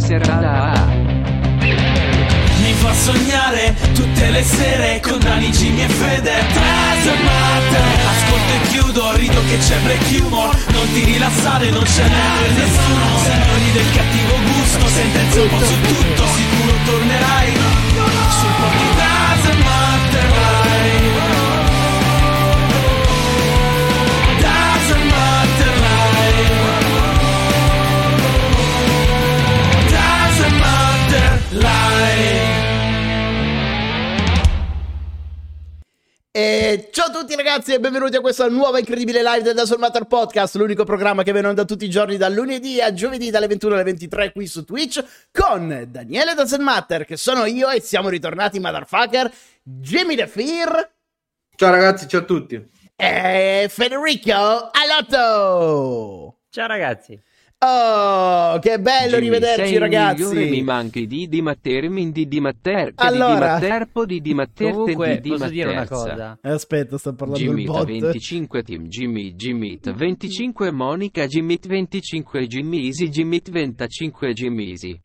serata. 0.00 0.86
Mi 2.62 2.72
fa 2.74 2.92
sognare 2.94 3.74
tutte 3.94 4.30
le 4.30 4.42
sere 4.42 5.00
con 5.00 5.18
Dani, 5.18 5.50
Jimmy 5.50 5.82
e 5.82 5.88
Fede. 5.88 6.32
Trasmate 6.52 7.78
Ascolto 8.08 8.52
e 8.52 8.68
chiudo, 8.68 9.12
rido 9.16 9.40
che 9.48 9.58
c'è 9.58 9.76
break 9.78 10.22
humor. 10.22 10.56
Non 10.68 10.92
ti 10.92 11.04
rilassare, 11.04 11.70
non 11.70 11.84
ce 11.84 12.02
n'è 12.02 12.48
nessuno. 12.54 13.18
Signori 13.22 13.72
del 13.72 13.90
cattivo 13.92 14.34
gusto, 14.52 14.88
sentenze 14.88 15.40
un 15.40 15.48
po' 15.48 15.64
su 15.64 15.80
tutto. 15.80 16.26
Sicuro 16.26 16.72
tornerai. 16.84 17.52
Sul 18.40 18.54
po' 18.58 19.09
ciao 37.00 37.08
a 37.08 37.18
tutti 37.18 37.34
ragazzi 37.34 37.72
e 37.72 37.80
benvenuti 37.80 38.16
a 38.16 38.20
questa 38.20 38.46
nuova 38.46 38.78
incredibile 38.78 39.22
live 39.22 39.40
del 39.40 39.54
Dazzle 39.54 39.78
Matter 39.78 40.04
Podcast, 40.04 40.56
l'unico 40.56 40.84
programma 40.84 41.22
che 41.22 41.32
viene 41.32 41.48
onda 41.48 41.64
tutti 41.64 41.86
i 41.86 41.88
giorni 41.88 42.18
dal 42.18 42.34
lunedì 42.34 42.78
a 42.82 42.92
giovedì 42.92 43.30
dalle 43.30 43.46
21 43.46 43.72
alle 43.72 43.84
23 43.84 44.32
qui 44.32 44.46
su 44.46 44.66
Twitch 44.66 45.02
con 45.32 45.86
Daniele 45.88 46.34
Dazzle 46.34 46.62
Matter 46.62 47.06
che 47.06 47.16
sono 47.16 47.46
io 47.46 47.70
e 47.70 47.80
siamo 47.80 48.10
ritornati 48.10 48.60
motherfucker, 48.60 49.32
Jimmy 49.62 50.14
The 50.14 50.26
Fear 50.26 50.90
Ciao 51.56 51.70
ragazzi, 51.70 52.06
ciao 52.06 52.20
a 52.20 52.24
tutti. 52.24 52.68
e 52.96 53.66
Federico 53.70 54.70
Alotto. 54.70 56.40
Ciao 56.50 56.66
ragazzi. 56.66 57.18
Oh, 57.62 58.58
che 58.58 58.78
bello 58.80 59.18
Jimmy, 59.18 59.34
rivederci 59.34 59.74
il 59.74 59.80
ragazzi. 59.80 60.22
migliore, 60.22 60.48
mi 60.48 60.62
manchi 60.62 61.06
di 61.06 61.28
dimattermi 61.28 62.10
di 62.10 62.26
dimatter 62.26 62.94
che 62.94 63.04
Allora. 63.06 63.58
di 63.58 63.60
dimatterpo 63.60 64.06
di 64.06 64.20
dimatterte 64.22 64.72
Comunque, 64.72 65.20
di 65.20 65.28
posso 65.28 65.48
dire 65.48 65.70
una 65.70 65.86
cosa? 65.86 66.38
Eh, 66.40 66.48
Aspetta, 66.50 66.96
sto 66.96 67.12
parlando 67.14 67.44
Jimmy 67.44 67.64
del 67.64 67.72
bot. 67.72 67.86
25 67.86 68.62
team 68.62 68.86
Jimmy 68.86 69.34
Jimmit 69.34 69.92
25 69.92 70.70
Monica 70.70 71.26
Jimmit 71.26 71.66
25 71.66 72.46
Jimmy 72.46 72.86
Easy 72.86 73.08
Jimmit 73.10 73.50
25 73.50 74.32
Jimmy 74.32 74.68
Easy 74.70 74.98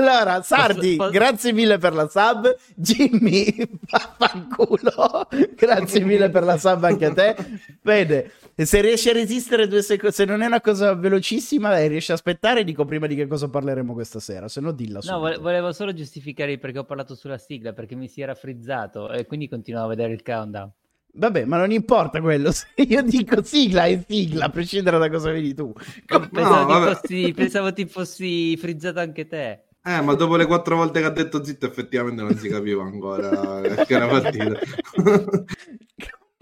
Allora, 0.00 0.42
Sardi, 0.42 0.96
Posso- 0.96 0.96
posso- 0.96 1.10
grazie 1.10 1.52
mille 1.52 1.78
per 1.78 1.92
la 1.94 2.08
sub. 2.08 2.56
Jimmy, 2.74 3.54
vaffanculo. 3.88 5.28
grazie 5.56 6.00
mille 6.04 6.30
per 6.30 6.42
la 6.44 6.56
sub 6.58 6.84
anche 6.84 7.04
a 7.06 7.12
te. 7.12 7.36
Bene, 7.82 8.30
e 8.54 8.64
se 8.64 8.80
riesci 8.80 9.08
a 9.10 9.12
resistere 9.12 9.66
due 9.68 9.82
secondi, 9.82 10.14
se 10.14 10.24
non 10.24 10.42
è 10.42 10.46
una 10.46 10.60
cosa 10.60 10.94
velocissima, 10.94 11.78
eh, 11.78 11.86
riesci 11.88 12.10
a 12.10 12.14
aspettare, 12.14 12.64
dico 12.64 12.84
prima 12.84 13.06
di 13.06 13.14
che 13.14 13.26
cosa 13.26 13.48
parleremo 13.48 13.92
questa 13.92 14.20
sera, 14.20 14.48
se 14.48 14.60
no 14.60 14.72
dilla 14.72 14.94
No, 14.96 15.00
subito. 15.02 15.18
vole- 15.20 15.36
volevo 15.38 15.72
solo 15.72 15.92
giustificare 15.92 16.58
perché 16.58 16.78
ho 16.78 16.84
parlato 16.84 17.14
sulla 17.14 17.38
sigla, 17.38 17.72
perché 17.72 17.94
mi 17.94 18.08
si 18.08 18.20
era 18.20 18.34
frizzato 18.34 19.10
e 19.12 19.26
quindi 19.26 19.48
continuavo 19.48 19.86
a 19.86 19.90
vedere 19.90 20.12
il 20.12 20.22
countdown. 20.22 20.70
Vabbè, 21.12 21.44
ma 21.44 21.56
non 21.56 21.72
importa 21.72 22.20
quello. 22.20 22.52
Se 22.52 22.66
io 22.76 23.02
dico 23.02 23.42
sigla 23.42 23.86
è 23.86 24.00
sigla, 24.06 24.44
a 24.44 24.48
prescindere 24.48 24.96
da 24.98 25.10
cosa 25.10 25.30
vedi 25.32 25.54
tu. 25.54 25.72
Pensavo, 26.06 26.28
ti, 26.30 26.72
vabbè. 26.72 26.94
fossi, 26.94 27.32
pensavo 27.34 27.72
ti 27.72 27.86
fossi 27.86 28.56
frizzato 28.56 29.00
anche 29.00 29.26
te. 29.26 29.64
Eh, 29.82 30.00
ma 30.02 30.14
dopo 30.14 30.36
le 30.36 30.46
quattro 30.46 30.76
volte 30.76 31.00
che 31.00 31.06
ha 31.06 31.10
detto 31.10 31.42
zitto, 31.42 31.66
effettivamente 31.66 32.22
non 32.22 32.36
si 32.36 32.48
capiva 32.48 32.82
ancora 32.82 33.60
che 33.84 33.94
era 33.94 34.06
partita. 34.06 34.58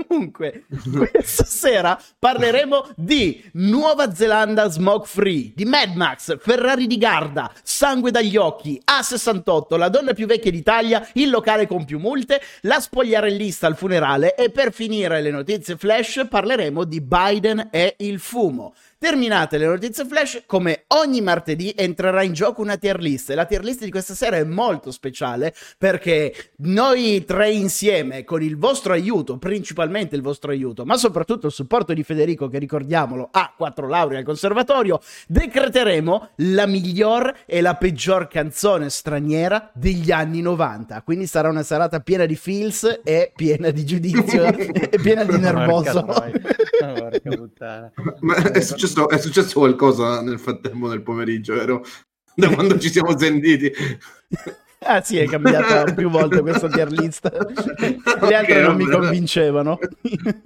Comunque, 0.08 0.64
questa 0.90 1.44
sera 1.44 2.00
parleremo 2.18 2.88
di 2.96 3.44
Nuova 3.54 4.14
Zelanda 4.14 4.68
smoke 4.70 5.06
free, 5.06 5.52
di 5.54 5.64
Mad 5.64 5.94
Max, 5.94 6.38
Ferrari 6.40 6.86
di 6.86 6.96
Garda, 6.98 7.52
Sangue 7.62 8.10
dagli 8.10 8.36
occhi, 8.36 8.80
A68, 8.84 9.76
la 9.76 9.88
donna 9.88 10.14
più 10.14 10.26
vecchia 10.26 10.50
d'Italia, 10.50 11.06
il 11.14 11.30
locale 11.30 11.66
con 11.66 11.84
più 11.84 11.98
multe, 11.98 12.40
la 12.62 12.80
spogliarellista 12.80 13.66
al 13.66 13.76
funerale 13.76 14.34
e 14.34 14.50
per 14.50 14.72
finire 14.72 15.20
le 15.20 15.30
notizie 15.30 15.76
flash 15.76 16.26
parleremo 16.28 16.84
di 16.84 17.00
Biden 17.00 17.68
e 17.70 17.96
il 17.98 18.18
fumo. 18.18 18.74
Terminate 19.00 19.58
le 19.58 19.66
notizie 19.66 20.04
flash, 20.04 20.42
come 20.44 20.82
ogni 20.88 21.20
martedì 21.20 21.72
entrerà 21.76 22.22
in 22.24 22.32
gioco 22.32 22.62
una 22.62 22.76
tier 22.76 22.98
list 22.98 23.30
e 23.30 23.36
la 23.36 23.44
tier 23.44 23.62
list 23.62 23.84
di 23.84 23.92
questa 23.92 24.12
sera 24.12 24.38
è 24.38 24.42
molto 24.42 24.90
speciale 24.90 25.54
perché 25.78 26.34
noi 26.62 27.24
tre 27.24 27.52
insieme, 27.52 28.24
con 28.24 28.42
il 28.42 28.58
vostro 28.58 28.92
aiuto, 28.94 29.38
principalmente 29.38 30.16
il 30.16 30.22
vostro 30.22 30.50
aiuto, 30.50 30.84
ma 30.84 30.96
soprattutto 30.96 31.46
il 31.46 31.52
supporto 31.52 31.94
di 31.94 32.02
Federico, 32.02 32.48
che 32.48 32.58
ricordiamolo 32.58 33.28
ha 33.30 33.54
quattro 33.56 33.86
lauree 33.86 34.18
al 34.18 34.24
conservatorio, 34.24 34.98
decreteremo 35.28 36.30
la 36.38 36.66
miglior 36.66 37.32
e 37.46 37.60
la 37.60 37.76
peggior 37.76 38.26
canzone 38.26 38.90
straniera 38.90 39.70
degli 39.74 40.10
anni 40.10 40.40
90. 40.40 41.02
Quindi 41.02 41.28
sarà 41.28 41.48
una 41.48 41.62
serata 41.62 42.00
piena 42.00 42.26
di 42.26 42.34
feels 42.34 43.02
e 43.04 43.30
piena 43.32 43.70
di 43.70 43.84
giudizio 43.84 44.42
e 44.50 44.98
piena 45.00 45.22
di 45.22 45.38
nervoso. 45.38 46.02
Porca. 46.02 46.30
Porca 46.80 47.30
puttana. 47.36 47.92
Ma 48.22 48.34
è 48.50 48.60
successo, 48.60 48.87
è 49.08 49.18
successo 49.18 49.58
qualcosa 49.58 50.20
nel 50.22 50.38
frattempo 50.38 50.88
nel 50.88 51.02
pomeriggio, 51.02 51.54
vero? 51.54 51.84
Da 52.34 52.48
quando 52.50 52.78
ci 52.78 52.90
siamo 52.90 53.16
sentiti. 53.18 53.72
Ah 54.80 55.02
sì, 55.02 55.16
è 55.18 55.26
cambiata 55.26 55.92
più 55.92 56.08
volte 56.08 56.40
questa 56.40 56.68
tier 56.68 56.88
list. 56.92 57.28
Le 57.28 58.34
altre 58.34 58.60
Ok, 58.62 58.66
non 58.68 58.76
mi 58.76 58.84
vabbè. 58.84 58.96
convincevano. 58.96 59.76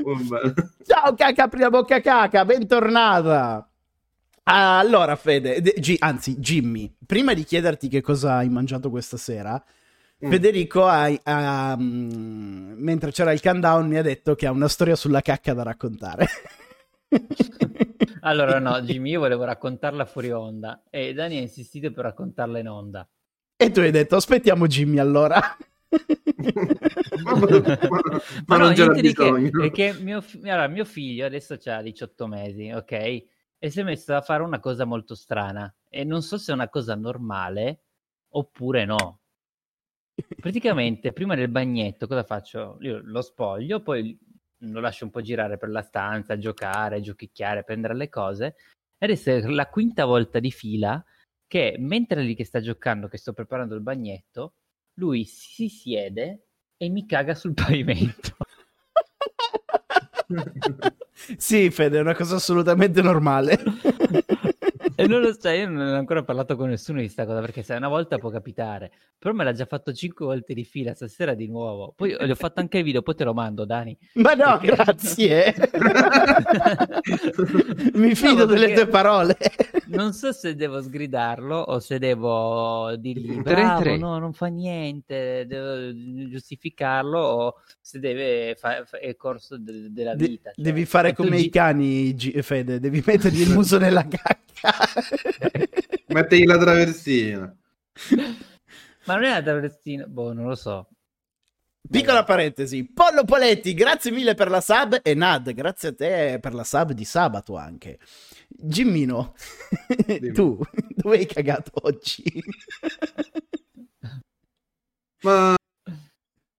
Vabbè. 0.02 0.54
Ciao 0.86 1.14
caca, 1.14 1.48
prima 1.48 1.68
bocca 1.68 2.00
caca, 2.00 2.42
bentornata. 2.46 3.68
Allora 4.44 5.16
Fede, 5.16 5.60
de- 5.60 5.74
Gi- 5.78 5.98
anzi 5.98 6.38
Jimmy, 6.38 6.90
prima 7.04 7.34
di 7.34 7.44
chiederti 7.44 7.88
che 7.88 8.00
cosa 8.00 8.36
hai 8.36 8.48
mangiato 8.48 8.88
questa 8.88 9.18
sera, 9.18 9.62
Mm. 10.24 10.30
Federico 10.30 10.86
ha, 10.86 11.10
ha, 11.24 11.76
mm, 11.76 12.72
mentre 12.76 13.10
c'era 13.10 13.32
il 13.32 13.40
countdown 13.42 13.86
mi 13.88 13.98
ha 13.98 14.02
detto 14.02 14.34
che 14.36 14.46
ha 14.46 14.52
una 14.52 14.68
storia 14.68 14.94
sulla 14.96 15.20
cacca 15.20 15.52
da 15.52 15.64
raccontare. 15.64 16.26
Allora 18.20 18.58
no, 18.58 18.80
Jimmy, 18.82 19.10
io 19.10 19.20
volevo 19.20 19.44
raccontarla 19.44 20.04
fuori 20.04 20.30
onda 20.30 20.82
e 20.90 21.12
Dani 21.12 21.36
ha 21.38 21.40
insistito 21.40 21.90
per 21.92 22.04
raccontarla 22.04 22.58
in 22.58 22.68
onda. 22.68 23.08
e 23.56 23.70
tu 23.70 23.80
hai 23.80 23.90
detto 23.90 24.16
aspettiamo 24.16 24.66
Jimmy 24.66 24.98
allora. 24.98 25.40
Ma, 27.24 27.34
ma- 27.34 28.20
ma- 28.46 28.56
non 28.56 28.72
c'era 28.74 28.92
di 28.94 29.12
che, 29.12 29.30
bisogno. 29.30 29.50
perché 29.50 29.92
mio, 30.00 30.24
allora, 30.44 30.66
mio 30.68 30.84
figlio 30.84 31.26
adesso 31.26 31.58
ha 31.66 31.82
18 31.82 32.26
mesi, 32.26 32.70
ok? 32.70 32.92
E 32.92 33.70
si 33.70 33.80
è 33.80 33.82
messo 33.82 34.14
a 34.14 34.22
fare 34.22 34.42
una 34.42 34.58
cosa 34.58 34.84
molto 34.84 35.14
strana 35.14 35.72
e 35.88 36.04
non 36.04 36.22
so 36.22 36.38
se 36.38 36.50
è 36.50 36.54
una 36.54 36.68
cosa 36.68 36.94
normale 36.94 37.82
oppure 38.30 38.84
no. 38.86 39.20
Praticamente 40.40 41.12
prima 41.12 41.34
del 41.34 41.48
bagnetto 41.48 42.06
cosa 42.06 42.24
faccio? 42.24 42.78
Io 42.80 43.00
lo 43.04 43.22
spoglio, 43.22 43.80
poi 43.82 44.18
lo 44.70 44.80
lascio 44.80 45.04
un 45.04 45.10
po' 45.10 45.20
girare 45.20 45.58
per 45.58 45.70
la 45.70 45.82
stanza, 45.82 46.38
giocare, 46.38 47.00
giochicchiare, 47.00 47.64
prendere 47.64 47.94
le 47.94 48.08
cose. 48.08 48.56
Ed 48.98 49.10
è 49.10 49.40
la 49.48 49.68
quinta 49.68 50.04
volta 50.04 50.38
di 50.38 50.50
fila 50.50 51.04
che 51.46 51.76
mentre 51.78 52.22
lì 52.22 52.34
che 52.34 52.44
sta 52.44 52.60
giocando, 52.60 53.08
che 53.08 53.18
sto 53.18 53.32
preparando 53.32 53.74
il 53.74 53.82
bagnetto, 53.82 54.54
lui 54.94 55.24
si 55.24 55.68
siede 55.68 56.46
e 56.76 56.88
mi 56.88 57.04
caga 57.06 57.34
sul 57.34 57.52
pavimento. 57.54 58.36
sì 61.36 61.70
Fede, 61.70 61.98
è 61.98 62.00
una 62.00 62.14
cosa 62.14 62.36
assolutamente 62.36 63.02
normale. 63.02 63.58
e 65.02 65.06
non 65.08 65.20
lo 65.20 65.34
so, 65.38 65.48
io 65.48 65.68
non 65.68 65.88
ho 65.88 65.94
ancora 65.96 66.22
parlato 66.22 66.56
con 66.56 66.68
nessuno 66.68 67.00
di 67.00 67.08
sta 67.08 67.26
cosa 67.26 67.40
perché 67.40 67.62
se 67.62 67.74
una 67.74 67.88
volta 67.88 68.18
può 68.18 68.30
capitare, 68.30 68.90
però 69.18 69.34
me 69.34 69.44
l'ha 69.44 69.52
già 69.52 69.64
fatto 69.66 69.92
cinque 69.92 70.24
volte 70.26 70.54
di 70.54 70.64
fila, 70.64 70.94
stasera 70.94 71.34
di 71.34 71.48
nuovo. 71.48 71.92
Poi 71.96 72.16
gli 72.18 72.30
ho 72.30 72.34
fatto 72.34 72.60
anche 72.60 72.78
il 72.78 72.84
video, 72.84 73.02
poi 73.02 73.14
te 73.14 73.24
lo 73.24 73.34
mando, 73.34 73.64
Dani. 73.64 73.96
Ma 74.14 74.34
no, 74.34 74.58
grazie. 74.62 75.54
Mi 77.94 78.14
fido 78.14 78.32
No, 78.32 78.38
ma 78.38 78.44
delle 78.46 78.66
perché- 78.66 78.74
tue 78.74 78.86
parole. 78.86 79.36
Non 79.96 80.12
so 80.12 80.32
se 80.32 80.54
devo 80.54 80.80
sgridarlo 80.80 81.56
o 81.56 81.78
se 81.78 81.98
devo 81.98 82.94
dirgli 82.96 83.40
bravo, 83.42 83.82
tre. 83.82 83.96
no, 83.96 84.18
non 84.18 84.32
fa 84.32 84.46
niente, 84.46 85.44
devo 85.46 85.92
giustificarlo 86.28 87.18
o 87.18 87.54
se 87.80 87.98
deve 87.98 88.54
fare 88.58 88.84
il 89.04 89.16
corso 89.16 89.58
de- 89.58 89.92
della 89.92 90.14
De- 90.14 90.26
vita. 90.26 90.50
cioè, 90.54 90.62
devi 90.64 90.84
fare 90.84 91.10
e 91.10 91.14
come 91.14 91.36
gi- 91.36 91.44
i 91.46 91.50
cani, 91.50 92.14
G- 92.14 92.40
Fede, 92.40 92.80
devi 92.80 93.02
mettergli 93.04 93.40
il 93.42 93.50
muso 93.50 93.78
nella 93.78 94.06
cacca. 94.06 94.38
Mettegli 96.08 96.44
la 96.44 96.58
traversina. 96.58 97.56
Ma 99.04 99.14
non 99.14 99.24
è 99.24 99.30
la 99.30 99.42
traversina, 99.42 100.06
boh, 100.06 100.32
non 100.32 100.46
lo 100.46 100.54
so. 100.54 100.88
Piccola 101.90 102.22
parentesi, 102.24 102.84
Pollo 102.90 103.24
Poletti, 103.24 103.74
grazie 103.74 104.12
mille 104.12 104.34
per 104.34 104.48
la 104.48 104.60
sub 104.60 105.00
e 105.02 105.14
Nad, 105.14 105.52
grazie 105.52 105.88
a 105.88 105.94
te 105.94 106.38
per 106.40 106.54
la 106.54 106.64
sub 106.64 106.92
di 106.92 107.04
sabato 107.04 107.56
anche. 107.56 107.98
Gimmino, 108.56 109.34
tu 110.32 110.60
dove 110.94 111.18
hai 111.18 111.26
cagato 111.26 111.70
oggi? 111.82 112.22
Ma 115.22 115.54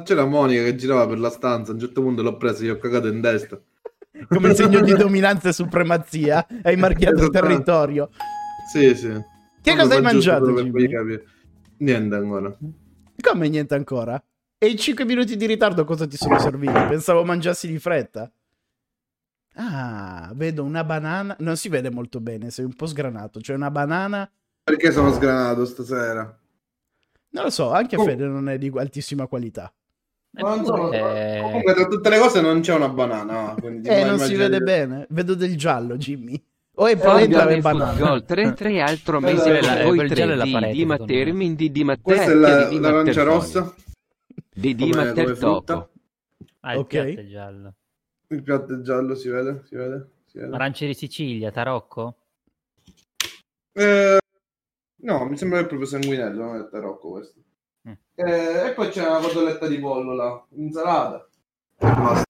c'era 0.04 0.26
Monica 0.26 0.64
che 0.64 0.76
girava 0.76 1.08
per 1.08 1.20
la 1.20 1.30
stanza. 1.30 1.72
A 1.72 1.74
un 1.74 1.80
certo 1.80 2.02
punto 2.02 2.22
l'ho 2.22 2.38
preso 2.38 2.64
e 2.64 2.66
gli 2.66 2.70
ho 2.70 2.78
cagato 2.78 3.08
in 3.08 3.22
testa. 3.22 3.62
Come 4.28 4.54
segno 4.54 4.82
di 4.82 4.94
dominanza 4.96 5.50
e 5.50 5.54
supremazia, 5.54 6.46
hai 6.62 6.76
marchiato 6.78 7.16
il 7.16 7.22
Esattamente. 7.24 7.64
territorio. 7.64 8.10
Sì, 8.72 8.96
sì. 8.96 9.12
Che 9.62 9.76
cosa 9.76 9.96
hai 9.96 10.02
mangiato. 10.02 10.54
Niente 11.78 12.16
ancora. 12.16 12.58
Come 13.22 13.50
niente 13.50 13.76
ancora? 13.76 14.24
E 14.58 14.68
in 14.68 14.78
5 14.78 15.04
minuti 15.04 15.36
di 15.36 15.46
ritardo 15.46 15.84
cosa 15.84 16.08
ti 16.08 16.16
sono 16.16 16.40
serviti? 16.40 16.72
Pensavo 16.72 17.26
mangiassi 17.26 17.68
di 17.68 17.80
fretta. 17.80 18.32
Ah, 19.56 20.32
vedo 20.36 20.64
una 20.64 20.84
banana. 20.84 21.36
Non 21.40 21.58
si 21.58 21.70
vede 21.70 21.90
molto 21.92 22.20
bene, 22.20 22.50
sei 22.50 22.66
un 22.66 22.74
po' 22.74 22.86
sgranato. 22.88 23.40
C'è 23.40 23.54
una 23.54 23.70
banana. 23.72 24.30
Perché 24.64 24.92
sono 24.92 25.12
sgranato 25.12 25.66
stasera? 25.66 26.22
Non 27.30 27.44
lo 27.44 27.50
so, 27.50 27.72
anche 27.72 27.96
Oh. 27.96 28.04
Fede 28.04 28.26
non 28.26 28.50
è 28.50 28.58
di 28.58 28.72
altissima 28.76 29.28
qualità. 29.28 29.72
Ma 30.36 30.56
non 30.56 30.66
so, 30.66 30.92
Eh, 30.92 31.40
Comunque, 31.44 31.74
tra 31.74 31.86
tutte 31.88 32.10
le 32.10 32.18
cose 32.18 32.42
non 32.42 32.62
c'è 32.62 32.74
una 32.74 32.90
banana. 32.90 33.56
quindi 33.60 33.88
Eh, 33.90 34.04
non 34.04 34.18
si 34.20 34.36
vede 34.36 34.60
bene. 34.62 35.06
Vedo 35.10 35.36
del 35.36 35.56
giallo, 35.56 35.98
Jimmy. 35.98 36.42
O 36.76 36.88
è 36.88 36.98
polenta 36.98 37.46
o 37.46 37.50
è 37.50 37.60
banana. 37.62 37.94
Gol 38.00 38.24
3-3 38.28 38.80
altro 38.82 39.20
mese 39.20 39.60
è 39.60 39.62
la- 39.62 39.74
per 39.74 39.84
voi 39.86 39.96
quel 39.98 40.12
giallo 40.12 40.32
è 40.32 40.36
la 40.36 40.44
3 40.44 40.52
parete, 40.54 40.72
di 40.74 40.80
secondo 40.80 41.04
Mattermin 41.04 41.56
di 41.56 41.72
Di 41.72 41.98
Questa 42.02 42.32
è 42.32 42.34
la, 42.34 42.64
di 42.68 42.76
Di 42.76 42.82
l'arancia 42.82 43.24
rossa. 43.24 43.74
Di 44.56 44.74
Di 44.76 44.90
come- 44.90 44.94
come 44.96 45.06
Matter 45.06 45.36
frutta. 45.38 45.74
Topo. 45.74 45.90
Ah, 46.62 46.74
il 46.74 46.80
Ok. 46.80 46.88
piatto 46.88 47.20
è 47.20 47.26
giallo. 47.28 47.74
Il 48.34 48.42
piatto 48.42 48.74
è 48.74 48.82
giallo, 48.82 49.14
si 49.14 49.30
vede? 49.30 49.64
Si 49.68 49.76
vede? 49.76 50.10
Si 50.26 50.40
vede? 50.40 50.56
Arance 50.56 50.88
di 50.88 50.94
Sicilia, 50.96 51.52
tarocco? 51.52 52.16
Eh, 53.74 54.18
no, 54.96 55.26
mi 55.26 55.38
sembra 55.38 55.60
che 55.60 55.66
è 55.66 55.68
proprio 55.68 55.88
sanguinello, 55.88 56.44
non 56.44 56.56
è 56.62 56.68
tarocco 56.68 57.12
questo. 57.12 57.40
Mm. 57.88 57.94
Eh, 58.16 58.68
e 58.70 58.74
poi 58.74 58.90
c'è 58.90 59.08
una 59.08 59.20
cotoletta 59.20 59.68
di 59.68 59.78
pollo 59.78 60.16
là, 60.16 60.44
insalata. 60.56 61.28
Basta. 61.78 62.24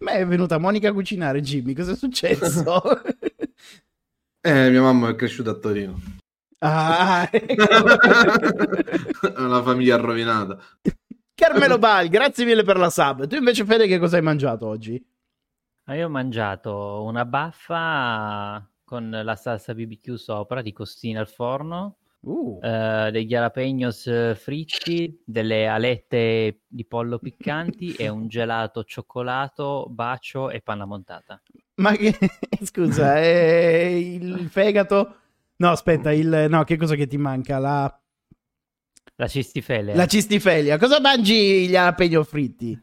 Ma 0.00 0.12
è 0.12 0.26
venuta 0.26 0.56
Monica 0.56 0.88
a 0.88 0.92
cucinare, 0.94 1.42
Jimmy. 1.42 1.74
Cosa 1.74 1.92
è 1.92 1.96
successo? 1.96 2.80
Eh, 4.42 4.70
mia 4.70 4.80
mamma 4.80 5.10
è 5.10 5.16
cresciuta 5.16 5.50
a 5.50 5.54
Torino. 5.54 6.00
ah, 6.60 7.28
ecco. 7.30 7.62
È 9.36 9.38
una 9.38 9.62
famiglia 9.62 9.96
rovinata. 9.96 10.58
Carmelo 11.40 11.78
Bal, 11.78 12.08
grazie 12.08 12.44
mille 12.44 12.64
per 12.64 12.76
la 12.76 12.90
sub. 12.90 13.26
Tu 13.26 13.34
invece, 13.34 13.64
Fede, 13.64 13.86
che 13.86 13.98
cosa 13.98 14.16
hai 14.16 14.22
mangiato 14.22 14.66
oggi? 14.66 15.02
Ah, 15.84 15.94
io 15.94 16.04
ho 16.04 16.10
mangiato 16.10 17.02
una 17.02 17.24
baffa 17.24 18.62
con 18.84 19.08
la 19.10 19.36
salsa 19.36 19.72
BBQ 19.72 20.16
sopra 20.16 20.60
di 20.60 20.74
costine 20.74 21.18
al 21.18 21.28
forno, 21.28 21.96
Uh, 22.22 22.58
eh, 22.62 23.08
degli 23.12 23.28
jalapenos 23.28 24.06
eh, 24.06 24.34
fritti, 24.36 25.22
delle 25.24 25.66
alette 25.66 26.60
di 26.66 26.84
pollo 26.84 27.18
piccanti 27.18 27.94
e 27.94 28.10
un 28.10 28.28
gelato 28.28 28.84
cioccolato, 28.84 29.86
bacio 29.88 30.50
e 30.50 30.60
panna 30.60 30.84
montata. 30.84 31.40
ma 31.76 31.92
che... 31.92 32.14
Scusa, 32.60 33.16
è 33.16 33.86
il 33.86 34.50
fegato? 34.50 35.14
No, 35.56 35.70
aspetta, 35.70 36.12
il... 36.12 36.48
No, 36.50 36.64
che 36.64 36.76
cosa 36.76 36.94
che 36.94 37.06
ti 37.06 37.16
manca? 37.16 37.58
La, 37.58 37.99
La 39.20 39.28
cistifele. 39.28 39.94
la 39.94 40.06
cistifelia. 40.06 40.78
Cosa 40.78 40.98
mangi 40.98 41.66
gli 41.66 41.70
jalapeno 41.70 42.24
fritti? 42.24 42.78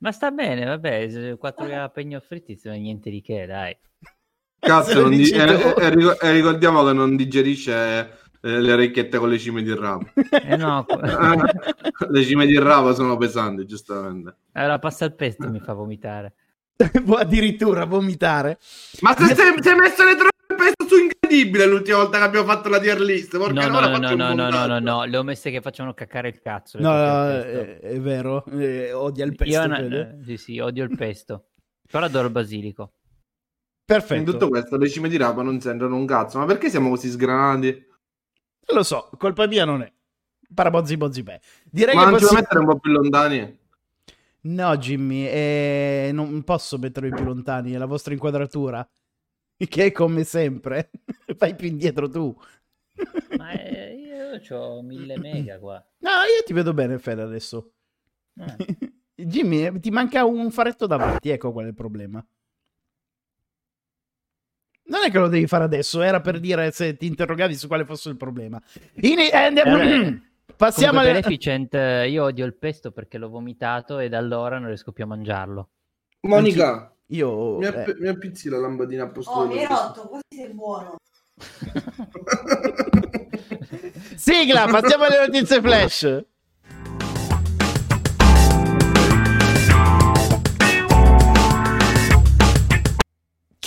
Ma 0.00 0.12
sta 0.12 0.30
bene, 0.30 0.66
vabbè, 0.66 1.36
quattro 1.38 1.64
jalapeno 1.66 2.20
fritti 2.20 2.56
sono 2.56 2.74
niente 2.74 3.08
di 3.08 3.22
che, 3.22 3.46
dai. 3.46 3.74
Cazzo, 4.58 5.08
di- 5.08 5.30
e, 5.30 5.38
e- 5.38 5.74
e 5.78 5.88
ric- 5.90 6.22
ricordiamo 6.24 6.84
che 6.84 6.92
non 6.92 7.16
digerisce 7.16 7.72
eh, 8.42 8.60
le 8.60 8.72
orecchiette 8.72 9.16
con 9.16 9.30
le 9.30 9.38
cime 9.38 9.62
di 9.62 9.74
rapa. 9.74 10.12
Eh 10.42 10.56
no, 10.56 10.84
le 12.10 12.22
cime 12.24 12.44
di 12.44 12.58
rapa 12.58 12.92
sono 12.92 13.16
pesanti, 13.16 13.64
giustamente. 13.64 14.36
la 14.52 14.78
pasta 14.78 15.06
al 15.06 15.14
pesto 15.14 15.48
mi 15.48 15.58
fa 15.60 15.72
vomitare. 15.72 16.34
Può 17.04 17.16
addirittura 17.16 17.86
vomitare. 17.86 18.58
Ma 19.00 19.16
se 19.16 19.34
sei, 19.34 19.54
sei 19.62 19.74
messo 19.74 20.04
le 20.04 20.16
troppe 20.16 20.36
peso 20.76 20.88
su 20.88 21.02
incredibile 21.02 21.66
l'ultima 21.66 21.98
volta 21.98 22.18
che 22.18 22.24
abbiamo 22.24 22.46
fatto 22.46 22.68
la 22.68 22.78
tier 22.78 23.00
list. 23.00 23.36
No, 23.36 23.48
no, 23.48 23.68
no, 23.68 23.96
no, 23.98 24.14
no, 24.14 24.34
no, 24.34 24.66
no, 24.66 24.78
no, 24.78 25.04
le 25.04 25.16
ho 25.16 25.22
messe 25.22 25.50
che 25.50 25.60
facciano 25.60 25.94
caccare 25.94 26.28
il 26.28 26.40
cazzo. 26.40 26.78
No, 26.78 26.90
no, 26.90 26.96
al 26.96 27.42
pesto. 27.42 27.58
è, 27.58 27.78
è 27.80 28.00
vero. 28.00 28.44
Eh, 28.46 28.92
odia 28.92 29.24
il 29.24 29.34
pesto. 29.34 29.52
Io 29.52 29.66
no- 29.66 29.76
eh, 29.76 30.18
sì, 30.24 30.36
sì, 30.36 30.58
odio 30.58 30.84
il 30.84 30.96
pesto. 30.96 31.48
Però 31.90 32.04
adoro 32.04 32.26
il 32.26 32.32
basilico. 32.32 32.92
In 33.02 33.94
Perfetto. 33.94 34.32
tutto 34.32 34.48
questo 34.48 34.76
le 34.76 34.88
cime 34.88 35.08
di 35.08 35.16
rapa 35.16 35.42
non 35.42 35.60
sentono 35.60 35.96
un 35.96 36.06
cazzo. 36.06 36.38
Ma 36.38 36.44
perché 36.44 36.68
siamo 36.68 36.90
così 36.90 37.08
sgranati? 37.08 37.86
Non 38.68 38.76
lo 38.76 38.82
so, 38.82 39.08
colpa 39.16 39.46
mia 39.46 39.64
non 39.64 39.80
è. 39.82 39.92
Parabozzi 40.54 40.96
bozzi 40.96 41.22
beh. 41.22 41.40
Direi 41.64 41.94
Ma 41.94 42.04
che 42.04 42.10
non 42.10 42.18
ci 42.18 42.26
vuoi 42.26 42.42
possiamo... 42.42 42.42
mettere 42.42 42.60
un 42.60 42.66
po' 42.66 42.78
più 42.78 42.92
lontani? 42.92 43.58
No, 44.40 44.76
Jimmy, 44.76 45.26
eh, 45.26 46.10
non 46.12 46.42
posso 46.42 46.78
mettervi 46.78 47.10
più 47.10 47.24
lontani, 47.24 47.72
è 47.72 47.78
la 47.78 47.86
vostra 47.86 48.12
inquadratura. 48.12 48.86
Che 49.68 49.84
è 49.84 49.92
come 49.92 50.24
sempre. 50.24 50.90
Vai 51.36 51.54
più 51.54 51.66
indietro 51.66 52.08
tu. 52.08 52.34
Ma 53.36 53.50
eh, 53.52 53.94
io 53.94 54.56
ho 54.56 54.82
mille 54.82 55.18
mega 55.18 55.58
qua. 55.58 55.84
No, 55.98 56.10
io 56.10 56.42
ti 56.44 56.52
vedo 56.52 56.72
bene, 56.72 56.98
Fede, 56.98 57.22
adesso. 57.22 57.72
Eh. 58.36 58.92
Jimmy, 59.24 59.66
eh, 59.66 59.80
ti 59.80 59.90
manca 59.90 60.24
un 60.24 60.50
faretto 60.50 60.86
davanti, 60.86 61.30
ecco 61.30 61.52
qual 61.52 61.64
è 61.64 61.68
il 61.68 61.74
problema. 61.74 62.24
Non 64.90 65.02
è 65.04 65.10
che 65.10 65.18
lo 65.18 65.28
devi 65.28 65.46
fare 65.46 65.64
adesso, 65.64 66.00
era 66.00 66.20
per 66.20 66.40
dire 66.40 66.70
se 66.70 66.96
ti 66.96 67.06
interrogavi 67.06 67.54
su 67.54 67.66
quale 67.66 67.84
fosse 67.84 68.08
il 68.08 68.16
problema. 68.16 68.60
In- 69.00 69.18
eh, 69.18 70.22
passiamo 70.56 71.00
alle... 71.00 71.12
Beneficent, 71.12 71.74
eh, 71.74 72.08
io 72.08 72.24
odio 72.24 72.46
il 72.46 72.54
pesto 72.54 72.90
perché 72.90 73.18
l'ho 73.18 73.28
vomitato 73.28 73.98
e 73.98 74.08
da 74.08 74.18
allora 74.18 74.58
non 74.58 74.68
riesco 74.68 74.92
più 74.92 75.04
a 75.04 75.08
mangiarlo. 75.08 75.68
Monica, 76.20 76.90
Io... 77.10 77.56
mi, 77.58 77.64
eh, 77.64 77.68
app- 77.68 77.96
mi 77.98 78.08
appizzi 78.08 78.48
la 78.50 78.58
lampadina 78.58 79.04
a 79.04 79.08
posto 79.08 79.30
Oh, 79.30 79.46
mi 79.46 79.58
hai 79.58 79.66
rotto, 79.66 80.08
così 80.08 80.22
sei 80.28 80.52
buono. 80.52 80.96
Sigla, 84.16 84.66
passiamo 84.66 85.04
alle 85.04 85.26
notizie 85.26 85.60
flash. 85.60 86.24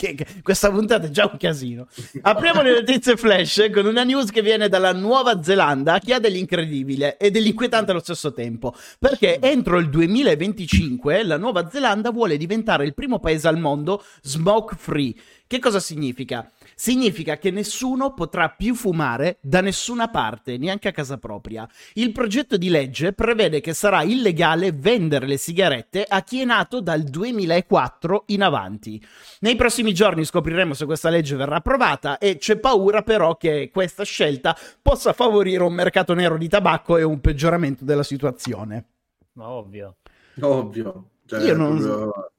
Che- 0.01 0.17
questa 0.41 0.71
puntata 0.71 1.05
è 1.05 1.09
già 1.11 1.29
un 1.31 1.37
casino. 1.37 1.87
Apriamo 2.21 2.63
le 2.63 2.73
notizie 2.73 3.15
flash 3.15 3.69
con 3.71 3.85
una 3.85 4.03
news 4.03 4.31
che 4.31 4.41
viene 4.41 4.67
dalla 4.67 4.93
Nuova 4.93 5.43
Zelanda 5.43 5.99
che 5.99 6.15
ha 6.15 6.19
dell'incredibile 6.19 7.17
e 7.17 7.29
dell'inquietante 7.29 7.91
allo 7.91 7.99
stesso 7.99 8.33
tempo. 8.33 8.73
Perché 8.97 9.37
entro 9.39 9.77
il 9.77 9.91
2025 9.91 11.23
la 11.23 11.37
Nuova 11.37 11.69
Zelanda 11.69 12.09
vuole 12.09 12.37
diventare 12.37 12.83
il 12.83 12.95
primo 12.95 13.19
paese 13.19 13.47
al 13.47 13.59
mondo 13.59 14.03
smoke 14.23 14.75
free. 14.75 15.13
Che 15.51 15.59
cosa 15.59 15.81
significa? 15.81 16.49
Significa 16.75 17.37
che 17.37 17.51
nessuno 17.51 18.13
potrà 18.13 18.47
più 18.51 18.73
fumare 18.73 19.37
da 19.41 19.59
nessuna 19.59 20.07
parte, 20.07 20.55
neanche 20.55 20.87
a 20.87 20.93
casa 20.93 21.17
propria. 21.17 21.67
Il 21.95 22.13
progetto 22.13 22.55
di 22.55 22.69
legge 22.69 23.11
prevede 23.11 23.59
che 23.59 23.73
sarà 23.73 24.01
illegale 24.03 24.71
vendere 24.71 25.27
le 25.27 25.35
sigarette 25.35 26.05
a 26.07 26.23
chi 26.23 26.39
è 26.39 26.45
nato 26.45 26.79
dal 26.79 27.01
2004 27.03 28.23
in 28.27 28.43
avanti. 28.43 29.05
Nei 29.41 29.57
prossimi 29.57 29.93
giorni 29.93 30.23
scopriremo 30.23 30.73
se 30.73 30.85
questa 30.85 31.09
legge 31.09 31.35
verrà 31.35 31.57
approvata 31.57 32.17
e 32.17 32.37
c'è 32.37 32.55
paura 32.55 33.01
però 33.01 33.35
che 33.35 33.71
questa 33.73 34.05
scelta 34.05 34.55
possa 34.81 35.11
favorire 35.11 35.63
un 35.63 35.73
mercato 35.73 36.13
nero 36.13 36.37
di 36.37 36.47
tabacco 36.47 36.95
e 36.95 37.03
un 37.03 37.19
peggioramento 37.19 37.83
della 37.83 38.03
situazione. 38.03 38.85
Ma 39.33 39.49
ovvio. 39.49 39.97
Ovvio. 40.39 41.09
Cioè, 41.25 41.43
Io 41.43 41.57
non- 41.57 41.77
proprio- 41.77 42.31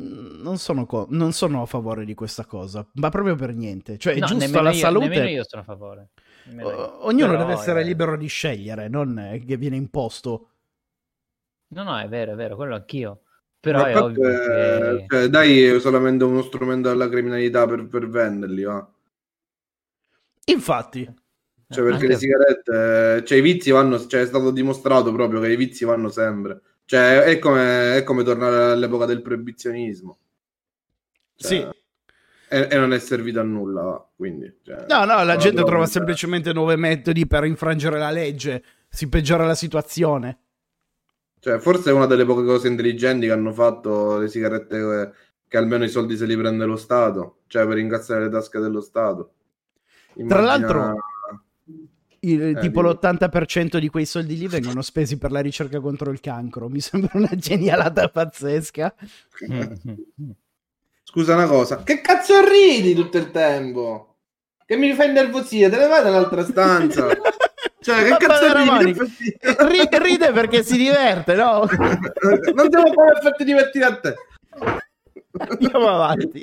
Non 0.00 0.58
sono, 0.58 0.86
co- 0.86 1.06
non 1.10 1.32
sono 1.32 1.62
a 1.62 1.66
favore 1.66 2.04
di 2.04 2.14
questa 2.14 2.44
cosa, 2.44 2.86
ma 2.94 3.08
proprio 3.08 3.34
per 3.34 3.52
niente. 3.52 3.98
Cioè, 3.98 4.14
è 4.14 4.18
No, 4.20 4.26
giusto 4.26 4.60
la 4.60 4.70
io, 4.70 4.76
salute. 4.76 5.08
Nemmeno 5.08 5.28
io 5.28 5.44
sono 5.44 5.62
a 5.62 5.64
favore. 5.64 6.10
O- 6.60 7.06
ognuno 7.06 7.32
Però, 7.32 7.38
deve 7.44 7.52
essere 7.54 7.80
eh, 7.80 7.84
libero 7.84 8.16
di 8.16 8.28
scegliere, 8.28 8.88
non 8.88 9.18
eh, 9.18 9.44
che 9.44 9.56
viene 9.56 9.74
imposto. 9.74 10.50
No, 11.70 11.82
no, 11.82 11.98
è 11.98 12.08
vero, 12.08 12.32
è 12.32 12.34
vero, 12.36 12.54
quello 12.54 12.76
anch'io. 12.76 13.22
Però 13.58 13.80
Ma 13.80 13.88
è 13.88 14.00
ovvio 14.00 14.20
parte, 14.22 15.04
che... 15.06 15.06
cioè, 15.08 15.28
dai 15.28 15.80
solamente 15.80 16.22
uno 16.22 16.42
strumento 16.42 16.90
alla 16.90 17.08
criminalità 17.08 17.66
per, 17.66 17.88
per 17.88 18.08
venderli, 18.08 18.62
va. 18.62 18.88
Infatti, 20.46 21.04
Cioè, 21.68 21.84
perché 21.84 21.92
Anche- 21.92 22.06
le 22.06 22.16
sigarette, 22.16 23.24
cioè, 23.26 23.38
i 23.38 23.40
vizi 23.42 23.70
vanno, 23.70 23.98
cioè, 24.06 24.22
è 24.22 24.26
stato 24.26 24.50
dimostrato 24.52 25.12
proprio 25.12 25.40
che 25.40 25.52
i 25.52 25.56
vizi 25.56 25.84
vanno 25.84 26.08
sempre. 26.08 26.62
Cioè, 26.88 27.20
è 27.20 27.38
come, 27.38 27.96
è 27.96 28.02
come 28.02 28.22
tornare 28.22 28.72
all'epoca 28.72 29.04
del 29.04 29.20
proibizionismo. 29.20 30.16
Cioè, 31.34 31.50
sì. 31.50 31.68
E, 32.48 32.68
e 32.70 32.78
non 32.78 32.94
è 32.94 32.98
servito 32.98 33.40
a 33.40 33.42
nulla, 33.42 34.08
quindi. 34.16 34.60
cioè, 34.62 34.86
No, 34.88 35.04
no, 35.04 35.22
la 35.22 35.36
gente 35.36 35.62
trova 35.64 35.84
semplicemente 35.84 36.50
nuovi 36.54 36.76
metodi 36.76 37.26
per 37.26 37.44
infrangere 37.44 37.98
la 37.98 38.10
legge, 38.10 38.64
si 38.88 39.06
peggiora 39.10 39.44
la 39.44 39.54
situazione. 39.54 40.38
Cioè, 41.40 41.58
forse 41.58 41.90
è 41.90 41.92
una 41.92 42.06
delle 42.06 42.24
poche 42.24 42.44
cose 42.46 42.68
intelligenti 42.68 43.26
che 43.26 43.32
hanno 43.32 43.52
fatto 43.52 44.16
le 44.16 44.28
sigarette 44.28 45.12
che, 45.46 45.56
almeno 45.58 45.84
i 45.84 45.90
soldi 45.90 46.16
se 46.16 46.24
li 46.24 46.38
prende 46.38 46.64
lo 46.64 46.76
Stato, 46.76 47.40
cioè 47.48 47.66
per 47.66 47.76
incazzare 47.76 48.22
le 48.22 48.30
tasche 48.30 48.60
dello 48.60 48.80
Stato. 48.80 49.32
Tra 50.14 50.22
Immagina- 50.22 50.42
l'altro- 50.46 50.94
Il- 52.20 52.56
Eh, 52.56 52.60
tipo 52.60 52.80
dimmi. 52.82 52.92
l'80% 52.94 53.78
di 53.78 53.88
quei 53.88 54.04
soldi 54.04 54.36
lì 54.36 54.46
vengono 54.48 54.82
spesi 54.82 55.18
per 55.18 55.30
la 55.30 55.40
ricerca 55.40 55.80
contro 55.80 56.10
il 56.10 56.20
cancro. 56.20 56.68
Mi 56.68 56.80
sembra 56.80 57.10
una 57.14 57.34
genialata 57.34 58.08
pazzesca. 58.08 58.94
Scusa 61.02 61.34
una 61.34 61.46
cosa, 61.46 61.82
che 61.82 62.00
cazzo 62.00 62.46
ridi 62.46 62.94
tutto 62.94 63.18
il 63.18 63.30
tempo? 63.30 64.04
che 64.68 64.76
mi 64.76 64.92
fai 64.92 65.08
innervosire, 65.08 65.70
te 65.70 65.78
ne 65.78 65.86
vai 65.86 66.04
nell'altra 66.04 66.44
stanza. 66.44 67.06
Cioè, 67.80 68.02
che 68.04 68.26
cazzo 68.26 68.52
ridi? 68.54 68.94
Ride 69.98 70.32
perché 70.32 70.62
si 70.62 70.76
diverte, 70.76 71.34
no? 71.36 71.60
non 72.54 72.68
devo 72.68 72.92
fare 72.92 73.20
farti 73.22 73.44
divertire 73.44 73.84
a 73.84 73.98
te. 73.98 74.14
Andiamo 75.38 75.88
avanti. 75.88 76.40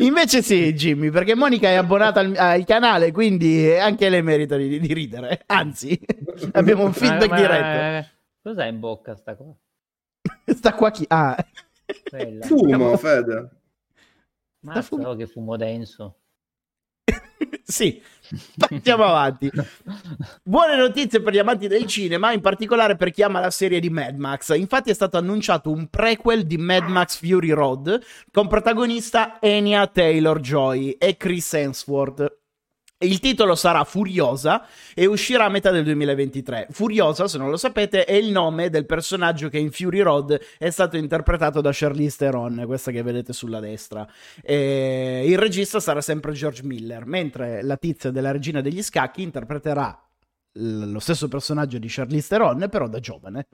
Invece 0.00 0.42
sì, 0.42 0.72
Jimmy, 0.74 1.10
perché 1.10 1.34
Monica 1.34 1.68
è 1.68 1.74
abbonata 1.74 2.20
al, 2.20 2.34
al 2.36 2.64
canale, 2.64 3.12
quindi 3.12 3.70
anche 3.72 4.08
lei 4.08 4.22
merita 4.22 4.56
di, 4.56 4.78
di 4.78 4.92
ridere. 4.92 5.42
Anzi, 5.46 5.98
abbiamo 6.52 6.84
un 6.84 6.92
feedback 6.92 7.28
Ma- 7.28 7.34
ma- 7.34 7.40
diretto. 7.40 8.08
Cos'è 8.42 8.66
in 8.66 8.80
bocca 8.80 9.14
sta 9.16 9.34
qua? 9.34 9.54
Sta 10.46 10.74
qua 10.74 10.90
chi... 10.90 11.04
Ah. 11.08 11.36
Fumo, 12.42 12.96
Fede. 12.96 13.50
Oh, 14.90 15.16
che 15.16 15.26
fumo 15.26 15.56
denso. 15.56 16.18
sì. 17.64 18.02
Andiamo 18.70 19.04
avanti. 19.04 19.50
Buone 20.42 20.76
notizie 20.76 21.20
per 21.20 21.32
gli 21.32 21.38
amanti 21.38 21.66
del 21.66 21.86
cinema, 21.86 22.32
in 22.32 22.40
particolare 22.40 22.96
per 22.96 23.10
chi 23.10 23.22
ama 23.22 23.40
la 23.40 23.50
serie 23.50 23.80
di 23.80 23.90
Mad 23.90 24.16
Max. 24.16 24.54
Infatti 24.56 24.90
è 24.90 24.94
stato 24.94 25.16
annunciato 25.16 25.70
un 25.70 25.88
prequel 25.88 26.46
di 26.46 26.56
Mad 26.56 26.88
Max 26.88 27.16
Fury 27.16 27.50
Road 27.50 28.00
con 28.30 28.48
protagonista 28.48 29.38
Enya 29.40 29.86
Taylor-Joy 29.86 30.90
e 30.92 31.16
Chris 31.16 31.52
Hemsworth. 31.54 32.39
Il 33.02 33.18
titolo 33.18 33.54
sarà 33.54 33.82
Furiosa 33.84 34.66
e 34.94 35.06
uscirà 35.06 35.46
a 35.46 35.48
metà 35.48 35.70
del 35.70 35.84
2023. 35.84 36.66
Furiosa, 36.70 37.28
se 37.28 37.38
non 37.38 37.48
lo 37.48 37.56
sapete, 37.56 38.04
è 38.04 38.12
il 38.12 38.30
nome 38.30 38.68
del 38.68 38.84
personaggio 38.84 39.48
che 39.48 39.56
in 39.56 39.70
Fury 39.70 40.00
Road 40.00 40.38
è 40.58 40.68
stato 40.68 40.98
interpretato 40.98 41.62
da 41.62 41.70
Charlize 41.72 42.18
Theron, 42.18 42.62
questa 42.66 42.90
che 42.90 43.02
vedete 43.02 43.32
sulla 43.32 43.58
destra. 43.58 44.06
E 44.42 45.24
il 45.26 45.38
regista 45.38 45.80
sarà 45.80 46.02
sempre 46.02 46.32
George 46.32 46.62
Miller, 46.62 47.06
mentre 47.06 47.62
la 47.62 47.78
tizia 47.78 48.10
della 48.10 48.32
regina 48.32 48.60
degli 48.60 48.82
scacchi 48.82 49.22
interpreterà 49.22 49.98
lo 50.52 50.98
stesso 50.98 51.26
personaggio 51.28 51.78
di 51.78 51.86
Charlize 51.88 52.28
Theron, 52.28 52.68
però 52.70 52.86
da 52.86 53.00
giovane. 53.00 53.48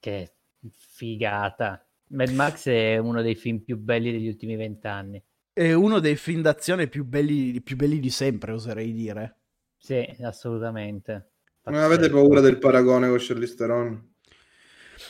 Che 0.00 0.34
figata. 0.68 1.86
Mad 2.08 2.30
Max 2.30 2.66
è 2.66 2.98
uno 2.98 3.22
dei 3.22 3.36
film 3.36 3.60
più 3.60 3.78
belli 3.78 4.10
degli 4.10 4.26
ultimi 4.26 4.56
vent'anni. 4.56 5.22
È 5.54 5.72
uno 5.72 5.98
dei 5.98 6.16
film 6.16 6.40
d'azione 6.40 6.86
più 6.88 7.04
belli, 7.04 7.60
più 7.60 7.76
belli 7.76 7.98
di 8.00 8.10
sempre, 8.10 8.52
oserei 8.52 8.92
dire. 8.92 9.40
Sì, 9.76 10.02
assolutamente. 10.22 11.32
Non 11.64 11.80
avete 11.80 12.08
paura 12.08 12.40
del 12.40 12.58
paragone 12.58 13.08
con 13.08 13.18
Charlize 13.20 13.54
Theron? 13.54 14.10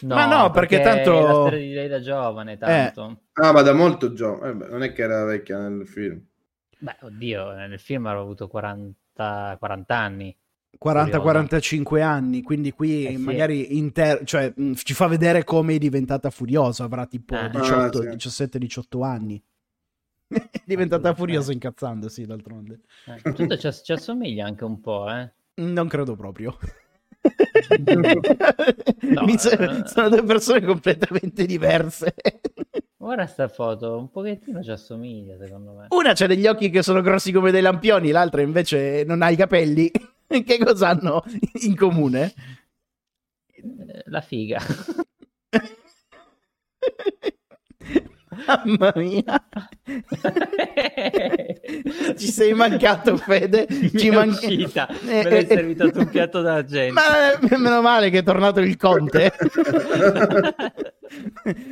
Ma 0.03 0.27
no, 0.27 0.51
perché 0.51 0.81
tanto- 0.81 1.19
è 1.19 1.23
la 1.23 1.33
storia 1.33 1.59
di 1.59 1.73
lei 1.73 1.89
da 1.89 2.01
giovane, 2.01 2.57
tanto. 2.57 3.23
Ah, 3.35 3.53
ma 3.53 3.63
da 3.63 3.73
molto 3.73 4.13
giovane. 4.13 4.65
Eh 4.65 4.69
non 4.69 4.83
è 4.83 4.93
che 4.93 5.03
era 5.03 5.25
vecchia 5.25 5.59
nel 5.69 5.87
film. 5.87 6.21
Beh, 6.79 6.97
oddio, 7.03 7.53
nel 7.53 7.79
film 7.79 8.07
avrà 8.07 8.21
avuto 8.21 8.49
40, 8.49 9.57
40 9.59 9.97
anni. 9.97 10.37
40-45 10.77 12.01
anni, 12.03 12.43
quindi 12.43 12.73
qui 12.73 13.07
Eh 13.07 13.11
sì. 13.11 13.17
magari 13.19 13.77
inter- 13.77 14.25
cioè, 14.25 14.53
mh, 14.57 14.73
ci 14.75 14.95
fa 14.95 15.07
vedere 15.07 15.45
come 15.45 15.75
è 15.75 15.79
diventata 15.79 16.31
furiosa, 16.31 16.85
avrà 16.85 17.07
tipo 17.07 17.37
Ah. 17.37 17.49
18, 17.49 17.99
Ah, 18.01 18.03
sì. 18.03 18.09
17-18 18.17 19.03
anni. 19.05 19.41
È 20.33 20.49
diventata 20.65 21.15
furiosa 21.15 21.53
incazzandosi 21.53 22.25
d'altronde. 22.27 22.81
Eh, 23.07 23.33
tutto 23.33 23.57
ci, 23.57 23.69
ci 23.83 23.93
assomiglia 23.93 24.47
anche 24.47 24.65
un 24.65 24.81
po', 24.81 25.11
eh. 25.11 25.31
Non 25.55 25.89
credo 25.89 26.17
proprio. 26.17 26.57
No, 29.03 29.39
sa- 29.39 29.51
eh. 29.57 29.87
sono 29.87 30.09
due 30.09 30.25
persone 30.25 30.61
completamente 30.63 31.47
diverse. 31.47 32.15
Guarda 32.97 33.27
sta 33.27 33.49
foto, 33.49 33.97
un 33.99 34.11
pochettino 34.11 34.63
ci 34.63 34.71
assomiglia, 34.71 35.37
secondo 35.39 35.73
me. 35.73 35.87
Una 35.91 36.15
c'ha 36.15 36.27
degli 36.27 36.47
occhi 36.47 36.71
che 36.71 36.83
sono 36.83 37.01
grossi 37.01 37.31
come 37.33 37.51
dei 37.51 37.61
lampioni, 37.63 38.11
l'altra 38.11 38.43
invece 38.43 39.05
non 39.05 39.23
ha 39.23 39.31
i 39.31 39.37
capelli. 39.37 39.91
che 40.27 40.59
cosa 40.59 40.89
hanno 40.89 41.23
in 41.63 41.77
comune? 41.77 42.33
Eh, 43.55 44.03
La 44.07 44.21
figa. 44.21 44.61
Mamma 48.47 48.93
mia. 48.97 49.45
Ci 52.17 52.27
sei 52.31 52.55
mancato, 52.55 53.17
Fede. 53.19 53.67
Ci 53.69 54.09
è 54.09 54.11
man- 54.13 54.29
uscita. 54.31 54.89
Eh, 54.89 54.95
Me 55.05 55.23
l'hai 55.25 55.43
eh, 55.45 55.47
servito 55.47 55.91
un 55.95 56.09
piatto 56.09 56.41
d'argento. 56.41 56.95
Ma 56.95 57.33
eh, 57.33 57.59
meno 57.59 57.83
male 57.83 58.11
che 58.11 58.19
è 58.19 58.23
tornato 58.23 58.61
il 58.61 58.77
conte. 58.77 59.33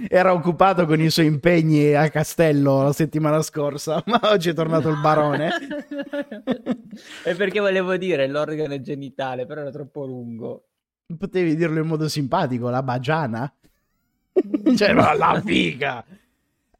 Era 0.08 0.32
occupato 0.34 0.84
con 0.84 1.00
i 1.00 1.08
suoi 1.08 1.26
impegni 1.26 1.94
a 1.94 2.10
Castello 2.10 2.82
la 2.82 2.92
settimana 2.92 3.40
scorsa, 3.40 4.02
ma 4.06 4.20
oggi 4.24 4.50
è 4.50 4.54
tornato 4.54 4.88
il 4.90 5.00
barone. 5.00 5.48
è 7.24 7.34
perché 7.34 7.60
volevo 7.60 7.96
dire 7.96 8.26
l'organo 8.28 8.78
genitale, 8.80 9.46
però 9.46 9.62
era 9.62 9.70
troppo 9.70 10.04
lungo. 10.04 10.64
Potevi 11.16 11.56
dirlo 11.56 11.80
in 11.80 11.86
modo 11.86 12.06
simpatico, 12.08 12.68
la 12.68 12.82
bagiana. 12.82 13.50
cioè, 14.76 14.92
no, 14.92 15.12
la 15.14 15.40
figa. 15.44 16.04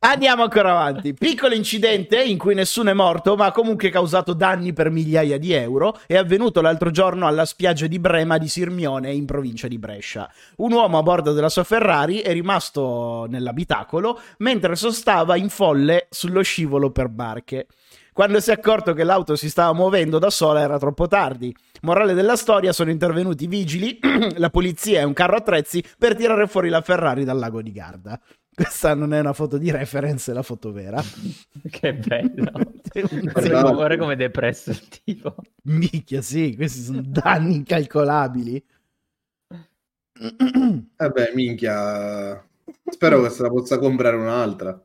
Andiamo 0.02 0.45
ancora 0.45 0.71
avanti. 0.71 1.12
Piccolo 1.12 1.54
incidente 1.54 2.23
in 2.23 2.38
cui 2.38 2.54
nessuno 2.54 2.88
è 2.88 2.95
morto, 2.95 3.37
ma 3.37 3.45
ha 3.45 3.52
comunque 3.52 3.90
causato 3.90 4.33
danni 4.33 4.73
per 4.73 4.88
migliaia 4.88 5.37
di 5.37 5.52
euro. 5.52 5.95
È 6.07 6.16
avvenuto 6.16 6.62
l'altro 6.62 6.90
giorno 6.90 7.26
alla 7.26 7.45
spiaggia 7.45 7.87
di 7.87 7.99
Brema 7.99 8.38
di 8.38 8.49
Sirmione, 8.49 9.12
in 9.12 9.26
provincia 9.26 9.69
di 9.69 9.78
Brescia. 9.78 10.33
Un 10.57 10.73
uomo 10.73 10.97
a 10.97 11.02
bordo 11.02 11.35
della 11.35 11.50
sua 11.50 11.64
Ferrari 11.64 12.21
è 12.21 12.33
rimasto 12.33 13.26
nell'abitacolo 13.28 14.19
mentre 14.38 14.75
sostava 14.75 15.37
in 15.37 15.50
folle 15.50 16.07
sullo 16.09 16.40
scivolo 16.40 16.90
per 16.90 17.11
barche. 17.11 17.66
Quando 18.14 18.40
si 18.40 18.49
è 18.49 18.54
accorto 18.54 18.95
che 18.95 19.04
l'auto 19.04 19.37
si 19.37 19.50
stava 19.50 19.75
muovendo 19.75 20.19
da 20.19 20.30
sola 20.30 20.61
era 20.61 20.78
troppo 20.78 21.09
tardi. 21.09 21.54
Morale 21.83 22.14
della 22.14 22.37
storia, 22.37 22.73
sono 22.73 22.90
intervenuti 22.90 23.47
vigili, 23.47 23.99
la 24.37 24.49
polizia 24.49 25.00
e 25.00 25.04
un 25.04 25.12
carro 25.12 25.37
attrezzi 25.37 25.85
per 25.99 26.16
tirare 26.16 26.47
fuori 26.47 26.71
la 26.71 26.80
Ferrari 26.80 27.25
dal 27.25 27.38
lago 27.38 27.61
di 27.61 27.71
Garda. 27.71 28.19
Questa 28.62 28.95
non 28.95 29.14
è 29.14 29.21
una 29.21 29.33
foto 29.33 29.57
di 29.57 29.71
reference, 29.71 30.31
è 30.31 30.35
la 30.35 30.43
foto 30.43 30.71
vera. 30.71 31.00
che 31.71 31.95
bello. 31.95 32.52
Guarda. 33.33 33.97
Come 33.97 34.12
è 34.12 34.17
depresso 34.17 34.71
il 34.71 34.87
tipo. 34.88 35.35
Minchia, 35.62 36.21
sì, 36.21 36.55
questi 36.55 36.83
sono 36.83 37.00
danni 37.02 37.55
incalcolabili. 37.55 38.62
Vabbè, 40.97 41.33
minchia. 41.35 42.47
Spero 42.85 43.23
che 43.23 43.31
se 43.31 43.43
la 43.43 43.49
possa 43.49 43.79
comprare 43.79 44.17
un'altra. 44.17 44.79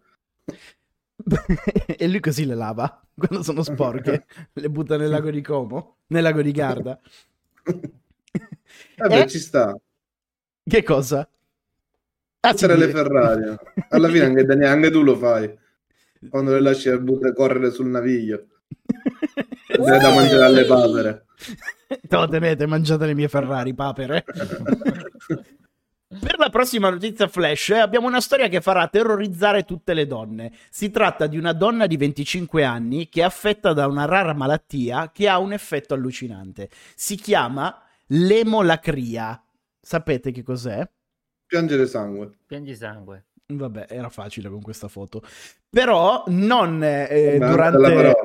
e 1.98 2.08
lui 2.08 2.22
così 2.22 2.46
le 2.46 2.55
lava 2.55 3.05
quando 3.13 3.44
sono 3.44 3.62
sporche, 3.62 4.25
le 4.53 4.70
butta 4.70 4.96
nel 4.96 5.10
lago 5.10 5.32
di 5.32 5.41
Como, 5.41 5.98
nel 6.08 6.24
lago 6.24 6.41
di 6.41 6.51
Garda. 6.51 6.98
Vabbè, 8.96 9.20
Eh? 9.22 9.27
ci 9.27 9.39
sta. 9.39 9.77
Che 10.63 10.84
cosa? 10.84 11.29
Ah, 12.46 12.56
sì, 12.56 12.68
Tutte 12.68 12.78
le 12.78 12.90
Ferrari. 12.90 13.56
Alla 13.90 14.08
fine 14.08 14.25
anche, 14.25 14.46
Daniele, 14.46 14.72
anche 14.72 14.92
tu 14.92 15.02
lo 15.02 15.16
fai. 15.16 15.52
Quando 16.30 16.52
le 16.52 16.60
lasci 16.60 16.92
correre 17.34 17.72
sul 17.72 17.88
naviglio. 17.88 18.46
Deve 19.68 19.98
da 19.98 20.14
mangiare 20.14 20.44
alle 20.44 20.66
papere. 20.66 21.25
Lo 22.10 22.28
tenete, 22.28 22.68
mangiate 22.68 23.08
le 23.08 23.16
mie 23.16 23.28
Ferrari, 23.28 23.74
papere. 23.74 24.24
Per 26.08 26.38
la 26.38 26.50
prossima 26.50 26.90
notizia 26.90 27.28
flash 27.28 27.70
eh, 27.70 27.80
abbiamo 27.80 28.08
una 28.08 28.22
storia 28.22 28.48
che 28.48 28.62
farà 28.62 28.88
terrorizzare 28.88 29.64
tutte 29.64 29.96
le 29.96 30.06
donne. 30.06 30.52
Si 30.70 30.92
tratta 30.92 31.25
di 31.25 31.38
una 31.38 31.52
donna 31.52 31.88
di 31.88 31.98
25 31.98 32.64
anni 32.64 33.10
che 33.10 33.22
è 33.22 33.24
affetta 33.24 33.74
da 33.74 33.88
una 33.88 34.06
rara 34.06 34.34
malattia 34.34 35.10
che 35.12 35.28
ha 35.28 35.40
un 35.40 35.52
effetto 35.52 35.96
allucinante. 35.96 36.70
Si 36.96 37.16
chiama 37.16 37.82
l'emolacria. 38.08 39.44
Sapete 39.82 40.32
che 40.32 40.44
cos'è? 40.44 40.88
Piangere 41.48 41.86
sangue. 41.86 42.32
Piangi 42.46 42.75
sangue. 42.75 43.25
Vabbè, 43.48 43.86
era 43.90 44.10
facile 44.10 44.50
con 44.50 44.62
questa 44.62 44.88
foto. 44.88 45.22
Però 45.70 46.24
non 46.28 46.82
eh, 46.84 47.38
durante... 47.40 48.16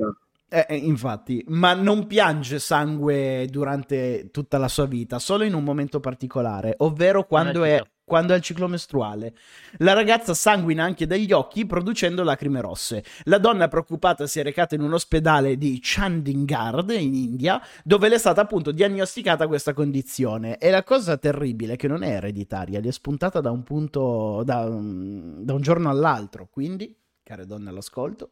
Eh, 0.53 0.67
eh, 0.69 0.75
infatti, 0.75 1.45
ma 1.47 1.75
non 1.75 2.09
piange 2.09 2.59
sangue 2.59 3.47
durante 3.49 4.31
tutta 4.33 4.59
la 4.59 4.67
sua 4.67 4.87
vita, 4.87 5.21
solo 5.21 5.45
in 5.45 5.55
un 5.55 5.63
momento 5.63 6.01
particolare, 6.01 6.75
ovvero 6.79 7.25
quando 7.25 7.63
è. 7.63 7.81
Quando 8.11 8.33
è 8.33 8.35
al 8.35 8.43
ciclo 8.43 8.67
mestruale. 8.67 9.35
La 9.77 9.93
ragazza 9.93 10.35
sanguina 10.35 10.83
anche 10.83 11.07
dagli 11.07 11.31
occhi 11.31 11.65
producendo 11.65 12.25
lacrime 12.25 12.61
rosse. 12.61 13.05
La 13.27 13.39
donna 13.39 13.69
preoccupata 13.69 14.27
si 14.27 14.41
è 14.41 14.43
recata 14.43 14.75
in 14.75 14.81
un 14.81 14.95
ospedale 14.95 15.57
di 15.57 15.79
Chandigarh 15.81 16.91
in 16.91 17.15
India, 17.15 17.63
dove 17.85 18.09
le 18.09 18.17
è 18.17 18.19
stata 18.19 18.41
appunto 18.41 18.73
diagnosticata 18.73 19.47
questa 19.47 19.75
condizione. 19.75 20.59
E 20.59 20.71
la 20.71 20.83
cosa 20.83 21.19
terribile 21.19 21.75
è 21.75 21.77
che 21.77 21.87
non 21.87 22.03
è 22.03 22.09
ereditaria, 22.15 22.81
gli 22.81 22.89
è 22.89 22.91
spuntata 22.91 23.41
da 23.41 23.53
un 23.53 23.63
punto, 23.63 24.43
da, 24.45 24.65
da 24.65 25.55
un 25.55 25.61
giorno 25.61 25.89
all'altro. 25.89 26.49
Quindi, 26.51 26.93
care 27.23 27.47
donne 27.47 27.69
all'ascolto, 27.69 28.31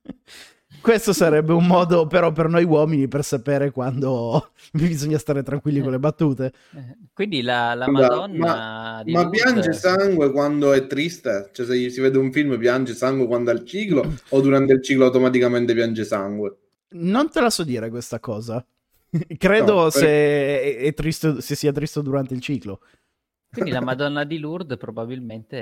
Questo 0.80 1.12
sarebbe 1.12 1.52
un 1.52 1.66
modo 1.66 2.06
però 2.06 2.30
per 2.32 2.48
noi 2.48 2.64
uomini 2.64 3.08
per 3.08 3.24
sapere 3.24 3.70
quando 3.70 4.50
bisogna 4.72 5.18
stare 5.18 5.42
tranquilli 5.42 5.80
con 5.80 5.90
le 5.90 5.98
battute. 5.98 6.52
Eh, 6.74 6.96
Quindi 7.12 7.42
la, 7.42 7.74
la 7.74 7.88
Madonna 7.88 9.02
di 9.04 9.12
Ma 9.12 9.22
Lourdes- 9.22 9.42
piange 9.42 9.72
sangue 9.72 10.30
quando 10.30 10.72
è 10.72 10.86
triste? 10.86 11.50
Cioè, 11.52 11.66
se 11.66 11.90
si 11.90 12.00
vede 12.00 12.18
un 12.18 12.30
film, 12.32 12.56
piange 12.58 12.94
sangue 12.94 13.26
quando 13.26 13.50
ha 13.50 13.54
il 13.54 13.64
ciclo 13.64 14.14
o 14.30 14.40
durante 14.40 14.72
il 14.74 14.82
ciclo 14.82 15.04
automaticamente 15.06 15.74
piange 15.74 16.04
sangue? 16.04 16.56
Non 16.90 17.30
te 17.30 17.40
la 17.40 17.50
so 17.50 17.64
dire 17.64 17.90
questa 17.90 18.20
cosa. 18.20 18.64
Credo 19.38 19.74
No, 19.74 19.82
per- 19.84 19.92
se, 19.92 20.06
è, 20.06 20.76
è 20.78 20.94
triste, 20.94 21.40
se 21.40 21.54
sia 21.56 21.72
triste 21.72 22.00
durante 22.02 22.32
il 22.34 22.40
ciclo. 22.40 22.80
Quindi 23.50 23.70
la 23.70 23.80
Madonna 23.82 24.24
di 24.24 24.38
Lourdes 24.38 24.76
probabilmente 24.78 25.58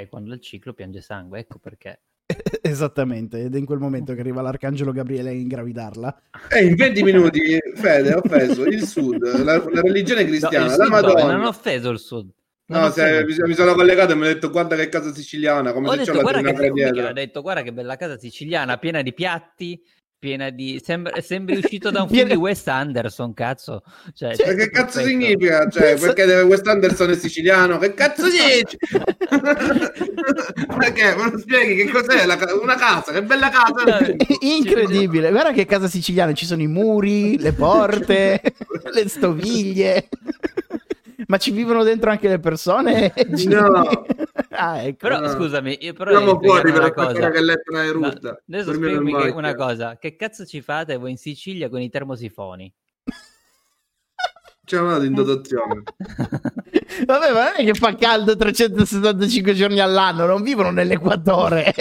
è 0.00 0.06
quando 0.08 0.34
il 0.34 0.40
ciclo 0.40 0.72
piange 0.72 1.00
sangue, 1.00 1.38
ecco 1.40 1.58
perché. 1.58 2.00
Esattamente, 2.60 3.44
ed 3.44 3.54
è 3.54 3.58
in 3.58 3.64
quel 3.64 3.78
momento 3.78 4.12
che 4.14 4.20
arriva 4.20 4.42
l'arcangelo 4.42 4.92
Gabriele 4.92 5.30
a 5.30 5.32
ingravidarla. 5.32 6.20
E 6.50 6.64
in 6.64 6.74
20 6.74 7.02
minuti, 7.02 7.58
Fede, 7.74 8.12
ho 8.12 8.20
offeso 8.22 8.64
il 8.64 8.84
Sud, 8.84 9.22
la, 9.42 9.56
la 9.56 9.80
religione 9.80 10.22
No, 10.22 10.28
cristiana, 10.28 10.64
il 10.66 10.76
la 10.76 10.84
Sud 10.84 10.88
dove? 10.88 11.02
Madonna. 11.02 11.32
Non 11.32 11.44
ho 11.44 11.48
offeso 11.48 11.88
il 11.90 11.98
Sud. 11.98 12.30
Non 12.66 12.82
No, 12.82 12.90
se, 12.90 13.24
mi, 13.24 13.34
mi 13.46 13.54
sono 13.54 13.72
collegato 13.72 14.12
e 14.12 14.14
mi 14.14 14.24
ha 14.26 14.32
detto 14.34 14.50
guarda 14.50 14.76
che 14.76 14.90
casa 14.90 15.10
siciliana, 15.14 15.72
come 15.72 15.88
Ho 15.88 15.92
se 15.92 16.04
c'è 16.04 16.12
detto, 16.12 16.16
la 16.16 16.22
guarda 16.22 16.42
che, 16.42 16.52
trinità 16.52 16.74
mica, 16.74 16.90
dietro. 16.90 17.10
ho 17.10 17.12
detto, 17.14 17.40
guarda 17.40 17.62
che 17.62 17.72
bella 17.72 17.96
casa 17.96 18.18
siciliana, 18.18 18.76
piena 18.76 19.00
di 19.00 19.14
piatti, 19.14 19.82
piena 20.18 20.50
di... 20.50 20.80
Sembra, 20.84 21.20
sembri 21.20 21.56
uscito 21.58 21.90
da 21.90 22.02
un 22.02 22.08
film 22.10 22.28
di 22.28 22.34
Wes 22.34 22.66
Anderson, 22.66 23.32
cazzo. 23.34 23.82
Cioè, 24.14 24.34
Cioè, 24.36 24.54
che 24.54 24.70
cazzo 24.70 24.98
perfetto. 24.98 25.06
significa? 25.08 25.68
Cioè, 25.68 25.98
perché 25.98 26.24
deve- 26.26 26.42
West 26.42 26.66
Anderson 26.66 27.10
è 27.10 27.14
siciliano? 27.16 27.78
Che 27.78 27.94
cazzo 27.94 28.24
dici? 28.28 28.76
perché? 30.76 31.14
Me 31.14 31.30
lo 31.30 31.38
spieghi 31.38 31.74
che 31.84 31.90
cos'è? 31.90 32.24
la 32.26 32.36
una 32.60 32.74
casa, 32.76 33.12
che 33.12 33.22
bella 33.22 33.48
casa! 33.50 33.98
Incredibile, 34.40 35.30
guarda 35.30 35.52
che 35.52 35.66
casa 35.66 35.88
siciliana, 35.88 36.32
ci 36.32 36.46
sono 36.46 36.62
i 36.62 36.66
muri, 36.66 37.38
le 37.38 37.52
porte, 37.52 38.40
le 38.92 39.08
stoviglie. 39.08 40.08
Ma 41.26 41.36
ci 41.36 41.50
vivono 41.50 41.82
dentro 41.82 42.10
anche 42.10 42.28
le 42.28 42.38
persone? 42.38 43.12
No. 43.46 43.82
Ah, 44.60 44.82
ecco. 44.82 45.06
Però 45.06 45.20
No. 45.20 45.28
scusami, 45.28 45.78
io 45.82 45.92
però 45.92 46.18
devi 46.18 46.44
fuori 46.44 46.72
per 46.72 46.80
una 46.80 46.92
cosa. 46.92 47.30
che 47.30 47.40
l'Etna 47.40 47.82
è 47.82 47.86
No, 47.86 47.92
rutta. 47.92 48.42
adesso 48.48 48.72
spiegami 48.72 49.12
una 49.32 49.54
cosa. 49.54 49.96
Che 49.98 50.16
cazzo 50.16 50.44
ci 50.44 50.62
fate 50.62 50.96
voi 50.96 51.12
in 51.12 51.16
Sicilia 51.16 51.68
con 51.68 51.80
i 51.80 51.88
termosifoni? 51.88 52.72
C'è 54.64 54.80
una 54.80 54.96
in 55.04 55.14
dotazione. 55.14 55.82
Vabbè, 57.06 57.32
ma 57.32 57.44
non 57.44 57.52
è 57.56 57.64
che 57.64 57.74
fa 57.74 57.94
caldo 57.94 58.34
365 58.36 59.54
giorni 59.54 59.78
all'anno, 59.78 60.26
non 60.26 60.42
vivono 60.42 60.70
nell'equatore. 60.72 61.72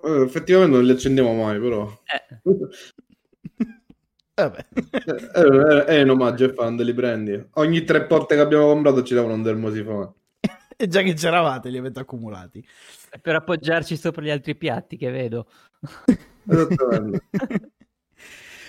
Effettivamente 0.00 0.76
non 0.76 0.84
li 0.84 0.92
accendiamo 0.92 1.32
mai, 1.34 1.58
però. 1.58 1.90
Eh, 2.04 2.38
Vabbè. 4.38 4.66
Eh, 5.34 5.84
È 5.84 6.02
un 6.02 6.10
omaggio 6.10 6.44
e 6.44 6.52
fan, 6.52 6.76
li 6.76 6.94
prendi. 6.94 7.44
Ogni 7.54 7.82
tre 7.82 8.04
porte 8.04 8.36
che 8.36 8.40
abbiamo 8.40 8.68
comprato 8.68 9.02
ci 9.02 9.14
davano 9.14 9.34
un 9.34 9.42
termosifone. 9.42 10.12
E 10.80 10.86
già 10.86 11.02
che 11.02 11.14
c'eravate, 11.14 11.70
li 11.70 11.78
avete 11.78 11.98
accumulati. 11.98 12.64
per 13.20 13.34
appoggiarci 13.34 13.96
sopra 13.96 14.22
gli 14.22 14.30
altri 14.30 14.54
piatti 14.54 14.96
che 14.96 15.10
vedo. 15.10 15.48
Esattamente. 16.48 17.26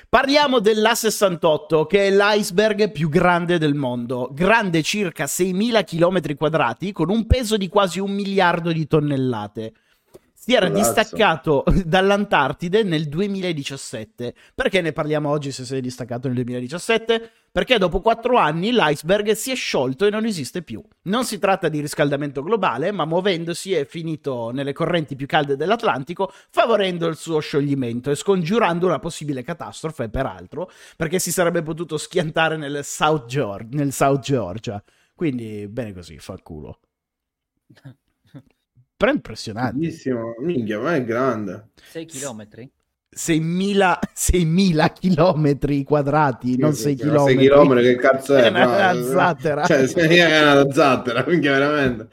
Parliamo 0.10 0.58
dell'A68, 0.58 1.86
che 1.86 2.08
è 2.08 2.10
l'iceberg 2.12 2.90
più 2.92 3.10
grande 3.10 3.60
del 3.60 3.76
mondo, 3.76 4.32
grande 4.34 4.82
circa 4.82 5.26
6.000 5.26 5.84
km 5.86 6.36
quadrati, 6.36 6.92
con 6.92 7.12
un 7.12 7.28
peso 7.28 7.58
di 7.58 7.68
quasi 7.68 8.00
un 8.00 8.10
miliardo 8.10 8.72
di 8.72 8.88
tonnellate. 8.88 9.74
Si 10.42 10.54
era 10.54 10.72
Cazzo. 10.72 10.78
distaccato 10.78 11.64
dall'Antartide 11.84 12.84
nel 12.84 13.10
2017. 13.10 14.34
Perché 14.56 14.80
ne 14.80 14.94
parliamo 14.94 15.30
oggi 15.30 15.52
se 15.52 15.66
si 15.66 15.76
è 15.76 15.82
distaccato 15.82 16.28
nel 16.28 16.38
2017? 16.38 17.32
Perché 17.52 17.78
dopo 17.78 18.00
quattro 18.00 18.38
anni 18.38 18.72
l'iceberg 18.72 19.32
si 19.34 19.52
è 19.52 19.56
sciolto 19.56 20.06
e 20.06 20.10
non 20.10 20.24
esiste 20.24 20.62
più. 20.62 20.82
Non 21.04 21.26
si 21.26 21.40
tratta 21.40 21.68
di 21.68 21.82
riscaldamento 21.82 22.42
globale, 22.42 22.92
ma 22.94 23.04
muovendosi 23.04 23.74
è 23.74 23.86
finito 23.86 24.52
nelle 24.52 24.72
correnti 24.72 25.18
più 25.18 25.26
calde 25.26 25.58
dell'Atlantico, 25.58 26.32
favorendo 26.52 27.08
il 27.08 27.18
suo 27.18 27.40
scioglimento 27.40 28.10
e 28.10 28.16
scongiurando 28.16 28.86
una 28.86 29.00
possibile 29.00 29.44
catastrofe, 29.44 30.08
peraltro, 30.08 30.72
perché 30.96 31.20
si 31.20 31.34
sarebbe 31.34 31.64
potuto 31.64 31.98
schiantare 31.98 32.56
nel 32.56 32.86
South, 32.86 33.26
Geor- 33.26 33.68
nel 33.72 33.92
South 33.92 34.22
Georgia. 34.22 34.82
Quindi, 35.14 35.68
bene 35.68 35.92
così, 35.94 36.18
fa 36.18 36.32
il 36.32 36.44
culo. 36.44 36.80
Però 39.00 39.12
è 39.12 39.16
impressionante. 39.16 39.78
Bellissimo. 39.78 40.36
Minchia, 40.42 40.78
ma 40.78 40.94
è 40.94 41.06
grande. 41.06 41.70
6 41.90 42.06
chilometri? 42.06 42.70
6.000, 43.16 43.98
6.000 44.14 44.92
chilometri 44.92 45.84
quadrati, 45.84 46.58
non 46.58 46.74
6 46.74 46.84
6 46.84 46.96
chilometri. 46.98 47.38
chilometri, 47.38 47.84
che 47.86 47.96
cazzo 47.96 48.36
è? 48.36 48.44
È 48.44 48.50
una- 48.50 48.66
Ma- 48.66 48.92
una 48.92 49.04
zattera. 49.06 49.66
Cioè, 49.66 49.86
è 49.86 50.52
una 50.52 50.70
zattera, 50.74 51.24
minchia, 51.26 51.52
veramente. 51.54 52.10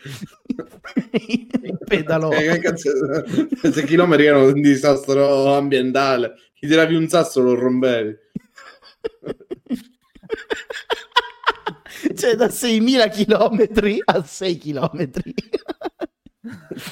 Il 1.11 1.79
pedalo. 1.85 2.31
Eh, 2.31 2.51
che 2.53 2.59
cazzo 2.61 2.90
è? 2.92 3.25
6 3.72 3.85
chilometri 3.85 4.27
erano 4.27 4.44
un 4.46 4.61
disastro 4.61 5.57
ambientale. 5.57 6.35
Ti 6.57 6.68
tiravi 6.68 6.94
un 6.94 7.09
sasso 7.09 7.42
lo 7.42 7.55
rompevi. 7.55 8.14
cioè 12.14 12.37
da 12.37 12.46
6.000 12.46 13.11
chilometri 13.11 14.01
a 14.05 14.22
6 14.22 14.57
chilometri. 14.57 15.35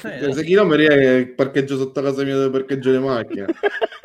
Cioè, 0.01 0.33
6 0.33 0.43
chilometri 0.43 0.85
è 0.85 1.09
il 1.15 1.33
parcheggio 1.33 1.77
sotto 1.77 2.01
casa 2.01 2.23
mia 2.23 2.35
dove 2.35 2.49
parcheggio 2.59 2.91
le 2.91 2.99
macchine. 2.99 3.45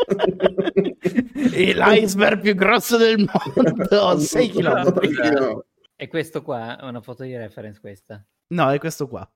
e 1.53 1.75
l'iceberg 1.75 2.41
più 2.41 2.55
grosso 2.55 2.97
del 2.97 3.19
mondo, 3.19 4.19
6 4.21 4.49
chilometri. 4.51 5.07
Sei 5.15 5.23
chilometri. 5.31 5.63
E 5.97 6.09
questo 6.09 6.43
qua 6.43 6.79
è 6.81 6.85
una 6.85 7.01
foto 7.01 7.23
di 7.25 7.37
reference 7.37 7.79
questa. 7.81 8.25
No, 8.49 8.71
è 8.71 8.79
questo 8.79 9.07
qua. 9.07 9.29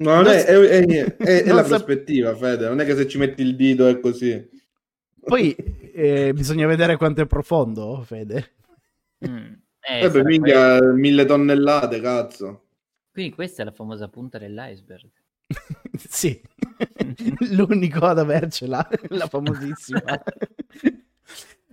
No, 0.00 0.14
non 0.14 0.26
è, 0.28 0.44
è, 0.44 0.54
è- 0.56 0.84
è- 1.16 1.42
è 1.42 1.44
Non 1.46 1.56
la 1.56 1.64
sap- 1.64 1.84
prospettiva, 1.84 2.34
Fede. 2.36 2.68
Non 2.68 2.80
è 2.80 2.84
che 2.84 2.94
se 2.96 3.06
ci 3.08 3.18
metti 3.18 3.42
il 3.42 3.56
dito 3.56 3.86
è 3.86 3.98
così. 4.00 4.48
Poi 5.20 5.54
eh, 5.92 6.32
bisogna 6.32 6.66
vedere 6.66 6.96
quanto 6.96 7.20
è 7.20 7.26
profondo, 7.26 8.02
Fede. 8.06 8.54
Mm. 9.28 9.52
Eh, 9.80 10.00
Eh, 10.04 10.10
beh, 10.10 10.22
minchia, 10.24 10.80
mille 10.92 11.24
tonnellate, 11.24 12.00
cazzo. 12.00 12.67
Quindi 13.18 13.34
questa 13.34 13.62
è 13.62 13.64
la 13.64 13.72
famosa 13.72 14.06
punta 14.06 14.38
dell'iceberg. 14.38 15.08
sì, 15.98 16.40
l'unico 17.50 18.06
ad 18.06 18.20
avercela, 18.20 18.88
la 19.10 19.26
famosissima. 19.26 20.22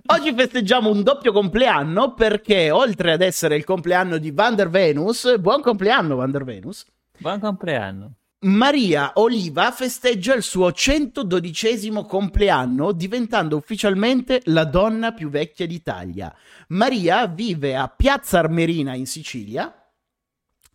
Oggi 0.07 0.33
festeggiamo 0.33 0.89
un 0.89 1.03
doppio 1.03 1.31
compleanno 1.31 2.15
perché 2.15 2.71
oltre 2.71 3.11
ad 3.11 3.21
essere 3.21 3.57
il 3.57 3.63
compleanno 3.63 4.17
di 4.17 4.31
Vander 4.31 4.69
Venus, 4.69 5.37
buon 5.37 5.61
compleanno 5.61 6.15
Vander 6.15 6.43
Venus, 6.43 6.83
Buon 7.19 7.39
compleanno. 7.39 8.13
Maria 8.39 9.11
Oliva 9.13 9.69
festeggia 9.69 10.33
il 10.33 10.41
suo 10.41 10.71
112 10.71 11.91
compleanno 12.07 12.91
diventando 12.91 13.55
ufficialmente 13.55 14.41
la 14.45 14.63
donna 14.65 15.13
più 15.13 15.29
vecchia 15.29 15.67
d'Italia. 15.67 16.35
Maria 16.69 17.27
vive 17.27 17.75
a 17.75 17.87
Piazza 17.87 18.39
Armerina 18.39 18.95
in 18.95 19.05
Sicilia. 19.05 19.84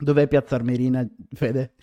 Dov'è 0.00 0.26
Piazza 0.26 0.54
Armerina, 0.54 1.06
Fede? 1.32 1.74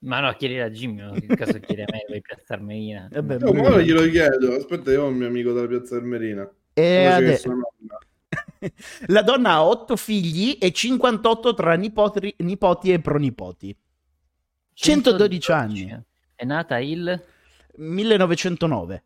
Ma 0.00 0.20
no, 0.20 0.32
chiedi 0.34 0.58
a 0.60 0.70
Jimmy, 0.70 1.00
no? 1.00 1.12
che 1.12 1.26
caso 1.26 1.58
chiedi 1.58 1.82
a 1.82 1.86
me, 1.90 2.04
vuoi 2.06 2.20
piazzarmi 2.20 2.94
Eh 3.10 3.22
beh, 3.22 3.44
Oh, 3.44 3.52
ma 3.52 3.62
ora 3.62 3.80
glielo 3.80 4.08
chiedo. 4.08 4.54
Aspetta, 4.54 4.92
io 4.92 5.04
ho 5.04 5.08
un 5.08 5.16
mio 5.16 5.26
amico 5.26 5.52
della 5.52 5.66
piazza 5.66 5.96
Ermerina. 5.96 6.48
E 6.74 7.04
Conosce 7.08 7.42
che 7.42 7.50
ade-. 7.50 8.74
La 9.08 9.22
donna 9.22 9.52
ha 9.52 9.66
8 9.66 9.96
figli 9.96 10.58
e 10.60 10.70
58 10.70 11.54
tra 11.54 11.74
nipoti, 11.74 12.34
nipoti 12.38 12.92
e 12.92 13.00
pronipoti. 13.00 13.76
112 14.74 15.52
anni. 15.52 16.02
È 16.34 16.44
nata 16.44 16.78
il 16.78 17.24
1909. 17.76 19.04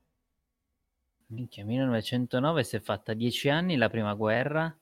minchia, 1.27 1.65
1909, 1.65 2.65
si 2.65 2.77
è 2.77 2.81
fatta 2.81 3.15
10 3.15 3.49
anni 3.49 3.77
la 3.77 3.89
prima 3.89 4.15
guerra. 4.15 4.77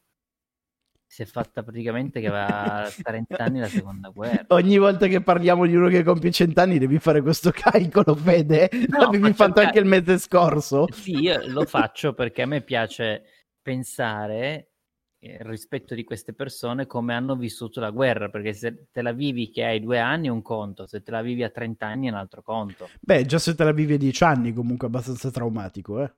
Si 1.11 1.23
è 1.23 1.25
fatta 1.25 1.63
praticamente 1.63 2.21
che 2.21 2.29
aveva 2.29 2.87
30 3.03 3.37
anni 3.39 3.61
la 3.61 3.67
seconda 3.67 4.11
guerra. 4.11 4.45
Ogni 4.49 4.77
volta 4.77 5.07
che 5.07 5.23
parliamo 5.23 5.67
di 5.67 5.75
uno 5.75 5.89
che 5.89 6.03
compie 6.03 6.31
100 6.31 6.61
anni 6.61 6.79
devi 6.79 6.99
fare 6.99 7.23
questo 7.23 7.51
calcolo, 7.51 8.15
Fede. 8.15 8.69
No, 8.89 9.05
L'avevi 9.05 9.33
fatto 9.33 9.61
il 9.61 9.67
anche 9.67 9.79
il 9.79 9.87
mese 9.87 10.19
scorso. 10.19 10.87
Sì, 10.93 11.19
io 11.19 11.41
lo 11.47 11.65
faccio 11.65 12.13
perché 12.13 12.43
a 12.43 12.47
me 12.47 12.61
piace 12.61 13.25
pensare 13.63 14.73
eh, 15.21 15.39
rispetto 15.41 15.95
di 15.95 16.05
queste 16.05 16.35
persone 16.35 16.87
come 16.87 17.15
hanno 17.15 17.37
vissuto 17.37 17.81
la 17.81 17.91
guerra, 17.91 18.29
perché 18.29 18.53
se 18.53 18.89
te 18.93 19.03
la 19.03 19.13
vivi 19.13 19.51
che 19.51 19.65
hai 19.65 19.81
due 19.81 19.99
anni 19.99 20.29
è 20.29 20.31
un 20.31 20.43
conto, 20.43 20.87
se 20.87 21.03
te 21.03 21.11
la 21.11 21.23
vivi 21.23 21.43
a 21.43 21.49
30 21.49 21.87
anni 21.87 22.07
è 22.07 22.11
un 22.11 22.17
altro 22.17 22.43
conto. 22.43 22.89
Beh, 23.01 23.25
già 23.25 23.39
se 23.39 23.55
te 23.55 23.65
la 23.65 23.73
vivi 23.73 23.95
a 23.95 23.99
10 23.99 24.25
anni 24.25 24.53
comunque 24.53 24.87
è 24.87 24.91
abbastanza 24.91 25.31
traumatico, 25.31 26.03
eh. 26.03 26.13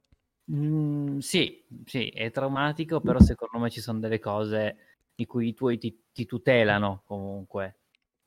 Mm, 0.53 1.19
sì, 1.19 1.65
sì, 1.85 2.09
è 2.09 2.31
traumatico, 2.31 3.01
però 3.01 3.21
secondo 3.21 3.59
me 3.59 3.71
ci 3.71 3.81
sono 3.81 4.01
delle 4.01 4.19
cose 4.19 4.77
di 5.15 5.25
cui 5.27 5.49
i 5.49 5.55
tuoi 5.55 5.79
ti, 5.79 6.07
ti 6.13 6.27
tutelano 6.27 7.03
comunque. 7.05 7.77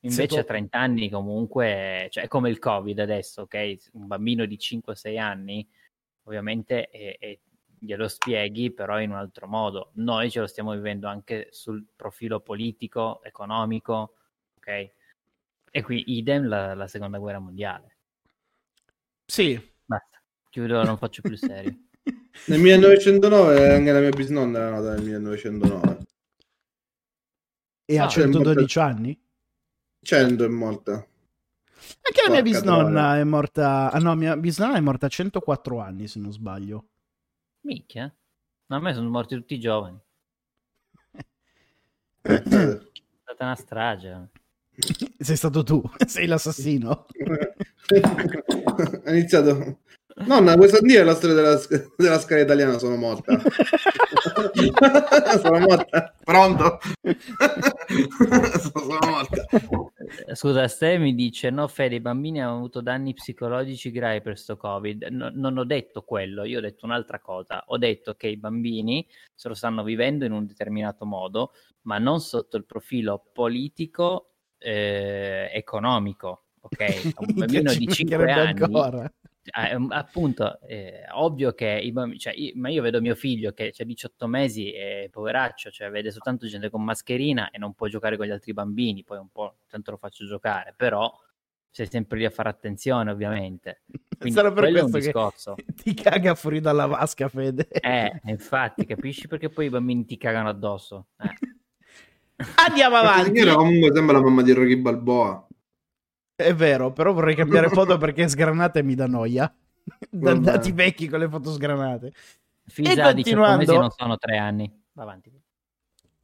Invece 0.01 0.27
tu- 0.27 0.36
a 0.39 0.43
30 0.43 0.79
anni 0.79 1.09
comunque, 1.09 2.07
cioè 2.12 2.25
è 2.25 2.27
come 2.27 2.49
il 2.49 2.59
Covid 2.59 2.99
adesso, 2.99 3.41
ok? 3.43 3.75
Un 3.93 4.07
bambino 4.07 4.45
di 4.45 4.57
5-6 4.57 5.17
anni 5.17 5.67
ovviamente 6.23 6.89
è- 6.89 7.17
è- 7.19 7.39
glielo 7.79 8.07
spieghi 8.07 8.71
però 8.71 9.01
in 9.01 9.12
un 9.12 9.17
altro 9.17 9.47
modo. 9.47 9.91
Noi 9.95 10.29
ce 10.31 10.39
lo 10.39 10.47
stiamo 10.47 10.71
vivendo 10.73 11.07
anche 11.09 11.47
sul 11.51 11.86
profilo 11.95 12.39
politico, 12.39 13.21
economico, 13.23 14.15
ok? 14.57 14.91
E 15.71 15.81
qui 15.81 16.03
idem 16.17 16.47
la, 16.47 16.73
la 16.75 16.88
seconda 16.88 17.17
guerra 17.17 17.39
mondiale. 17.39 17.97
Sì. 19.25 19.59
Basta, 19.86 20.21
chiudo, 20.49 20.83
non 20.86 20.97
faccio 20.97 21.21
più 21.21 21.36
serio. 21.36 21.77
Nel 22.47 22.59
1909 22.59 23.73
anche 23.73 23.91
la 23.91 23.99
mia 23.99 24.09
bisnonna 24.09 24.57
era 24.59 24.69
nata 24.71 24.93
nel 24.93 25.03
1909. 25.03 25.97
E 27.85 27.99
ha 27.99 28.05
Ah, 28.05 28.07
112 28.07 28.79
anni? 28.79 29.21
100 30.01 30.43
è 30.43 30.47
morta. 30.47 30.93
Anche 30.93 32.21
la 32.25 32.29
mia 32.31 32.41
bisnonna 32.41 32.89
troia. 32.89 33.19
è 33.19 33.23
morta. 33.23 33.91
Ah 33.91 33.99
no, 33.99 34.15
mia 34.15 34.35
bisnonna 34.37 34.75
è 34.77 34.79
morta 34.81 35.05
a 35.05 35.09
104 35.09 35.79
anni, 35.79 36.07
se 36.07 36.19
non 36.19 36.31
sbaglio. 36.31 36.87
Minchia. 37.61 38.13
No, 38.67 38.75
a 38.75 38.79
me 38.79 38.93
sono 38.93 39.09
morti 39.09 39.35
tutti 39.35 39.53
i 39.55 39.59
giovani. 39.59 39.97
È 42.21 42.41
stata 43.21 43.43
una 43.43 43.55
strage. 43.55 44.29
Sei 45.19 45.35
stato 45.35 45.63
tu, 45.63 45.81
sei 46.07 46.25
l'assassino. 46.27 47.05
ha 49.05 49.11
iniziato. 49.11 49.79
Nonna, 50.15 50.56
vuoi 50.56 50.69
sentire 50.69 51.04
la 51.04 51.15
storia 51.15 51.36
della, 51.36 51.60
della 51.97 52.19
scala 52.19 52.41
italiana? 52.41 52.78
Sono 52.78 52.95
morta. 52.95 53.39
sono 55.41 55.60
morta. 55.60 56.13
Pronto? 56.23 56.80
sono 58.71 58.97
morta. 59.02 59.45
Scusa, 60.34 60.67
Ste 60.67 60.97
mi 60.99 61.15
dice: 61.15 61.49
No, 61.49 61.67
Fede, 61.67 61.95
i 61.95 61.99
bambini 61.99 62.41
hanno 62.41 62.58
avuto 62.58 62.82
danni 62.82 63.13
psicologici 63.13 63.91
gravi 63.91 64.21
per 64.21 64.38
sto 64.38 64.56
Covid. 64.56 65.08
No- 65.10 65.32
non 65.34 65.58
ho 65.58 65.65
detto 65.65 66.04
quello, 66.04 66.43
io 66.43 66.60
ho 66.60 66.62
detto 66.62 66.86
un'altra 66.86 67.19
cosa. 67.19 67.63
Ho 67.67 67.78
detto 67.78 68.13
che 68.13 68.28
i 68.28 68.38
bambini 68.38 69.06
se 69.34 69.47
lo 69.47 69.56
stanno 69.56 69.84
vivendo 69.84 70.26
in 70.26 70.32
un 70.32 70.45
determinato 70.45 71.06
modo, 71.06 71.54
ma 71.82 71.97
non 71.97 72.19
sotto 72.19 72.58
il 72.58 72.65
profilo 72.65 73.21
politico, 73.34 74.34
eh, 74.60 75.49
economico. 75.52 76.43
Ok, 76.62 76.78
un 77.17 77.34
bambino 77.34 77.73
di 77.73 77.88
5 77.88 78.15
mancherebbe 78.15 78.32
anni 78.32 78.63
ancora. 78.63 79.12
Eh, 79.43 79.88
appunto, 79.89 80.60
eh, 80.62 81.03
ovvio 81.12 81.53
che 81.53 81.79
i 81.82 81.91
bambini, 81.91 82.19
cioè, 82.19 82.34
io- 82.36 82.53
ma 82.56 82.69
io 82.69 82.82
vedo 82.82 83.01
mio 83.01 83.15
figlio 83.15 83.51
che 83.51 83.73
ha 83.77 83.84
18 83.84 84.27
mesi 84.27 84.71
e 84.71 85.10
poveraccio, 85.12 85.69
cioè 85.69 85.89
vede 85.89 86.12
soltanto 86.12 86.47
gente 86.47 86.69
con 86.69 86.84
mascherina 86.84 87.49
e 87.51 87.58
non 87.58 87.73
può 87.73 87.88
giocare 87.88 88.17
con 88.17 88.25
gli 88.25 88.32
altri 88.32 88.53
bambini, 88.53 89.03
poi 89.03 89.17
un 89.17 89.29
po' 89.29 89.58
tanto 89.67 89.91
lo 89.91 89.97
faccio 89.97 90.25
giocare, 90.25 90.73
però 90.75 91.12
sei 91.69 91.88
sempre 91.88 92.19
lì 92.19 92.25
a 92.25 92.29
fare 92.29 92.49
attenzione, 92.49 93.12
ovviamente. 93.12 93.82
Quindi 94.17 94.38
Sarà 94.39 94.51
per 94.51 94.69
questo 94.69 94.97
che 94.97 94.99
discorso. 94.99 95.56
ti 95.75 95.93
caga 95.93 96.36
fuori 96.36 96.62
dalla 96.62 96.86
vasca, 96.86 97.27
Fede. 97.27 97.67
Eh, 97.67 98.21
infatti, 98.25 98.86
capisci 98.86 99.27
perché 99.27 99.49
poi 99.49 99.65
i 99.65 99.69
bambini 99.69 100.06
ti 100.06 100.17
cagano 100.17 100.49
addosso? 100.49 101.08
Eh. 101.17 101.51
Andiamo 102.67 102.95
avanti. 102.97 103.36
signora 103.36 103.56
comunque 103.56 103.91
sembra 103.93 104.17
la 104.17 104.23
mamma 104.23 104.41
di 104.41 104.51
Rocky 104.53 104.75
Balboa. 104.75 105.47
È 106.36 106.54
vero, 106.54 106.91
però 106.91 107.13
vorrei 107.13 107.36
cambiare 107.36 107.69
foto 107.69 107.98
perché 107.98 108.28
sgranate 108.28 108.82
mi 108.84 108.96
dà 108.96 109.06
noia. 109.08 109.54
Da- 110.10 110.34
Vabbè. 110.34 110.39
Dati 110.39 110.72
vecchi 110.72 111.08
con 111.08 111.19
le 111.19 111.30
foto 111.30 111.52
sgranate. 111.52 112.12
Fisa 112.65 112.89
18 113.12 113.13
continuando- 113.13 113.58
mesi 113.58 113.78
non 113.78 113.89
sono 113.91 114.17
tre 114.17 114.38
anni. 114.38 114.82
Va 114.93 115.04
avanti. 115.04 115.32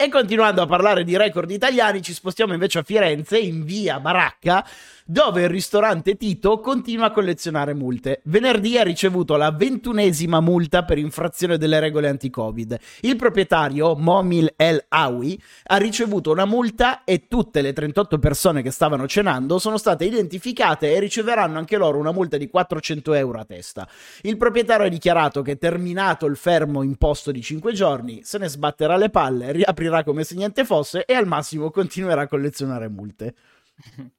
E 0.02 0.08
continuando 0.08 0.62
a 0.62 0.66
parlare 0.66 1.04
di 1.04 1.18
record 1.18 1.52
italiani, 1.52 2.02
ci 2.02 2.14
spostiamo 2.14 2.54
invece 2.54 2.80
a 2.80 2.84
Firenze, 2.84 3.38
in 3.38 3.66
via 3.66 4.00
Baracca, 4.00 4.66
dove 5.10 5.42
il 5.42 5.50
ristorante 5.50 6.16
Tito 6.18 6.60
continua 6.60 7.08
a 7.08 7.12
collezionare 7.12 7.74
multe. 7.74 8.22
Venerdì 8.26 8.78
ha 8.78 8.84
ricevuto 8.84 9.38
la 9.38 9.50
ventunesima 9.50 10.40
multa 10.40 10.86
per 10.86 11.00
infrazione 11.00 11.58
delle 11.58 11.80
regole 11.80 12.10
anti-Covid. 12.10 12.78
Il 13.02 13.16
proprietario, 13.16 13.96
Momil 13.96 14.54
El 14.56 14.86
Awi, 14.88 15.42
ha 15.64 15.78
ricevuto 15.78 16.32
una 16.32 16.46
multa 16.46 17.04
e 17.06 17.28
tutte 17.28 17.62
le 17.64 17.74
38 17.74 18.20
persone 18.20 18.62
che 18.62 18.70
stavano 18.70 19.08
cenando 19.08 19.58
sono 19.58 19.78
state 19.78 20.06
identificate 20.06 20.94
e 20.94 21.00
riceveranno 21.00 21.58
anche 21.58 21.78
loro 21.78 21.98
una 21.98 22.12
multa 22.12 22.38
di 22.38 22.48
400 22.48 23.14
euro 23.14 23.40
a 23.40 23.46
testa. 23.46 23.90
Il 24.22 24.38
proprietario 24.38 24.86
ha 24.86 24.90
dichiarato 24.90 25.42
che 25.42 25.58
terminato 25.58 26.28
il 26.28 26.36
fermo 26.36 26.84
imposto 26.84 27.32
di 27.32 27.42
5 27.42 27.74
giorni, 27.74 28.22
se 28.24 28.38
ne 28.38 28.48
sbatterà 28.48 28.96
le 28.96 29.10
palle, 29.10 29.54
riaprirà 29.54 30.04
come 30.04 30.24
se 30.24 30.36
niente 30.36 30.66
fosse 30.66 31.04
e 31.06 31.16
al 31.16 31.26
massimo 31.26 31.72
continuerà 31.72 32.22
a 32.22 32.28
collezionare 32.28 32.90
multe. 32.90 33.34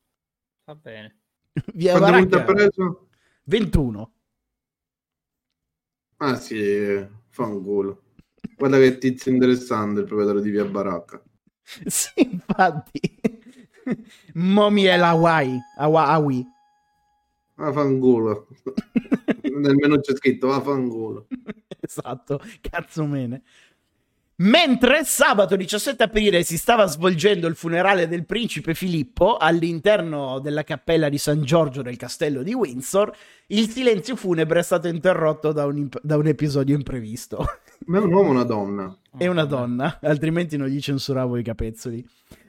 Va 0.71 0.77
bene. 0.77 1.17
Via 1.75 1.99
multe 1.99 2.37
ha 2.37 2.45
preso? 2.45 3.09
21. 3.47 4.13
Ah 6.19 6.37
sì, 6.37 7.05
fa 7.29 7.45
un 7.45 7.61
culo. 7.61 8.03
Guarda 8.57 8.79
che 8.79 8.99
tizio 8.99 9.33
interessante 9.33 9.99
il 9.99 10.07
proprietario 10.07 10.41
di 10.41 10.51
Via 10.51 10.65
Baracca. 10.65 11.21
Sì, 11.87 12.13
infatti. 12.19 13.01
Momi 14.35 14.85
è 14.85 14.97
la 14.97 15.09
Hawaii. 15.09 15.59
Awa- 15.79 16.07
Awi. 16.07 16.47
Ah, 17.57 17.73
fa 17.73 17.83
un 17.83 17.99
culo. 17.99 18.47
Nel 19.43 19.75
menù 19.75 19.99
c'è 19.99 20.15
scritto 20.15 20.47
va 20.47 20.61
fa 20.61 20.71
un 20.71 20.89
culo. 20.89 21.27
esatto, 21.81 22.41
cazzo 22.61 23.05
mene. 23.07 23.43
Mentre 24.41 25.05
sabato 25.05 25.55
17 25.55 26.03
aprile 26.03 26.43
si 26.45 26.57
stava 26.57 26.87
svolgendo 26.87 27.47
il 27.47 27.55
funerale 27.55 28.09
del 28.09 28.25
principe 28.25 28.73
Filippo 28.73 29.37
all'interno 29.37 30.39
della 30.39 30.65
cappella 30.65 31.11
di 31.11 31.19
San 31.19 31.43
Giorgio 31.43 31.83
del 31.83 31.99
castello 31.99 32.43
di 32.43 32.55
Windsor, 32.55 33.15
il 33.49 33.69
silenzio 33.69 34.17
funebre 34.17 34.61
è 34.61 34.63
stato 34.63 34.89
interrotto 34.89 35.53
da 35.53 35.67
un, 35.67 35.77
imp- 35.77 36.01
da 36.03 36.17
un 36.17 36.27
episodio 36.27 36.75
imprevisto. 36.75 37.45
Ma 37.85 37.99
è 37.99 38.01
un 38.01 38.15
uomo 38.15 38.29
o 38.29 38.31
una 38.31 38.45
donna? 38.45 38.97
È 39.15 39.27
una 39.27 39.45
donna, 39.45 39.99
altrimenti 40.01 40.57
non 40.57 40.69
gli 40.69 40.81
censuravo 40.81 41.37
i 41.37 41.43
capezzoli. 41.43 42.03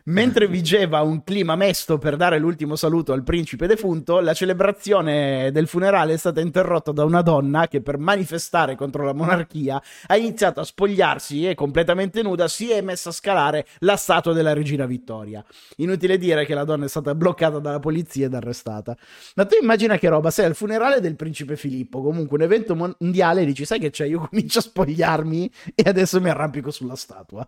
Mentre 0.05 0.47
vigeva 0.49 1.01
un 1.01 1.23
clima 1.23 1.55
mesto 1.55 1.97
per 1.97 2.15
dare 2.15 2.39
l'ultimo 2.39 2.75
saluto 2.75 3.13
al 3.13 3.23
principe 3.23 3.67
defunto, 3.67 4.19
la 4.19 4.33
celebrazione 4.33 5.51
del 5.51 5.67
funerale 5.67 6.13
è 6.13 6.17
stata 6.17 6.41
interrotta 6.41 6.91
da 6.91 7.03
una 7.03 7.21
donna 7.21 7.67
che 7.67 7.81
per 7.81 7.97
manifestare 7.97 8.75
contro 8.75 9.03
la 9.03 9.13
monarchia 9.13 9.81
ha 10.07 10.17
iniziato 10.17 10.59
a 10.59 10.63
spogliarsi 10.63 11.47
e 11.47 11.55
completamente 11.55 12.21
nuda 12.21 12.47
si 12.47 12.71
è 12.71 12.81
messa 12.81 13.09
a 13.09 13.13
scalare 13.13 13.67
la 13.79 13.95
statua 13.95 14.33
della 14.33 14.53
regina 14.53 14.85
Vittoria. 14.85 15.43
Inutile 15.77 16.17
dire 16.17 16.45
che 16.45 16.53
la 16.53 16.63
donna 16.63 16.85
è 16.85 16.89
stata 16.89 17.13
bloccata 17.15 17.59
dalla 17.59 17.79
polizia 17.79 18.25
ed 18.25 18.33
arrestata. 18.33 18.95
Ma 19.35 19.45
tu 19.45 19.55
immagina 19.61 19.97
che 19.97 20.09
roba, 20.09 20.31
sei 20.31 20.45
al 20.45 20.55
funerale 20.55 20.99
del 20.99 21.15
principe 21.15 21.55
Filippo, 21.55 22.01
comunque 22.01 22.37
un 22.37 22.43
evento 22.43 22.75
mondiale, 22.75 23.45
dici 23.45 23.65
sai 23.65 23.79
che 23.79 23.89
c'è, 23.89 24.05
io 24.05 24.27
comincio 24.29 24.59
a 24.59 24.63
spogliarmi 24.63 25.51
e 25.75 25.89
adesso 25.89 26.19
mi 26.21 26.29
arrampico 26.29 26.71
sulla 26.71 26.95
statua. 26.95 27.47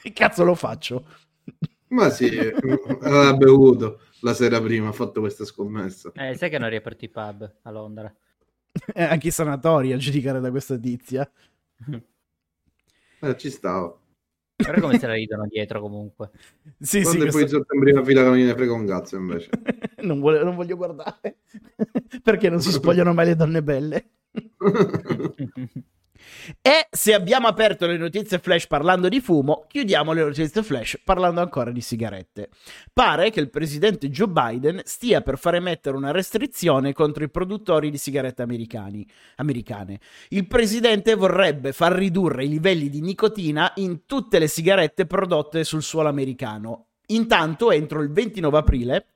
Che 0.00 0.12
cazzo 0.12 0.44
lo 0.44 0.54
faccio? 0.54 1.04
Ma 1.92 2.08
sì, 2.10 2.26
aveva 2.38 3.34
bevuto 3.36 4.00
la 4.20 4.32
sera 4.34 4.60
prima, 4.62 4.88
ha 4.88 4.92
fatto 4.92 5.20
questa 5.20 5.44
scommessa. 5.44 6.10
Eh, 6.14 6.34
sai 6.36 6.48
che 6.48 6.56
hanno 6.56 6.68
riaperto 6.68 7.04
i 7.04 7.08
pub 7.10 7.56
a 7.62 7.70
Londra? 7.70 8.12
Eh, 8.94 9.02
Anche 9.02 9.28
i 9.28 9.30
sanatori 9.30 9.92
a 9.92 9.98
giudicare 9.98 10.40
da 10.40 10.50
questa 10.50 10.78
tizia. 10.78 11.30
Eh, 13.20 13.36
ci 13.36 13.50
stava. 13.50 13.94
Guarda 14.56 14.80
come 14.80 14.98
se 14.98 15.06
la 15.06 15.12
ridono 15.12 15.46
dietro 15.46 15.80
comunque. 15.82 16.30
Sì, 16.80 16.98
sì, 17.00 17.02
Quando 17.02 17.24
poi 17.24 17.30
questo- 17.32 17.56
sotto 17.58 17.74
in 17.74 17.80
prima 17.80 18.02
fila 18.02 18.22
non 18.22 18.36
gliene 18.36 18.54
frega 18.54 18.72
un 18.72 18.86
cazzo 18.86 19.16
invece. 19.16 19.50
non, 20.00 20.20
vuole- 20.20 20.42
non 20.42 20.54
voglio 20.56 20.76
guardare. 20.76 21.40
Perché 22.22 22.48
non 22.48 22.60
si 22.62 22.70
spogliano 22.72 23.12
mai 23.12 23.26
le 23.26 23.36
donne 23.36 23.62
belle? 23.62 24.08
E 26.60 26.86
se 26.90 27.14
abbiamo 27.14 27.46
aperto 27.46 27.86
le 27.86 27.96
notizie 27.96 28.38
flash 28.38 28.66
parlando 28.66 29.08
di 29.08 29.20
fumo, 29.20 29.64
chiudiamo 29.68 30.12
le 30.12 30.22
notizie 30.22 30.62
flash 30.62 31.00
parlando 31.04 31.40
ancora 31.40 31.70
di 31.70 31.80
sigarette. 31.80 32.50
Pare 32.92 33.30
che 33.30 33.40
il 33.40 33.50
presidente 33.50 34.10
Joe 34.10 34.28
Biden 34.28 34.80
stia 34.84 35.20
per 35.20 35.38
far 35.38 35.56
emettere 35.56 35.96
una 35.96 36.10
restrizione 36.10 36.92
contro 36.92 37.24
i 37.24 37.30
produttori 37.30 37.90
di 37.90 37.98
sigarette 37.98 38.42
americani, 38.42 39.06
americane. 39.36 40.00
Il 40.28 40.46
presidente 40.46 41.14
vorrebbe 41.14 41.72
far 41.72 41.92
ridurre 41.92 42.44
i 42.44 42.48
livelli 42.48 42.88
di 42.88 43.00
nicotina 43.00 43.72
in 43.76 44.06
tutte 44.06 44.38
le 44.38 44.48
sigarette 44.48 45.06
prodotte 45.06 45.64
sul 45.64 45.82
suolo 45.82 46.08
americano. 46.08 46.86
Intanto, 47.08 47.70
entro 47.70 48.00
il 48.00 48.10
29 48.10 48.58
aprile, 48.58 49.06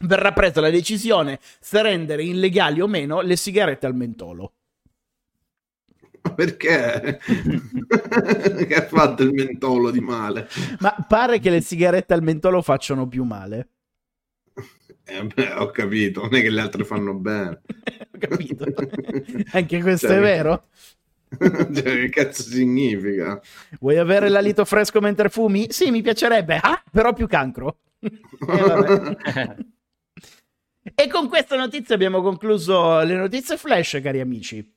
verrà 0.00 0.32
presa 0.32 0.60
la 0.60 0.70
decisione 0.70 1.38
se 1.60 1.82
rendere 1.82 2.22
illegali 2.22 2.80
o 2.80 2.86
meno 2.86 3.20
le 3.20 3.36
sigarette 3.36 3.86
al 3.86 3.94
mentolo. 3.94 4.52
Perché? 6.34 7.20
che 8.66 8.74
ha 8.74 8.86
fatto 8.86 9.22
il 9.22 9.32
mentolo 9.32 9.90
di 9.90 10.00
male? 10.00 10.48
Ma 10.80 10.94
pare 11.06 11.38
che 11.38 11.50
le 11.50 11.60
sigarette 11.60 12.14
al 12.14 12.22
mentolo 12.22 12.62
facciano 12.62 13.06
più 13.06 13.24
male. 13.24 13.68
Eh, 15.08 15.22
beh, 15.22 15.52
ho 15.52 15.70
capito, 15.70 16.22
non 16.22 16.34
è 16.34 16.42
che 16.42 16.50
le 16.50 16.60
altre 16.60 16.82
fanno 16.82 17.14
bene. 17.14 17.60
Ho 18.12 18.18
capito. 18.18 18.64
Anche 19.52 19.80
questo 19.80 20.08
Cioè, 20.08 20.16
è 20.16 20.20
vero. 20.20 20.66
cioè, 21.38 21.70
che 21.82 22.08
cazzo 22.08 22.42
significa? 22.42 23.40
Vuoi 23.78 23.98
avere 23.98 24.28
l'alito 24.28 24.64
fresco 24.64 25.00
mentre 25.00 25.28
fumi? 25.28 25.70
Sì, 25.70 25.92
mi 25.92 26.02
piacerebbe. 26.02 26.58
Ah, 26.60 26.82
però 26.90 27.12
più 27.12 27.28
cancro. 27.28 27.78
Eh. 28.00 29.56
E 30.92 31.08
con 31.08 31.28
questa 31.28 31.56
notizia 31.56 31.94
abbiamo 31.94 32.20
concluso 32.20 33.00
le 33.02 33.14
notizie 33.14 33.56
flash, 33.56 34.00
cari 34.02 34.18
amici. 34.18 34.75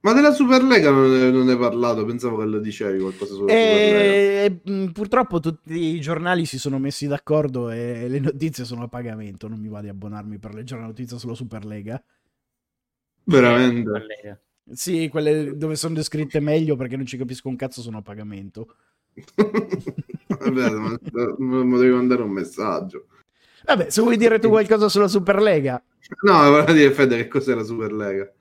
Ma 0.00 0.12
della 0.12 0.32
Superlega 0.32 0.90
non 0.90 1.10
ne, 1.10 1.30
non 1.30 1.44
ne 1.44 1.52
hai 1.52 1.58
parlato, 1.58 2.04
pensavo 2.04 2.36
che 2.38 2.44
lo 2.44 2.60
dicevi 2.60 3.00
qualcosa 3.00 3.34
sulla 3.34 3.52
Superlega. 3.52 4.44
E, 4.44 4.60
mh, 4.64 4.86
purtroppo 4.92 5.40
tutti 5.40 5.72
i 5.74 6.00
giornali 6.00 6.46
si 6.46 6.58
sono 6.58 6.78
messi 6.78 7.08
d'accordo 7.08 7.70
e 7.70 8.08
le 8.08 8.20
notizie 8.20 8.64
sono 8.64 8.84
a 8.84 8.88
pagamento. 8.88 9.48
Non 9.48 9.58
mi 9.58 9.68
va 9.68 9.80
di 9.80 9.88
abbonarmi 9.88 10.38
per 10.38 10.54
leggere 10.54 10.82
la 10.82 10.86
notizia 10.86 11.18
sulla 11.18 11.34
Superlega. 11.34 12.00
Veramente. 13.24 13.90
Collega. 13.90 14.40
Sì, 14.70 15.08
quelle 15.08 15.56
dove 15.56 15.76
sono 15.76 15.94
descritte 15.94 16.40
meglio 16.40 16.76
perché 16.76 16.96
non 16.96 17.06
ci 17.06 17.16
capisco 17.16 17.48
un 17.48 17.56
cazzo 17.56 17.80
sono 17.80 17.98
a 17.98 18.02
pagamento. 18.02 18.74
Vabbè, 20.28 20.70
ma, 20.70 20.96
ma- 21.38 21.78
devi 21.78 21.90
mandare 21.92 22.22
un 22.22 22.30
messaggio. 22.30 23.06
Vabbè, 23.64 23.90
se 23.90 24.00
vuoi 24.00 24.16
dire 24.16 24.38
tu 24.38 24.48
qualcosa 24.48 24.88
sulla 24.88 25.08
Superlega. 25.08 25.82
No, 26.22 26.48
guarda 26.48 26.72
dire 26.72 26.92
Fede 26.92 27.16
che 27.16 27.28
cos'è 27.28 27.54
la 27.54 27.64
Superlega. 27.64 28.32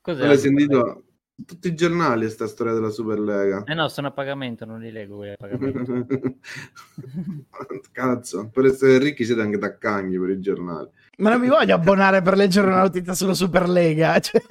Cos'è 0.00 0.26
l'hai 0.26 0.36
Superlega? 0.36 0.38
sentito? 0.38 1.03
Tutti 1.44 1.66
i 1.66 1.74
giornali 1.74 2.30
sta 2.30 2.46
storia 2.46 2.72
della 2.72 2.90
Superlega. 2.90 3.64
Eh 3.66 3.74
no, 3.74 3.88
sono 3.88 4.06
a 4.06 4.12
pagamento, 4.12 4.64
non 4.64 4.78
li 4.78 4.92
leggo 4.92 5.16
quelli 5.16 5.32
a 5.32 5.36
pagamento. 5.36 6.36
Cazzo, 7.90 8.50
per 8.52 8.66
essere 8.66 8.98
ricchi 8.98 9.24
siete 9.24 9.40
anche 9.40 9.58
taccagni 9.58 10.16
per 10.16 10.30
i 10.30 10.40
giornali. 10.40 10.88
Ma 11.18 11.30
non 11.30 11.40
mi 11.40 11.48
voglio 11.48 11.74
abbonare 11.74 12.22
per 12.22 12.36
leggere 12.36 12.68
una 12.68 12.82
notizia 12.82 13.14
sulla 13.14 13.34
Superlega. 13.34 14.18
Cioè... 14.22 14.42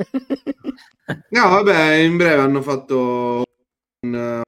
No, 1.30 1.50
vabbè, 1.50 1.93
in 1.96 2.17
breve 2.17 2.41
hanno 2.41 2.62
fatto 2.62 3.43
un, 4.06 4.41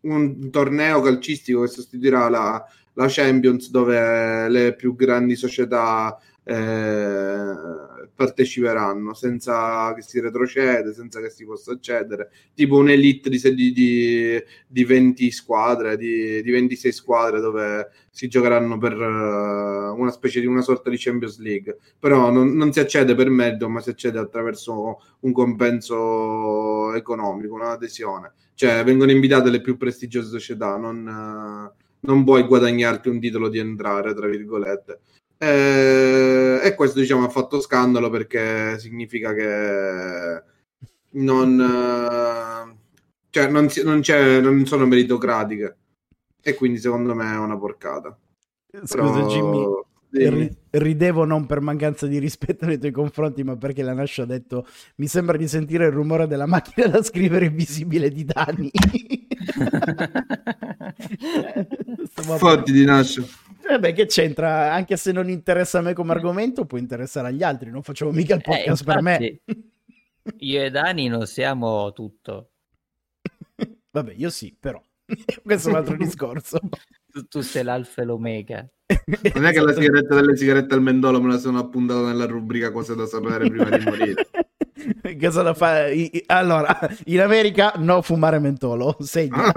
un 0.00 0.50
torneo 0.50 1.00
calcistico 1.00 1.62
che 1.62 1.68
sostituirà 1.68 2.28
la, 2.28 2.64
la 2.94 3.06
Champions 3.08 3.70
dove 3.70 4.48
le 4.48 4.74
più 4.74 4.96
grandi 4.96 5.36
società 5.36 6.18
eh, 6.48 7.54
parteciperanno 8.14 9.14
senza 9.14 9.92
che 9.94 10.02
si 10.02 10.20
retrocede, 10.20 10.94
senza 10.94 11.20
che 11.20 11.28
si 11.28 11.44
possa 11.44 11.72
accedere, 11.72 12.30
tipo 12.54 12.76
un'elite 12.76 13.28
di, 13.28 13.40
di, 13.52 13.72
di, 13.72 14.42
di 14.68 14.84
20 14.84 15.30
squadre, 15.32 15.96
di, 15.96 16.40
di 16.42 16.50
26 16.52 16.92
squadre 16.92 17.40
dove 17.40 17.90
si 18.10 18.28
giocheranno 18.28 18.78
per 18.78 18.92
eh, 18.92 19.88
una 19.90 20.10
specie 20.12 20.38
di 20.38 20.46
una 20.46 20.62
sorta 20.62 20.88
di 20.88 20.96
Champions 20.98 21.38
League, 21.40 21.78
però 21.98 22.30
non, 22.30 22.54
non 22.54 22.72
si 22.72 22.78
accede 22.78 23.16
per 23.16 23.28
merito, 23.28 23.68
ma 23.68 23.80
si 23.80 23.90
accede 23.90 24.20
attraverso 24.20 25.00
un 25.20 25.32
compenso 25.32 26.94
economico, 26.94 27.54
un'adesione. 27.54 28.32
Cioè 28.54 28.84
vengono 28.84 29.10
invitate 29.10 29.50
le 29.50 29.60
più 29.60 29.76
prestigiose 29.76 30.28
società, 30.28 30.76
non, 30.76 31.06
eh, 31.08 31.84
non 32.00 32.22
puoi 32.24 32.44
guadagnarti 32.44 33.08
un 33.08 33.18
titolo 33.18 33.48
di 33.48 33.58
entrare, 33.58 34.14
tra 34.14 34.28
virgolette. 34.28 35.00
Eh, 35.38 36.60
e 36.62 36.74
questo 36.74 36.98
diciamo 37.00 37.26
ha 37.26 37.28
fatto 37.28 37.60
scandalo 37.60 38.08
perché 38.10 38.78
significa 38.78 39.32
che 39.34 40.42
non, 41.10 41.60
eh, 41.60 42.76
cioè, 43.30 43.48
non, 43.48 43.68
si- 43.68 43.82
non 43.84 44.00
c'è, 44.00 44.40
non 44.40 44.64
sono 44.66 44.86
meritocratiche 44.86 45.76
e 46.40 46.54
quindi 46.54 46.78
secondo 46.78 47.14
me 47.14 47.32
è 47.32 47.36
una 47.36 47.58
porcata. 47.58 48.16
Scusa, 48.84 49.12
Però- 49.12 49.28
Jimmy. 49.28 49.64
Dimmi. 50.08 50.38
ri- 50.38 50.56
ridevo 50.70 51.24
non 51.24 51.46
per 51.46 51.60
mancanza 51.60 52.06
di 52.06 52.18
rispetto 52.18 52.64
nei 52.64 52.78
tuoi 52.78 52.92
confronti, 52.92 53.42
ma 53.42 53.56
perché 53.56 53.82
la 53.82 53.92
Nash 53.92 54.18
ha 54.20 54.24
detto: 54.24 54.66
Mi 54.96 55.08
sembra 55.08 55.36
di 55.36 55.48
sentire 55.48 55.86
il 55.86 55.92
rumore 55.92 56.26
della 56.26 56.46
macchina 56.46 56.86
da 56.86 57.02
scrivere 57.02 57.46
invisibile 57.46 58.08
di 58.10 58.24
Dani. 58.24 58.70
A- 62.14 62.38
Fotti 62.38 62.72
di 62.72 62.84
Nash. 62.84 63.22
Eh 63.68 63.78
beh, 63.78 63.92
che 63.92 64.06
c'entra? 64.06 64.72
Anche 64.72 64.96
se 64.96 65.12
non 65.12 65.28
interessa 65.28 65.78
a 65.78 65.82
me 65.82 65.92
come 65.92 66.12
argomento, 66.12 66.64
può 66.66 66.78
interessare 66.78 67.28
agli 67.28 67.42
altri. 67.42 67.70
Non 67.70 67.82
facciamo 67.82 68.10
mica 68.12 68.34
il 68.34 68.42
Eh, 68.44 68.44
podcast 68.44 68.84
per 68.84 69.02
me. 69.02 69.40
Io 70.38 70.62
e 70.62 70.70
Dani 70.70 71.08
non 71.08 71.26
siamo 71.26 71.92
tutto. 71.92 72.50
Vabbè, 73.90 74.12
io 74.16 74.30
sì, 74.30 74.56
però. 74.58 74.80
Questo 75.42 75.68
è 75.68 75.72
un 75.72 75.78
altro 75.78 75.96
discorso. 75.96 76.58
Tu, 77.10 77.26
tu 77.26 77.40
sei 77.40 77.62
l'alfa 77.64 78.02
e 78.02 78.04
l'omega. 78.04 78.68
Non 79.34 79.44
è 79.46 79.52
che 79.52 79.60
la 79.60 79.70
Esatto. 79.70 79.80
sigaretta 79.80 80.14
delle 80.14 80.36
sigarette 80.36 80.74
al 80.74 80.82
mendolo 80.82 81.20
me 81.20 81.32
la 81.32 81.38
sono 81.38 81.58
appuntata 81.58 82.02
nella 82.06 82.26
rubrica 82.26 82.70
cose 82.70 82.94
da 82.94 83.06
sapere 83.06 83.48
prima 83.48 83.76
di 83.76 83.84
morire. 83.84 84.28
Cosa 85.18 85.42
da 85.42 85.54
fare? 85.54 86.10
Allora, 86.26 86.78
in 87.06 87.20
America 87.20 87.72
no 87.78 88.02
fumare 88.02 88.38
mentolo. 88.38 88.96
Segna. 89.00 89.52
Ah, 89.52 89.54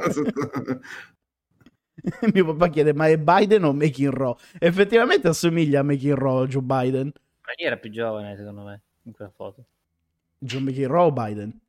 Mio 2.34 2.46
papà 2.46 2.70
chiede: 2.70 2.94
Ma 2.94 3.08
è 3.08 3.18
Biden 3.18 3.64
o 3.64 3.74
Making 3.74 4.14
Raw? 4.14 4.36
Effettivamente 4.58 5.28
assomiglia 5.28 5.80
a 5.80 5.84
Making 5.84 6.18
Raw 6.18 6.46
Joe 6.46 6.62
Biden. 6.62 7.12
Ma 7.46 7.54
era 7.56 7.78
più 7.78 7.90
giovane, 7.90 8.36
secondo 8.36 8.62
me, 8.64 8.82
in 9.04 9.14
quella 9.14 9.32
foto? 9.36 9.66
Joe 10.38 10.62
Making 10.62 10.88
Raw 10.88 11.08
o 11.08 11.12
Biden? 11.12 11.60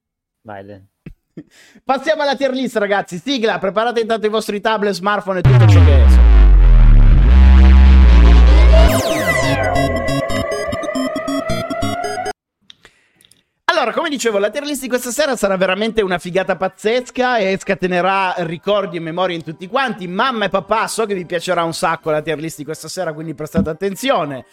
Biden. 0.42 0.88
Passiamo 1.84 2.22
alla 2.22 2.36
tier 2.36 2.52
list, 2.52 2.76
ragazzi. 2.76 3.18
Sigla, 3.18 3.58
preparate 3.58 4.00
intanto 4.00 4.26
i 4.26 4.30
vostri 4.30 4.60
tablet, 4.60 4.92
smartphone 4.92 5.38
e 5.38 5.42
tutto 5.42 5.66
ciò 5.66 5.84
che 5.84 6.04
è. 6.04 6.29
Allora, 13.70 13.92
come 13.92 14.08
dicevo, 14.08 14.38
la 14.38 14.50
tier 14.50 14.64
list 14.64 14.80
di 14.80 14.88
questa 14.88 15.12
sera 15.12 15.36
sarà 15.36 15.56
veramente 15.56 16.02
una 16.02 16.18
figata 16.18 16.56
pazzesca 16.56 17.38
e 17.38 17.56
scatenerà 17.56 18.34
ricordi 18.38 18.96
e 18.96 19.00
memorie 19.00 19.36
in 19.36 19.44
tutti 19.44 19.68
quanti. 19.68 20.08
Mamma 20.08 20.46
e 20.46 20.48
papà, 20.48 20.88
so 20.88 21.06
che 21.06 21.14
vi 21.14 21.24
piacerà 21.24 21.62
un 21.62 21.72
sacco 21.72 22.10
la 22.10 22.20
tier 22.20 22.40
list 22.40 22.56
di 22.56 22.64
questa 22.64 22.88
sera, 22.88 23.12
quindi 23.12 23.32
prestate 23.32 23.70
attenzione. 23.70 24.44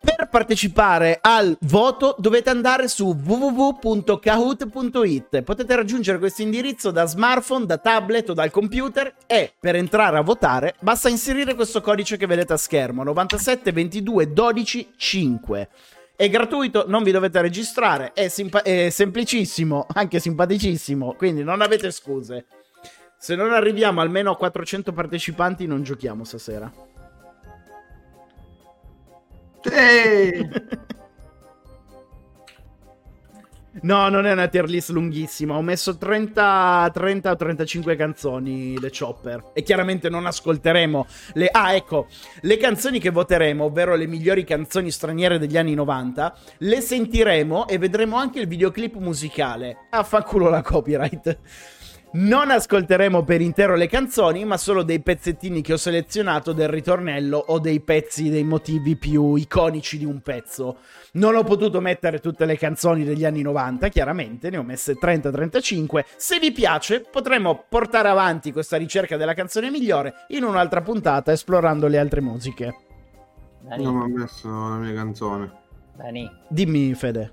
Per 0.00 0.28
partecipare 0.30 1.18
al 1.20 1.58
voto 1.62 2.14
dovete 2.18 2.48
andare 2.48 2.88
su 2.88 3.14
www.kahoot.it. 3.22 5.42
Potete 5.42 5.76
raggiungere 5.76 6.18
questo 6.18 6.40
indirizzo 6.40 6.90
da 6.90 7.04
smartphone, 7.04 7.66
da 7.66 7.76
tablet 7.76 8.30
o 8.30 8.32
dal 8.32 8.50
computer 8.50 9.14
e 9.26 9.52
per 9.60 9.74
entrare 9.74 10.16
a 10.16 10.22
votare 10.22 10.76
basta 10.80 11.10
inserire 11.10 11.54
questo 11.54 11.82
codice 11.82 12.16
che 12.16 12.26
vedete 12.26 12.54
a 12.54 12.56
schermo 12.56 13.02
97 13.02 13.72
22 13.72 14.32
12 14.32 14.92
5. 14.96 15.68
È 16.16 16.30
gratuito, 16.30 16.86
non 16.88 17.02
vi 17.02 17.10
dovete 17.10 17.42
registrare, 17.42 18.14
è, 18.14 18.28
simpa- 18.28 18.62
è 18.62 18.88
semplicissimo, 18.88 19.86
anche 19.92 20.18
simpaticissimo, 20.18 21.12
quindi 21.12 21.44
non 21.44 21.60
avete 21.60 21.90
scuse. 21.90 22.46
Se 23.18 23.34
non 23.34 23.52
arriviamo 23.52 24.00
almeno 24.00 24.30
a 24.30 24.36
400 24.36 24.92
partecipanti 24.94 25.66
non 25.66 25.82
giochiamo 25.82 26.24
stasera. 26.24 26.72
Sì! 29.60 30.48
No, 33.82 34.08
non 34.08 34.26
è 34.26 34.32
una 34.32 34.48
tier 34.48 34.68
list 34.68 34.90
lunghissima. 34.90 35.54
Ho 35.54 35.62
messo 35.62 35.96
30, 35.96 36.90
30 36.92 37.30
o 37.30 37.36
35 37.36 37.96
canzoni, 37.96 38.80
le 38.80 38.90
chopper. 38.90 39.50
E 39.52 39.62
chiaramente 39.62 40.08
non 40.08 40.26
ascolteremo 40.26 41.06
le. 41.34 41.48
Ah, 41.50 41.74
ecco, 41.74 42.06
le 42.40 42.56
canzoni 42.56 42.98
che 42.98 43.10
voteremo, 43.10 43.64
ovvero 43.64 43.94
le 43.94 44.06
migliori 44.06 44.44
canzoni 44.44 44.90
straniere 44.90 45.38
degli 45.38 45.58
anni 45.58 45.74
90, 45.74 46.34
le 46.58 46.80
sentiremo 46.80 47.68
e 47.68 47.78
vedremo 47.78 48.16
anche 48.16 48.40
il 48.40 48.46
videoclip 48.46 48.96
musicale. 48.96 49.86
Affanculo 49.90 50.48
la 50.48 50.62
copyright. 50.62 51.38
Non 52.18 52.50
ascolteremo 52.50 53.24
per 53.24 53.42
intero 53.42 53.74
le 53.74 53.88
canzoni, 53.88 54.46
ma 54.46 54.56
solo 54.56 54.82
dei 54.82 55.00
pezzettini 55.00 55.60
che 55.60 55.74
ho 55.74 55.76
selezionato 55.76 56.52
del 56.52 56.68
ritornello 56.68 57.36
o 57.36 57.58
dei 57.58 57.80
pezzi, 57.80 58.30
dei 58.30 58.42
motivi 58.42 58.96
più 58.96 59.34
iconici 59.34 59.98
di 59.98 60.06
un 60.06 60.22
pezzo. 60.22 60.78
Non 61.12 61.36
ho 61.36 61.42
potuto 61.44 61.82
mettere 61.82 62.20
tutte 62.20 62.46
le 62.46 62.56
canzoni 62.56 63.04
degli 63.04 63.26
anni 63.26 63.42
90, 63.42 63.88
chiaramente, 63.88 64.48
ne 64.48 64.56
ho 64.56 64.62
messe 64.62 64.94
30-35. 64.94 66.04
Se 66.16 66.38
vi 66.38 66.52
piace, 66.52 67.00
potremo 67.02 67.66
portare 67.68 68.08
avanti 68.08 68.50
questa 68.50 68.78
ricerca 68.78 69.18
della 69.18 69.34
canzone 69.34 69.70
migliore 69.70 70.24
in 70.28 70.44
un'altra 70.44 70.80
puntata, 70.80 71.32
esplorando 71.32 71.86
le 71.86 71.98
altre 71.98 72.22
musiche. 72.22 72.76
Dani, 73.60 73.84
Non 73.84 74.00
ha 74.00 74.08
messo 74.08 74.48
la 74.48 74.76
mia 74.76 74.94
canzone. 74.94 75.52
Dani, 75.94 76.30
Dimmi, 76.48 76.94
Fede. 76.94 77.32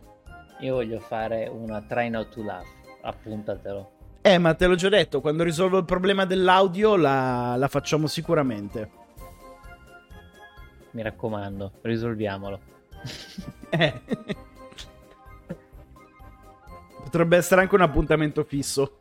io 0.60 0.74
voglio 0.74 1.00
fare 1.00 1.48
una 1.50 1.82
try 1.88 2.10
not 2.10 2.28
to 2.34 2.44
laugh. 2.44 2.68
Appuntatelo. 3.04 3.93
Eh, 4.26 4.38
ma 4.38 4.54
te 4.54 4.68
l'ho 4.68 4.76
già 4.76 4.88
detto, 4.88 5.20
quando 5.20 5.44
risolvo 5.44 5.78
il 5.78 5.84
problema 5.84 6.24
dell'audio 6.24 6.96
la, 6.96 7.56
la 7.58 7.68
facciamo 7.68 8.08
sicuramente. 8.08 8.90
Mi 10.92 11.02
raccomando, 11.02 11.74
risolviamolo. 11.82 12.60
Eh. 13.74 14.02
Potrebbe 17.04 17.38
essere 17.38 17.62
anche 17.62 17.74
un 17.74 17.82
appuntamento 17.82 18.44
fisso. 18.44 18.98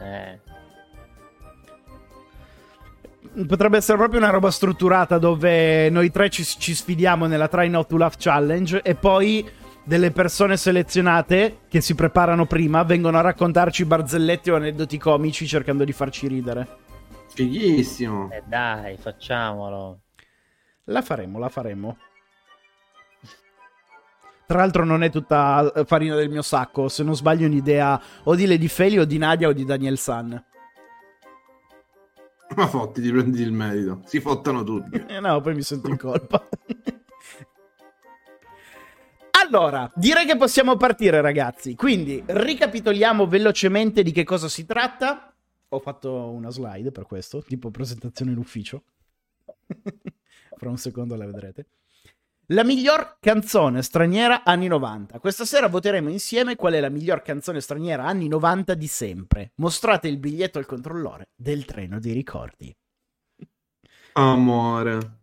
Eh, 0.00 0.40
Potrebbe 3.46 3.76
essere 3.76 3.98
proprio 3.98 4.18
una 4.18 4.30
roba 4.30 4.50
strutturata 4.50 5.18
dove 5.18 5.90
noi 5.90 6.10
tre 6.10 6.28
ci, 6.28 6.44
ci 6.44 6.74
sfidiamo 6.74 7.26
nella 7.26 7.46
Try 7.46 7.68
Not 7.68 7.88
to 7.88 7.96
Laugh 7.96 8.16
Challenge 8.18 8.82
e 8.82 8.94
poi 8.96 9.48
delle 9.88 10.10
persone 10.10 10.58
selezionate 10.58 11.60
che 11.66 11.80
si 11.80 11.94
preparano 11.94 12.44
prima 12.44 12.82
vengono 12.82 13.16
a 13.16 13.22
raccontarci 13.22 13.86
barzelletti 13.86 14.50
o 14.50 14.56
aneddoti 14.56 14.98
comici 14.98 15.46
cercando 15.46 15.82
di 15.82 15.92
farci 15.92 16.28
ridere. 16.28 16.68
Fighissimo. 17.30 18.30
Eh 18.30 18.42
dai, 18.46 18.98
facciamolo. 18.98 20.00
La 20.84 21.00
faremo, 21.00 21.38
la 21.38 21.48
faremo. 21.48 21.96
Tra 24.46 24.58
l'altro 24.58 24.84
non 24.84 25.02
è 25.02 25.10
tutta 25.10 25.72
eh, 25.74 25.84
farina 25.86 26.14
del 26.16 26.28
mio 26.28 26.42
sacco, 26.42 26.88
se 26.88 27.02
non 27.02 27.16
sbaglio 27.16 27.46
un'idea 27.46 27.98
o 28.24 28.34
di 28.34 28.46
Lady 28.46 28.68
Feli 28.68 28.98
o 28.98 29.06
di 29.06 29.16
Nadia 29.16 29.48
o 29.48 29.52
di 29.52 29.64
Daniel 29.64 29.96
San. 29.96 30.44
Ma 32.56 32.66
fotti, 32.66 33.00
ti 33.00 33.10
prendi 33.10 33.40
il 33.40 33.52
merito. 33.52 34.02
Si 34.04 34.20
fottano 34.20 34.62
tutti. 34.64 35.02
Eh 35.08 35.20
no, 35.20 35.40
poi 35.40 35.54
mi 35.54 35.62
sento 35.62 35.88
in 35.88 35.96
colpa. 35.96 36.46
allora, 39.44 39.90
direi 39.94 40.26
che 40.26 40.36
possiamo 40.36 40.76
partire 40.76 41.20
ragazzi. 41.20 41.74
Quindi, 41.74 42.22
ricapitoliamo 42.26 43.26
velocemente 43.26 44.02
di 44.02 44.12
che 44.12 44.24
cosa 44.24 44.48
si 44.48 44.64
tratta. 44.64 45.34
Ho 45.68 45.78
fatto 45.80 46.30
una 46.30 46.50
slide 46.50 46.90
per 46.90 47.04
questo, 47.04 47.42
tipo 47.42 47.70
presentazione 47.70 48.32
in 48.32 48.38
ufficio. 48.38 48.82
Fra 50.56 50.68
un 50.68 50.78
secondo 50.78 51.14
la 51.14 51.26
vedrete. 51.26 51.66
La 52.52 52.64
miglior 52.64 53.18
canzone 53.20 53.82
straniera 53.82 54.42
anni 54.42 54.68
90. 54.68 55.18
Questa 55.18 55.44
sera 55.44 55.68
voteremo 55.68 56.08
insieme 56.08 56.56
qual 56.56 56.72
è 56.72 56.80
la 56.80 56.88
miglior 56.88 57.20
canzone 57.20 57.60
straniera 57.60 58.06
anni 58.06 58.26
90 58.26 58.72
di 58.72 58.86
sempre. 58.86 59.52
Mostrate 59.56 60.08
il 60.08 60.16
biglietto 60.16 60.58
al 60.58 60.64
controllore 60.64 61.28
del 61.36 61.66
treno 61.66 62.00
dei 62.00 62.14
ricordi. 62.14 62.74
Amore. 64.12 65.18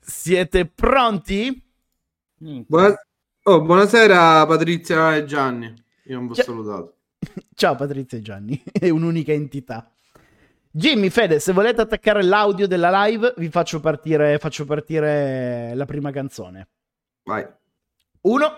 Siete 0.00 0.66
pronti? 0.66 1.62
Minchia. 2.38 2.98
Oh, 3.44 3.62
buonasera 3.62 4.44
Patrizia 4.46 5.16
e 5.16 5.24
Gianni. 5.24 5.72
Io 6.04 6.16
non 6.16 6.26
vi 6.26 6.32
ho 6.32 6.34
Ciao. 6.34 6.44
salutato. 6.44 6.94
Ciao 7.54 7.74
Patrizia 7.74 8.18
e 8.18 8.20
Gianni, 8.20 8.62
è 8.70 8.88
un'unica 8.90 9.32
entità. 9.32 9.90
Jimmy, 10.72 11.08
Fede, 11.08 11.40
se 11.40 11.52
volete 11.52 11.80
attaccare 11.80 12.22
l'audio 12.22 12.68
della 12.68 13.04
live, 13.04 13.34
vi 13.38 13.48
faccio 13.48 13.80
partire, 13.80 14.38
faccio 14.38 14.64
partire 14.66 15.72
la 15.74 15.84
prima 15.84 16.10
canzone. 16.12 16.68
Vai. 17.24 17.44
Uno, 18.22 18.52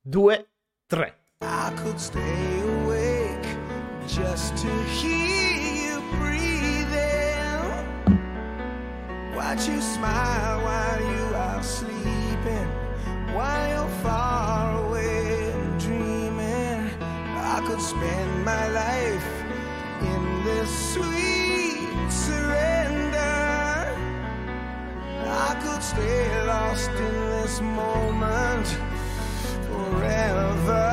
due, 0.00 0.46
tre. 0.86 1.16
I 1.40 1.72
could 1.76 1.96
stay 1.96 2.60
awake 2.82 3.46
just 4.06 4.54
to 4.60 4.68
hear 5.00 5.94
you 5.94 6.02
breathing. 6.18 7.62
Watch 9.34 9.68
you 9.68 9.80
smile 9.80 10.60
while 10.62 11.00
you 11.00 11.34
are 11.36 11.62
sleeping, 11.62 12.05
while 13.36 13.68
you're 13.68 13.96
far 14.02 14.86
away 14.86 15.52
dreaming. 15.78 16.88
I 17.54 17.62
could 17.66 17.82
spend 17.82 18.44
my 18.44 18.66
life 18.68 19.28
in 20.00 20.22
this 20.44 20.70
sweet 20.94 22.10
surrender. 22.10 23.36
I 25.48 25.52
could 25.62 25.82
stay 25.82 26.46
lost 26.46 26.90
in 26.90 27.16
this 27.34 27.60
moment 27.60 28.66
forever. 29.68 30.86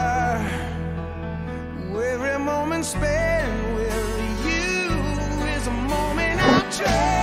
Every 2.13 2.39
moment 2.43 2.85
spent 2.85 3.75
with 3.75 4.45
you 4.45 4.91
is 5.55 5.67
a 5.67 5.77
moment 5.93 6.39
I 6.41 6.59
treasure. 6.77 7.22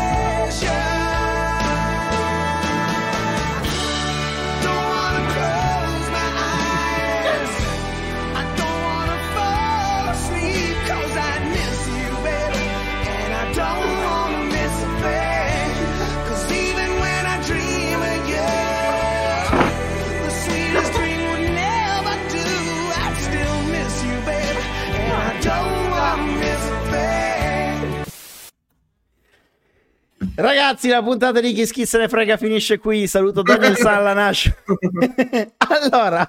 Ragazzi, 30.40 30.88
la 30.88 31.02
puntata 31.02 31.38
di 31.40 31.52
Chi 31.52 31.66
Chi 31.66 31.84
se 31.84 31.98
ne 31.98 32.08
frega 32.08 32.36
finisce 32.36 32.78
qui. 32.78 33.06
Saluto 33.06 33.42
Daniel 33.42 33.76
Salanash. 33.78 34.50
allora, 35.58 36.26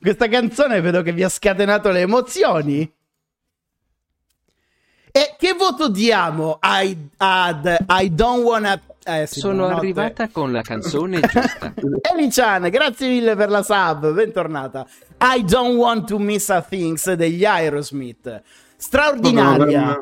questa 0.00 0.28
canzone 0.28 0.80
vedo 0.80 1.02
che 1.02 1.12
vi 1.12 1.22
ha 1.22 1.28
scatenato 1.28 1.90
le 1.90 2.00
emozioni. 2.00 2.92
E 5.14 5.34
che 5.38 5.52
voto 5.52 5.88
diamo 5.88 6.56
ai, 6.58 7.10
ad 7.18 7.84
I 7.88 8.14
Don't 8.14 8.42
Wanna... 8.42 8.80
Eh, 9.04 9.26
sì, 9.26 9.40
Sono 9.40 9.54
buonanotte. 9.54 9.80
arrivata 9.80 10.28
con 10.28 10.52
la 10.52 10.62
canzone 10.62 11.20
giusta. 11.26 11.74
Eli-chan, 12.14 12.68
grazie 12.70 13.08
mille 13.08 13.36
per 13.36 13.50
la 13.50 13.62
sub, 13.62 14.12
bentornata. 14.12 14.86
I 15.20 15.44
Don't 15.44 15.74
Want 15.76 16.06
to 16.06 16.18
Miss 16.18 16.48
a 16.48 16.62
Things 16.62 17.12
degli 17.12 17.44
Aerosmith. 17.44 18.42
Straordinaria, 18.76 20.00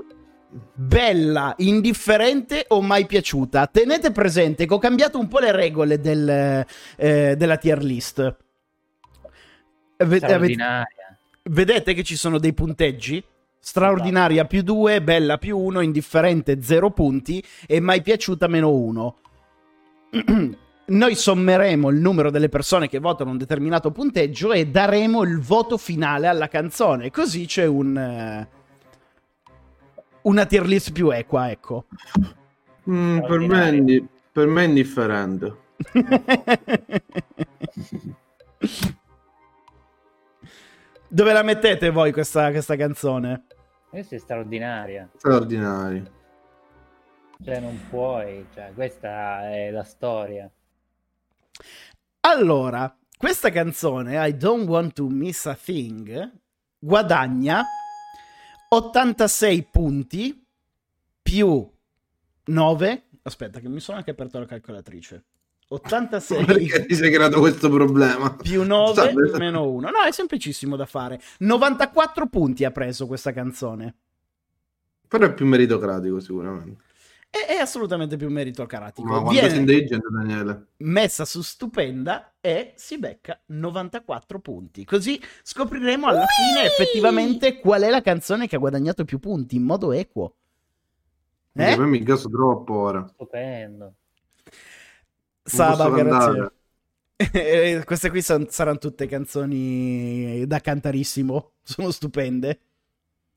bella, 0.75 1.55
indifferente 1.59 2.65
o 2.69 2.83
mai 2.83 3.07
piaciuta. 3.07 3.67
Tenete 3.67 4.11
presente 4.11 4.67
che 4.67 4.75
ho 4.75 4.79
cambiato 4.79 5.19
un 5.19 5.29
po' 5.29 5.39
le 5.39 5.53
regole 5.53 6.01
del, 6.01 6.65
eh, 6.97 7.35
della 7.37 7.57
tier 7.57 7.83
list. 7.83 8.37
Straordinaria. 9.97 11.19
vedete 11.45 11.93
che 11.93 12.03
ci 12.03 12.17
sono 12.17 12.39
dei 12.39 12.55
punteggi? 12.55 13.23
Straordinaria 13.63 14.47
più 14.47 14.63
2, 14.63 15.03
bella 15.03 15.37
più 15.37 15.59
1, 15.59 15.83
indifferente 15.83 16.63
0 16.63 16.91
punti 16.93 17.45
e 17.67 17.79
mai 17.81 18.01
piaciuta 18.01 18.47
meno 18.47 18.71
1. 18.73 19.17
Noi 20.91 21.15
sommeremo 21.15 21.89
il 21.91 22.01
numero 22.01 22.31
delle 22.31 22.49
persone 22.49 22.89
che 22.89 22.99
votano 22.99 23.31
un 23.31 23.37
determinato 23.37 23.93
punteggio 23.93 24.53
e 24.53 24.67
daremo 24.67 25.23
il 25.23 25.39
voto 25.39 25.77
finale 25.77 26.27
alla 26.27 26.49
canzone. 26.49 27.11
Così 27.11 27.47
c'è 27.47 27.67
un. 27.67 27.97
eh, 27.97 28.60
una 30.23 30.47
tier 30.47 30.67
list 30.67 30.93
più 30.93 31.11
equa, 31.11 31.51
ecco. 31.51 31.87
Mm, 32.89 33.21
per, 33.21 33.39
me 33.39 33.69
è 33.69 33.73
indi- 33.73 34.09
per 34.33 34.47
me 34.47 34.65
è 34.65 34.67
indifferente. 34.67 35.57
Dove 41.09 41.33
la 41.33 41.43
mettete 41.43 41.91
voi 41.91 42.13
questa, 42.13 42.51
questa 42.51 42.77
canzone? 42.77 43.47
Questa 43.89 44.15
è 44.15 44.19
straordinaria. 44.19 45.09
Straordinari. 45.17 46.19
Cioè, 47.43 47.59
non 47.59 47.81
puoi. 47.89 48.47
Cioè, 48.55 48.71
questa 48.75 49.51
è 49.51 49.71
la 49.71 49.83
storia. 49.83 50.49
Allora, 52.21 52.97
questa 53.17 53.51
canzone, 53.51 54.25
I 54.27 54.37
Don't 54.37 54.69
Want 54.69 54.93
to 54.93 55.09
Miss 55.09 55.47
a 55.47 55.55
Thing, 55.55 56.33
guadagna 56.79 57.65
86 58.73 59.69
punti 59.69 60.45
più 61.21 61.69
9. 62.45 63.03
Aspetta, 63.23 63.59
che 63.59 63.69
mi 63.69 63.81
sono 63.81 63.99
anche 63.99 64.11
aperto 64.13 64.39
la 64.39 64.47
calcolatrice. 64.47 65.25
86 65.69 66.45
Perché 66.47 66.87
ti 66.87 66.95
sei 66.95 67.11
creato 67.13 67.41
questo 67.41 67.69
problema? 67.69 68.35
più 68.37 68.63
9 68.65 68.93
Sta- 68.93 69.39
meno 69.39 69.69
1. 69.69 69.91
No, 69.91 70.03
è 70.07 70.13
semplicissimo 70.13 70.77
da 70.77 70.87
fare. 70.87 71.21
94 71.39 72.29
punti 72.29 72.65
ha 72.65 72.71
preso 72.71 73.09
questa 73.09 73.33
canzone. 73.33 73.95
Però 75.09 75.27
è 75.27 75.35
più 75.35 75.47
meritocratico 75.47 76.21
sicuramente. 76.21 76.85
È, 77.31 77.47
è 77.53 77.57
assolutamente 77.59 78.17
più 78.17 78.29
meritocratico. 78.29 79.07
Ma 79.07 79.15
quando 79.21 79.31
Viene 79.31 79.49
sei 79.51 79.59
intelligente 79.61 80.09
Daniele. 80.11 80.67
messa 80.79 81.25
su 81.25 81.43
stupenda 81.43 82.35
e 82.41 82.73
si 82.75 82.99
becca 82.99 83.41
94 83.47 84.41
punti. 84.41 84.85
Così 84.85 85.21
scopriremo 85.43 86.07
alla 86.09 86.27
fine 86.27 86.67
effettivamente 86.67 87.59
qual 87.61 87.83
è 87.83 87.91
la 87.91 88.01
canzone 88.03 88.49
che 88.49 88.57
ha 88.57 88.59
guadagnato 88.59 89.05
più 89.05 89.21
punti 89.21 89.55
in 89.57 89.63
modo 89.63 89.93
equo. 89.93 90.35
Eh? 91.53 91.77
Me 91.77 91.87
mi 91.87 91.99
incasso 91.99 92.29
troppo 92.29 92.75
ora. 92.75 93.07
Stupendo. 93.13 93.95
Saba, 95.43 95.89
grazie. 95.91 96.53
Eh, 97.33 97.83
Queste 97.85 98.09
qui 98.09 98.23
son- 98.23 98.47
saranno 98.49 98.79
tutte 98.79 99.07
canzoni 99.07 100.47
da 100.47 100.59
cantarissimo. 100.61 101.53
Sono 101.63 101.91
stupende. 101.91 102.61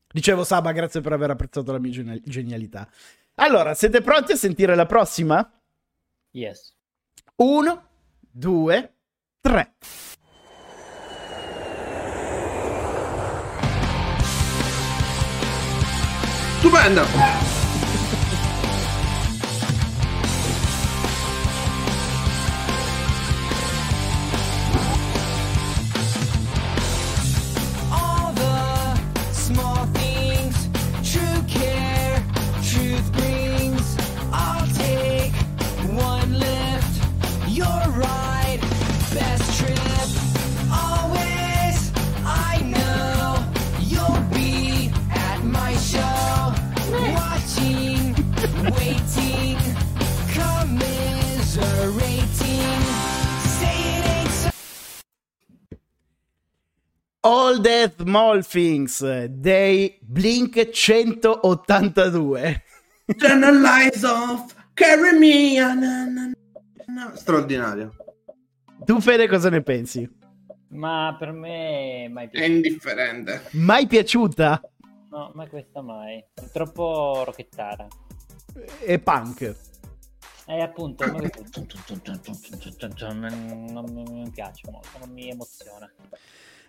Dicevo, 0.07 0.45
Saba, 0.45 0.71
grazie 0.71 1.01
per 1.01 1.11
aver 1.11 1.31
apprezzato 1.31 1.69
la 1.73 1.79
mia 1.79 1.91
geni- 1.91 2.21
genialità. 2.23 2.87
Allora, 3.35 3.73
siete 3.73 4.01
pronti 4.01 4.33
a 4.33 4.35
sentire 4.35 4.75
la 4.75 4.85
prossima? 4.85 5.51
Yes. 6.31 6.75
Uno, 7.37 7.89
due, 8.31 8.93
tre. 9.41 9.73
Stupenda! 16.59 17.52
All 57.25 57.59
Death 57.61 58.01
Small 58.01 58.43
Things 58.45 59.01
dei 59.29 59.97
Blink 60.01 60.55
182. 60.71 62.61
Turn 63.17 63.39
the 63.41 63.51
lights 63.51 64.03
off, 64.03 64.53
carry 64.73 65.17
me. 65.17 65.57
na, 65.57 65.73
na, 65.73 66.31
na. 66.87 67.15
Straordinario. 67.15 67.95
Tu 68.85 68.99
Fede 68.99 69.27
cosa 69.29 69.49
ne 69.49 69.61
pensi? 69.61 70.05
Ma 70.69 71.15
per 71.17 71.31
me 71.31 72.09
mai 72.11 72.25
È 72.25 72.29
piaciuta. 72.29 72.53
indifferente. 72.55 73.41
Mai 73.51 73.87
piaciuta? 73.87 74.61
No, 75.11 75.31
ma 75.33 75.47
questa 75.47 75.81
mai. 75.81 76.17
È 76.33 76.49
troppo 76.51 77.23
rocchettara. 77.23 77.87
E 78.81 78.99
punk. 78.99 79.55
E 80.45 80.61
appunto, 80.61 81.05
non 81.05 81.21
mi 81.21 81.29
non 83.71 83.85
mi 83.93 84.29
piace 84.29 84.69
molto, 84.69 84.89
non 84.99 85.09
mi 85.11 85.29
emoziona. 85.29 85.89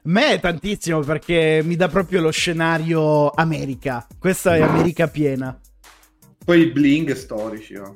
Me 0.07 0.39
tantissimo 0.39 1.01
perché 1.01 1.63
mi 1.65 1.77
dà 1.77 1.89
proprio 1.89 2.21
lo 2.21 2.31
scenario 2.31 3.31
America. 3.31 4.07
Questa 4.19 4.55
è 4.55 4.61
America 4.61 5.09
piena. 5.09 5.59
Poi 6.45 6.61
i 6.61 6.67
bling 6.67 7.13
storici. 7.13 7.75
oh. 7.77 7.93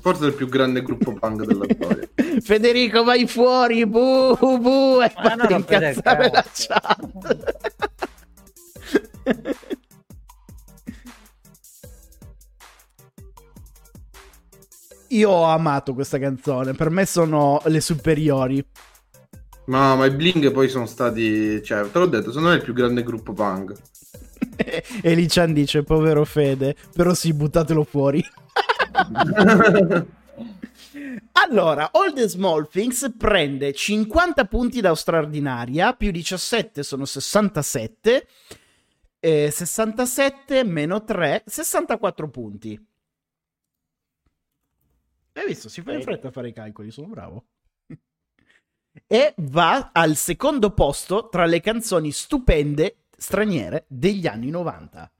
Forse 0.00 0.26
il 0.26 0.34
più 0.34 0.48
grande 0.48 0.82
gruppo 0.82 1.12
punk 1.12 1.44
della 1.44 1.64
storia. 1.74 2.08
Federico 2.40 3.02
vai 3.02 3.26
fuori, 3.26 3.84
bu 3.86 4.36
bu 4.38 5.00
e 5.02 5.12
rompete 5.16 5.84
il 5.84 5.90
incazzare 5.90 6.30
la 6.30 6.42
cazzo. 6.42 6.66
chat. 6.68 7.60
Io 15.08 15.28
ho 15.28 15.44
amato 15.44 15.92
questa 15.92 16.18
canzone, 16.18 16.72
per 16.72 16.88
me 16.90 17.04
sono 17.04 17.60
le 17.66 17.80
superiori. 17.80 18.64
Ma, 19.66 19.94
ma 19.94 20.06
i 20.06 20.10
bling 20.10 20.50
poi 20.50 20.68
sono 20.68 20.86
stati. 20.86 21.62
Cioè, 21.62 21.90
te 21.90 21.98
l'ho 21.98 22.06
detto, 22.06 22.32
sono 22.32 22.52
il 22.52 22.62
più 22.62 22.72
grande 22.72 23.02
gruppo 23.02 23.32
punk. 23.32 23.72
e 25.02 25.14
Lichan 25.14 25.52
dice, 25.52 25.82
povero 25.82 26.24
Fede, 26.24 26.76
però 26.94 27.14
sì, 27.14 27.32
buttatelo 27.32 27.84
fuori. 27.84 28.22
Allora, 31.32 31.90
All 31.92 32.12
the 32.12 32.28
Small 32.28 32.68
Things 32.68 33.14
prende 33.16 33.72
50 33.72 34.44
punti 34.44 34.80
da 34.80 34.94
straordinaria, 34.94 35.94
più 35.94 36.10
17 36.10 36.82
sono 36.82 37.04
67, 37.04 38.26
eh, 39.18 39.50
67 39.50 40.64
meno 40.64 41.02
3, 41.02 41.44
64 41.46 42.28
punti. 42.28 42.86
Hai 45.32 45.46
visto? 45.46 45.68
Si 45.68 45.80
fa 45.82 45.92
in 45.92 46.02
fretta 46.02 46.28
a 46.28 46.30
fare 46.30 46.48
i 46.48 46.52
calcoli, 46.52 46.90
sono 46.90 47.08
bravo. 47.08 47.44
E 49.12 49.34
va 49.36 49.90
al 49.92 50.16
secondo 50.16 50.70
posto 50.70 51.28
tra 51.28 51.44
le 51.44 51.60
canzoni 51.60 52.10
stupende 52.12 53.02
straniere 53.14 53.84
degli 53.86 54.26
anni 54.26 54.48
90. 54.48 55.12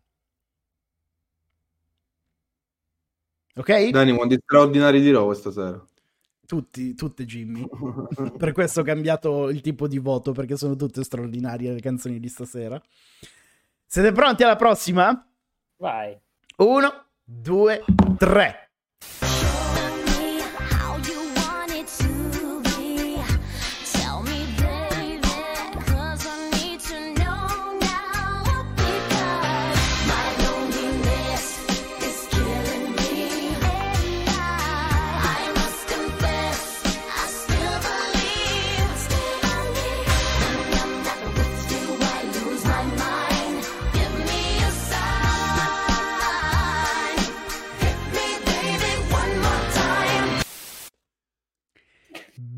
Ok? 3.56 3.88
Dani, 3.90 4.14
quanti 4.14 4.38
straordinari 4.42 5.02
dirò 5.02 5.26
questa 5.26 5.50
sera? 5.50 5.86
Tutti, 6.46 6.94
tutte 6.94 7.26
Jimmy. 7.26 7.68
per 8.38 8.52
questo 8.52 8.80
ho 8.80 8.82
cambiato 8.82 9.50
il 9.50 9.60
tipo 9.60 9.86
di 9.86 9.98
voto 9.98 10.32
perché 10.32 10.56
sono 10.56 10.74
tutte 10.74 11.04
straordinarie 11.04 11.74
le 11.74 11.80
canzoni 11.80 12.18
di 12.18 12.28
stasera. 12.30 12.80
Siete 13.84 14.10
pronti 14.12 14.42
alla 14.42 14.56
prossima? 14.56 15.30
Vai. 15.76 16.18
Uno, 16.56 17.08
due, 17.22 17.84
tre. 18.16 18.61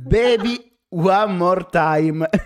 Baby 0.07 0.77
One 0.91 1.37
More 1.37 1.67
Time. 1.71 2.29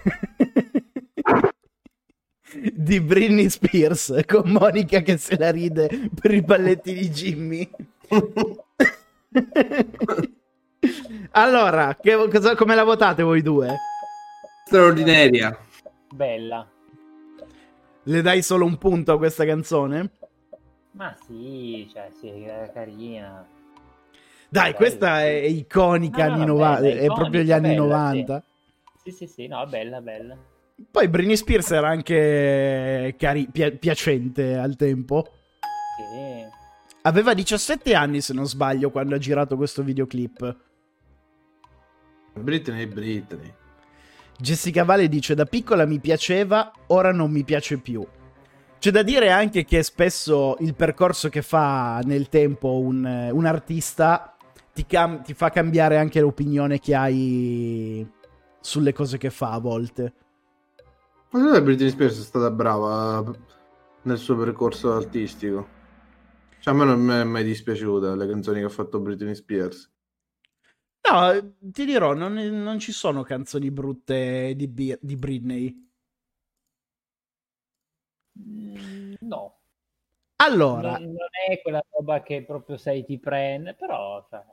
di 2.73 3.01
Britney 3.01 3.51
Spears 3.51 4.21
con 4.27 4.49
Monica 4.51 5.03
che 5.03 5.19
se 5.19 5.37
la 5.37 5.51
ride 5.51 6.09
per 6.19 6.33
i 6.33 6.41
balletti 6.41 6.95
di 6.95 7.11
Jimmy. 7.11 7.69
allora, 11.33 11.95
che- 12.01 12.29
cosa- 12.31 12.55
come 12.55 12.75
la 12.75 12.85
votate 12.85 13.23
voi 13.23 13.43
due? 13.43 13.77
Straordinaria. 14.67 15.55
Bella. 16.15 16.67
Le 18.05 18.23
dai 18.23 18.41
solo 18.43 18.65
un 18.65 18.79
punto 18.79 19.13
a 19.13 19.19
questa 19.19 19.45
canzone? 19.45 20.11
Ma 20.93 21.15
sì, 21.27 21.87
cioè, 21.93 22.09
sì, 22.19 22.29
è 22.29 22.71
carina. 22.73 23.47
Dai, 24.51 24.73
questa 24.73 25.23
è 25.23 25.29
iconica 25.29 26.27
No, 26.27 26.29
no, 26.29 26.35
anni 26.35 26.47
no, 26.47 26.53
90, 26.55 26.81
bella, 26.81 27.01
è 27.01 27.07
proprio 27.07 27.41
gli 27.43 27.49
iconica, 27.49 27.57
anni 27.57 27.69
bella, 27.69 27.97
90. 27.97 28.45
Sì, 29.03 29.11
sì, 29.11 29.27
sì, 29.27 29.47
no, 29.47 29.67
bella, 29.67 30.01
bella. 30.01 30.37
Poi 30.91 31.09
Britney 31.09 31.37
Spears 31.37 31.71
era 31.73 31.89
anche 31.89 33.15
cari- 33.19 33.49
pi- 33.51 33.77
piacente 33.79 34.55
al 34.55 34.77
tempo. 34.77 35.27
Sì. 35.97 36.47
Aveva 37.03 37.35
17 37.35 37.95
anni, 37.95 38.21
se 38.21 38.33
non 38.33 38.47
sbaglio, 38.47 38.91
quando 38.91 39.15
ha 39.15 39.19
girato 39.19 39.57
questo 39.57 39.83
videoclip. 39.83 40.57
Britney, 42.35 42.87
Britney. 42.87 43.53
Jessica 44.39 44.85
Vale 44.85 45.09
dice: 45.09 45.35
Da 45.35 45.47
piccola 45.47 45.85
mi 45.85 45.99
piaceva, 45.99 46.71
ora 46.87 47.13
non 47.13 47.31
mi 47.31 47.45
piace 47.45 47.79
più. 47.79 48.07
C'è 48.79 48.91
da 48.93 49.03
dire 49.03 49.31
anche 49.31 49.65
che 49.65 49.83
spesso 49.83 50.57
il 50.61 50.75
percorso 50.75 51.29
che 51.29 51.43
fa 51.43 52.01
nel 52.05 52.29
tempo 52.29 52.79
un, 52.79 53.31
un 53.33 53.45
artista 53.45 54.37
ti, 54.79 54.87
cam- 54.87 55.23
ti 55.25 55.35
fa 55.35 55.51
cambiare 55.51 55.97
anche 55.99 56.21
l'opinione 56.21 56.79
che 56.79 56.95
hai 56.95 58.09
sulle 58.61 58.93
cose 58.93 59.19
che 59.19 59.31
fa 59.31 59.51
a 59.53 59.59
volte. 59.59 60.13
Ma 61.31 61.39
secondo 61.39 61.51
me 61.53 61.63
Britney 61.63 61.91
Spears 61.91 62.19
è 62.21 62.23
stata 62.23 62.51
brava 62.51 63.25
nel 64.03 64.19
suo 64.19 64.37
percorso 64.37 64.93
artistico. 64.93 65.67
Cioè, 66.61 66.75
a 66.75 66.77
me 66.77 66.85
non 66.85 67.01
mi 67.01 67.13
è 67.15 67.25
mai 67.25 67.45
dispiaciuta 67.45 68.15
le 68.17 68.27
canzoni 68.29 68.61
che 68.61 68.67
ha 68.67 68.71
fatto 68.71 69.01
Britney 69.01 69.35
Spears. 69.35 69.91
No, 71.11 71.55
ti 71.61 71.85
dirò, 71.85 72.13
non, 72.15 72.35
non 72.35 72.79
ci 72.79 72.93
sono 72.93 73.23
canzoni 73.23 73.71
brutte 73.73 74.53
di, 74.55 74.69
Bi- 74.69 74.97
di 75.01 75.17
Britney. 75.17 75.89
Mm, 78.39 79.17
No, 79.21 79.59
Allora, 80.45 80.99
non, 80.99 81.03
non 81.03 81.29
è 81.49 81.61
quella 81.63 81.83
roba 81.91 82.23
che 82.23 82.45
proprio 82.45 82.77
sei 82.77 83.05
ti 83.05 83.19
prende, 83.19 83.75
però 83.75 84.27
cioè, 84.29 84.45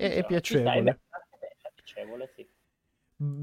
è, 0.00 0.14
è 0.14 0.26
piacevole. 0.26 0.98
sì. 2.34 2.46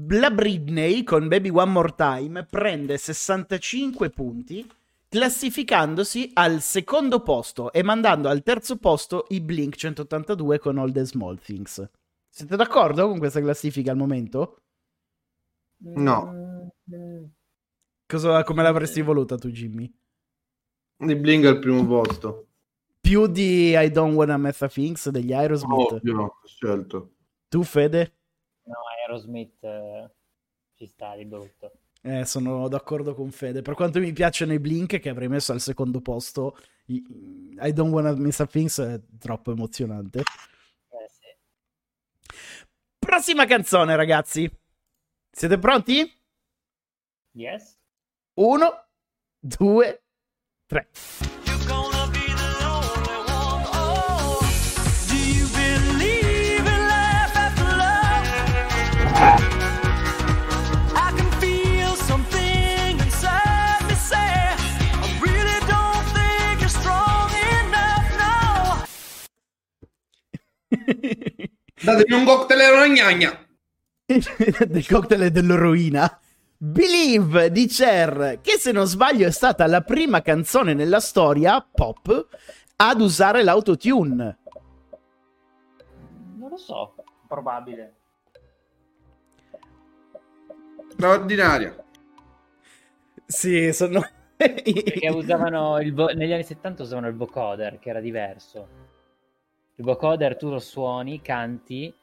La 0.08 0.30
Britney 0.32 1.04
con 1.04 1.28
Baby 1.28 1.50
One 1.50 1.70
More 1.70 1.94
Time 1.94 2.44
prende 2.44 2.98
65 2.98 4.10
punti, 4.10 4.68
classificandosi 5.08 6.32
al 6.34 6.60
secondo 6.60 7.22
posto 7.22 7.72
e 7.72 7.84
mandando 7.84 8.28
al 8.28 8.42
terzo 8.42 8.76
posto 8.78 9.26
i 9.28 9.40
Blink 9.40 9.76
182 9.76 10.58
con 10.58 10.78
All 10.78 10.90
the 10.90 11.04
Small 11.04 11.38
Things. 11.38 11.88
Siete 12.28 12.56
d'accordo 12.56 13.06
con 13.06 13.18
questa 13.18 13.40
classifica 13.40 13.92
al 13.92 13.96
momento? 13.96 14.62
No. 15.78 16.72
Cosa, 18.04 18.42
come 18.42 18.62
l'avresti 18.62 19.00
voluta 19.00 19.36
tu, 19.36 19.48
Jimmy? 19.50 19.92
Di 20.96 21.14
Bling 21.14 21.44
al 21.44 21.60
primo 21.60 21.86
posto. 21.86 22.47
Più 23.08 23.26
di 23.26 23.74
I 23.74 23.90
Don't 23.90 24.14
Wanna 24.14 24.36
Mess 24.36 24.60
a 24.60 24.68
Things 24.68 25.08
degli 25.08 25.32
Aerosmith? 25.32 25.92
Ovvio, 25.92 26.20
ho 26.24 26.46
scelto. 26.46 27.14
Tu, 27.48 27.62
Fede? 27.62 28.16
No, 28.64 28.74
Aerosmith 29.00 29.64
eh, 29.64 30.10
ci 30.74 30.84
sta 30.84 31.16
di 31.16 31.24
brutto. 31.24 31.72
Eh, 32.02 32.26
sono 32.26 32.68
d'accordo 32.68 33.14
con 33.14 33.30
Fede. 33.30 33.62
Per 33.62 33.72
quanto 33.72 33.98
mi 33.98 34.12
piacciono 34.12 34.52
i 34.52 34.58
Blink, 34.58 34.98
che 34.98 35.08
avrei 35.08 35.28
messo 35.28 35.52
al 35.52 35.60
secondo 35.62 36.02
posto, 36.02 36.58
i- 36.88 37.02
I 37.62 37.72
Don't 37.72 37.94
Wanna 37.94 38.12
Miss 38.12 38.40
a 38.40 38.46
Things 38.46 38.78
è 38.78 39.00
troppo 39.18 39.52
emozionante. 39.52 40.18
Eh, 40.18 41.08
sì. 41.08 42.36
Prossima 42.98 43.46
canzone, 43.46 43.96
ragazzi. 43.96 44.54
Siete 45.30 45.58
pronti? 45.58 46.12
Yes? 47.30 47.74
Uno, 48.34 48.86
due, 49.40 50.02
tre. 50.66 50.90
Datevi 71.88 72.12
un 72.12 72.24
cocktail 72.24 72.60
e 72.60 72.70
una 72.70 73.46
del 74.66 74.86
cocktail 74.86 75.30
dell'eroina. 75.30 76.20
Believe 76.56 77.50
di 77.50 77.66
Cher, 77.66 78.40
che 78.42 78.58
se 78.58 78.72
non 78.72 78.86
sbaglio 78.86 79.26
è 79.26 79.30
stata 79.30 79.66
la 79.66 79.80
prima 79.80 80.20
canzone 80.22 80.74
nella 80.74 81.00
storia 81.00 81.60
pop 81.60 82.26
ad 82.76 83.00
usare 83.00 83.42
l'autotune. 83.42 84.38
Non 86.36 86.50
lo 86.50 86.56
so, 86.56 86.94
probabile. 87.26 87.97
Straordinaria. 90.98 91.76
Sì, 93.24 93.72
sono... 93.72 94.04
Perché 94.36 95.08
usavano 95.10 95.80
il 95.80 95.94
vo- 95.94 96.12
negli 96.12 96.32
anni 96.32 96.42
70 96.42 96.82
usavano 96.82 97.06
il 97.06 97.14
vocoder, 97.14 97.78
che 97.78 97.90
era 97.90 98.00
diverso. 98.00 98.68
Il 99.76 99.84
vocoder 99.84 100.36
tu 100.36 100.50
lo 100.50 100.58
suoni, 100.58 101.22
canti, 101.22 101.94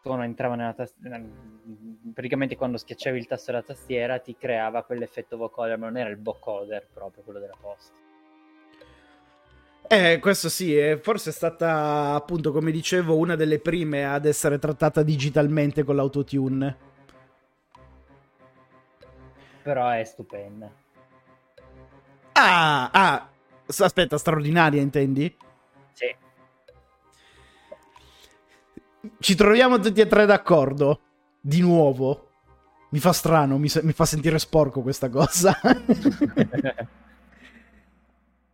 suono 0.00 0.22
entrava 0.22 0.54
nella 0.54 0.74
tastiera. 0.74 1.20
Praticamente 2.14 2.54
quando 2.54 2.76
schiacciavi 2.76 3.18
il 3.18 3.26
tasto 3.26 3.50
della 3.50 3.64
tastiera 3.64 4.20
ti 4.20 4.36
creava 4.38 4.84
quell'effetto 4.84 5.36
vocoder, 5.36 5.76
ma 5.76 5.86
non 5.86 5.96
era 5.96 6.08
il 6.08 6.22
vocoder 6.22 6.86
proprio 6.94 7.24
quello 7.24 7.40
della 7.40 7.56
posta. 7.60 7.94
Eh, 9.88 10.20
questo 10.20 10.48
sì, 10.48 10.78
eh, 10.78 10.98
forse 10.98 11.30
è 11.30 11.32
stata 11.32 12.14
appunto, 12.14 12.52
come 12.52 12.70
dicevo, 12.70 13.16
una 13.16 13.34
delle 13.34 13.58
prime 13.58 14.04
ad 14.04 14.24
essere 14.24 14.60
trattata 14.60 15.02
digitalmente 15.02 15.82
con 15.82 15.96
l'autotune. 15.96 16.94
Però 19.66 19.88
è 19.88 20.04
stupenda. 20.04 20.70
Ah, 22.34 22.88
ah, 22.92 23.28
aspetta, 23.66 24.16
straordinaria 24.16 24.80
intendi? 24.80 25.36
Sì. 25.92 26.14
Ci 29.18 29.34
troviamo 29.34 29.80
tutti 29.80 30.00
e 30.00 30.06
tre 30.06 30.24
d'accordo. 30.24 31.00
Di 31.40 31.60
nuovo. 31.60 32.30
Mi 32.90 33.00
fa 33.00 33.12
strano, 33.12 33.58
mi, 33.58 33.68
mi 33.82 33.90
fa 33.90 34.04
sentire 34.04 34.38
sporco 34.38 34.82
questa 34.82 35.10
cosa. 35.10 35.58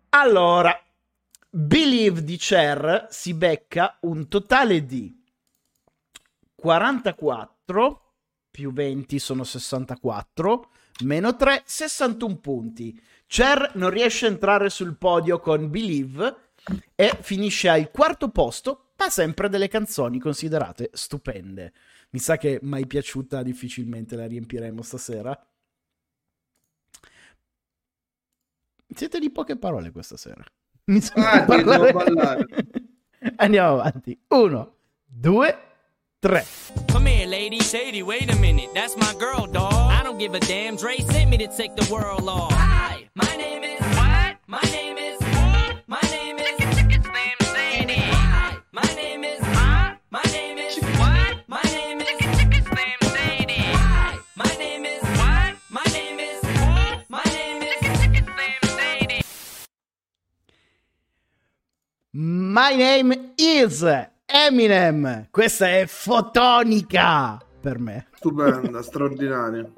allora, 0.09 0.83
Believe 1.51 2.25
di 2.25 2.39
Cher 2.39 3.09
si 3.11 3.35
becca 3.35 3.99
un 4.01 4.29
totale 4.29 4.87
di 4.87 5.15
44 6.55 8.03
più 8.53 8.73
20 8.73 9.19
sono 9.19 9.45
64, 9.45 10.72
meno 11.05 11.37
3, 11.37 11.63
61 11.65 12.37
punti. 12.39 13.01
Cher 13.27 13.73
non 13.75 13.91
riesce 13.91 14.27
a 14.27 14.31
entrare 14.31 14.69
sul 14.69 14.97
podio 14.97 15.41
con 15.41 15.71
Believe 15.71 16.51
e 16.95 17.17
finisce 17.21 17.69
al 17.69 17.91
quarto 17.91 18.29
posto, 18.31 18.93
ma 18.99 19.09
sempre 19.09 19.49
delle 19.49 19.69
canzoni 19.69 20.19
considerate 20.19 20.91
stupende. 20.93 21.73
Mi 22.11 22.19
sa 22.19 22.37
che 22.37 22.59
mai 22.63 22.87
piaciuta 22.87 23.43
difficilmente 23.43 24.17
la 24.17 24.27
riempiremo 24.27 24.83
stasera. 24.83 25.37
Siete 28.95 29.19
di 29.19 29.31
poche 29.31 29.57
parole 29.57 29.91
questa 29.91 30.17
sera. 30.19 30.45
Mi 30.85 31.01
sembra 31.01 31.33
Ah, 31.33 31.45
parlare-. 31.45 32.47
Andiamo 33.37 33.81
avanti. 33.81 34.19
Uno, 34.29 34.77
due, 35.07 35.72
tre. 36.23 36.45
Come 36.89 37.07
here, 37.07 37.27
lady. 37.27 37.59
Shady, 37.59 38.03
wait 38.03 38.33
a 38.33 38.37
minute. 38.37 38.71
That's 38.75 38.97
my 38.97 39.13
girl, 39.19 39.47
dog. 39.47 39.73
I 39.73 40.03
don't 40.05 40.19
give 40.19 40.35
a 40.35 40.41
damn. 40.41 40.77
Dre 40.77 40.99
sent 40.99 41.31
me 41.31 41.37
to 41.39 41.49
take 41.49 41.75
the 41.75 41.93
world 41.93 42.29
off. 42.29 42.53
Hi, 42.53 43.09
my 43.15 43.37
name 43.37 43.65
is. 43.65 43.81
What? 43.81 44.37
My 44.47 44.61
name 44.71 44.97
is. 44.99 45.21
My 45.89 46.01
name 46.11 46.39
is. 46.39 46.57
Slim 46.57 47.39
Shady. 47.55 47.95
Hi, 47.95 48.57
my 48.71 48.83
name 48.95 49.25
is. 49.25 49.41
My 49.41 50.23
name 50.33 50.59
is. 50.59 50.77
What? 50.99 51.37
My 51.49 51.63
name 51.65 52.01
is. 52.01 52.09
Slim 52.19 52.53
Shady. 53.15 53.63
Hi, 53.75 54.19
my 54.37 54.55
name 54.59 54.85
is. 54.85 55.03
What? 55.03 55.57
My 55.71 55.85
name 55.93 56.21
is. 56.21 56.43
My 57.11 57.25
name 57.25 57.63
is. 57.63 57.79
Slim 57.99 58.25
Shady. 58.79 59.23
My 62.15 62.77
name 62.77 63.35
is 63.37 63.83
Eminem. 64.33 65.27
Questa 65.31 65.69
è 65.69 65.85
fotonica 65.87 67.39
per 67.61 67.79
me. 67.79 68.09
Stupenda, 68.15 68.81
straordinaria. 68.83 69.71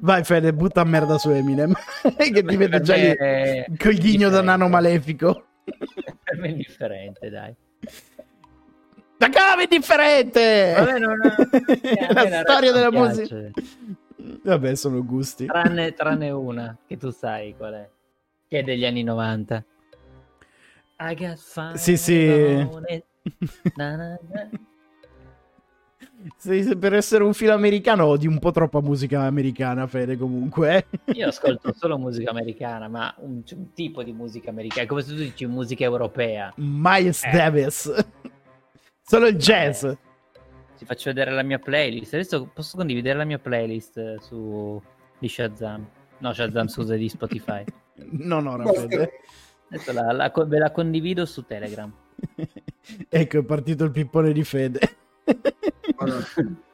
Vai 0.00 0.24
Fede, 0.24 0.52
butta 0.52 0.82
merda 0.84 1.16
su 1.18 1.30
Eminem. 1.30 1.72
che 2.16 2.42
ti 2.42 2.56
vedo 2.56 2.80
già 2.80 2.96
lì 2.96 3.02
è 3.16 3.66
col 3.78 3.94
ghigno 3.94 4.28
da 4.28 4.42
nano 4.42 4.68
malefico. 4.68 5.44
Per 5.64 6.36
me 6.38 6.46
è 6.46 6.50
indifferente, 6.50 7.30
dai. 7.30 7.54
La 9.18 9.28
cava 9.30 9.62
è 9.62 9.66
differente! 9.66 10.74
Vabbè, 10.76 10.98
non- 10.98 11.20
eh, 11.22 12.08
me 12.14 12.28
la 12.28 12.40
storia 12.42 12.72
della 12.72 12.90
musica. 12.90 13.36
Vabbè, 14.42 14.74
sono 14.74 15.04
gusti. 15.04 15.46
Tranne, 15.46 15.94
tranne 15.94 16.30
una, 16.30 16.76
che 16.86 16.96
tu 16.98 17.10
sai 17.10 17.54
qual 17.56 17.72
è. 17.74 17.88
Che 18.48 18.58
è 18.58 18.62
degli 18.62 18.84
anni 18.84 19.02
90. 19.02 19.64
I 20.98 21.14
got 21.14 21.36
fire 21.38 21.78
Sì, 21.78 21.96
sì. 21.96 22.12
it. 22.88 23.04
Na, 23.76 23.96
na, 23.96 24.18
na. 24.30 24.50
Sì, 26.38 26.62
sì, 26.62 26.76
per 26.76 26.92
essere 26.94 27.22
un 27.24 27.34
film 27.34 27.52
americano 27.52 28.04
odi 28.06 28.26
un 28.26 28.38
po' 28.38 28.50
troppa 28.50 28.80
musica 28.80 29.22
americana, 29.22 29.86
Fede, 29.86 30.16
comunque. 30.16 30.86
Io 31.12 31.28
ascolto 31.28 31.72
solo 31.74 31.98
musica 31.98 32.30
americana, 32.30 32.88
ma 32.88 33.14
un, 33.18 33.42
un 33.50 33.72
tipo 33.72 34.02
di 34.02 34.12
musica 34.12 34.50
americana. 34.50 34.82
È 34.82 34.86
come 34.86 35.02
se 35.02 35.10
tu 35.10 35.18
dici 35.18 35.46
musica 35.46 35.84
europea. 35.84 36.52
Miles 36.56 37.22
Eh. 37.24 37.30
Davis. 37.30 38.06
Solo 39.02 39.26
il 39.28 39.36
jazz. 39.36 39.84
Eh, 39.84 39.98
Ti 40.78 40.84
faccio 40.84 41.10
vedere 41.10 41.30
la 41.30 41.42
mia 41.42 41.58
playlist. 41.58 42.14
Adesso 42.14 42.50
posso 42.52 42.76
condividere 42.76 43.16
la 43.18 43.24
mia 43.24 43.38
playlist 43.38 43.96
eh, 43.98 44.16
su 44.20 44.80
di 45.18 45.28
Shazam. 45.28 45.86
No, 46.18 46.32
Shazam, 46.32 46.66
scusa, 46.66 46.94
di 46.96 47.08
Spotify. 47.08 47.62
Non 48.10 48.46
ora, 48.46 48.64
Basta. 48.64 48.80
Fede. 48.80 49.10
Adesso 49.70 49.92
la, 49.92 50.12
la- 50.12 50.32
ve 50.46 50.58
la 50.58 50.70
condivido 50.70 51.24
su 51.24 51.44
Telegram. 51.46 51.92
ecco, 53.08 53.38
è 53.38 53.44
partito 53.44 53.84
il 53.84 53.90
pippone 53.90 54.32
di 54.32 54.44
Fede. 54.44 54.80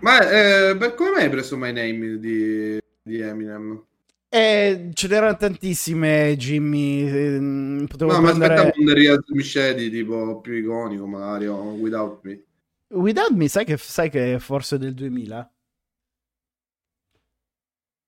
Ma 0.00 0.20
eh, 0.20 0.76
per 0.76 0.94
come 0.94 1.10
mai 1.10 1.22
hai 1.24 1.30
preso 1.30 1.56
My 1.56 1.72
Name 1.72 2.18
di, 2.18 2.78
di 3.02 3.18
Eminem? 3.18 3.82
Eh, 4.28 4.90
ce 4.92 5.08
n'erano 5.08 5.36
tantissime, 5.36 6.36
Jimmy. 6.36 7.08
ehm, 7.08 7.86
Potevo 7.88 8.12
No, 8.12 8.20
ma 8.20 8.28
prendere... 8.28 8.54
aspettavo 8.54 8.82
un 8.82 8.94
Real 8.94 9.24
Micedi 9.28 9.88
tipo 9.90 10.40
più 10.40 10.52
iconico, 10.52 11.06
magari, 11.06 11.46
o 11.46 11.72
Without 11.72 12.22
Me. 12.24 12.42
Without 12.88 13.30
Me, 13.30 13.48
sai 13.48 13.64
che, 13.64 13.76
sai 13.78 14.10
che 14.10 14.34
è 14.34 14.38
forse 14.38 14.78
del 14.78 14.94
2000? 14.94 15.50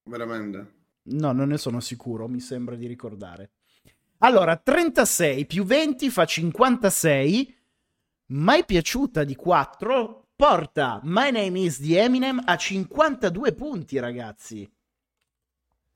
Veramente. 0.04 0.74
No, 1.10 1.32
non 1.32 1.48
ne 1.48 1.56
sono 1.58 1.80
sicuro, 1.80 2.28
mi 2.28 2.40
sembra 2.40 2.76
di 2.76 2.86
ricordare. 2.86 3.50
Allora, 4.18 4.56
36 4.56 5.46
più 5.46 5.64
20 5.64 6.10
fa 6.10 6.24
56. 6.24 7.56
Mai 8.30 8.64
piaciuta 8.64 9.24
di 9.24 9.34
4 9.34 10.26
porta 10.36 11.00
My 11.04 11.30
Name 11.30 11.60
is 11.60 11.80
di 11.80 11.94
Eminem 11.96 12.42
a 12.44 12.56
52 12.56 13.54
punti, 13.54 13.98
ragazzi. 13.98 14.70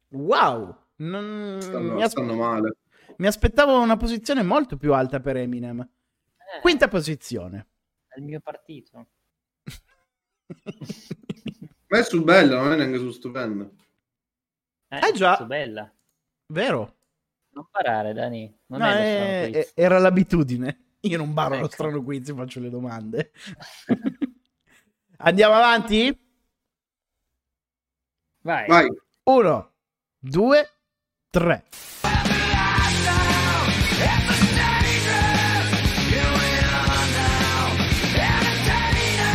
Wow! 0.08 0.76
Non- 0.96 1.58
Stanno, 1.60 1.94
mi, 1.94 2.02
as- 2.02 2.10
stanno 2.12 2.34
male. 2.34 2.76
mi 3.16 3.26
aspettavo 3.26 3.80
una 3.80 3.96
posizione 3.96 4.42
molto 4.42 4.76
più 4.76 4.94
alta 4.94 5.20
per 5.20 5.36
Eminem. 5.36 5.80
Eh, 5.80 6.60
Quinta 6.60 6.88
posizione. 6.88 7.66
È 8.06 8.18
il 8.18 8.24
mio 8.24 8.40
partito. 8.40 9.06
Ma 11.88 11.98
è 11.98 12.02
su 12.04 12.22
bello, 12.24 12.56
non 12.56 12.72
è 12.72 12.76
neanche 12.76 12.98
su 12.98 13.10
stupendo. 13.10 13.70
Eh, 14.88 15.08
Eh, 15.08 15.12
già. 15.12 15.36
su 15.36 15.44
bella. 15.46 15.90
Vero? 16.46 16.96
Non 17.54 17.66
parare, 17.70 18.12
Dani. 18.12 18.52
Non 18.66 18.80
No, 18.80 18.86
è 18.86 19.50
lo 19.50 19.58
eh, 19.58 19.70
era 19.74 19.98
l'abitudine. 19.98 20.84
Io 21.00 21.18
non 21.18 21.34
barro 21.34 21.56
lo 21.56 21.64
Ecco. 21.64 21.72
strano 21.72 22.02
quiz, 22.02 22.28
io 22.28 22.36
faccio 22.36 22.60
le 22.60 22.70
domande. 22.70 23.32
Andiamo 25.18 25.54
avanti? 25.54 26.16
Vai. 28.40 28.66
Vai. 28.66 28.88
Uno, 29.24 29.72
due, 30.18 30.68
tre. 31.30 31.64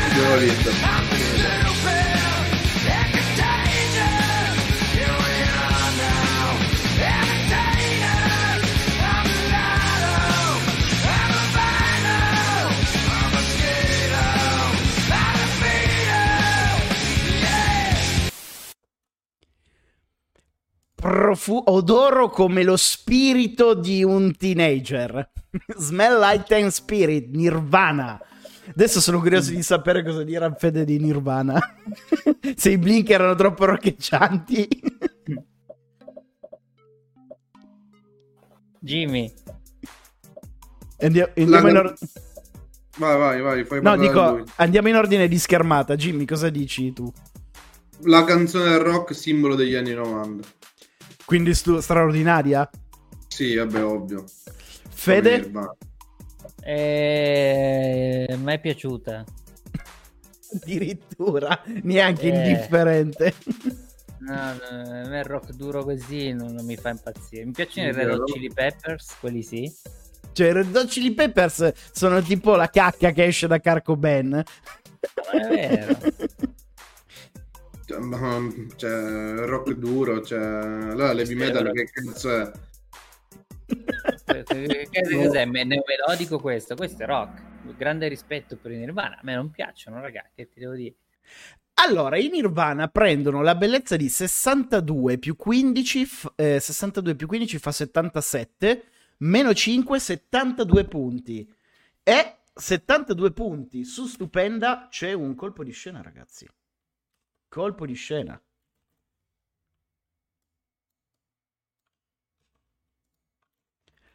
Abbiamo 0.10 0.38
vinto. 0.38 1.07
Profu- 21.00 21.62
odoro 21.68 22.30
come 22.30 22.64
lo 22.64 22.76
spirito 22.76 23.76
di 23.76 24.04
un 24.04 24.36
teenager. 24.36 25.30
Smell 25.78 26.20
like 26.20 26.46
teen 26.48 26.72
spirit, 26.72 27.28
Nirvana. 27.36 28.20
Adesso 28.70 29.00
sono 29.00 29.20
curioso 29.20 29.52
di 29.52 29.62
sapere 29.62 30.04
cosa 30.04 30.24
dirà 30.24 30.52
Fede 30.56 30.84
di 30.86 30.98
Nirvana. 30.98 31.60
Se 32.56 32.72
i 32.72 32.78
blink 32.80 33.10
erano 33.12 33.36
troppo 33.36 33.66
roccheggianti. 33.66 34.68
Jimmy, 38.80 39.32
Andia- 41.00 41.32
andiamo, 41.36 41.68
in 41.68 41.74
La- 41.74 41.80
or- 41.82 41.94
Vai, 42.98 43.18
vai, 43.18 43.42
vai, 43.42 43.64
fai 43.66 43.82
no, 43.82 43.96
dico, 43.98 44.30
lui. 44.32 44.44
andiamo 44.56 44.88
in 44.90 44.96
ordine 44.96 45.28
di 45.28 45.38
schermata. 45.38 45.96
Jimmy, 45.96 46.26
cosa 46.26 46.50
dici 46.50 46.92
tu? 46.94 47.12
La 48.02 48.24
canzone 48.24 48.70
del 48.72 48.80
rock 48.80 49.14
simbolo 49.16 49.54
degli 49.56 49.76
anni 49.76 49.94
90. 49.94 50.48
Quindi 51.28 51.54
stu- 51.54 51.80
straordinaria? 51.80 52.70
Sì, 53.28 53.56
vabbè, 53.56 53.84
ovvio. 53.84 54.24
Fede? 54.90 55.52
Eh, 56.64 58.36
mi 58.42 58.54
è 58.54 58.60
piaciuta. 58.62 59.26
Addirittura, 60.54 61.62
neanche 61.84 62.32
Eh. 62.32 62.36
indifferente. 62.36 63.34
No, 64.20 64.34
no, 64.54 64.90
a 65.04 65.08
me 65.10 65.20
il 65.20 65.26
rock 65.26 65.52
duro 65.52 65.84
così 65.84 66.32
non, 66.32 66.54
non 66.54 66.66
mi 66.66 66.78
fa 66.78 66.90
impazzire. 66.92 67.44
Mi 67.44 67.52
piacciono 67.52 67.90
i 67.90 67.92
Red 67.92 68.10
Hot? 68.10 68.32
Chili 68.32 68.50
Peppers, 68.54 69.18
quelli 69.20 69.44
sì. 69.44 69.70
Cioè, 70.32 70.48
i 70.48 70.54
Red 70.54 70.74
Hot 70.74 70.88
Chili 70.88 71.14
Peppers 71.14 71.74
sono 71.92 72.22
tipo 72.22 72.56
la 72.56 72.70
cacca 72.70 73.12
che 73.12 73.26
esce 73.26 73.48
da 73.48 73.60
Carco 73.60 73.98
Ben. 73.98 74.30
Ma 74.30 74.44
è 75.42 75.48
vero. 75.50 75.98
Cioè, 77.88 78.66
cioè, 78.76 79.46
rock 79.46 79.72
duro, 79.72 80.22
cioè... 80.22 80.40
Allora, 80.40 81.14
l'heavy 81.14 81.36
metal 81.36 81.72
che 81.72 81.86
cazzo 81.86 82.36
è? 82.42 82.52
Che- 83.66 84.44
che- 84.44 84.88
che 84.92 85.02
Cos'è? 85.16 85.46
Me- 85.46 85.64
Neomelodico 85.64 86.38
questo? 86.38 86.76
Questo 86.76 87.04
è 87.04 87.06
rock. 87.06 87.42
Grande 87.78 88.10
rispetto 88.10 88.58
per 88.58 88.72
i 88.72 88.78
Nirvana. 88.78 89.16
A 89.16 89.22
me 89.24 89.36
non 89.36 89.52
piacciono, 89.52 90.02
ragazzi, 90.02 90.32
che 90.36 90.50
ti 90.50 90.60
devo 90.60 90.74
dire. 90.74 90.96
Allora, 91.76 92.18
i 92.18 92.28
Nirvana 92.28 92.90
prendono 92.90 93.42
la 93.42 93.56
bellezza 93.56 93.96
di 93.96 94.10
62 94.10 95.18
più 95.18 95.38
15, 95.38 96.06
f- 96.06 96.34
eh, 96.36 96.60
62 96.60 97.16
più 97.16 97.28
15 97.28 97.58
fa 97.58 97.72
77, 97.72 98.84
meno 99.20 99.54
5, 99.54 99.98
72 99.98 100.86
punti. 100.86 101.50
E 102.04 102.36
72 102.54 103.32
punti 103.32 103.86
su 103.86 104.08
Stupenda 104.08 104.88
c'è 104.90 105.14
un 105.14 105.36
colpo 105.36 105.64
di 105.64 105.72
scena, 105.72 106.02
ragazzi. 106.02 106.46
Colpo 107.48 107.86
di 107.86 107.94
scena. 107.94 108.42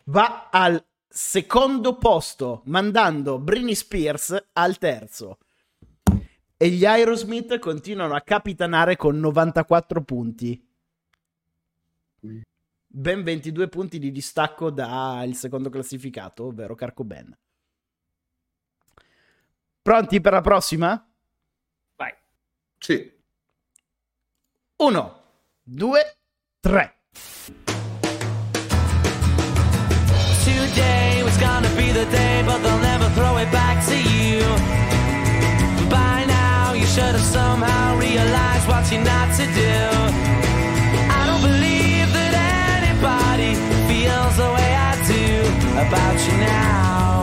Va 0.06 0.48
al 0.50 0.84
secondo 1.08 1.96
posto, 1.96 2.62
mandando 2.66 3.38
Britney 3.38 3.74
Spears 3.74 4.50
al 4.52 4.78
terzo. 4.78 5.38
E 6.56 6.68
gli 6.68 6.84
Aerosmith 6.84 7.58
continuano 7.58 8.14
a 8.14 8.20
capitanare 8.20 8.96
con 8.96 9.18
94 9.18 10.02
punti. 10.02 10.68
Ben 12.94 13.22
22 13.22 13.68
punti 13.68 13.98
di 13.98 14.12
distacco 14.12 14.70
dal 14.70 15.34
secondo 15.34 15.70
classificato, 15.70 16.44
ovvero 16.44 16.74
Carco 16.74 17.04
Ben. 17.04 17.36
Pronti 19.82 20.20
per 20.20 20.32
la 20.32 20.40
prossima? 20.40 21.12
Vai. 21.96 22.14
Sì. 22.78 23.20
Uno, 24.84 25.12
due, 25.62 26.02
tre. 26.60 26.90
Today 30.42 31.22
was 31.22 31.36
gonna 31.38 31.68
be 31.76 31.92
the 31.92 32.04
day, 32.06 32.42
but 32.44 32.58
they'll 32.64 32.80
never 32.80 33.08
throw 33.10 33.36
it 33.36 33.48
back 33.52 33.86
to 33.86 33.94
you. 33.94 34.42
By 35.88 36.24
now, 36.26 36.72
you 36.72 36.84
should 36.86 37.14
have 37.14 37.28
somehow 37.38 37.96
realized 37.96 38.66
what 38.66 38.90
you're 38.90 39.04
not 39.04 39.28
to 39.38 39.46
do. 39.54 39.76
I 41.16 41.26
don't 41.28 41.42
believe 41.42 42.08
that 42.18 42.82
anybody 42.82 43.54
feels 43.86 44.36
the 44.36 44.50
way 44.50 44.70
I 44.74 44.92
do 45.06 45.46
about 45.78 46.18
you 46.26 46.36
now. 46.38 47.21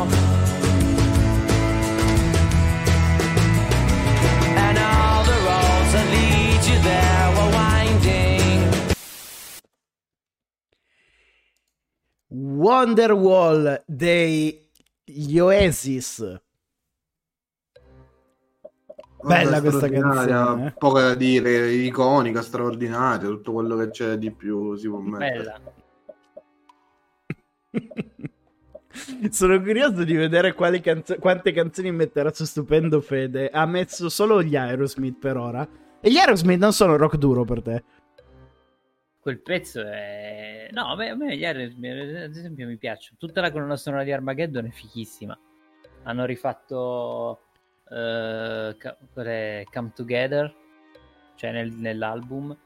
Wonderwall 12.29 13.83
degli 13.85 15.39
Oasis. 15.39 16.41
Bella 19.21 19.59
questa 19.59 19.89
canzone, 19.89 20.67
eh. 20.67 20.73
Poco 20.77 20.99
da 20.99 21.13
dire, 21.13 21.71
iconica, 21.71 22.41
straordinaria, 22.41 23.27
tutto 23.27 23.51
quello 23.51 23.75
che 23.75 23.89
c'è 23.89 24.17
di 24.17 24.31
più 24.31 24.75
si 24.75 24.87
può 24.87 24.99
mettere. 24.99 25.37
Bella. 25.37 25.61
Sono 29.29 29.61
curioso 29.61 30.03
di 30.03 30.13
vedere 30.13 30.53
quali 30.53 30.79
canzo- 30.81 31.17
quante 31.17 31.51
canzoni 31.51 31.91
metterà 31.91 32.31
su 32.33 32.45
Stupendo 32.45 33.01
Fede. 33.01 33.49
Ha 33.49 33.65
messo 33.65 34.07
solo 34.09 34.41
gli 34.41 34.55
Aerosmith 34.55 35.17
per 35.19 35.35
ora. 35.37 35.67
E 35.99 36.09
gli 36.09 36.17
Aerosmith 36.17 36.59
non 36.59 36.71
sono 36.73 36.95
rock 36.95 37.17
duro 37.17 37.43
per 37.43 37.61
te. 37.61 37.83
Quel 39.29 39.41
pezzo 39.41 39.85
è... 39.85 40.69
No, 40.71 40.85
a 40.87 40.95
me, 40.95 41.09
a 41.11 41.15
me 41.15 41.37
gli 41.37 41.45
Aerosmith, 41.45 42.15
ad 42.15 42.31
esempio, 42.31 42.65
mi 42.65 42.77
piacciono. 42.77 43.15
Tutta 43.19 43.41
la 43.41 43.51
colonna 43.51 43.75
sonora 43.75 44.03
di 44.03 44.11
Armageddon 44.11 44.65
è 44.65 44.71
fichissima. 44.71 45.37
Hanno 46.01 46.25
rifatto... 46.25 47.41
eh, 47.91 48.75
è? 48.75 49.63
Come 49.71 49.91
Together, 49.93 50.51
cioè 51.35 51.51
nel- 51.51 51.73
nell'album. 51.73 52.57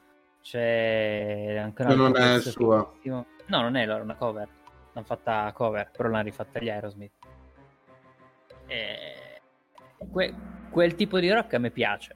C'è 0.42 1.58
anche 1.58 1.82
un 1.82 1.88
Che 1.88 1.94
altro 1.94 1.96
non 1.96 2.16
è 2.16 2.36
pezzo 2.36 2.52
sua. 2.52 2.86
fighissimo. 2.92 3.26
No, 3.48 3.60
non 3.62 3.76
è 3.76 3.86
loro, 3.86 4.00
è 4.00 4.04
una 4.04 4.16
cover. 4.16 4.48
L'hanno 4.94 5.06
fatta 5.06 5.52
cover, 5.54 5.92
però 5.92 6.08
l'hanno 6.08 6.24
rifatta 6.24 6.60
gli 6.62 6.70
Aerosmith. 6.70 7.12
E... 8.68 9.42
que- 10.10 10.34
quel 10.70 10.96
tipo 10.96 11.20
di 11.20 11.30
rock 11.30 11.56
a 11.56 11.58
me 11.58 11.72
piace. 11.72 12.16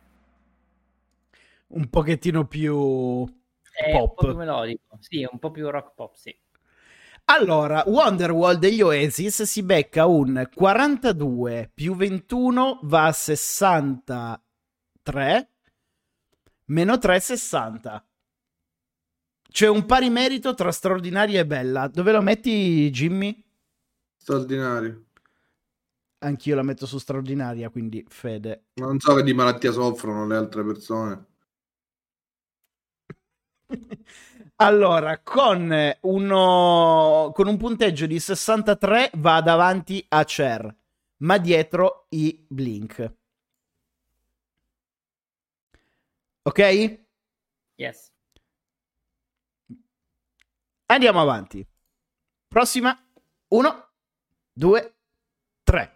Un 1.67 1.89
pochettino 1.89 2.47
più 2.47 3.25
È 3.77 3.93
un 3.93 3.99
po' 3.99 4.13
pop. 4.13 4.25
più 4.25 4.35
melodico. 4.35 4.97
Sì, 4.99 5.21
è 5.21 5.29
un 5.31 5.37
po' 5.37 5.51
più 5.51 5.69
rock 5.69 5.93
pop, 5.93 6.15
sì. 6.15 6.35
Allora, 7.25 7.83
Wonderwall 7.85 8.55
degli 8.55 8.81
Oasis 8.81 9.43
si 9.43 9.61
becca 9.61 10.05
un 10.05 10.49
42 10.53 11.71
più 11.73 11.93
21 11.93 12.79
va 12.83 13.07
a 13.07 13.11
63 13.11 15.51
meno 16.67 16.97
3 16.97 17.19
60. 17.19 18.07
C'è 19.49 19.67
un 19.67 19.85
pari 19.85 20.09
merito 20.09 20.53
tra 20.53 20.71
straordinaria 20.71 21.41
e 21.41 21.45
bella. 21.45 21.87
Dove 21.87 22.11
lo 22.11 22.21
metti, 22.21 22.89
Jimmy? 22.89 23.43
Straordinario. 24.15 25.03
Anch'io 26.19 26.55
la 26.55 26.63
metto 26.63 26.85
su 26.85 26.97
straordinaria, 26.97 27.69
quindi 27.69 28.03
Fede. 28.07 28.67
Non 28.75 28.99
so 28.99 29.15
che 29.15 29.23
di 29.23 29.33
malattia 29.33 29.71
soffrono 29.71 30.25
le 30.25 30.35
altre 30.35 30.63
persone. 30.63 31.25
Allora, 34.59 35.19
con, 35.19 35.71
eh, 35.71 35.99
uno, 36.01 37.31
con, 37.33 37.47
un 37.47 37.57
punteggio 37.57 38.07
di 38.07 38.19
63 38.19 39.11
va 39.15 39.39
davanti 39.41 40.03
a 40.09 40.23
Cher, 40.23 40.75
ma 41.17 41.37
dietro 41.37 42.07
i 42.09 42.43
Blink. 42.47 43.13
Ok? 46.41 46.99
Yes. 47.75 48.11
Andiamo 50.87 51.21
avanti. 51.21 51.67
Prossima. 52.47 52.97
1, 53.49 53.89
2, 54.53 54.95
3. 55.63 55.95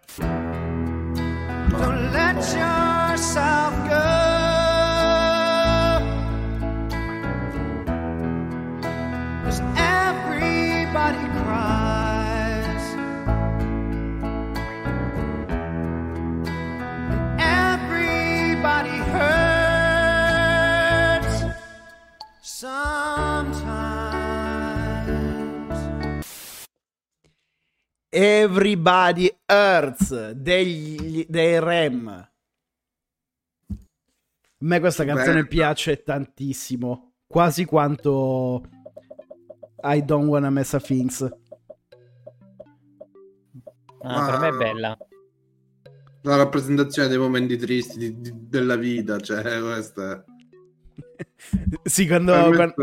Everybody 28.14 29.34
Hurts 29.46 30.32
degli, 30.32 31.24
dei 31.26 31.58
Rem. 31.58 32.08
A 32.08 32.30
me 34.58 34.80
questa 34.80 35.06
canzone 35.06 35.32
Bella. 35.36 35.46
piace 35.46 36.02
tantissimo. 36.02 37.14
Quasi 37.26 37.64
quanto 37.64 38.68
I 39.82 40.04
Don't 40.04 40.28
Wanna 40.28 40.50
Mess 40.50 40.74
a 40.74 40.80
Things. 40.80 41.22
Ah, 44.02 44.26
per 44.30 44.38
me 44.40 44.46
è 44.46 44.50
Ah. 44.50 44.56
bella. 44.56 44.98
La 46.24 46.36
rappresentazione 46.36 47.08
dei 47.08 47.16
momenti 47.18 47.56
tristi 47.56 47.96
di- 47.96 48.20
di- 48.20 48.32
della 48.48 48.76
vita, 48.76 49.18
cioè, 49.20 49.58
questa 49.60 50.12
è... 50.12 50.24
Sì, 51.82 52.06
quando, 52.06 52.32
quando- 52.54 52.74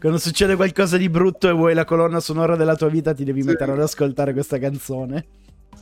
quando 0.00 0.18
succede 0.18 0.56
qualcosa 0.56 0.96
di 0.96 1.08
brutto 1.08 1.48
e 1.48 1.52
vuoi 1.52 1.74
la 1.74 1.84
colonna 1.84 2.20
sonora 2.20 2.56
della 2.56 2.76
tua 2.76 2.88
vita, 2.88 3.12
ti 3.12 3.24
devi 3.24 3.42
Sì. 3.42 3.48
mettere 3.48 3.72
ad 3.72 3.80
ascoltare 3.80 4.32
questa 4.32 4.58
canzone. 4.58 5.26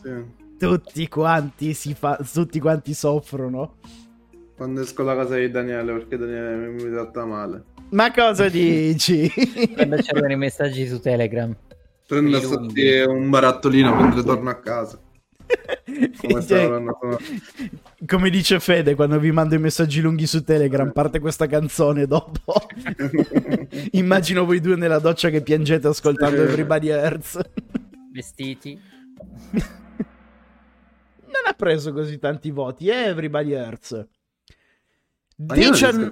Sì. 0.02 0.38
Tutti 0.58 1.08
quanti 1.08 1.72
si 1.72 1.94
fa, 1.94 2.18
tutti 2.32 2.60
quanti 2.60 2.92
soffrono. 2.92 3.76
Quando 4.56 4.82
esco 4.82 5.02
la 5.02 5.14
casa 5.16 5.36
di 5.36 5.50
Daniele, 5.50 5.92
perché 5.92 6.18
Daniele 6.18 6.56
mi, 6.56 6.84
mi 6.84 6.90
tratta 6.90 7.24
male. 7.24 7.64
Ma 7.90 8.12
cosa 8.12 8.48
dici? 8.48 9.30
Quando 9.74 9.96
c'erano 9.96 10.32
i 10.32 10.36
messaggi 10.36 10.86
su 10.86 11.00
Telegram. 11.00 11.56
Prendo 12.06 12.38
un 13.08 13.30
barattolino 13.30 13.94
mentre 13.94 14.22
torno 14.22 14.50
a 14.50 14.56
casa. 14.56 15.00
Come 16.16 16.46
Cioè, 16.46 16.84
come 18.06 18.30
dice 18.30 18.60
Fede 18.60 18.94
quando 18.94 19.18
vi 19.18 19.32
mando 19.32 19.54
i 19.54 19.58
messaggi 19.58 20.00
lunghi 20.00 20.26
su 20.26 20.44
Telegram, 20.44 20.92
parte 20.92 21.18
questa 21.18 21.46
canzone 21.46 22.06
dopo. 22.06 22.54
Immagino 23.92 24.44
voi 24.44 24.60
due 24.60 24.76
nella 24.76 24.98
doccia 24.98 25.30
che 25.30 25.42
piangete 25.42 25.88
ascoltando. 25.88 26.42
Everybody 26.42 26.90
Hurts. 26.90 27.38
Vestiti. 28.12 28.80
Non 29.50 31.42
ha 31.46 31.52
preso 31.52 31.92
così 31.92 32.18
tanti 32.18 32.50
voti, 32.50 32.88
eh, 32.88 33.06
Everybody 33.06 33.54
Hurts. 33.54 34.06
Dician- 35.34 36.10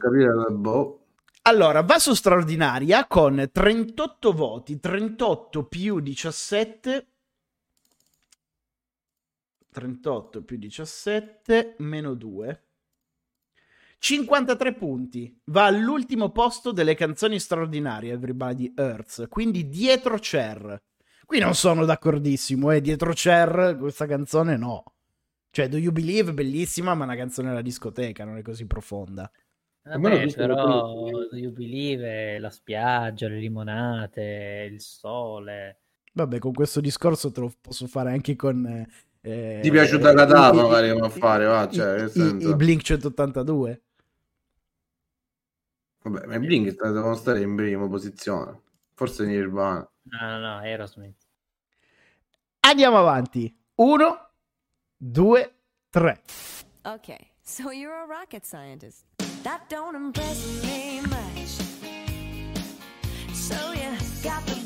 boh. 0.52 1.02
Allora, 1.42 1.82
va 1.82 1.98
su 1.98 2.12
straordinaria 2.14 3.06
con 3.06 3.48
38 3.50 4.32
voti, 4.32 4.78
38 4.78 5.64
più 5.64 6.00
17. 6.00 7.06
38 9.78 10.42
più 10.42 10.58
17 10.58 11.76
meno 11.78 12.14
2. 12.14 12.62
53 14.00 14.74
punti. 14.74 15.40
Va 15.46 15.66
all'ultimo 15.66 16.30
posto 16.30 16.72
delle 16.72 16.94
canzoni 16.94 17.38
straordinarie, 17.38 18.12
Everybody 18.12 18.74
Hurts. 18.76 19.26
Quindi 19.28 19.68
dietro 19.68 20.18
Cher. 20.18 20.82
Qui 21.24 21.38
non 21.38 21.54
sono 21.54 21.84
d'accordissimo, 21.84 22.72
eh. 22.72 22.80
Dietro 22.80 23.12
Cher 23.12 23.76
questa 23.78 24.06
canzone 24.06 24.56
no. 24.56 24.82
Cioè, 25.50 25.68
Do 25.68 25.76
You 25.76 25.92
Believe 25.92 26.30
è 26.30 26.34
bellissima, 26.34 26.94
ma 26.94 27.04
è 27.04 27.06
una 27.06 27.16
canzone 27.16 27.52
da 27.52 27.62
discoteca, 27.62 28.24
non 28.24 28.36
è 28.36 28.42
così 28.42 28.66
profonda. 28.66 29.30
Vabbè, 29.82 30.32
però 30.34 31.08
Do 31.30 31.36
You 31.36 31.52
Believe, 31.52 32.38
la 32.38 32.50
spiaggia, 32.50 33.28
le 33.28 33.38
limonate, 33.38 34.68
il 34.70 34.80
sole. 34.80 35.80
Vabbè, 36.12 36.38
con 36.38 36.52
questo 36.52 36.80
discorso 36.80 37.30
te 37.30 37.40
lo 37.40 37.52
posso 37.60 37.86
fare 37.86 38.10
anche 38.10 38.34
con... 38.34 38.86
eh, 39.20 39.58
eh, 39.58 39.60
Ti 39.60 39.70
piace 39.70 39.98
da 39.98 40.14
Catà, 40.14 40.50
i- 40.50 40.54
magari, 40.56 40.88
i- 40.88 40.92
come 40.92 41.06
a 41.06 41.10
fare, 41.10 41.44
va, 41.44 41.68
i- 41.68 41.72
cioè, 41.72 42.02
i- 42.04 42.08
senso. 42.10 42.48
i 42.50 42.54
Blink 42.56 42.82
182. 42.82 43.82
Vabbè, 46.02 46.26
ma 46.26 46.34
i 46.36 46.38
Blink 46.38 46.70
sta- 46.70 46.90
devono 46.90 47.14
stare 47.14 47.40
in 47.40 47.54
prima 47.56 47.86
posizione. 47.88 48.62
Forse 48.94 49.24
Nirvana. 49.26 49.88
No, 50.02 50.26
no, 50.26 50.38
no, 50.38 50.56
Aerosmith. 50.58 51.16
Andiamo 52.60 52.98
avanti. 52.98 53.54
Uno, 53.76 54.30
due, 54.96 55.54
tre. 55.90 56.22
Okay, 56.82 57.30
so 57.42 57.70
you're 57.70 57.94
a 57.94 58.06
rocket 58.06 58.44
scientist. 58.44 59.04
That 59.42 59.62
don't 59.68 59.94
impress 59.94 60.62
me 60.64 61.00
much. 61.02 61.66
So 63.32 63.72
you 63.72 63.90
got 64.22 64.44
the 64.46 64.57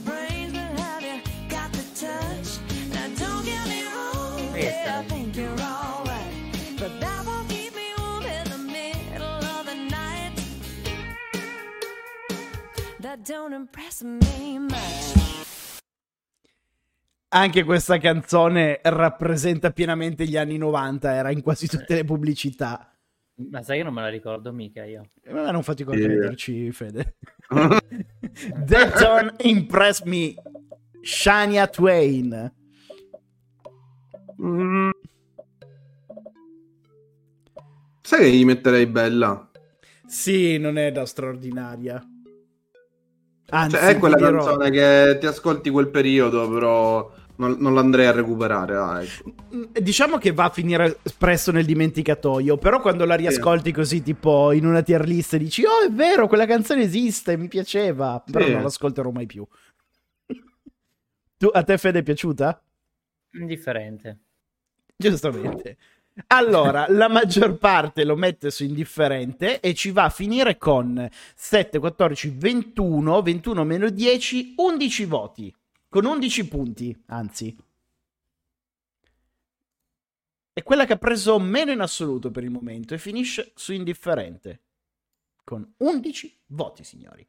Anche 17.29 17.65
questa 17.65 17.99
canzone 17.99 18.81
rappresenta 18.83 19.71
pienamente 19.71 20.27
gli 20.27 20.37
anni 20.37 20.59
90, 20.59 21.15
era 21.15 21.31
in 21.31 21.41
quasi 21.41 21.69
tutte 21.69 21.95
le 21.95 22.05
pubblicità. 22.05 22.93
Ma 23.37 23.63
sai 23.63 23.79
che 23.79 23.85
non 23.85 23.95
me 23.95 24.03
la 24.03 24.09
ricordo 24.09 24.53
mica 24.53 24.85
io. 24.85 25.11
E 25.23 25.33
non 25.33 25.63
fatto 25.63 25.85
Sì. 25.85 25.85
crederci, 25.85 26.73
Fede. 26.73 27.17
That 28.67 28.99
don't 28.99 29.35
impress 29.45 30.03
me. 30.03 30.35
Shania 31.01 31.69
Twain. 31.69 32.53
Mm. 34.43 34.91
Sai 38.03 38.21
che 38.21 38.31
gli 38.37 38.45
metterei 38.45 38.87
bella? 38.87 39.49
Sì, 40.07 40.59
non 40.59 40.77
è 40.77 40.91
da 40.93 41.07
straordinaria. 41.07 42.05
Anzi, 43.55 43.77
Cioè, 43.77 43.89
è 43.89 43.99
quella 43.99 44.17
canzone 44.17 44.71
che 44.71 45.19
ti 45.21 45.27
ascolti 45.27 45.69
quel 45.69 45.89
periodo, 45.89 46.49
però 46.51 47.13
non, 47.37 47.57
non 47.59 47.75
l'andrei 47.75 48.07
a 48.07 48.13
recuperare. 48.13 48.77
ah, 48.77 49.03
ecco. 49.03 49.35
Mm, 49.55 49.65
Diciamo 49.79 50.17
che 50.17 50.33
va 50.33 50.45
a 50.45 50.51
finire 50.51 50.99
presto 51.19 51.53
nel 51.53 51.67
dimenticatoio, 51.67 52.57
però 52.57 52.81
quando 52.81 53.05
la 53.05 53.15
riascolti 53.15 53.71
così, 53.71 54.03
tipo 54.03 54.53
in 54.53 54.65
una 54.65 54.81
tier 54.81 55.07
list, 55.07 55.37
dici: 55.37 55.65
Oh, 55.65 55.87
è 55.87 55.91
vero, 55.91 56.29
quella 56.29 56.47
canzone 56.47 56.83
esiste, 56.83 57.37
mi 57.37 57.49
piaceva, 57.49 58.23
però 58.25 58.45
Sì. 58.47 58.53
non 58.53 58.63
l'ascolterò 58.63 59.11
mai 59.11 59.27
più. 59.27 59.47
tu, 61.37 61.51
a 61.53 61.63
te, 61.63 61.77
Fede, 61.77 61.99
è 61.99 62.03
piaciuta? 62.03 62.63
Indifferente. 63.33 64.19
Giustamente. 64.97 65.77
Allora, 66.27 66.87
la 66.91 67.09
maggior 67.09 67.57
parte 67.57 68.05
lo 68.05 68.17
mette 68.17 68.51
su 68.51 68.65
indifferente 68.65 69.61
e 69.61 69.73
ci 69.75 69.91
va 69.91 70.05
a 70.05 70.11
finire 70.11 70.59
con 70.59 71.09
7, 71.35 71.79
14, 71.79 72.35
21, 72.37 73.23
21 73.23 73.65
meno 73.65 73.89
10, 73.89 74.55
11 74.57 75.05
voti. 75.07 75.55
Con 75.89 76.05
11 76.05 76.49
punti, 76.49 77.03
anzi. 77.07 77.57
È 80.55 80.63
quella 80.63 80.85
che 80.85 80.93
ha 80.93 80.99
preso 80.99 81.39
meno 81.39 81.71
in 81.71 81.81
assoluto 81.81 82.31
per 82.31 82.45
il 82.45 82.51
momento 82.51 82.93
e 82.93 82.99
finisce 82.99 83.53
su 83.55 83.73
indifferente. 83.73 84.61
Con 85.45 85.75
11 85.79 86.41
voti, 86.49 86.85
signori. 86.85 87.27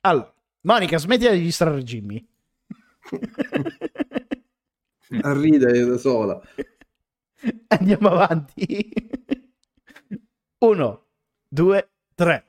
Allora, 0.00 0.34
Monica, 0.62 0.98
smettila 0.98 1.30
di 1.30 1.40
distrarre 1.40 1.82
Jimmy. 1.82 2.26
A 5.22 5.32
ridere 5.32 5.84
da 5.84 5.96
sola. 5.96 6.42
Andiamo 7.68 8.08
avanti. 8.08 8.92
Uno, 10.58 11.06
due, 11.48 11.90
tre. 12.14 12.44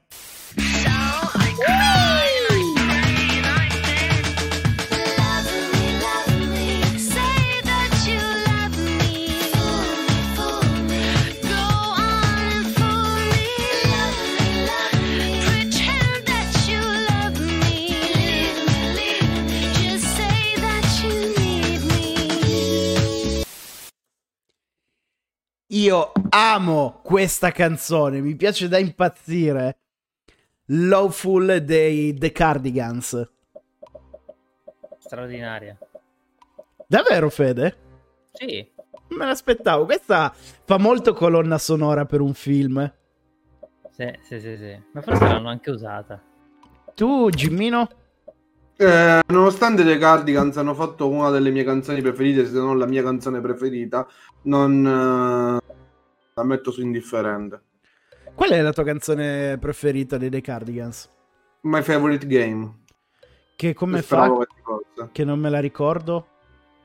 Io 25.70 26.12
amo 26.30 27.00
questa 27.04 27.52
canzone, 27.52 28.22
mi 28.22 28.36
piace 28.36 28.68
da 28.68 28.78
impazzire. 28.78 29.80
Lawful 30.66 31.64
dei 31.64 32.14
The 32.14 32.32
Cardigans. 32.32 33.32
Straordinaria. 35.00 35.76
Davvero, 36.88 37.30
Fede? 37.30 37.78
Sì. 38.34 38.74
Me 39.10 39.26
l'aspettavo. 39.26 39.86
Questa 39.86 40.32
fa 40.36 40.78
molto 40.78 41.14
colonna 41.14 41.58
sonora 41.58 42.06
per 42.06 42.22
un 42.22 42.34
film. 42.36 42.92
Sì, 43.90 44.20
sì, 44.22 44.40
sì, 44.40 44.58
sì. 44.58 44.84
Ma 44.92 45.02
forse 45.02 45.24
l'hanno 45.24 45.50
anche 45.50 45.72
usata. 45.72 46.22
Tu, 46.94 47.30
Gimmino? 47.32 47.90
Eh, 48.78 49.22
nonostante 49.28 49.84
The 49.84 49.98
Cardigans 49.98 50.58
hanno 50.58 50.74
fatto 50.74 51.08
una 51.10 51.30
delle 51.30 51.50
mie 51.50 51.64
canzoni 51.64 52.02
preferite, 52.02 52.46
se 52.46 52.58
non 52.58 52.78
la 52.78 52.86
mia 52.86 53.04
canzone 53.04 53.40
preferita, 53.40 54.06
non 54.44 54.86
eh, 54.86 55.74
la 56.34 56.44
metto 56.44 56.72
su 56.72 56.82
indifferente. 56.82 57.62
Qual 58.34 58.50
è 58.50 58.62
la 58.62 58.74
tua 58.74 58.84
canzone 58.84 59.58
preferita 59.60 60.18
dei 60.18 60.30
The 60.30 60.42
Cardigans? 60.42 61.10
My 61.62 61.82
favorite 61.82 62.28
game. 62.28 62.84
Che 63.56 63.74
come 63.74 64.02
Speravo 64.02 64.46
fa? 64.94 65.10
che 65.14 65.24
non 65.24 65.40
me 65.40 65.50
la 65.50 65.60
ricordo. 65.60 66.28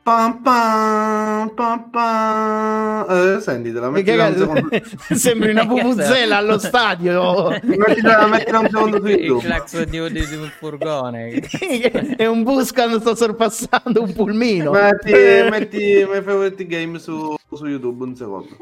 Pam, 0.03 0.40
pam, 0.42 1.55
pam, 1.55 1.90
pam. 1.90 3.07
Eh, 3.36 3.40
sentitela, 3.40 3.86
Che 3.86 3.92
mettila 3.92 4.26
un 4.28 4.32
cazzo- 4.32 4.38
secondo. 4.55 4.68
Sembri 5.14 5.51
una 5.51 5.64
vuvuzela 5.64 6.36
allo 6.38 6.59
stadio. 6.59 7.51
mettila, 7.62 8.26
mettila 8.26 8.59
un 8.61 8.68
secondo 8.70 8.98
su 9.01 9.07
Il 9.07 9.18
YouTube. 9.24 9.46
clacson 9.46 9.84
di, 9.84 10.11
di- 10.11 10.26
di 10.26 10.34
un 10.36 10.51
furgone. 10.59 11.28
È 12.16 12.26
un 12.26 12.42
bus 12.42 12.72
quando 12.72 12.98
sto 12.98 13.14
sorpassando 13.14 14.03
un 14.03 14.12
pulmino. 14.14 14.70
Metti, 14.70 15.12
metti 15.51 16.07
My 16.11 16.22
Favorite 16.22 16.66
Game 16.66 16.98
su, 16.98 17.36
su 17.53 17.66
YouTube 17.66 18.03
un 18.03 18.16
secondo. 18.16 18.57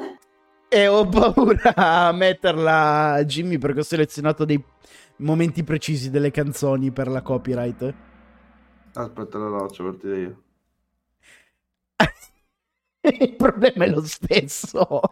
E 0.68 0.86
ho 0.88 1.06
paura 1.08 1.72
a 1.74 2.12
metterla, 2.12 3.22
Jimmy, 3.24 3.58
perché 3.58 3.78
ho 3.80 3.84
selezionato 3.84 4.44
dei 4.44 4.62
momenti 5.18 5.62
precisi 5.62 6.10
delle 6.10 6.32
canzoni 6.32 6.90
per 6.90 7.06
la 7.08 7.22
copyright. 7.22 7.94
Aspetta, 8.92 9.38
la 9.38 9.58
faccio 9.60 9.84
partire 9.84 10.18
io. 10.18 10.42
Il 13.20 13.36
problema 13.36 13.84
è 13.84 13.88
lo 13.88 14.04
stesso. 14.04 15.00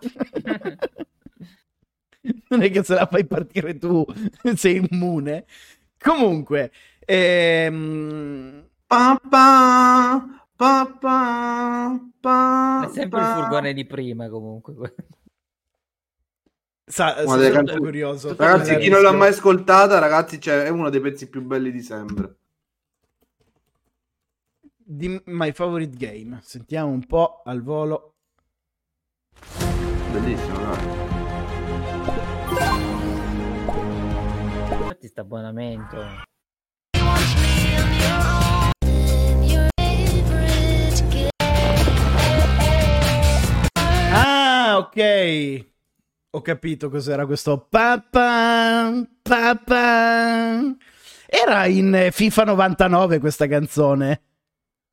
non 2.48 2.62
è 2.62 2.70
che 2.70 2.82
se 2.82 2.94
la 2.94 3.06
fai 3.06 3.24
partire 3.26 3.78
tu 3.78 4.04
sei 4.56 4.86
immune. 4.90 5.44
Comunque, 5.98 6.72
ehm, 7.00 8.66
Pa, 8.88 9.20
pa, 9.28 10.24
pa, 10.54 10.96
pa, 11.00 12.00
pa, 12.20 12.86
È 12.86 12.92
sempre 12.92 13.20
il 13.20 13.26
furgone 13.26 13.72
di 13.74 13.84
prima, 13.84 14.28
comunque. 14.28 14.94
sa, 16.86 17.26
sono 17.26 17.64
curioso. 17.78 18.36
Ragazzi, 18.36 18.76
chi 18.76 18.88
non 18.88 19.02
l'ha 19.02 19.10
mai 19.10 19.30
ascoltata, 19.30 19.98
ragazzi, 19.98 20.38
c'è, 20.38 20.62
è 20.62 20.68
uno 20.68 20.88
dei 20.88 21.00
pezzi 21.00 21.28
più 21.28 21.42
belli 21.42 21.72
di 21.72 21.82
sempre. 21.82 22.36
Di 24.88 25.20
My 25.24 25.50
Favorite 25.50 25.96
Game. 25.96 26.38
Sentiamo 26.42 26.92
un 26.92 27.04
po' 27.06 27.42
al 27.44 27.60
volo. 27.60 28.14
Bellissimo, 30.12 30.58
dai. 30.58 30.84
Infatti 34.78 35.08
sta 35.08 35.22
abbonamento. 35.22 35.96
Ah, 44.12 44.76
ok. 44.78 45.66
Ho 46.30 46.40
capito 46.42 46.90
cos'era 46.90 47.26
questo. 47.26 47.66
Pa, 47.68 47.98
pa, 48.08 49.04
pa, 49.20 49.56
pa. 49.56 50.76
Era 51.26 51.66
in 51.66 52.10
FIFA 52.12 52.44
99 52.44 53.18
questa 53.18 53.48
canzone. 53.48 54.20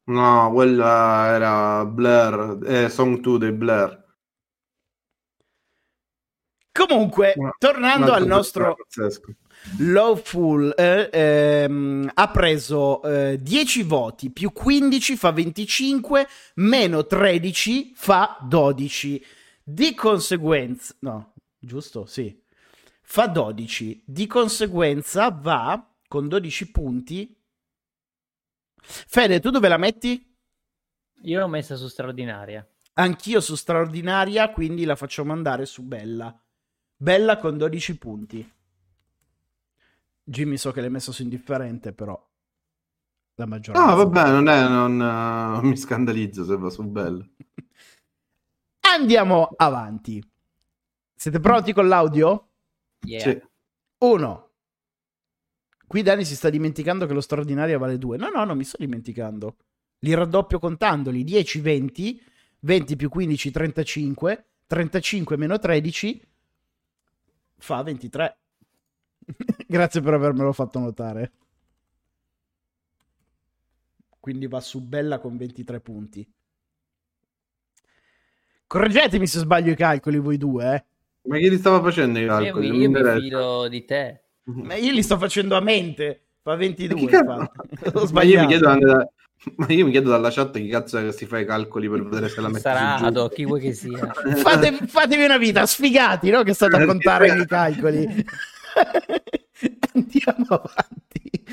No, 0.06 0.52
quella 0.52 1.28
era 1.28 1.86
Blur, 1.86 2.60
eh, 2.66 2.90
Song 2.90 3.20
2 3.20 3.40
dei 3.40 3.52
Blur. 3.54 4.02
Comunque, 6.72 7.34
Una- 7.38 7.56
tornando 7.58 8.12
al 8.12 8.26
nostro. 8.26 8.76
Lawful, 9.78 10.74
eh, 10.76 11.10
ehm, 11.12 12.12
ha 12.14 12.30
preso 12.32 13.02
eh, 13.04 13.40
10 13.42 13.84
voti, 13.84 14.30
più 14.30 14.52
15 14.52 15.16
fa 15.16 15.32
25, 15.32 16.28
meno 16.56 17.06
13 17.06 17.94
fa 17.96 18.38
12. 18.42 19.24
Di 19.64 19.94
conseguenza, 19.96 20.94
no, 21.00 21.34
giusto? 21.58 22.06
Sì, 22.06 22.38
fa 23.04 23.28
12. 23.28 24.04
Di 24.06 24.28
conseguenza 24.28 25.30
va 25.30 25.82
con 26.10 26.28
12 26.28 26.72
punti. 26.72 27.38
Fede, 28.84 29.40
tu 29.40 29.50
dove 29.50 29.68
la 29.68 29.78
metti? 29.78 30.36
Io 31.22 31.40
l'ho 31.40 31.48
messa 31.48 31.76
su 31.76 31.88
straordinaria. 31.88 32.68
Anch'io 32.94 33.40
su 33.40 33.56
straordinaria, 33.56 34.52
quindi 34.52 34.86
la 34.86 34.96
facciamo 34.96 35.32
andare 35.32 35.66
su 35.66 35.84
Bella. 35.84 36.38
Bella 36.96 37.38
con 37.38 37.58
12 37.58 37.98
punti. 37.98 38.54
Jimmy 40.24 40.58
so 40.58 40.72
che 40.72 40.82
l'hai 40.82 40.90
messo 40.90 41.12
su 41.12 41.22
indifferente, 41.22 41.94
però 41.94 42.22
la 43.36 43.46
maggioranza. 43.46 43.90
No, 43.90 43.96
vabbè, 43.96 44.32
non, 44.32 44.48
è, 44.48 44.68
non 44.68 45.62
eh, 45.64 45.68
mi 45.68 45.76
scandalizzo 45.76 46.46
se 46.46 46.56
va 46.56 46.70
su 46.70 46.84
bello. 46.84 47.28
Andiamo 48.96 49.50
avanti. 49.56 50.24
Siete 51.16 51.40
pronti 51.40 51.74
con 51.74 51.88
l'audio? 51.88 52.50
Yeah. 53.06 53.22
Sì. 53.22 53.42
Uno. 54.00 54.52
Qui 55.86 56.02
Dani 56.02 56.26
si 56.26 56.36
sta 56.36 56.50
dimenticando 56.50 57.06
che 57.06 57.14
lo 57.14 57.22
straordinaria 57.22 57.78
vale 57.78 57.98
2. 57.98 58.18
No, 58.18 58.30
no, 58.30 58.44
non 58.44 58.58
mi 58.58 58.64
sto 58.64 58.78
dimenticando. 58.80 59.58
Li 60.00 60.14
raddoppio 60.14 60.60
contandoli. 60.60 61.24
10, 61.24 61.60
20. 61.60 62.24
20 62.60 62.96
più 62.96 63.10
15, 63.10 63.52
35. 63.52 64.46
35 64.68 65.38
meno 65.38 65.60
13 65.60 66.28
fa 67.58 67.82
23. 67.82 68.38
Grazie 69.68 70.02
per 70.02 70.14
avermelo 70.14 70.52
fatto 70.52 70.80
notare. 70.80 71.32
Quindi 74.20 74.48
va 74.48 74.60
su 74.62 74.82
Bella 74.82 75.20
con 75.20 75.38
23 75.38 75.80
punti. 75.82 76.34
Correggetemi 78.68 79.28
se 79.28 79.40
sbaglio 79.40 79.72
i 79.72 79.76
calcoli 79.76 80.18
voi 80.18 80.38
due, 80.38 80.74
eh. 80.74 80.86
Ma 81.30 81.38
chi 81.38 81.50
li 81.50 81.58
stava 81.58 81.82
facendo 81.82 82.20
i 82.20 82.24
Io, 82.24 82.28
calcoli? 82.28 82.70
mi 82.72 82.80
io 82.80 82.90
mi 82.90 83.22
fido 83.22 83.68
di 83.68 83.86
te. 83.86 84.23
Ma 84.64 84.76
io 84.76 84.92
li 84.92 85.04
sto 85.04 85.18
facendo 85.18 85.56
a 85.56 85.62
mente. 85.62 86.22
Fa 86.42 86.56
22. 86.56 86.96
Ma 86.96 87.00
chi 87.00 87.08
cazzo-. 87.08 87.32
Ho 87.32 87.40
Ma 87.94 88.00
io, 88.00 88.06
sbagliato. 88.06 88.42
mi 88.42 88.48
chiedo 88.48 88.68
anche 88.70 88.86
da- 88.86 89.08
ma 89.58 89.66
io 89.68 89.84
mi 89.86 89.92
chiedo 89.92 90.10
dalla 90.10 90.32
chat 90.32 90.54
chi 90.58 90.70
cazzo 90.70 90.98
è 91.00 91.04
che 91.04 91.12
si 91.12 91.26
fa 91.26 91.38
i 91.38 91.46
calcoli 91.46 91.90
per 91.90 92.02
vedere 92.04 92.30
se 92.30 92.40
la 92.40 92.48
metti 92.48 92.62
Sarà 92.62 92.96
giù. 92.98 93.06
Ado, 93.06 93.28
chi 93.28 93.44
vuoi 93.46 93.60
che 93.60 93.74
sia. 93.74 93.98
Fate- 94.42 94.78
fatevi 94.88 95.26
una 95.26 95.38
vita, 95.38 95.66
sfigati, 95.66 96.30
no? 96.30 96.44
Che 96.44 96.54
state 96.54 96.78
a 96.78 96.86
contare 96.86 97.28
i 97.42 97.46
calcoli. 97.46 98.26
Andiamo 99.94 100.46
avanti. 100.48 101.44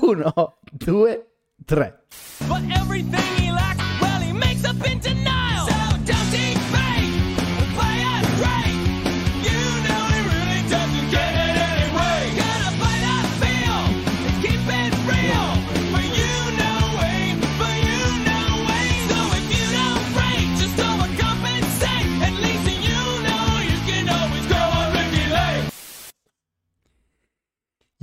Uno, 0.00 0.58
due, 0.70 1.26
tre. 1.64 2.04
But 2.46 2.62
everything 2.70 3.22
he 3.38 3.50
lacks, 3.50 3.82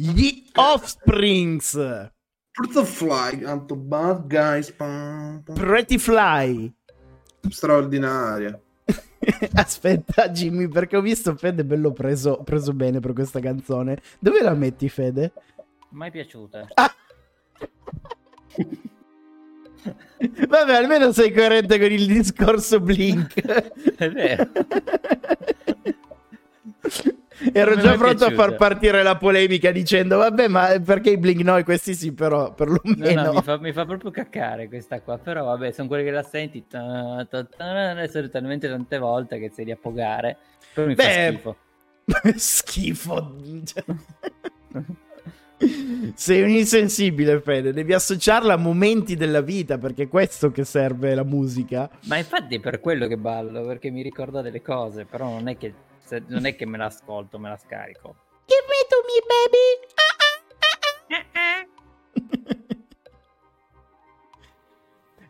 Gli 0.02 0.46
Offsprings. 0.54 1.74
Put 2.54 2.72
the 2.72 2.86
fly, 2.86 3.38
tanto 3.42 3.76
bad 3.76 4.28
guys. 4.28 4.72
pam, 4.72 5.42
pam. 5.44 5.56
Pretty 5.56 5.98
Fly. 5.98 6.74
Straordinaria. 7.50 8.58
Aspetta, 9.56 10.30
Jimmy, 10.30 10.70
perché 10.70 10.96
ho 10.96 11.02
visto 11.02 11.36
Fede 11.36 11.66
bello 11.66 11.92
preso, 11.92 12.42
preso 12.44 12.72
bene 12.72 13.02
per 13.02 13.12
questa 13.12 13.42
canzone. 13.42 14.02
Dove 14.20 14.42
la 14.42 14.54
metti, 14.54 14.88
Fede? 14.88 15.34
Mai 15.90 16.12
piaciuta. 16.12 16.66
Vabbè, 20.48 20.76
almeno 20.76 21.12
sei 21.12 21.34
coerente 21.34 21.78
con 21.78 21.92
il 21.92 22.08
discorso 22.08 22.80
Blink. 22.80 23.34
È 23.98 24.10
vero. 24.10 24.50
Ero 27.54 27.78
già 27.78 27.96
pronto 27.96 28.26
a 28.26 28.32
far 28.32 28.56
partire 28.56 29.02
la 29.04 29.16
polemica 29.18 29.72
dicendo 29.72 30.18
vabbè 30.18 30.48
ma 30.48 30.80
perché 30.84 31.12
i 31.12 31.18
Blink 31.18 31.42
no 31.42 31.58
e 31.58 31.64
questi 31.64 31.94
sì 31.96 32.14
però 32.14 32.50
No, 32.50 32.54
perlomeno 32.54 33.24
no, 33.24 33.34
mi, 33.34 33.42
fa, 33.42 33.58
mi 33.60 33.72
fa 33.74 33.86
proprio 33.86 34.12
caccare 34.12 34.68
questa 34.68 35.02
qua. 35.02 35.18
Però 35.18 35.44
vabbè, 35.46 35.72
sono 35.72 35.88
quelle 35.88 36.04
che 36.04 36.12
la 36.12 36.24
senti. 36.24 36.66
ta, 36.68 37.26
ta, 37.30 37.46
ta, 37.46 38.02
e 38.02 38.08
sono 38.10 38.30
talmente 38.30 38.68
tante 38.70 38.98
volte 38.98 39.40
che 39.40 39.50
sei 39.54 39.66
lì 39.66 39.72
a 39.72 39.78
pogare. 39.78 40.38
Però 40.74 40.88
mi 40.88 40.96
Beh, 40.96 41.04
fa 41.04 41.12
schifo. 41.20 41.58
schifo 42.38 43.36
Cioè, 43.66 43.84
sei 46.16 46.42
un 46.42 46.50
insensibile 46.50 47.42
Fede 47.42 47.74
devi 47.74 47.94
associarla 47.94 48.54
a 48.54 48.58
momenti 48.58 49.16
della 49.16 49.42
vita 49.42 49.78
perché 49.78 50.04
è 50.04 50.08
questo 50.08 50.52
che 50.52 50.64
serve 50.64 51.14
la 51.14 51.24
musica 51.24 51.90
Ma 52.06 52.18
infatti 52.18 52.56
è 52.56 52.60
per 52.62 52.80
quello 52.80 53.08
che 53.08 53.18
ballo, 53.18 53.66
perché 53.66 53.90
mi 53.90 54.02
ricorda 54.02 54.42
delle 54.42 54.62
cose. 54.62 55.06
Però 55.06 55.30
non 55.30 55.48
è 55.48 55.58
che, 55.58 55.74
se- 56.04 56.24
non 56.28 56.46
è 56.46 56.56
che 56.56 56.66
me 56.66 56.78
l'ascolto, 56.78 57.38
me 57.40 57.50
la 57.50 57.58
scarico. 57.58 58.16
give 58.46 58.66
me 58.68 58.86
to 58.90 58.98
me 59.06 59.20
baby 59.30 59.78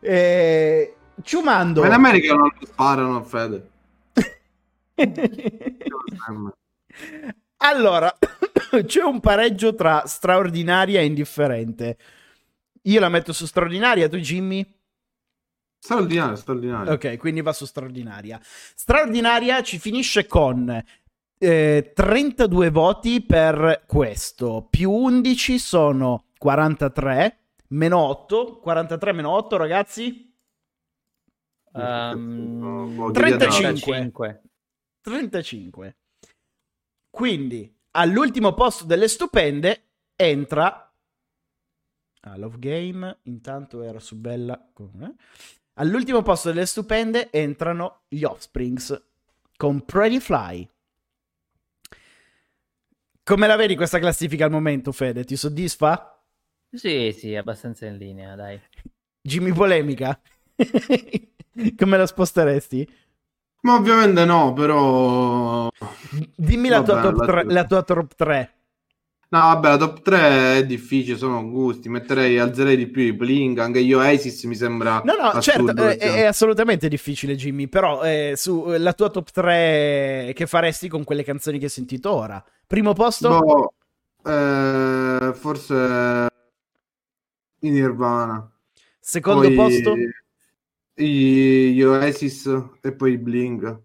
eh, 0.00 0.94
Ciumando 1.22 1.80
Ma 1.82 1.86
in 1.88 1.92
America 1.92 2.34
non 2.34 2.50
sparano 2.62 3.16
a 3.16 3.22
Fede. 3.22 3.70
Allora, 7.62 8.10
c'è 8.86 9.02
un 9.02 9.20
pareggio 9.20 9.74
tra 9.74 10.06
straordinaria 10.06 11.00
e 11.00 11.04
indifferente. 11.04 11.98
Io 12.84 13.00
la 13.00 13.10
metto 13.10 13.34
su 13.34 13.44
straordinaria, 13.44 14.08
tu 14.08 14.16
Jimmy? 14.16 14.66
Straordinario, 15.82 16.36
straordinario. 16.36 16.92
Ok, 16.92 17.16
quindi 17.16 17.40
va 17.40 17.52
su 17.54 17.64
straordinaria. 17.64 18.38
Straordinaria 18.42 19.62
ci 19.62 19.78
finisce 19.78 20.26
con 20.26 20.84
eh, 21.38 21.92
32 21.94 22.70
voti 22.70 23.22
per 23.22 23.84
questo, 23.86 24.66
più 24.68 24.90
11 24.90 25.58
sono 25.58 26.26
43, 26.36 27.38
meno 27.68 27.98
8, 27.98 28.58
43 28.58 29.12
meno 29.12 29.30
8 29.30 29.56
ragazzi, 29.56 30.30
Boh, 31.72 33.10
35. 33.12 33.80
35. 33.80 34.42
35. 35.00 35.96
Quindi 37.08 37.74
all'ultimo 37.92 38.54
posto 38.54 38.84
delle 38.84 39.08
stupende 39.08 39.84
entra 40.14 40.92
ah, 42.20 42.36
Love 42.36 42.58
Game, 42.58 43.18
intanto 43.22 43.82
era 43.82 43.98
su 43.98 44.16
Bella. 44.16 44.70
eh? 45.00 45.14
All'ultimo 45.80 46.20
posto 46.20 46.48
delle 46.48 46.66
stupende 46.66 47.30
entrano 47.30 48.02
gli 48.08 48.22
Offsprings 48.22 49.02
con 49.56 49.82
Pretty 49.86 50.20
Fly. 50.20 50.68
Come 53.24 53.46
la 53.46 53.56
vedi 53.56 53.76
questa 53.76 53.98
classifica 53.98 54.44
al 54.44 54.50
momento, 54.50 54.92
Fede? 54.92 55.24
Ti 55.24 55.36
soddisfa? 55.36 56.22
Sì, 56.70 57.14
sì, 57.16 57.34
abbastanza 57.34 57.86
in 57.86 57.96
linea, 57.96 58.34
dai. 58.34 58.60
Jimmy 59.22 59.52
Polemica? 59.52 60.20
Come 61.76 61.96
la 61.96 62.06
sposteresti? 62.06 62.86
Ma 63.62 63.76
ovviamente 63.76 64.26
no, 64.26 64.52
però... 64.52 65.70
Dimmi 66.36 66.68
la 66.68 66.82
tua, 66.82 67.00
top 67.00 67.16
la- 67.16 67.24
tre- 67.24 67.44
la 67.44 67.64
tua 67.64 67.82
top 67.82 68.14
3. 68.16 68.59
No, 69.32 69.38
vabbè, 69.38 69.68
la 69.68 69.76
top 69.76 70.02
3 70.02 70.56
è 70.58 70.66
difficile, 70.66 71.16
sono 71.16 71.48
gusti. 71.48 71.88
Metterei, 71.88 72.38
alzerei 72.38 72.76
di 72.76 72.88
più 72.88 73.02
i 73.02 73.12
Blink, 73.12 73.60
anche 73.60 73.78
io 73.78 74.02
Isis 74.02 74.42
mi 74.44 74.56
sembra 74.56 75.00
No, 75.04 75.14
no, 75.14 75.28
assurdo, 75.28 75.72
certo, 75.72 75.86
è, 75.86 75.94
diciamo. 75.98 76.14
è 76.16 76.24
assolutamente 76.24 76.88
difficile, 76.88 77.36
Jimmy. 77.36 77.68
Però 77.68 78.02
eh, 78.02 78.32
su 78.34 78.64
eh, 78.72 78.78
la 78.78 78.92
tua 78.92 79.08
top 79.08 79.30
3 79.30 80.32
che 80.34 80.46
faresti 80.46 80.88
con 80.88 81.04
quelle 81.04 81.22
canzoni 81.22 81.58
che 81.58 81.66
hai 81.66 81.70
sentito 81.70 82.10
ora? 82.12 82.44
Primo 82.66 82.92
posto? 82.92 83.28
Boh, 83.28 83.72
eh, 84.24 85.32
forse 85.34 86.28
i 87.60 87.70
Nirvana. 87.70 88.50
Secondo 88.98 89.42
Poi 89.42 89.54
posto? 89.54 89.94
i- 90.96 91.72
gli 91.72 91.82
Oasis 91.82 92.46
e 92.80 92.92
poi 92.92 93.12
i 93.12 93.18
Blink. 93.18 93.80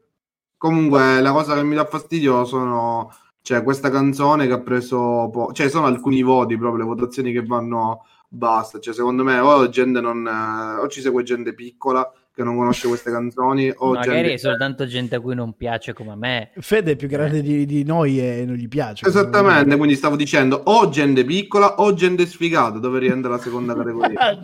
Comunque, 0.57 1.21
la 1.21 1.31
cosa 1.31 1.55
che 1.55 1.63
mi 1.63 1.75
dà 1.75 1.85
fastidio 1.85 2.45
sono 2.45 3.11
cioè, 3.45 3.61
questa 3.61 3.91
canzone 3.91 4.47
che 4.47 4.53
ha 4.53 4.59
preso 4.59 5.29
po- 5.31 5.51
cioè, 5.53 5.69
sono 5.69 5.85
alcuni 5.85 6.23
voti 6.23 6.57
proprio, 6.57 6.83
le 6.83 6.89
votazioni 6.89 7.31
che 7.31 7.45
vanno 7.45 8.07
basta. 8.27 8.79
Cioè, 8.79 8.91
secondo 8.91 9.23
me, 9.23 9.37
o 9.37 9.69
gente 9.69 10.01
non 10.01 10.25
eh, 10.25 10.81
o 10.81 10.87
ci 10.87 10.99
segue 10.99 11.21
gente 11.21 11.53
piccola 11.53 12.11
che 12.33 12.43
non 12.43 12.57
conosce 12.57 12.87
queste 12.87 13.11
canzoni, 13.11 13.71
o 13.77 13.93
Magari 13.93 14.15
gente 14.15 14.33
è 14.33 14.37
soltanto 14.37 14.87
gente 14.87 15.13
a 15.13 15.19
cui 15.19 15.35
non 15.35 15.55
piace 15.55 15.93
come 15.93 16.13
a 16.13 16.15
me. 16.15 16.53
Fede 16.57 16.93
è 16.93 16.95
più 16.95 17.07
grande 17.07 17.43
di, 17.43 17.67
di 17.67 17.83
noi 17.83 18.19
e 18.19 18.45
non 18.47 18.55
gli 18.55 18.67
piace. 18.67 19.07
Esattamente, 19.07 19.77
quindi 19.77 19.93
stavo 19.93 20.15
dicendo 20.15 20.63
o 20.65 20.89
gente 20.89 21.23
piccola 21.23 21.75
o 21.75 21.93
gente 21.93 22.25
sfigata, 22.25 22.79
dove 22.79 22.97
rientra 22.97 23.29
la 23.29 23.37
seconda 23.37 23.75
categoria. 23.77 24.39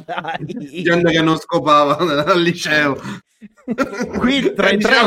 Gente 0.45 1.09
che 1.09 1.21
non 1.23 1.37
scopava 1.37 1.97
al 2.23 2.39
liceo. 2.39 2.95
Qui 4.19 4.53
tra 4.53 4.69
i 4.69 4.77
tre 4.77 4.97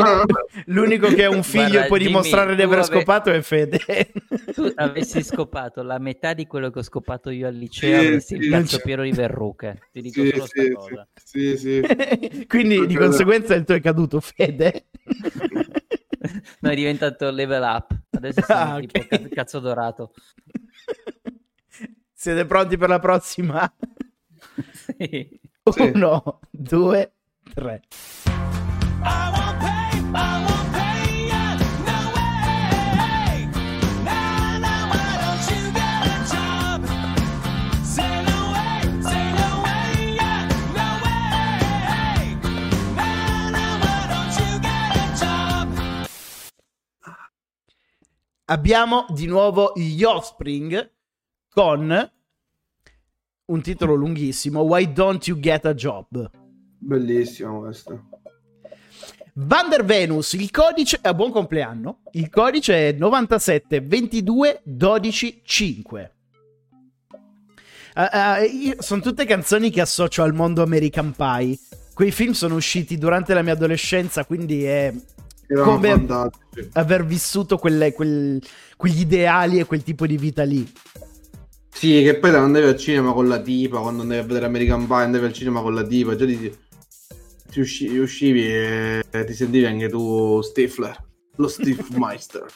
l'unico 0.65 1.07
che 1.07 1.23
ha 1.23 1.29
un 1.29 1.41
figlio 1.43 1.67
Guarda, 1.69 1.85
e 1.85 1.87
può 1.87 1.97
Jimmy, 1.97 2.09
dimostrare 2.09 2.55
di 2.55 2.61
aver 2.61 2.79
ave- 2.79 2.87
scopato 2.87 3.31
è 3.31 3.41
Fede. 3.41 3.79
Tu 4.53 4.71
avessi 4.75 5.23
scopato 5.23 5.83
la 5.83 5.99
metà 5.99 6.33
di 6.33 6.45
quello 6.45 6.69
che 6.69 6.79
ho 6.79 6.83
scopato 6.83 7.29
io 7.29 7.47
al 7.47 7.55
liceo, 7.55 7.99
Sì, 8.01 8.05
avresti 8.07 8.35
sì, 8.35 8.41
il 8.43 8.51
cazzo 8.51 8.79
pieno 8.79 9.03
di 9.03 9.11
verruche. 9.11 9.87
Ti 9.91 10.01
dico 10.01 10.21
Sì, 10.21 10.29
solo 10.31 10.45
sì, 10.47 10.65
sta 10.65 10.73
cosa. 10.73 11.07
sì, 11.23 11.57
sì. 11.57 11.81
Quindi 12.47 12.85
di 12.85 12.95
conseguenza 12.95 13.55
il 13.55 13.63
tuo 13.63 13.75
è 13.75 13.81
caduto, 13.81 14.19
Fede. 14.19 14.85
No, 16.61 16.71
è 16.71 16.75
diventato 16.75 17.29
level 17.29 17.61
up. 17.61 17.95
Adesso 18.09 18.41
sono 18.41 18.75
Ah, 18.77 18.79
tipo 18.79 19.05
cazzo, 19.31 19.59
dorato. 19.59 20.11
Siete 22.13 22.45
pronti 22.45 22.77
per 22.77 22.89
la 22.89 22.97
prossima? 22.99 23.71
Sì. 24.73 25.39
Sì. 25.71 25.91
Uno, 25.93 26.39
due, 26.49 27.14
tre. 27.53 27.81
I 29.03 29.29
won't 29.31 29.59
pay, 29.59 30.01
I 30.13 30.45
won't 30.45 30.71
pay 30.73 31.27
ya, 31.27 31.55
no 31.85 31.99
way. 32.15 33.47
Now, 34.03 34.57
now, 34.59 34.89
why 34.89 35.17
don't 35.21 35.45
you 35.51 35.71
get 35.71 36.01
a 36.05 36.17
job? 36.31 36.79
Say 37.83 38.23
no 38.25 38.39
way, 38.51 38.81
say 39.01 39.25
no 39.35 39.49
way, 39.63 40.15
yeah, 40.15 40.47
no 40.73 40.87
way. 41.03 42.35
Now, 42.95 43.49
now, 43.51 43.77
why 43.79 44.07
don't 44.09 44.33
you 44.39 44.51
get 44.59 44.95
a 44.95 45.07
job? 45.19 45.67
Abbiamo 48.45 49.05
di 49.09 49.25
nuovo 49.27 49.73
gli 49.75 50.03
Offspring 50.03 50.91
con 51.49 52.11
un 53.47 53.61
titolo 53.61 53.93
lunghissimo, 53.93 54.61
Why 54.61 54.91
Don't 54.91 55.27
You 55.27 55.39
Get 55.39 55.65
a 55.65 55.73
Job? 55.73 56.44
Bellissimo 56.85 57.61
questo. 57.61 58.03
Vander 59.33 59.83
Venus, 59.83 60.33
il 60.33 60.51
codice 60.51 60.99
a 61.01 61.13
buon 61.15 61.31
compleanno. 61.31 62.01
Il 62.11 62.29
codice 62.29 62.89
è 62.89 62.91
97 62.93 63.81
22 63.81 64.61
12 64.63 65.41
5. 65.43 66.11
sono 68.79 69.01
tutte 69.01 69.25
canzoni 69.25 69.71
che 69.71 69.81
associo 69.81 70.21
al 70.21 70.33
mondo 70.33 70.61
American 70.61 71.11
Pie. 71.15 71.57
Quei 71.93 72.11
film 72.11 72.33
sono 72.33 72.55
usciti 72.55 72.97
durante 72.97 73.33
la 73.33 73.41
mia 73.41 73.53
adolescenza, 73.53 74.25
quindi 74.25 74.63
è 74.63 74.93
Erano 75.47 75.73
Come- 75.73 75.89
fantastici. 75.89 76.69
aver 76.73 77.05
vissuto 77.05 77.57
quelle- 77.57 77.93
quel- 77.93 78.41
quegli 78.77 79.01
ideali 79.01 79.59
e 79.59 79.65
quel 79.65 79.83
tipo 79.83 80.05
di 80.07 80.17
vita 80.17 80.43
lì. 80.43 80.71
Sì, 81.69 82.01
che 82.03 82.13
poi 82.17 82.29
quando 82.31 82.47
andavi 82.47 82.65
al 82.67 82.77
cinema 82.77 83.11
con 83.11 83.27
la 83.27 83.39
tipa, 83.39 83.79
quando 83.79 84.01
andavi 84.01 84.19
a 84.21 84.23
vedere 84.23 84.45
American 84.45 84.87
Pie, 84.87 84.95
andavi 84.95 85.25
al 85.25 85.33
cinema 85.33 85.61
con 85.61 85.73
la 85.75 85.83
tipa, 85.83 86.15
già 86.15 86.25
ti, 86.25 86.51
ti 87.55 87.61
usci- 87.61 87.97
uscivi 87.97 88.45
e 88.45 89.01
ti 89.25 89.33
sentivi 89.33 89.65
anche 89.65 89.87
tu 89.87 90.41
Stifler, 90.41 91.01
lo 91.37 91.47
Steve 91.47 91.83
Meister. 91.95 92.45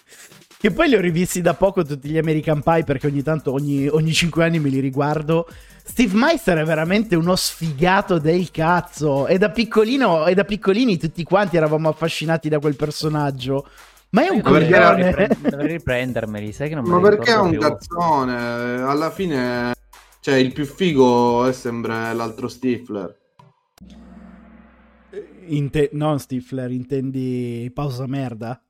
Che 0.59 0.71
poi 0.71 0.89
li 0.89 0.95
ho 0.95 0.99
rivisti 0.99 1.39
da 1.39 1.53
poco 1.53 1.83
tutti 1.83 2.09
gli 2.09 2.17
American 2.17 2.61
Pie 2.61 2.83
perché 2.83 3.07
ogni 3.07 3.23
tanto, 3.23 3.53
ogni, 3.53 3.87
ogni 3.87 4.11
5 4.11 4.43
anni 4.43 4.59
me 4.59 4.67
li 4.67 4.81
riguardo. 4.81 5.47
Steve 5.81 6.13
Meister 6.17 6.57
è 6.57 6.65
veramente 6.65 7.15
uno 7.15 7.37
sfigato 7.37 8.19
del 8.19 8.51
cazzo. 8.51 9.25
E 9.27 9.37
da 9.37 9.51
piccolino, 9.51 10.25
e 10.25 10.33
da 10.33 10.43
piccolini 10.43 10.97
tutti 10.97 11.23
quanti 11.23 11.55
eravamo 11.55 11.87
affascinati 11.87 12.49
da 12.49 12.59
quel 12.59 12.75
personaggio. 12.75 13.69
Ma 14.09 14.25
è 14.25 14.29
un 14.29 14.41
dovrei, 14.41 14.69
coglione. 14.69 15.05
ripre- 15.05 15.37
dovrei 15.49 15.67
riprendermeli, 15.77 16.51
sai 16.51 16.67
che 16.67 16.75
non 16.75 16.83
me 16.83 16.89
Ma 16.89 16.99
perché 16.99 17.31
è 17.31 17.37
un 17.37 17.51
più. 17.51 17.59
cazzone? 17.61 18.81
Alla 18.81 19.11
fine, 19.11 19.73
cioè, 20.19 20.35
il 20.35 20.51
più 20.51 20.65
figo 20.65 21.45
è 21.45 21.53
sempre 21.53 22.13
l'altro 22.13 22.49
Stifler. 22.49 23.18
Inte- 25.49 25.89
non 25.93 26.19
Stifler, 26.19 26.71
intendi 26.71 27.69
pausa 27.73 28.05
merda? 28.07 28.61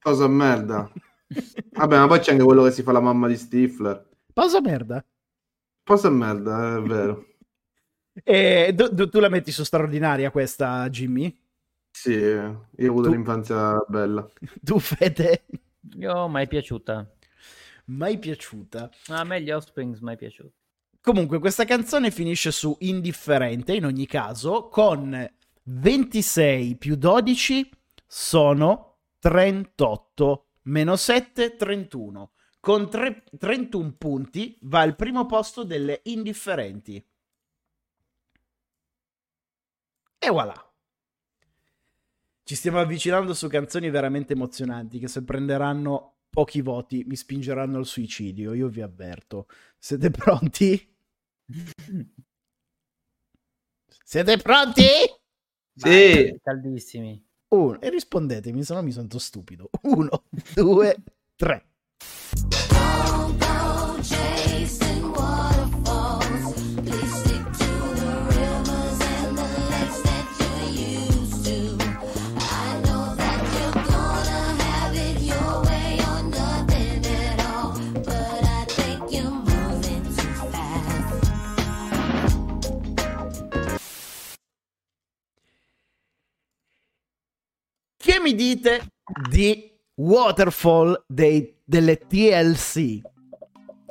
Cosa 0.00 0.26
merda. 0.28 0.90
Vabbè, 1.72 1.96
ma 1.98 2.06
poi 2.06 2.20
c'è 2.20 2.32
anche 2.32 2.44
quello 2.44 2.64
che 2.64 2.70
si 2.72 2.82
fa 2.82 2.92
la 2.92 3.00
mamma 3.00 3.28
di 3.28 3.36
Stifler. 3.36 4.08
Pausa 4.32 4.60
merda? 4.60 5.04
Cosa 5.84 6.10
merda, 6.10 6.76
è 6.76 6.80
vero. 6.82 7.26
E 8.24 8.74
tu, 8.76 8.94
tu- 8.94 9.08
tu 9.08 9.20
la 9.20 9.28
metti 9.28 9.50
su 9.50 9.64
straordinaria 9.64 10.30
questa, 10.30 10.88
Jimmy? 10.90 11.34
Sì, 11.90 12.12
io 12.12 12.68
ho 12.76 12.88
avuto 12.90 13.08
Tu- 13.08 13.14
l'infanzia 13.14 13.76
bella. 13.88 14.26
Tu, 14.62 14.78
Fede? 14.78 15.44
Io 15.98 16.28
mai 16.28 16.46
piaciuta. 16.46 17.10
Mai 17.86 18.18
piaciuta. 18.18 18.90
A 19.08 19.24
me 19.24 19.42
gli 19.42 19.50
Offsprings 19.50 20.00
mai 20.00 20.16
piaciuti. 20.16 20.54
Comunque, 21.00 21.38
questa 21.40 21.64
canzone 21.64 22.10
finisce 22.10 22.52
su 22.52 22.76
indifferente 22.80 23.74
in 23.74 23.84
ogni 23.86 24.06
caso, 24.06 24.68
con 24.68 25.28
26 25.64 26.76
più 26.76 26.96
12 26.96 27.70
sono 28.06 28.98
38, 29.18 30.46
meno 30.62 30.96
7, 30.96 31.56
31. 31.56 32.32
Con 32.60 32.90
tre- 32.90 33.24
31 33.38 33.92
punti 33.96 34.58
va 34.62 34.80
al 34.80 34.94
primo 34.96 35.26
posto 35.26 35.64
delle 35.64 36.00
indifferenti. 36.04 37.04
E 40.18 40.28
voilà. 40.30 40.54
Ci 42.44 42.54
stiamo 42.54 42.78
avvicinando 42.80 43.34
su 43.34 43.48
canzoni 43.48 43.90
veramente 43.90 44.32
emozionanti 44.34 44.98
che 44.98 45.08
se 45.08 45.24
prenderanno 45.24 46.18
pochi 46.28 46.60
voti 46.60 47.04
mi 47.06 47.16
spingeranno 47.16 47.78
al 47.78 47.86
suicidio, 47.86 48.52
io 48.52 48.68
vi 48.68 48.82
avverto. 48.82 49.46
Siete 49.78 50.10
pronti? 50.10 50.96
Siete 54.04 54.36
pronti? 54.36 54.84
Sì, 55.74 56.38
Caldissimi. 56.42 57.24
Uno. 57.48 57.80
E 57.80 57.90
rispondetemi, 57.90 58.62
se 58.62 58.74
no 58.74 58.82
mi 58.82 58.92
sento 58.92 59.18
stupido. 59.18 59.70
Uno, 59.82 60.24
due, 60.54 60.96
tre. 61.36 61.66
Mi 88.20 88.34
dite 88.34 88.86
di 89.28 89.70
Waterfall 89.94 91.04
dei- 91.06 91.60
delle 91.64 91.98
TLC? 91.98 93.00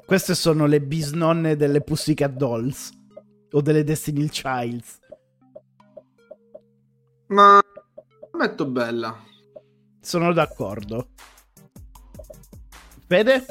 Queste 0.05 0.35
sono 0.35 0.65
le 0.65 0.81
bisnonne 0.81 1.55
delle 1.55 1.81
Pussycat 1.81 2.31
Dolls 2.31 2.91
o 3.51 3.61
delle 3.61 3.83
Destiny 3.83 4.27
Childs. 4.27 4.99
Ma 7.27 7.61
la 8.31 8.37
metto 8.37 8.65
bella. 8.65 9.17
Sono 10.01 10.33
d'accordo. 10.33 11.09
Fede? 13.07 13.45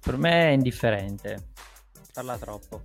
Per 0.00 0.16
me 0.16 0.48
è 0.48 0.50
indifferente. 0.50 1.48
Parla 2.12 2.36
troppo. 2.36 2.84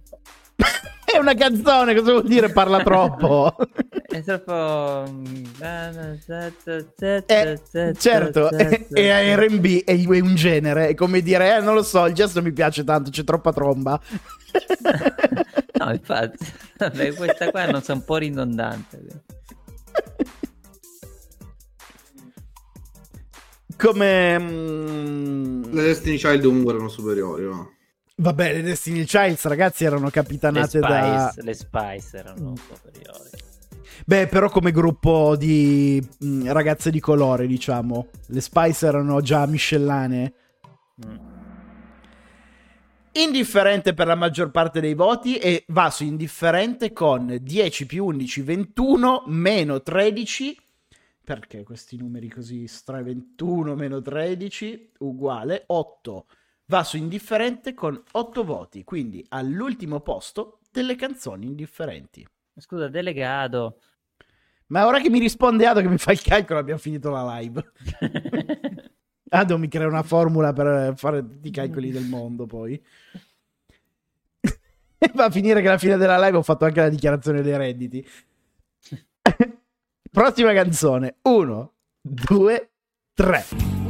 È 1.13 1.17
una 1.19 1.35
canzone, 1.35 1.93
cosa 1.93 2.11
vuol 2.11 2.23
dire 2.27 2.51
parla 2.51 2.81
troppo? 2.81 3.55
È 4.09 4.23
troppo... 4.23 5.05
mm, 5.07 5.43
Eh, 7.27 7.93
certo, 7.95 8.49
è, 8.49 8.87
è 8.87 9.35
R&B, 9.35 9.83
è 9.83 9.95
è 9.95 10.19
un 10.19 10.33
genere, 10.35 10.87
è 10.89 10.95
come 10.95 11.21
dire, 11.21 11.57
eh, 11.57 11.61
non 11.61 11.75
lo 11.75 11.83
so, 11.83 12.07
il 12.07 12.13
gesto 12.13 12.41
mi 12.41 12.51
piace 12.51 12.83
tanto, 12.83 13.11
c'è 13.11 13.23
troppa 13.23 13.53
tromba. 13.53 13.99
No, 15.75 15.91
infatti, 15.91 16.45
vabbè, 16.77 17.13
questa 17.15 17.49
qua 17.49 17.65
non 17.65 17.81
so, 17.81 17.93
un 17.93 18.05
po' 18.05 18.17
ridondante. 18.17 19.23
Come... 23.77 24.39
mm, 24.39 25.63
Le 25.73 25.81
Destiny 25.81 26.17
Child 26.17 26.43
comunque 26.43 26.73
erano 26.73 26.89
superiori. 26.89 27.43
va. 27.45 27.67
Vabbè, 28.23 28.53
le 28.53 28.61
Destiny 28.61 29.03
Childs, 29.03 29.43
ragazzi, 29.47 29.83
erano 29.83 30.05
Le 30.05 30.11
capitanate 30.11 30.79
da... 30.79 31.29
Spice, 31.29 31.45
le 31.45 31.53
Spice 31.53 32.17
erano 32.17 32.55
superiori. 32.55 33.29
Beh, 34.05 34.27
però 34.27 34.49
come 34.49 34.71
gruppo 34.71 35.35
di 35.35 36.01
mm, 36.23 36.47
ragazze 36.47 36.89
di 36.89 37.01
colore, 37.01 37.47
diciamo. 37.47 38.07
Le 38.27 38.39
Spice 38.39 38.85
erano 38.85 39.19
già 39.19 39.45
miscellanee. 39.45 40.33
Mm. 41.05 41.15
Indifferente 43.11 43.93
per 43.93 44.07
la 44.07 44.15
maggior 44.15 44.51
parte 44.51 44.79
dei 44.79 44.93
voti 44.93 45.35
e 45.35 45.65
va 45.67 45.89
su 45.89 46.05
indifferente 46.05 46.93
con 46.93 47.37
10 47.41 47.85
più 47.85 48.05
11, 48.05 48.41
21, 48.41 49.23
meno 49.27 49.81
13. 49.81 50.57
Perché 51.25 51.63
questi 51.63 51.97
numeri 51.97 52.29
così 52.29 52.67
stra 52.67 53.03
21 53.03 53.75
meno 53.75 54.01
13 54.01 54.91
uguale 54.99 55.63
8 55.67 56.25
va 56.65 56.83
su 56.83 56.97
indifferente 56.97 57.73
con 57.73 58.01
8 58.11 58.43
voti, 58.43 58.83
quindi 58.83 59.25
all'ultimo 59.29 60.01
posto 60.01 60.59
delle 60.71 60.95
canzoni 60.95 61.45
indifferenti. 61.45 62.27
Scusa, 62.57 62.87
delegato. 62.87 63.79
Ma 64.67 64.87
ora 64.87 64.99
che 64.99 65.09
mi 65.09 65.19
risponde 65.19 65.65
Ado 65.65 65.81
che 65.81 65.87
mi 65.87 65.97
fa 65.97 66.11
il 66.11 66.21
calcolo 66.21 66.59
abbiamo 66.59 66.79
finito 66.79 67.09
la 67.09 67.37
live. 67.37 67.71
Ado 69.29 69.57
mi 69.57 69.67
crea 69.67 69.87
una 69.87 70.03
formula 70.03 70.53
per 70.53 70.93
fare 70.95 71.21
tutti 71.21 71.47
i 71.47 71.51
calcoli 71.51 71.91
del 71.91 72.05
mondo 72.05 72.45
poi. 72.45 72.81
e 74.41 75.11
va 75.13 75.25
a 75.25 75.31
finire 75.31 75.61
che 75.61 75.67
alla 75.67 75.77
fine 75.77 75.97
della 75.97 76.19
live 76.23 76.37
ho 76.37 76.43
fatto 76.43 76.65
anche 76.65 76.81
la 76.81 76.89
dichiarazione 76.89 77.41
dei 77.41 77.57
redditi. 77.57 78.07
Prossima 80.11 80.53
canzone. 80.53 81.17
1, 81.21 81.73
2, 82.01 82.71
3. 83.13 83.82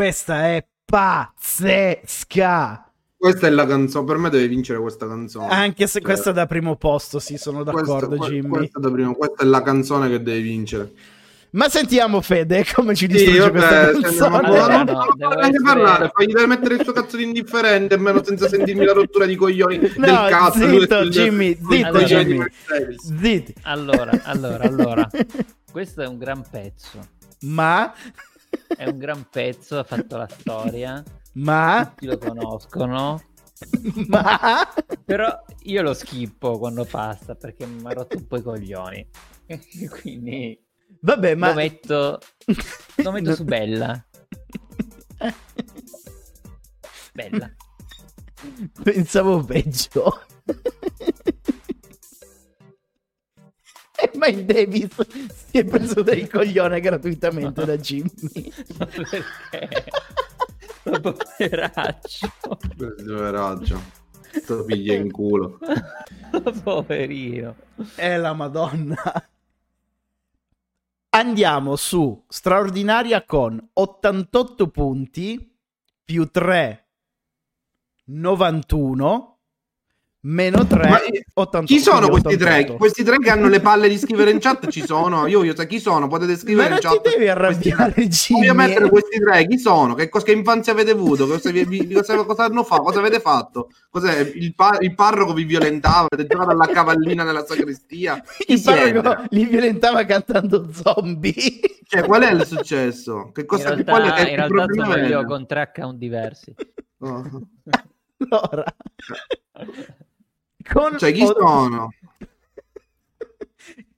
Questa 0.00 0.44
è 0.48 0.62
pazzesca. 0.84 2.82
Questa 3.16 3.46
è 3.46 3.50
la 3.50 3.64
canzone. 3.66 4.04
Per 4.04 4.18
me 4.18 4.28
deve 4.28 4.46
vincere 4.46 4.78
questa 4.78 5.08
canzone. 5.08 5.48
Anche 5.50 5.86
se 5.86 6.00
Cioè, 6.00 6.02
questa 6.02 6.28
è 6.30 6.32
da 6.34 6.44
primo 6.44 6.76
posto, 6.76 7.18
sì, 7.18 7.38
sono 7.38 7.62
d'accordo, 7.62 8.08
questa- 8.08 8.26
Jimmy. 8.26 8.48
Questa, 8.50 8.78
da 8.78 8.90
primo- 8.90 9.14
questa 9.14 9.42
è 9.42 9.46
la 9.46 9.62
canzone 9.62 10.10
che 10.10 10.22
deve 10.22 10.40
vincere. 10.42 10.92
Ma 11.52 11.70
sentiamo 11.70 12.20
Fede 12.20 12.66
come 12.74 12.94
ci 12.94 13.06
Sì, 13.08 13.12
distrugge 13.16 13.50
questa 13.52 13.70
vabbè, 13.70 13.86
andiamo 13.94 14.02
canzone. 14.02 14.36
Allora, 14.36 14.76
non 14.82 14.84
no, 14.84 14.92
non 14.92 15.16
neanche 15.16 15.38
essere- 15.46 15.62
parlare, 15.64 16.10
fagli 16.14 16.32
mettere 16.46 16.74
il 16.74 16.82
suo 16.82 16.92
cazzo 16.92 17.16
di 17.16 17.22
indifferente, 17.22 17.94
almeno 17.94 18.22
senza 18.22 18.48
sentirmi 18.52 18.84
la 18.84 18.92
rottura 18.92 19.24
di 19.24 19.34
coglioni 19.34 19.78
del 19.78 19.92
No, 19.96 20.26
cazzo. 20.28 20.58
zitto, 20.58 20.98
è 20.98 21.04
Jimmy, 21.06 21.56
zitto, 21.70 21.96
di 21.96 22.04
Jimmy. 22.04 22.44
Zitti. 23.18 23.54
Allora, 23.62 24.10
allora, 24.24 24.62
allora. 24.64 25.08
Questo 25.72 26.02
è 26.02 26.06
un 26.06 26.18
gran 26.18 26.44
pezzo. 26.50 26.98
Ma, 27.40 27.94
È 28.68 28.86
un 28.86 28.98
gran 28.98 29.28
pezzo, 29.30 29.78
ha 29.78 29.84
fatto 29.84 30.16
la 30.16 30.28
storia. 30.28 31.02
ma, 31.34 31.86
Tutti 31.88 32.06
lo 32.06 32.18
conoscono. 32.18 33.22
ma... 34.08 34.68
Però 35.04 35.44
io 35.62 35.82
lo 35.82 35.94
schippo 35.94 36.58
quando 36.58 36.84
passa 36.84 37.34
perché 37.34 37.66
mi 37.66 37.84
ha 37.86 37.92
rotto 37.92 38.16
un 38.16 38.26
po' 38.26 38.36
i 38.36 38.42
coglioni. 38.42 39.08
Quindi 40.00 40.60
Vabbè, 41.00 41.34
ma... 41.34 41.48
lo 41.48 41.54
metto, 41.54 42.18
lo 42.96 43.12
metto 43.12 43.34
su 43.34 43.44
Bella. 43.44 44.04
Bella. 47.12 47.54
Pensavo 48.82 49.42
peggio. 49.44 50.26
E 53.98 54.10
Mike 54.14 54.44
Davis 54.44 54.94
si 55.48 55.58
è 55.58 55.64
preso 55.64 56.02
del 56.02 56.28
coglione 56.28 56.80
gratuitamente 56.80 57.64
da 57.64 57.76
Jimmy. 57.78 58.52
Ma 58.78 58.86
perché? 58.86 59.84
Ma 60.84 61.00
poveraccio. 61.00 62.32
Poveraccio. 62.76 63.80
Sto 64.30 64.64
piglia 64.64 64.94
in 64.94 65.10
culo. 65.10 65.58
Poverino. 66.62 67.56
È 67.94 68.16
la 68.16 68.34
Madonna. 68.34 69.28
Andiamo 71.10 71.76
su 71.76 72.24
straordinaria 72.28 73.24
con 73.24 73.58
88 73.72 74.68
punti 74.68 75.58
più 76.04 76.30
3 76.30 76.86
91 78.04 79.35
meno 80.28 80.66
3 80.66 80.88
Ma 80.88 80.98
88. 81.34 81.64
Chi 81.66 81.78
sono 81.78 82.08
quindi 82.08 82.22
questi 82.22 82.38
tre? 82.38 82.50
88. 82.54 82.76
Questi 82.78 83.02
tre 83.04 83.18
che 83.18 83.30
hanno 83.30 83.48
le 83.48 83.60
palle 83.60 83.88
di 83.88 83.96
scrivere 83.98 84.30
in 84.30 84.38
chat 84.40 84.68
ci 84.68 84.84
sono? 84.84 85.26
Io 85.26 85.38
voglio 85.38 85.50
sapere 85.52 85.68
chi 85.68 85.78
sono, 85.80 86.08
potete 86.08 86.32
Ma 86.32 86.38
scrivere 86.38 86.68
non 86.68 86.76
in 86.78 86.82
chat. 86.82 86.92
ti 86.94 86.98
devi 87.02 87.14
questi 87.14 87.28
arrabbiare, 87.28 87.92
tre. 87.92 88.08
Voglio 88.30 88.54
mettere 88.54 88.88
questi 88.88 89.18
tre, 89.20 89.46
chi 89.46 89.58
sono? 89.58 89.94
Che, 89.94 90.08
cos- 90.08 90.22
che 90.24 90.32
infanzia 90.32 90.72
avete 90.72 90.90
avuto? 90.90 91.26
Cosa, 91.26 91.50
vi- 91.50 91.64
vi- 91.64 91.92
cosa, 91.92 92.16
cosa 92.24 92.44
hanno 92.44 92.64
fatto? 92.64 92.82
Cosa 92.82 92.98
avete 92.98 93.20
fatto? 93.20 93.70
Cos'è? 93.90 94.32
Il, 94.34 94.54
pa- 94.54 94.78
il 94.80 94.94
parroco 94.94 95.32
vi 95.32 95.44
violentava? 95.44 96.06
Avete 96.10 96.26
giocato 96.28 96.50
alla 96.50 96.66
cavallina 96.66 97.22
nella 97.24 97.44
sacrestia? 97.44 98.22
Chi 98.38 98.52
Il 98.52 98.58
siete? 98.58 98.92
parroco 99.00 99.24
li 99.30 99.44
violentava 99.46 100.04
cantando 100.04 100.68
zombie. 100.72 101.34
Cioè, 101.88 102.02
qual 102.04 102.22
è 102.22 102.32
il 102.32 102.44
successo? 102.44 103.30
Che 103.32 103.42
In 103.42 103.46
cosa 103.46 103.70
realtà, 103.74 103.92
qual 103.92 104.02
è- 104.02 104.20
in 104.20 104.26
che 104.26 104.36
realtà 104.36 104.64
sono 104.74 104.96
io 105.06 105.24
con 105.24 105.46
tre 105.46 105.60
account 105.60 105.98
diversi. 105.98 106.54
Oh. 106.98 107.22
Allora, 108.30 108.64
con, 110.72 110.98
Cioè, 110.98 111.12
chi 111.12 111.24
sono? 111.24 111.90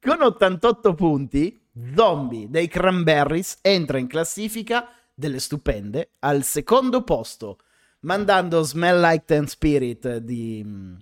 con 0.00 0.22
88 0.22 0.94
punti, 0.94 1.60
Zombie 1.94 2.48
dei 2.48 2.68
Cranberries 2.68 3.58
entra 3.62 3.98
in 3.98 4.06
classifica 4.06 4.88
delle 5.14 5.40
stupende 5.40 6.12
al 6.20 6.44
secondo 6.44 7.02
posto, 7.02 7.58
mandando 8.00 8.62
Smell 8.62 9.00
Like 9.00 9.24
Ten 9.24 9.46
Spirit 9.46 10.18
di 10.18 10.62
mm, 10.64 10.94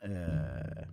eh, 0.00 0.88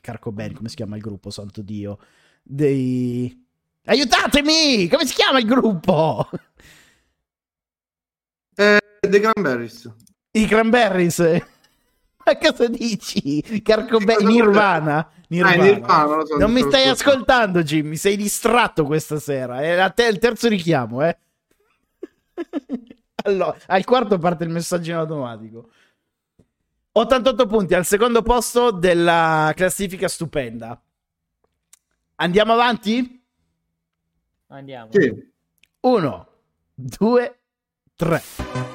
Carco 0.00 0.32
come 0.32 0.68
si 0.68 0.76
chiama 0.76 0.96
il 0.96 1.02
gruppo, 1.02 1.30
santo 1.30 1.62
Dio, 1.62 1.98
dei... 2.42 3.46
Aiutatemi! 3.84 4.88
Come 4.88 5.06
si 5.06 5.14
chiama 5.14 5.38
il 5.38 5.46
gruppo? 5.46 6.28
Eh, 8.54 8.78
The 9.00 9.20
Cranberries. 9.20 9.92
I 10.32 10.46
Cranberries. 10.46 11.18
Ma 12.24 12.36
cosa 12.36 12.66
dici? 12.68 13.62
Carco 13.62 13.98
Nirvana. 13.98 14.98
Ah, 14.98 15.10
Nirvana. 15.28 15.62
Nirvana, 15.62 16.04
non 16.04 16.18
lo 16.18 16.26
so, 16.26 16.36
Non 16.36 16.52
mi 16.52 16.60
stai 16.60 16.88
ascoltando. 16.88 16.90
ascoltando, 16.90 17.62
Jimmy. 17.62 17.96
Sei 17.96 18.16
distratto 18.16 18.84
questa 18.84 19.18
sera. 19.18 19.60
È 19.60 19.70
a 19.78 19.90
te 19.90 20.06
il 20.06 20.18
terzo 20.18 20.48
richiamo, 20.48 21.02
eh. 21.02 21.16
allora, 23.24 23.56
al 23.66 23.84
quarto 23.84 24.18
parte 24.18 24.44
il 24.44 24.50
messaggio 24.50 24.90
in 24.90 24.96
automatico. 24.96 25.70
88 26.92 27.46
punti 27.46 27.74
al 27.74 27.86
secondo 27.86 28.22
posto 28.22 28.70
della 28.72 29.52
classifica 29.54 30.08
stupenda. 30.08 30.80
Andiamo 32.16 32.52
avanti? 32.52 33.24
Andiamo. 34.48 34.90
Sì. 34.92 35.28
Uno, 35.80 36.28
due, 36.74 37.38
tre. 37.94 38.69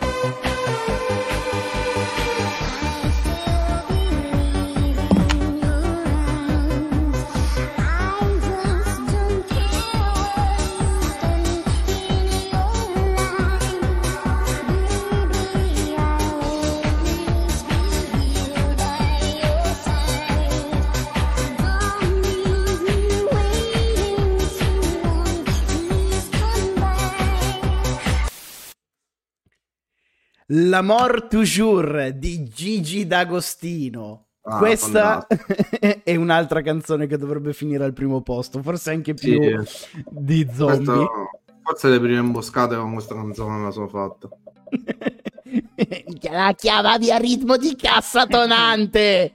L'amor 30.49 31.27
toujours 31.27 32.09
di 32.09 32.43
Gigi 32.43 33.07
D'Agostino. 33.07 34.27
Ah, 34.43 34.57
Questa 34.59 35.25
è 36.03 36.15
un'altra 36.15 36.61
canzone 36.61 37.07
che 37.07 37.17
dovrebbe 37.17 37.51
finire 37.51 37.83
al 37.83 37.93
primo 37.93 38.21
posto, 38.21 38.61
forse 38.61 38.91
anche 38.91 39.15
più 39.15 39.41
Sì. 39.41 40.03
di 40.07 40.47
zombie. 40.53 40.85
Questo- 40.85 41.29
forse 41.63 41.89
le 41.89 41.99
prime 41.99 42.19
imboscate 42.19 42.75
con 42.75 42.93
questa 42.93 43.15
canzone 43.15 43.63
la 43.63 43.71
sono 43.71 43.87
fatta. 43.87 44.29
La 46.31 46.53
chiamavi 46.53 47.11
a 47.11 47.17
ritmo 47.17 47.57
di 47.57 47.75
cassa 47.75 48.25
tonante. 48.25 49.31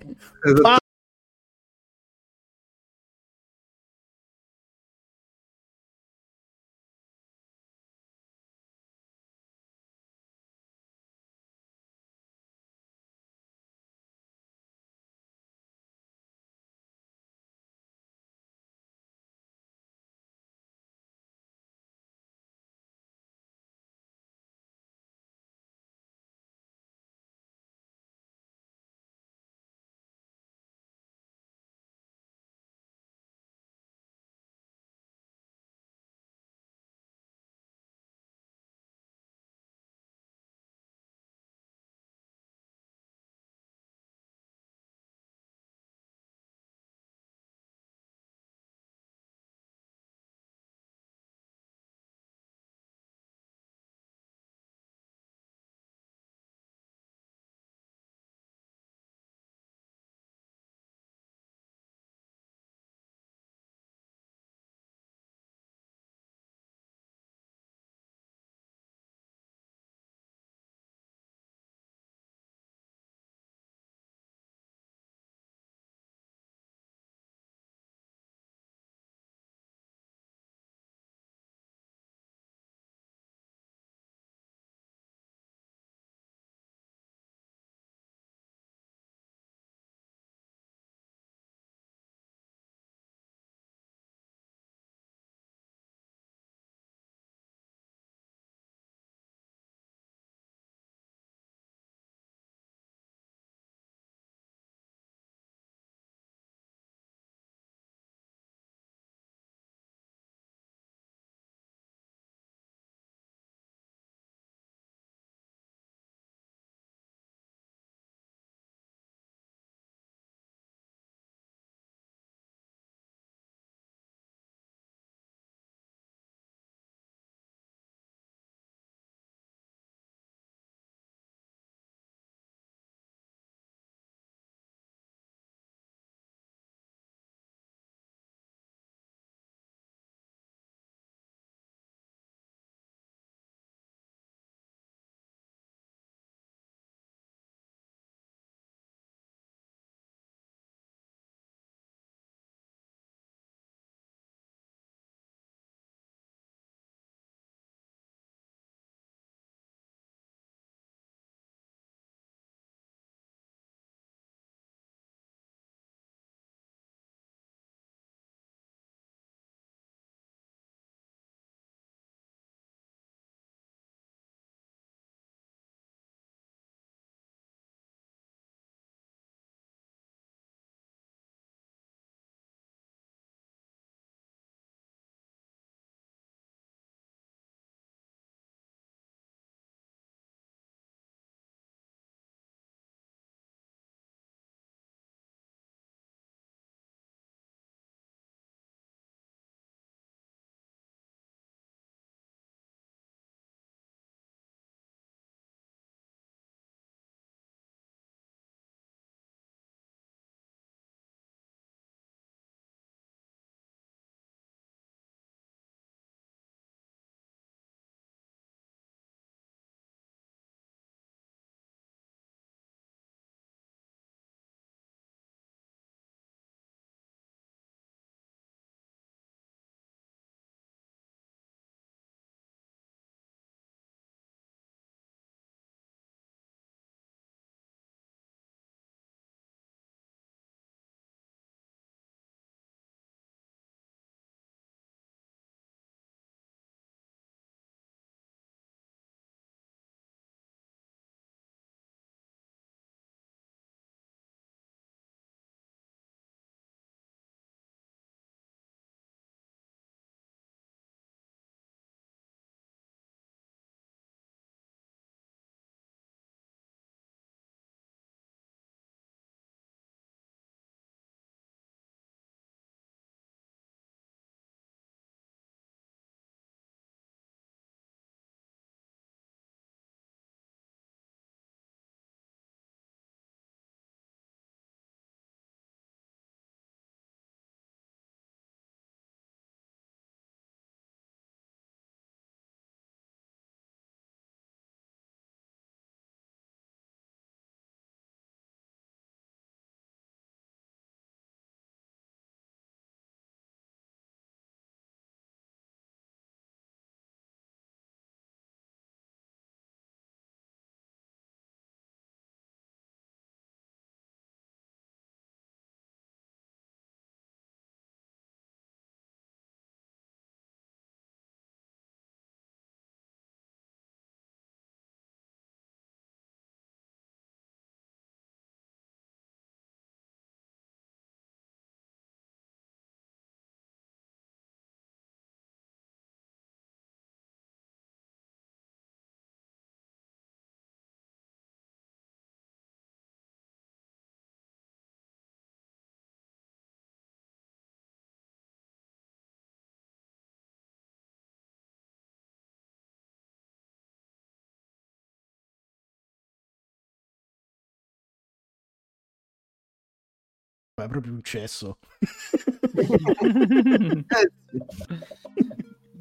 Ma 360.81 360.87
è 360.87 360.89
proprio 360.89 361.13
un 361.13 361.23
cesso. 361.23 361.77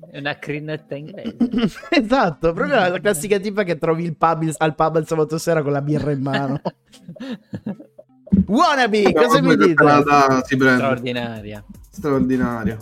È 0.10 0.18
una 0.20 0.40
crinetta 0.40 0.96
inglese. 0.96 1.36
esatto, 1.92 2.54
proprio 2.54 2.76
la 2.76 3.00
classica 3.02 3.38
tipa 3.40 3.64
che 3.64 3.78
trovi 3.78 4.06
il 4.06 4.16
pub 4.16 4.44
il- 4.44 4.56
al 4.58 4.76
pub 4.76 4.96
il 5.00 5.06
sabato 5.06 5.38
sera 5.38 5.62
con 5.62 5.74
la 5.74 5.82
birra 5.82 6.12
in 6.12 6.22
mano. 6.22 6.62
Wannabe, 8.48 9.12
cosa 9.12 9.42
mi 9.42 9.58
dite? 9.58 9.74
Prende. 9.74 10.46
Straordinaria. 10.46 11.66
Straordinario. 11.90 12.78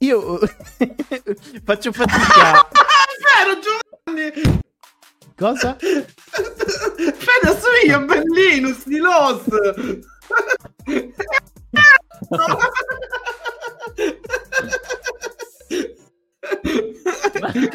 Io 0.00 0.38
faccio 1.64 1.90
fatica. 1.90 2.68
Vero, 3.24 3.58
Giovanni! 3.64 4.60
Cosa? 5.36 5.76
Fede 5.78 7.48
assomiglia 7.48 7.96
a 7.96 8.00
Ben 8.00 8.22
Linus 8.32 8.86
di 8.86 8.98
Lost! 8.98 9.48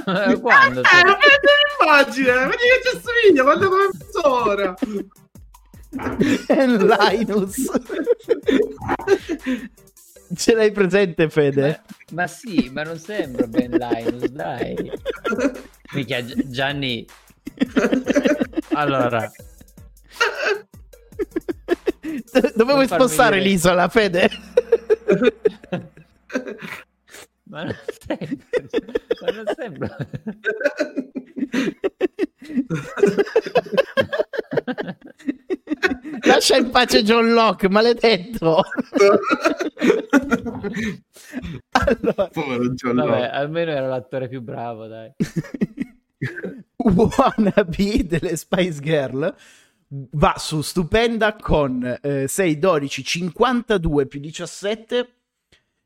Ma 0.05 0.39
quando? 0.39 0.81
Eh, 0.81 1.03
non 1.03 1.17
vedo 1.19 1.49
l'immagine! 1.79 2.33
Vedi 2.47 2.57
che 2.57 2.81
ci 2.83 2.95
assomiglia, 2.95 3.43
quando 3.43 3.69
come 3.69 3.89
mezz'ora! 3.91 4.75
Linus. 7.09 7.71
Ce 10.35 10.53
l'hai 10.53 10.71
presente, 10.71 11.29
Fede? 11.29 11.81
Ma 12.13 12.27
sì, 12.27 12.69
ma 12.71 12.83
non 12.83 12.99
sembra 12.99 13.47
Ben 13.47 13.71
Linus, 13.71 14.29
dai. 14.29 14.91
Mica 15.93 16.23
Gi- 16.23 16.49
Gianni. 16.49 17.07
Allora, 18.73 19.31
Do- 22.31 22.51
Dove 22.55 22.73
vuoi 22.73 22.87
farmi 22.87 23.05
spostare 23.07 23.37
dire- 23.37 23.49
l'isola, 23.49 23.87
Fede? 23.89 24.29
ma 27.49 27.63
non 27.63 27.75
sembra. 28.07 28.37
Ma 29.21 29.31
non 29.31 29.45
sembra. 29.55 29.97
Lascia 36.25 36.57
in 36.57 36.69
pace 36.69 37.03
John 37.03 37.33
Locke, 37.33 37.69
maledetto. 37.69 38.61
allora, 41.71 42.27
Povero 42.31 42.69
John 42.73 42.95
Vabbè, 42.95 43.09
Locke. 43.09 43.29
almeno 43.29 43.71
era 43.71 43.87
l'attore 43.87 44.27
più 44.27 44.41
bravo, 44.41 44.87
dai. 44.87 45.11
Wannabe 46.77 48.05
delle 48.05 48.35
Spice 48.35 48.79
Girl 48.81 49.35
va 49.91 50.35
su 50.37 50.61
stupenda 50.61 51.35
con 51.35 51.99
eh, 52.01 52.27
6, 52.27 52.59
12, 52.59 53.03
52 53.03 54.05
più 54.05 54.19
17. 54.19 55.13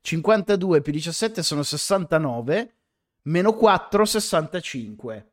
52 0.02 0.82
più 0.82 0.92
17 0.92 1.42
sono 1.42 1.64
69, 1.64 2.76
meno 3.24 3.54
4, 3.54 4.06
65. 4.06 5.32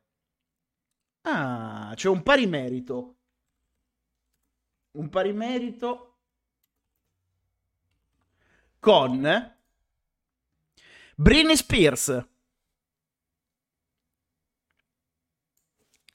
Ah, 1.23 1.91
c'è 1.95 2.07
un 2.07 2.23
pari 2.23 2.47
merito. 2.47 3.15
Un 4.91 5.09
pari 5.09 5.33
merito 5.33 6.15
con 8.79 9.55
Britney 11.15 11.55
Spears. 11.55 12.29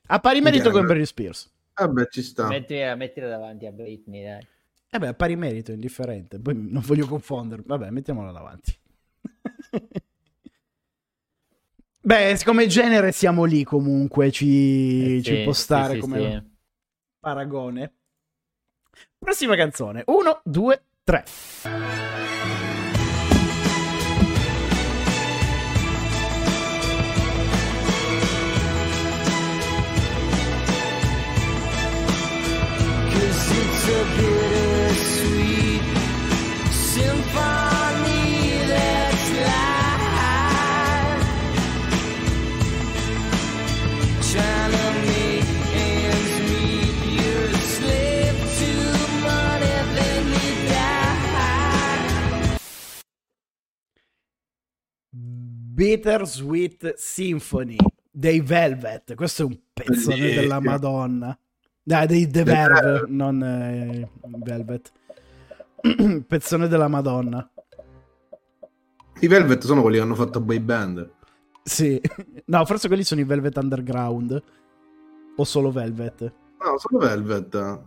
A 0.06 0.20
pari 0.20 0.40
merito 0.40 0.70
con 0.70 0.86
Britney 0.86 1.06
Spears. 1.06 1.50
Eh 1.78 1.84
Vabbè, 1.84 2.08
ci 2.08 2.22
sta. 2.22 2.46
Mettila, 2.46 2.94
mettila 2.94 3.28
davanti 3.28 3.66
a 3.66 3.72
Britney, 3.72 4.24
dai. 4.24 4.46
Eh 4.90 4.98
beh, 4.98 5.08
a 5.08 5.14
pari 5.14 5.36
merito, 5.36 5.72
indifferente. 5.72 6.38
Poi 6.38 6.54
non 6.54 6.82
voglio 6.82 7.06
confondermi. 7.06 7.64
Vabbè, 7.66 7.90
mettiamola 7.90 8.32
davanti. 8.32 8.78
beh, 12.00 12.40
come 12.44 12.66
genere 12.66 13.12
siamo 13.12 13.44
lì 13.44 13.64
comunque, 13.64 14.30
ci, 14.30 15.18
eh 15.18 15.22
sì, 15.22 15.22
ci 15.22 15.42
può 15.42 15.52
stare 15.52 15.94
sì, 15.94 16.00
come 16.00 16.20
sì. 16.20 16.42
paragone. 17.20 17.92
Prossima 19.18 19.56
canzone. 19.56 20.02
1, 20.06 20.40
2, 20.44 20.82
3. 21.04 21.24
Bittersweet 55.76 56.94
Symphony 56.96 57.76
dei 58.10 58.40
Velvet. 58.40 59.14
Questo 59.14 59.42
è 59.42 59.44
un 59.44 59.58
pezzone 59.72 60.16
Bellissimo. 60.16 60.40
della 60.40 60.60
Madonna. 60.60 61.38
Dai, 61.88 62.08
dei 62.08 62.28
The 62.28 62.42
Verve, 62.42 63.04
non 63.06 63.40
eh, 63.44 64.10
Velvet. 64.42 64.90
pezzone 66.26 66.66
della 66.66 66.88
Madonna. 66.88 67.48
I 69.20 69.28
Velvet 69.28 69.64
sono 69.64 69.82
quelli 69.82 69.98
che 69.98 70.02
hanno 70.02 70.16
fatto 70.16 70.40
boy 70.40 70.58
band. 70.58 71.08
Sì. 71.62 72.00
No, 72.46 72.64
forse 72.64 72.88
quelli 72.88 73.04
sono 73.04 73.20
i 73.20 73.24
Velvet 73.24 73.56
Underground. 73.56 74.42
O 75.36 75.44
solo 75.44 75.70
Velvet. 75.70 76.32
No, 76.58 76.76
sono 76.76 76.98
Velvet. 76.98 77.80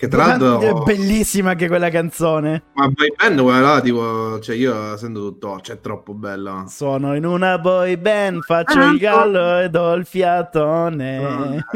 Che 0.00 0.08
tra 0.08 0.28
l'altro... 0.28 0.60
È 0.60 0.72
bellissima 0.82 1.50
anche 1.50 1.68
quella 1.68 1.90
canzone. 1.90 2.62
Ma 2.72 2.88
boy 2.88 3.12
band 3.14 3.40
quella 3.42 3.60
là, 3.60 3.80
tipo... 3.82 4.40
Cioè 4.40 4.56
io 4.56 4.72
la 4.72 4.96
sento 4.96 5.20
tutto... 5.20 5.48
oh, 5.48 5.60
Cioè, 5.60 5.76
è 5.76 5.80
troppo 5.80 6.14
bella. 6.14 6.64
Sono 6.68 7.14
in 7.14 7.26
una 7.26 7.58
boy 7.58 7.98
band, 7.98 8.40
faccio 8.40 8.80
il 8.80 8.96
gallo 8.96 9.58
e 9.58 9.68
do 9.68 9.92
il 9.92 10.06
fiatone. 10.06 11.66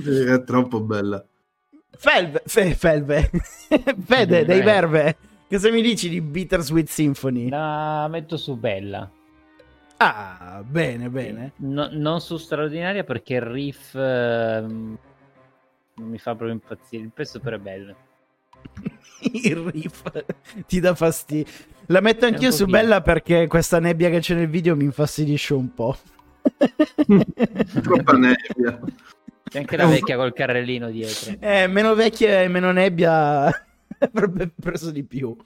Sì, 0.00 0.20
è 0.30 0.44
troppo 0.44 0.78
bella. 0.80 1.24
Felve, 1.96 2.42
fe, 2.46 2.74
felve. 2.76 3.28
Fede, 4.06 4.44
dei 4.44 4.60
Eh. 4.60 4.62
verve. 4.62 5.16
Cosa 5.50 5.72
mi 5.72 5.82
dici 5.82 6.08
di 6.08 6.20
Bittersweet 6.20 6.86
Symphony? 6.86 7.48
La 7.48 8.06
metto 8.08 8.36
su 8.36 8.56
Bella. 8.56 9.10
Ah, 9.96 10.62
bene, 10.64 11.08
bene. 11.08 11.52
No- 11.56 11.88
non 11.90 12.20
su 12.20 12.36
straordinaria 12.36 13.02
perché 13.02 13.34
il 13.34 13.42
riff 13.42 13.96
ehm, 13.96 14.96
non 15.96 16.08
mi 16.08 16.18
fa 16.18 16.34
proprio 16.34 16.52
impazzire. 16.52 17.02
Il 17.02 17.12
pezzo 17.12 17.40
però 17.40 17.56
è 17.56 17.60
bello. 17.60 17.96
Il 19.32 19.56
riff 19.56 20.02
ti 20.66 20.80
dà 20.80 20.94
fastidio. 20.94 21.52
La 21.86 22.00
metto 22.00 22.26
anch'io 22.26 22.50
su. 22.50 22.66
Bella 22.66 23.00
perché 23.02 23.46
questa 23.46 23.78
nebbia 23.78 24.10
che 24.10 24.20
c'è 24.20 24.34
nel 24.34 24.48
video 24.48 24.76
mi 24.76 24.84
infastidisce 24.84 25.54
un 25.54 25.72
po'. 25.72 25.96
Troppa 27.82 28.12
nebbia. 28.16 28.80
C'è 29.44 29.58
anche 29.58 29.76
la 29.76 29.86
vecchia 29.86 30.16
col 30.16 30.32
carrellino 30.32 30.90
dietro. 30.90 31.36
Eh, 31.38 31.66
meno 31.66 31.94
vecchia 31.94 32.42
e 32.42 32.48
meno 32.48 32.72
nebbia 32.72 33.46
avrebbe 33.98 34.48
preso 34.48 34.90
di 34.90 35.04
più. 35.04 35.36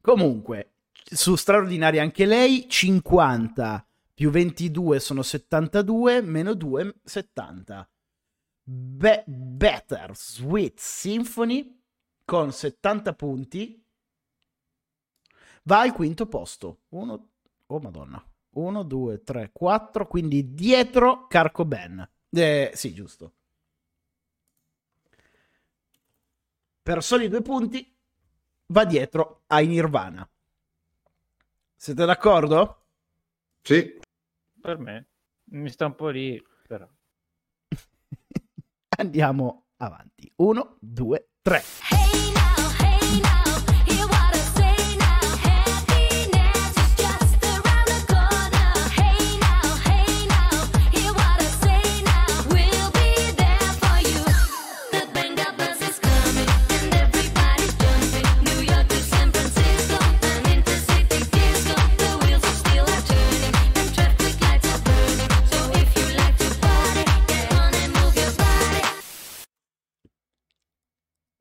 Comunque, 0.00 0.70
su 1.04 1.36
straordinaria 1.36 2.02
anche 2.02 2.24
lei, 2.24 2.66
50 2.68 3.86
più 4.14 4.30
22 4.30 5.00
sono 5.00 5.22
72, 5.22 6.22
meno 6.22 6.54
2, 6.54 6.94
70. 7.04 7.88
Be- 8.64 9.24
Better 9.26 10.14
Sweet 10.14 10.78
Symphony 10.78 11.80
con 12.24 12.52
70 12.52 13.14
punti 13.14 13.84
va 15.64 15.80
al 15.80 15.92
quinto 15.92 16.26
posto. 16.26 16.82
Uno, 16.90 17.30
oh 17.66 17.80
madonna. 17.80 18.24
1, 18.50 18.82
2, 18.82 19.22
3, 19.22 19.50
4, 19.52 20.06
quindi 20.06 20.54
dietro 20.54 21.26
Carco 21.26 21.64
Ben. 21.64 22.06
Eh, 22.30 22.70
sì, 22.74 22.92
giusto. 22.92 23.34
Per 26.82 27.02
soli 27.02 27.28
due 27.28 27.42
punti 27.42 27.96
va 28.66 28.84
dietro 28.84 29.44
ai 29.46 29.66
Nirvana. 29.66 30.28
Siete 31.76 32.04
d'accordo? 32.04 32.86
Sì. 33.62 34.00
Per 34.60 34.78
me 34.78 35.06
mi 35.44 35.70
sta 35.70 35.86
un 35.86 35.94
po' 35.94 36.08
lì. 36.08 36.42
Andiamo 38.98 39.64
avanti. 39.78 40.30
1, 40.36 40.76
2, 40.80 41.28
3. 41.42 41.91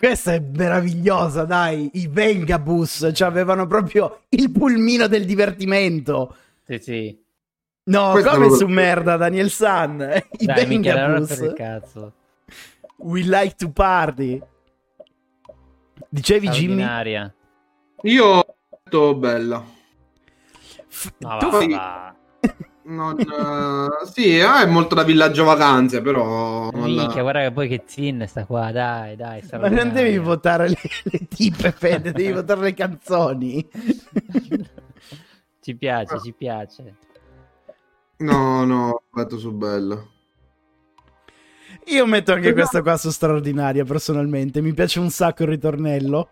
Questa 0.01 0.33
è 0.33 0.39
meravigliosa, 0.39 1.45
dai. 1.45 1.91
I 1.93 2.07
Vengabus, 2.07 3.11
cioè 3.13 3.27
avevano 3.27 3.67
proprio 3.67 4.21
il 4.29 4.49
pulmino 4.49 5.05
del 5.05 5.25
divertimento. 5.25 6.35
Sì, 6.65 6.79
sì. 6.79 7.23
No, 7.83 8.09
Questo 8.09 8.31
come 8.31 8.47
lo 8.47 8.55
su 8.55 8.65
merda, 8.65 9.15
Daniel 9.15 9.51
San. 9.51 9.99
I 10.39 10.45
Dai, 10.47 10.65
Vengabus. 10.65 11.35
per 11.35 11.45
il 11.45 11.53
cazzo. 11.53 12.13
We 12.95 13.21
like 13.21 13.53
to 13.59 13.69
party. 13.69 14.41
Dicevi 16.09 16.49
Jimmy? 16.49 17.31
Io 18.01 18.25
ho 18.25 18.55
detto 18.83 19.13
bella. 19.13 19.63
F- 20.87 21.13
No, 21.19 21.37
tu 21.37 21.49
va, 21.51 21.67
va. 21.67 22.15
Non, 22.83 23.19
eh, 23.19 24.05
sì, 24.11 24.37
eh, 24.39 24.63
è 24.63 24.65
molto 24.65 24.95
da 24.95 25.03
villaggio 25.03 25.43
vacanze, 25.43 26.01
però... 26.01 26.69
la- 26.71 26.77
Minchia, 26.79 27.21
guarda 27.21 27.41
che 27.43 27.51
poi 27.51 27.67
che 27.67 27.83
zin 27.85 28.25
sta 28.27 28.45
qua, 28.45 28.71
dai, 28.71 29.15
dai. 29.15 29.43
Ma 29.51 29.69
non 29.69 29.93
devi 29.93 30.17
votare 30.17 30.67
le, 30.69 30.77
le 31.03 31.27
tipe, 31.27 31.71
Fede, 31.71 32.11
devi 32.11 32.31
votare 32.33 32.61
le 32.61 32.73
canzoni. 32.73 33.69
Ci 35.61 35.75
piace, 35.75 36.19
ci 36.19 36.33
piace. 36.33 36.95
No, 38.17 38.65
no, 38.65 38.89
ho 38.89 39.03
detto 39.11 39.37
su 39.37 39.51
bella. 39.51 40.03
Io 41.85 42.05
metto 42.07 42.33
anche 42.33 42.53
questa 42.53 42.81
qua 42.81 42.97
su 42.97 43.11
straordinaria, 43.11 43.83
personalmente. 43.85 44.59
Mi 44.61 44.73
piace 44.73 44.99
un 44.99 45.11
sacco 45.11 45.43
il 45.43 45.49
ritornello. 45.49 46.29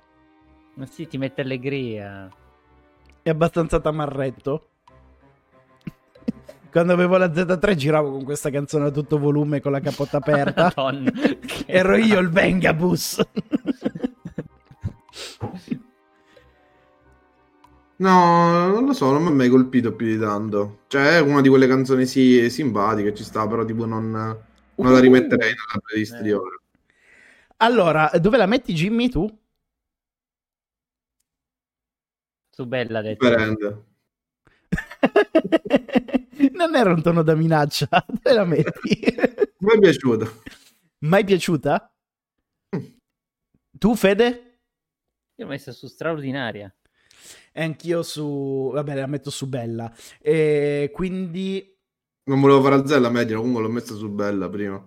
Ma 0.76 0.86
sì, 0.88 1.08
ti 1.08 1.20
mette 1.20 1.42
allegria. 1.42 2.28
È 3.22 3.30
abbastanza 3.30 3.80
tamarretto. 3.80 4.70
Quando 6.72 6.94
avevo 6.94 7.18
la 7.18 7.28
Z3 7.28 7.76
giravo 7.76 8.12
con 8.12 8.24
questa 8.24 8.50
canzone 8.50 8.86
a 8.86 8.92
tutto 8.92 9.18
volume 9.18 9.60
con 9.60 9.72
la 9.72 9.80
capotta 9.80 10.18
aperta. 10.18 10.72
Ero 11.66 11.96
io 11.96 12.20
il 12.20 12.30
Vengabus. 12.30 13.20
No, 17.98 18.68
non 18.70 18.86
lo 18.86 18.94
so, 18.94 19.12
non 19.12 19.24
mi 19.24 19.28
ha 19.28 19.32
mai 19.32 19.50
colpito 19.50 19.94
più 19.94 20.06
di 20.06 20.18
tanto. 20.18 20.84
Cioè, 20.88 21.18
è 21.18 21.20
una 21.20 21.42
di 21.42 21.50
quelle 21.50 21.68
canzoni 21.68 22.06
sì, 22.06 22.50
simpatiche, 22.50 23.14
ci 23.14 23.24
sta, 23.24 23.46
però 23.46 23.66
tipo 23.66 23.86
non, 23.86 24.10
non 24.12 24.92
la 24.92 25.00
rimetterei 25.00 25.50
nella 25.50 25.82
playlist 25.84 26.22
di 26.22 26.30
Eh. 26.30 26.34
ora. 26.34 26.56
allora, 27.58 28.10
dove 28.22 28.38
la 28.38 28.46
metti 28.46 28.74
Jimmy 28.74 29.10
tu? 29.10 29.28
Su 32.50 32.66
bella 32.68 33.02
detto. 33.02 33.28
Differente. 33.28 33.84
non 36.54 36.76
era 36.76 36.94
un 36.94 37.02
tono 37.02 37.22
da 37.24 37.36
minaccia. 37.36 37.88
Dove 38.08 38.36
la 38.36 38.46
metti? 38.46 39.00
Mi 39.60 39.74
è 39.74 39.80
piaciuto. 39.80 40.42
Mai 41.00 41.24
piaciuta? 41.24 41.94
Tu, 43.78 43.96
Fede? 43.96 44.60
Io 45.36 45.46
l'ho 45.46 45.52
messa 45.52 45.72
su 45.72 45.88
straordinaria. 45.88 46.74
E 47.52 47.64
anch'io 47.64 48.04
su... 48.04 48.72
Vabbè, 48.74 48.96
la 48.96 49.08
metto 49.08 49.30
su 49.30 49.48
Bella. 49.48 49.94
E 50.22 50.92
quindi... 50.94 51.78
Non 52.30 52.42
volevo 52.42 52.62
fare 52.62 52.76
alzare 52.76 53.10
media, 53.10 53.38
comunque 53.38 53.62
l'ho 53.62 53.70
messa 53.70 53.96
su 53.96 54.10
bella 54.10 54.48
prima. 54.50 54.86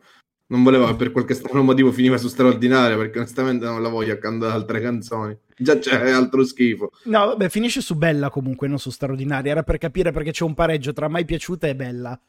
Non 0.52 0.62
volevo 0.64 0.86
che 0.86 0.96
per 0.96 1.12
qualche 1.12 1.32
strano 1.32 1.62
motivo 1.62 1.90
finiva 1.92 2.18
su 2.18 2.28
straordinaria, 2.28 2.94
perché 2.98 3.16
onestamente 3.16 3.64
non 3.64 3.80
la 3.80 3.88
voglio 3.88 4.12
accanto 4.12 4.44
ad 4.44 4.50
altre 4.50 4.82
canzoni. 4.82 5.34
Già 5.56 5.78
c'è 5.78 6.10
altro 6.10 6.44
schifo. 6.44 6.90
No, 7.04 7.28
vabbè, 7.28 7.48
finisce 7.48 7.80
su 7.80 7.96
Bella 7.96 8.28
comunque, 8.28 8.68
non 8.68 8.78
su 8.78 8.90
Straordinaria. 8.90 9.50
Era 9.50 9.62
per 9.62 9.78
capire 9.78 10.12
perché 10.12 10.30
c'è 10.30 10.44
un 10.44 10.52
pareggio 10.52 10.92
tra 10.92 11.08
mai 11.08 11.24
piaciuta 11.24 11.68
e 11.68 11.74
Bella. 11.74 12.20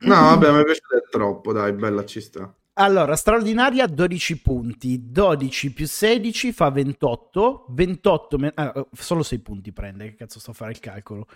No, 0.00 0.14
vabbè, 0.14 0.52
mi 0.52 0.60
è 0.60 0.64
piaciuta 0.64 1.06
troppo, 1.10 1.52
dai, 1.54 1.72
bella, 1.72 2.04
ci 2.04 2.20
sta. 2.20 2.54
Allora, 2.74 3.16
straordinaria 3.16 3.86
12 3.86 4.42
punti, 4.42 5.10
12 5.10 5.72
più 5.72 5.86
16 5.86 6.52
fa 6.52 6.68
28, 6.68 7.66
28 7.70 8.38
me- 8.38 8.52
ah, 8.54 8.86
solo 8.92 9.22
6 9.22 9.38
punti 9.38 9.72
prende, 9.72 10.10
che 10.10 10.16
cazzo 10.16 10.38
sto 10.38 10.50
a 10.50 10.54
fare 10.54 10.72
il 10.72 10.80
calcolo. 10.80 11.26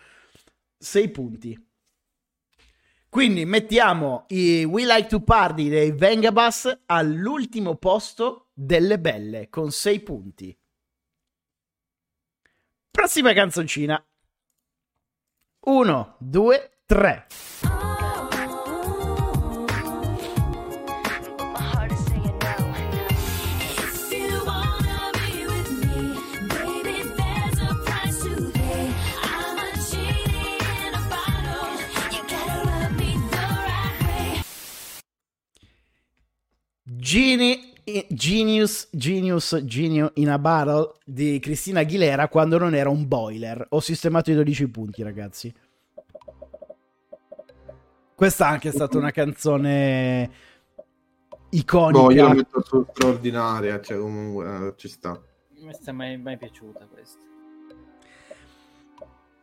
6 0.77 1.09
punti. 1.09 1.68
Quindi 3.10 3.47
mettiamo 3.47 4.26
i 4.28 4.64
We 4.64 4.85
Like 4.85 5.09
to 5.09 5.20
Party 5.20 5.70
dei 5.70 5.93
Vengabus 5.93 6.82
all'ultimo 6.86 7.76
posto 7.76 8.51
delle 8.52 8.98
belle 8.98 9.48
con 9.48 9.70
6 9.70 10.01
punti. 10.01 10.59
Prossima 12.90 13.32
canzoncina. 13.32 14.05
1, 15.60 16.16
2, 16.18 16.80
3. 16.85 17.26
Genie, 37.09 37.72
Genius, 38.10 38.86
Genius, 38.90 39.62
Genio 39.64 40.10
in 40.16 40.28
a 40.28 40.39
Battle 40.39 40.93
di 41.06 41.39
Cristina 41.39 41.80
Aguilera 41.80 42.28
quando 42.28 42.59
non 42.59 42.74
era 42.74 42.90
un 42.90 43.09
boiler. 43.09 43.64
Ho 43.70 43.80
sistemato 43.80 44.30
i 44.30 44.35
12 44.35 44.68
punti, 44.68 45.02
ragazzi. 45.02 45.51
Questa 48.14 48.47
anche 48.47 48.68
è 48.68 48.72
stata 48.72 48.98
una 48.98 49.10
canzone 49.10 50.30
iconica. 51.48 52.02
Boh, 52.02 52.12
io 52.12 52.28
la 52.28 52.35
metto 52.35 52.62
su 52.62 52.85
straordinaria, 52.90 53.80
cioè 53.80 53.98
comunque 53.98 54.66
eh, 54.66 54.74
ci 54.76 54.89
sta. 54.89 55.18
Questa 55.59 55.93
mi 55.93 56.12
è 56.12 56.16
mai 56.18 56.36
piaciuta 56.36 56.86
questa. 56.93 57.22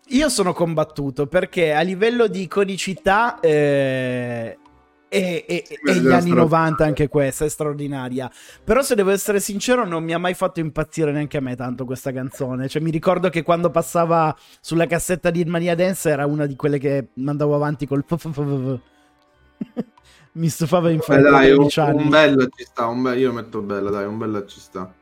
Io 0.09 0.29
sono 0.29 0.53
combattuto 0.53 1.25
perché 1.25 1.73
a 1.73 1.81
livello 1.81 2.27
di 2.27 2.43
iconicità 2.43 3.39
eh, 3.39 4.59
e, 5.07 5.45
e- 5.47 5.63
e 5.83 5.95
gli 5.99 6.07
anni 6.07 6.29
stra- 6.31 6.41
90 6.41 6.83
anche 6.85 7.07
questa 7.07 7.45
è 7.45 7.49
straordinaria. 7.49 8.29
Però 8.63 8.81
se 8.81 8.95
devo 8.95 9.11
essere 9.11 9.39
sincero 9.39 9.85
non 9.85 10.03
mi 10.03 10.13
ha 10.13 10.17
mai 10.17 10.33
fatto 10.33 10.59
impazzire 10.59 11.11
neanche 11.11 11.37
a 11.37 11.41
me 11.41 11.55
tanto 11.55 11.85
questa 11.85 12.11
canzone. 12.11 12.67
Cioè 12.67 12.81
mi 12.81 12.91
ricordo 12.91 13.29
che 13.29 13.43
quando 13.43 13.69
passava 13.69 14.35
sulla 14.59 14.87
cassetta 14.87 15.29
di 15.29 15.45
Mania 15.45 15.75
Dance 15.75 16.09
era 16.09 16.25
una 16.25 16.45
di 16.45 16.55
quelle 16.55 16.77
che 16.79 17.09
mandavo 17.15 17.55
avanti 17.55 17.85
col 17.87 18.03
mi 20.33 20.49
stufava 20.49 20.89
in 20.89 20.99
fretta 20.99 21.29
dai, 21.29 21.49
un, 21.51 21.55
13 21.55 21.79
anni. 21.79 22.03
un 22.03 22.09
bella 22.09 22.45
ci 22.53 22.65
sta, 22.65 22.87
un 22.87 23.01
be- 23.01 23.17
io 23.17 23.31
metto 23.31 23.61
bella, 23.61 23.89
dai, 23.89 24.05
un 24.05 24.17
bella 24.17 24.45
ci 24.45 24.59
sta. 24.59 24.93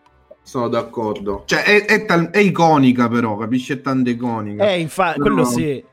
Sono 0.44 0.68
d'accordo. 0.68 1.44
Cioè, 1.46 1.64
è, 1.64 1.86
è 1.86 2.06
tal- 2.06 2.30
è 2.30 2.40
iconica 2.40 3.08
però, 3.08 3.38
capisci? 3.38 3.74
È 3.74 3.82
tanto 3.82 4.10
iconica. 4.10 4.68
Eh, 4.70 4.80
infatti, 4.80 5.20
quello 5.20 5.46
sì. 5.46 5.84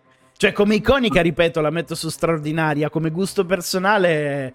Cioè, 0.40 0.52
come 0.52 0.76
iconica, 0.76 1.20
ripeto, 1.20 1.60
la 1.60 1.68
metto 1.68 1.94
su 1.94 2.08
straordinaria. 2.08 2.88
Come 2.88 3.10
gusto 3.10 3.44
personale, 3.44 4.54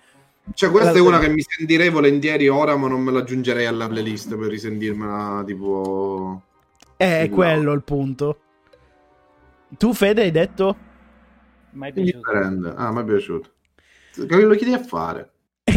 Cioè, 0.56 0.72
questa 0.72 0.92
la- 0.94 0.98
è 0.98 1.00
una 1.02 1.20
che 1.20 1.30
mi 1.30 1.44
sentirei 1.48 1.90
volentieri 1.90 2.48
ora, 2.48 2.76
ma 2.76 2.88
non 2.88 3.02
me 3.04 3.12
la 3.12 3.20
aggiungerei 3.20 3.68
alla 3.68 3.88
playlist 3.88 4.36
per 4.36 4.48
risentirmela, 4.50 5.44
tipo... 5.46 6.42
è 6.98 7.22
Sì, 7.26 7.30
quello 7.30 7.72
il 7.74 7.84
punto. 7.84 8.40
Tu, 9.78 9.94
Fede, 9.94 10.24
hai 10.24 10.32
detto? 10.32 10.76
Mai. 11.74 11.92
Indifferente. 11.94 12.74
Ah, 12.76 12.92
mi 12.92 13.02
è 13.02 13.06
piaciuto. 13.06 13.50
Che 14.28 14.36
lo 14.44 14.56
chiedi 14.56 14.74
a 14.74 14.84
fare? 14.84 15.34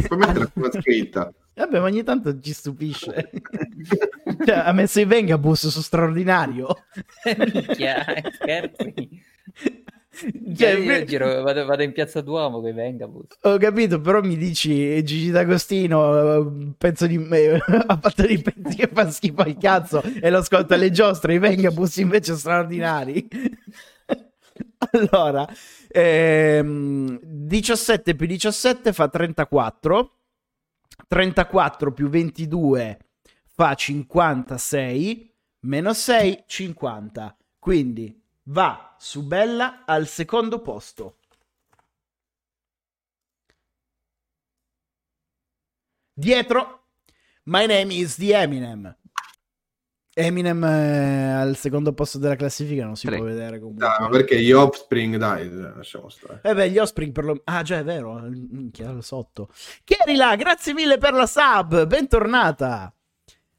Puoi 0.07 0.19
mettere 0.21 0.51
una 0.55 0.71
scritta. 0.81 1.31
Vabbè, 1.53 1.81
ma 1.81 1.85
ogni 1.85 2.03
tanto 2.03 2.41
ci 2.41 2.55
stupisce. 2.55 3.31
cioè, 4.47 4.57
ha 4.57 4.73
messo 4.73 5.01
i 5.01 5.05
Vengabus 5.05 5.69
su 5.69 5.83
straordinario. 5.83 6.69
Minchia, 7.53 8.07
scherzi. 8.33 9.23
Cioè, 10.57 10.71
io 10.71 10.85
me- 10.85 11.05
giro, 11.05 11.43
vado, 11.43 11.65
vado 11.65 11.83
in 11.83 11.93
piazza 11.93 12.21
Duomo 12.21 12.61
con 12.61 12.69
i 12.69 12.73
Vengabus. 12.73 13.27
Ho 13.43 13.57
capito, 13.57 14.01
però 14.01 14.21
mi 14.21 14.37
dici 14.37 15.03
Gigi 15.05 15.31
D'Agostino, 15.31 16.37
eh, 16.37 16.73
pezzo 16.77 17.07
di 17.07 17.19
me, 17.19 17.55
ha 17.87 17.99
fatto 18.01 18.23
dei 18.23 18.41
pezzi 18.43 18.77
che 18.77 18.91
fa 18.93 19.09
schifo 19.11 19.43
al 19.43 19.57
cazzo 19.57 20.03
e 20.03 20.29
lo 20.31 20.39
ascolta 20.39 20.75
alle 20.75 20.91
giostre, 20.91 21.35
i 21.35 21.39
Vengabus 21.39 21.97
invece 21.99 22.35
straordinari. 22.35 23.29
allora, 24.93 25.47
ehm, 25.89 27.21
17 27.23 28.15
più 28.17 28.27
17 28.27 28.93
fa 28.93 29.09
34, 29.09 30.13
34 31.07 31.93
più 31.93 32.09
22 32.09 32.99
fa 33.45 33.75
56, 33.75 35.35
meno 35.61 35.93
6, 35.93 36.45
50. 36.47 37.37
Quindi 37.59 38.19
va 38.49 38.95
su 38.99 39.27
Bella 39.27 39.85
al 39.85 40.07
secondo 40.07 40.61
posto. 40.61 41.17
Dietro, 46.13 46.87
My 47.45 47.67
Name 47.67 47.95
is 47.95 48.17
the 48.17 48.35
Eminem. 48.35 48.97
Eminem 50.13 50.65
eh, 50.65 51.33
al 51.33 51.57
secondo 51.57 51.93
posto 51.93 52.19
della 52.19 52.35
classifica 52.35 52.85
non 52.85 52.97
si 52.97 53.07
Tre. 53.07 53.19
può 53.19 53.25
vedere 53.25 53.61
comunque. 53.61 53.87
Dai, 53.87 54.01
ma 54.01 54.09
perché 54.09 54.41
gli 54.41 54.51
Offspring, 54.51 55.17
dai, 55.17 55.49
lasciamo 55.49 56.09
stare. 56.09 56.41
Eh 56.43 56.55
beh, 56.55 56.71
gli 56.71 56.79
Offspring 56.79 57.13
per 57.13 57.25
lo... 57.25 57.41
Ah 57.45 57.63
già, 57.63 57.79
è 57.79 57.85
vero, 57.85 58.19
minchia, 58.19 58.91
lo 58.91 59.01
sotto. 59.01 59.49
Kerila, 59.85 60.35
grazie 60.35 60.73
mille 60.75 60.99
per 60.99 61.13
la 61.13 61.27
sub, 61.27 61.87
bentornata. 61.87 62.93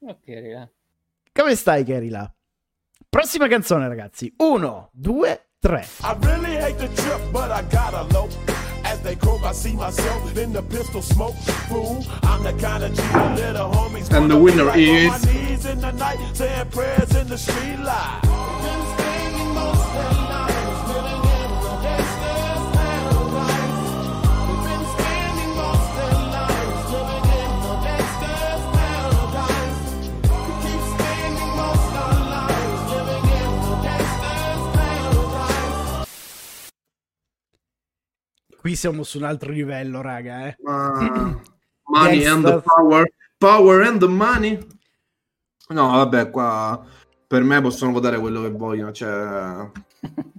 Ok, 0.00 0.26
raga. 0.26 0.70
Come 1.32 1.54
stai, 1.54 1.82
Kerila? 1.82 2.30
Prossima 3.10 3.48
canzone, 3.48 3.88
ragazzi. 3.88 4.32
Uno, 4.36 4.90
due, 4.92 5.40
tre. 5.58 5.84
I 6.02 6.16
really 6.20 6.56
hate 6.56 6.76
the 6.78 6.88
trip, 6.94 7.20
but 7.32 7.50
I 7.50 7.62
gotta 7.68 8.02
low. 8.12 8.28
As 8.84 9.00
they 9.00 9.16
croak, 9.16 9.42
I 9.42 9.52
see 9.52 9.74
myself 9.74 10.36
in 10.36 10.52
the 10.52 10.62
pistol 10.62 11.02
smoke. 11.02 11.34
Fool, 11.68 12.04
I'm 12.22 12.44
the 12.44 12.52
kind 12.52 12.84
of 12.84 12.92
G 12.94 13.02
little 13.34 13.68
homies. 13.68 14.08
And 14.16 14.30
the 14.30 14.38
winner 14.38 14.62
like 14.62 14.74
on 14.74 14.78
is- 14.80 15.08
my 15.26 15.32
knees 15.32 15.66
in 15.66 15.80
the 15.80 15.90
night, 15.90 16.18
saying 16.34 16.70
prayers 16.70 17.12
in 17.16 17.26
the 17.26 17.36
street 17.36 17.80
light. 17.80 18.20
Qui 38.60 38.76
siamo 38.76 39.02
su 39.04 39.16
un 39.18 39.24
altro 39.24 39.50
livello, 39.52 40.02
raga, 40.02 40.46
eh. 40.48 40.56
Ma- 40.62 41.40
money 41.88 42.26
and 42.26 42.44
the 42.44 42.60
power. 42.62 43.10
Power 43.38 43.82
and 43.82 43.98
the 44.00 44.06
money. 44.06 44.58
No, 45.68 45.86
vabbè, 45.92 46.30
qua 46.30 46.84
per 47.26 47.42
me 47.42 47.60
possono 47.62 47.92
votare 47.92 48.18
quello 48.18 48.42
che 48.42 48.50
vogliono. 48.50 48.92
Cioè, 48.92 49.70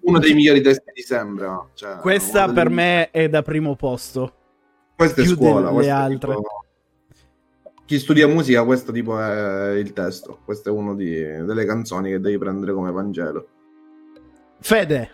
uno 0.02 0.20
dei 0.20 0.34
migliori 0.36 0.62
testi 0.62 0.92
di 0.94 1.02
sembra. 1.02 1.68
Cioè, 1.74 1.96
Questa 1.98 2.46
per 2.52 2.68
dei- 2.68 2.76
me 2.76 3.10
è 3.12 3.28
da 3.28 3.42
primo 3.42 3.76
posto. 3.76 4.36
Questa 4.96 5.22
è 5.22 5.24
più 5.24 5.34
scuola. 5.36 5.72
è 5.82 5.88
altre. 5.90 6.36
tipo- 6.36 6.66
Chi 7.86 7.98
studia 7.98 8.28
musica, 8.28 8.64
questo 8.64 8.92
tipo 8.92 9.20
è 9.20 9.72
il 9.72 9.94
testo. 9.94 10.40
Questo 10.46 10.70
è 10.70 10.72
uno 10.72 10.94
di- 10.94 11.16
delle 11.44 11.66
canzoni 11.66 12.12
che 12.12 12.20
devi 12.20 12.38
prendere 12.38 12.72
come 12.74 12.92
Vangelo. 12.92 13.48
Fede, 14.60 15.10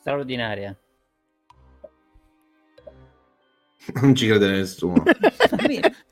Straordinaria. 0.00 0.76
Non 4.00 4.14
ci 4.14 4.26
crede 4.28 4.48
nessuno. 4.48 5.02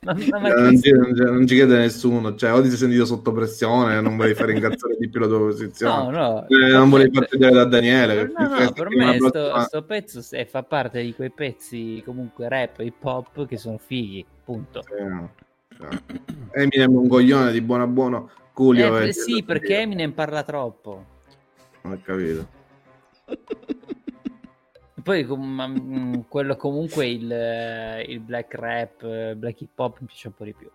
Eh, 0.03 0.09
non, 0.09 0.81
ci, 0.81 0.91
non 0.91 1.15
ci- 1.15 1.21
non 1.23 1.47
ci 1.47 1.55
crede 1.57 1.77
nessuno. 1.77 2.33
Cioè, 2.35 2.51
o 2.53 2.61
ti 2.63 2.69
sei 2.69 2.77
sentito 2.77 3.05
sotto 3.05 3.31
pressione, 3.31 4.01
non 4.01 4.17
volevi 4.17 4.33
fare 4.33 4.51
incazzare 4.53 4.95
di 4.97 5.07
più 5.09 5.19
la 5.19 5.27
tua 5.27 5.37
No, 5.37 5.45
posizione. 5.45 6.11
no. 6.17 6.47
Eh, 6.47 6.71
non 6.71 6.89
volevi 6.89 7.15
farti 7.15 7.37
vedere 7.37 7.55
da 7.57 7.65
Daniele. 7.65 8.31
No, 8.35 8.47
no, 8.47 8.71
per 8.71 8.89
me 8.89 9.03
una 9.03 9.13
sto, 9.13 9.29
prossima- 9.29 9.63
sto 9.63 9.83
pezzo 9.83 10.21
se- 10.21 10.45
fa 10.47 10.63
parte 10.63 11.03
di 11.03 11.13
quei 11.13 11.29
pezzi 11.29 12.01
comunque 12.03 12.49
rap, 12.49 12.79
hip 12.79 13.03
hop 13.03 13.45
che 13.45 13.57
sono 13.57 13.77
fighi, 13.77 14.25
punto. 14.43 14.81
Sì, 14.81 15.77
cioè, 15.77 15.89
Eminem 16.53 16.91
è 16.91 16.97
un 16.97 17.07
coglione 17.07 17.51
di 17.51 17.61
buono 17.61 17.83
a 17.83 17.87
buono. 17.87 18.29
Coolio 18.53 18.97
Eh, 18.97 19.09
è- 19.09 19.11
sì, 19.11 19.43
perché 19.43 19.81
Eminem 19.81 20.13
parla 20.13 20.41
troppo. 20.43 21.05
Non 21.83 21.93
ho 21.93 22.01
capito. 22.03 22.47
Poi 25.03 25.25
com- 25.25 25.53
ma, 25.53 25.67
mm, 25.67 26.13
quello 26.27 26.55
comunque 26.55 27.07
il, 27.07 28.03
il 28.07 28.19
black 28.19 28.53
rap, 28.55 29.33
black 29.33 29.61
hip 29.61 29.79
hop 29.79 29.99
mi 29.99 30.07
piace 30.07 30.27
un 30.27 30.33
po' 30.33 30.43
di 30.43 30.53
più. 30.53 30.69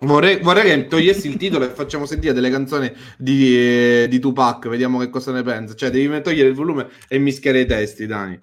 Vorrei, 0.00 0.40
vorrei 0.40 0.64
che 0.64 0.86
togliessi 0.88 1.28
il 1.28 1.36
titolo 1.36 1.64
e 1.64 1.68
facciamo 1.68 2.06
sentire 2.06 2.32
delle 2.32 2.50
canzoni 2.50 2.92
di, 3.16 3.56
eh, 3.56 4.06
di 4.08 4.18
Tupac. 4.18 4.68
Vediamo 4.68 4.98
che 4.98 5.08
cosa 5.08 5.30
ne 5.30 5.42
pensa. 5.42 5.74
Cioè, 5.74 5.90
devi 5.90 6.20
togliere 6.22 6.48
il 6.48 6.54
volume 6.54 6.88
e 7.06 7.18
mischiare 7.18 7.60
i 7.60 7.66
testi, 7.66 8.06
Dani. 8.06 8.38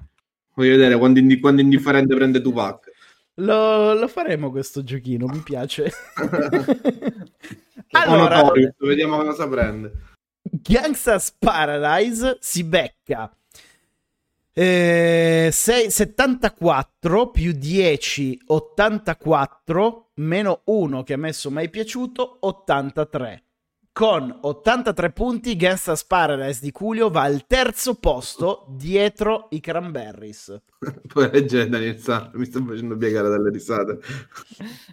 Voglio 0.53 0.71
vedere 0.71 0.97
quando, 0.97 1.19
indi- 1.19 1.39
quando 1.39 1.61
indifferente 1.61 2.15
prende 2.15 2.41
Tupac. 2.41 2.91
lo, 3.35 3.93
lo 3.93 4.07
faremo 4.07 4.51
questo 4.51 4.83
giochino, 4.83 5.25
mi 5.27 5.39
piace. 5.39 5.91
Allora, 7.91 8.51
vediamo 8.77 9.17
cosa 9.23 9.47
prende. 9.47 9.91
Gangsta's 10.43 11.35
Paradise 11.37 12.37
si 12.39 12.63
becca 12.63 13.35
eh, 14.61 15.51
sei- 15.53 15.89
74 15.89 17.29
più 17.29 17.53
10 17.53 18.41
84 18.47 20.09
meno 20.15 20.63
1 20.65 21.03
che 21.03 21.13
ha 21.13 21.17
messo 21.17 21.49
mai 21.49 21.69
piaciuto 21.69 22.39
83 22.41 23.43
con 23.93 24.37
83 24.41 25.11
punti 25.11 25.55
Gangsta's 25.55 26.03
Paradise 26.03 26.59
di 26.61 26.71
Culio 26.71 27.09
va 27.09 27.21
al 27.21 27.47
terzo 27.47 27.95
posto 27.95 28.65
dietro 28.69 29.47
i 29.51 29.61
Cranberries. 29.61 30.61
Puoi 31.07 31.29
leggere 31.31 31.69
Daniel 31.69 31.97
San, 31.97 32.31
mi 32.33 32.43
sto 32.43 32.61
facendo 32.65 32.97
piegare 32.97 33.29
dalle 33.29 33.51
risate. 33.51 33.99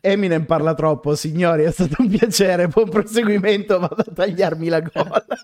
Eminem 0.01 0.45
parla 0.45 0.75
troppo 0.75 1.17
signori 1.17 1.65
è 1.65 1.73
stato 1.73 2.03
un 2.03 2.09
piacere 2.09 2.69
buon 2.69 2.89
proseguimento 2.89 3.81
vado 3.81 4.05
a 4.07 4.13
tagliarmi 4.15 4.69
la 4.69 4.81
gola 4.81 5.27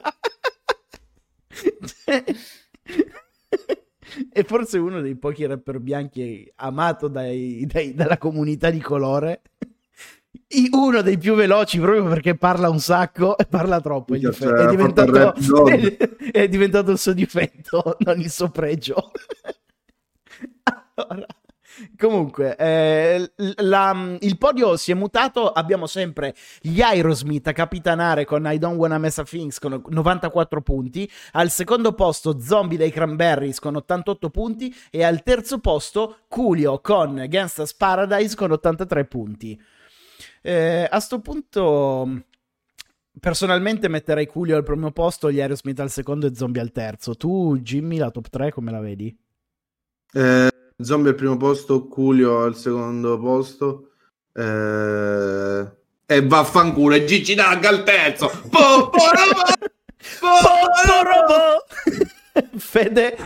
è 4.30 4.44
forse 4.44 4.78
uno 4.78 5.00
dei 5.00 5.16
pochi 5.16 5.46
rapper 5.46 5.78
bianchi 5.80 6.50
amato 6.56 7.08
dai- 7.08 7.66
dai- 7.66 7.94
dalla 7.94 8.18
comunità 8.18 8.70
di 8.70 8.80
colore 8.80 9.42
uno 10.72 11.02
dei 11.02 11.18
più 11.18 11.34
veloci 11.34 11.78
proprio 11.78 12.06
perché 12.08 12.36
parla 12.36 12.68
un 12.68 12.80
sacco 12.80 13.36
e 13.38 13.46
parla 13.46 13.80
troppo 13.80 14.18
cioè, 14.18 14.32
è, 14.32 14.68
diventato, 14.68 15.34
god. 15.46 16.28
è 16.30 16.48
diventato 16.48 16.90
il 16.90 16.98
suo 16.98 17.12
difetto 17.12 17.96
non 18.00 18.20
il 18.20 18.30
suo 18.30 18.50
pregio 18.50 19.10
allora, 20.94 21.26
comunque 21.98 22.56
eh, 22.56 23.32
la- 23.56 24.16
il 24.20 24.38
podio 24.38 24.76
si 24.76 24.90
è 24.90 24.94
mutato 24.94 25.50
abbiamo 25.50 25.86
sempre 25.86 26.34
gli 26.60 26.80
Aerosmith 26.80 27.46
a 27.48 27.52
capitanare 27.52 28.24
con 28.24 28.44
I 28.46 28.58
Don't 28.58 28.78
Wanna 28.78 28.98
Mess 28.98 29.18
a 29.18 29.24
Things 29.24 29.58
con 29.58 29.82
94 29.88 30.60
punti 30.62 31.10
al 31.32 31.50
secondo 31.50 31.92
posto 31.92 32.38
Zombie 32.40 32.78
dei 32.78 32.90
Cranberries 32.90 33.58
con 33.58 33.76
88 33.76 34.30
punti 34.30 34.74
e 34.90 35.02
al 35.04 35.22
terzo 35.22 35.58
posto 35.58 36.18
Coolio 36.28 36.80
con 36.80 37.24
Gangsta's 37.28 37.74
Paradise 37.74 38.36
con 38.36 38.50
83 38.52 39.04
punti 39.06 39.60
Eh, 40.42 40.88
a 40.90 41.00
sto 41.00 41.20
punto 41.20 42.24
personalmente 43.20 43.88
metterei 43.88 44.26
Coolio 44.26 44.56
al 44.56 44.62
primo 44.64 44.90
posto 44.90 45.30
gli 45.30 45.40
Aerosmith 45.40 45.78
al 45.80 45.90
secondo 45.90 46.26
e 46.26 46.34
Zombie 46.34 46.60
al 46.62 46.72
terzo 46.72 47.14
tu 47.14 47.58
Jimmy 47.60 47.98
la 47.98 48.10
top 48.10 48.28
3 48.28 48.50
come 48.52 48.70
la 48.70 48.80
vedi? 48.80 49.14
Eh, 50.14 50.48
Zombie 50.76 51.10
al 51.10 51.16
primo 51.16 51.36
posto, 51.36 51.86
Culio 51.88 52.42
al 52.42 52.56
secondo 52.56 53.18
posto. 53.18 53.90
Eh, 54.32 55.70
e 56.06 56.26
vaffanculo, 56.26 56.94
e 56.94 57.04
Gigi 57.04 57.34
Dag 57.34 57.64
al 57.64 57.82
terzo. 57.84 58.28
Po- 58.50 58.90
po- 58.90 58.98
po- 60.20 60.40
Fede 62.56 63.16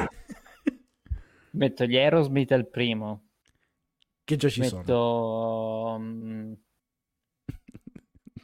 Metto 1.52 1.84
gli 1.84 1.96
Aerosmith 1.96 2.52
al 2.52 2.68
primo. 2.68 3.28
che 4.24 4.36
già 4.36 4.48
ci 4.48 4.62
sono 4.64 4.80
Metto... 4.80 5.96
mm, 5.98 6.52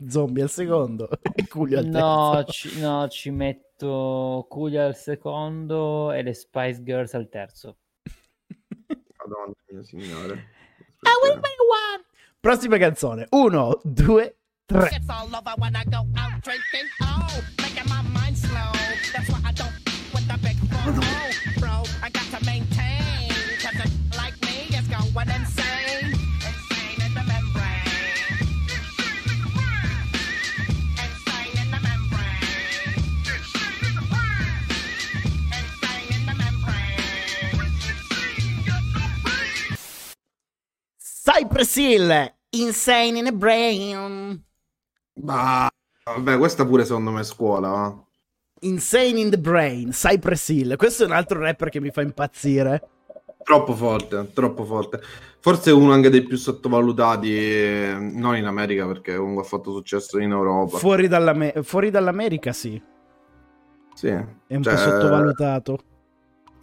Zombie 0.08 0.42
al 0.42 0.50
secondo 0.50 1.08
e 1.34 1.46
Coolio 1.46 1.78
al 1.78 1.86
No 1.86 2.32
terzo 2.36 2.52
ci, 2.52 2.80
no, 2.80 3.08
ci 3.08 3.30
metto 3.30 4.46
Cuglia 4.48 4.86
al 4.86 4.96
secondo 4.96 6.10
e 6.12 6.22
le 6.22 6.32
Spice 6.34 6.82
Girls 6.82 7.12
al 7.14 7.28
terzo. 7.28 7.76
Madonna 9.22 9.54
mia 9.70 9.82
signore. 9.84 10.44
prossima 12.40 12.76
canzone 12.78 13.26
1 13.30 13.80
2 13.94 14.32
3 14.66 14.88
It's 14.92 15.08
all 15.08 15.26
over 15.26 15.54
when 15.58 15.76
I 15.76 15.84
go 15.84 16.06
out 16.16 16.42
drinking. 16.42 16.88
Oh, 17.02 17.44
making 17.60 17.88
my 17.88 18.02
mind 18.02 18.36
slow. 18.36 18.72
That's 19.12 19.28
why 19.30 19.40
I 19.44 19.52
don't 19.52 19.72
with 20.12 20.26
the 20.26 20.38
big 20.42 20.56
bro. 20.68 21.21
Cypress 41.24 41.76
Hill 41.76 42.34
Insane 42.50 43.18
in 43.18 43.26
a 43.28 43.32
Brain 43.32 44.44
Ma 45.20 45.68
vabbè, 46.04 46.36
questa 46.36 46.66
pure 46.66 46.84
secondo 46.84 47.12
me 47.12 47.20
è 47.20 47.24
scuola. 47.24 47.68
va. 47.68 48.04
Insane 48.60 49.20
in 49.20 49.30
the 49.30 49.38
Brain 49.38 49.90
Cypress 49.90 50.48
Hill 50.48 50.76
questo 50.76 51.04
è 51.04 51.06
un 51.06 51.12
altro 51.12 51.38
rapper 51.38 51.68
che 51.68 51.80
mi 51.80 51.90
fa 51.90 52.02
impazzire 52.02 52.88
Troppo 53.42 53.74
forte, 53.74 54.30
troppo 54.32 54.64
forte. 54.64 55.00
Forse 55.40 55.72
uno 55.72 55.92
anche 55.92 56.10
dei 56.10 56.22
più 56.22 56.36
sottovalutati, 56.36 57.28
eh, 57.36 57.96
non 57.98 58.36
in 58.36 58.44
America 58.46 58.86
perché 58.86 59.16
comunque 59.16 59.42
ha 59.42 59.46
fatto 59.46 59.72
successo 59.72 60.18
in 60.20 60.30
Europa. 60.30 60.78
fuori, 60.78 61.08
dall'Ame- 61.08 61.54
fuori 61.62 61.90
dall'America 61.90 62.52
sì 62.52 62.80
sì. 63.94 64.08
è 64.08 64.54
un 64.54 64.62
Cioè, 64.62 64.74
po' 64.74 64.78
sottovalutato 64.78 65.78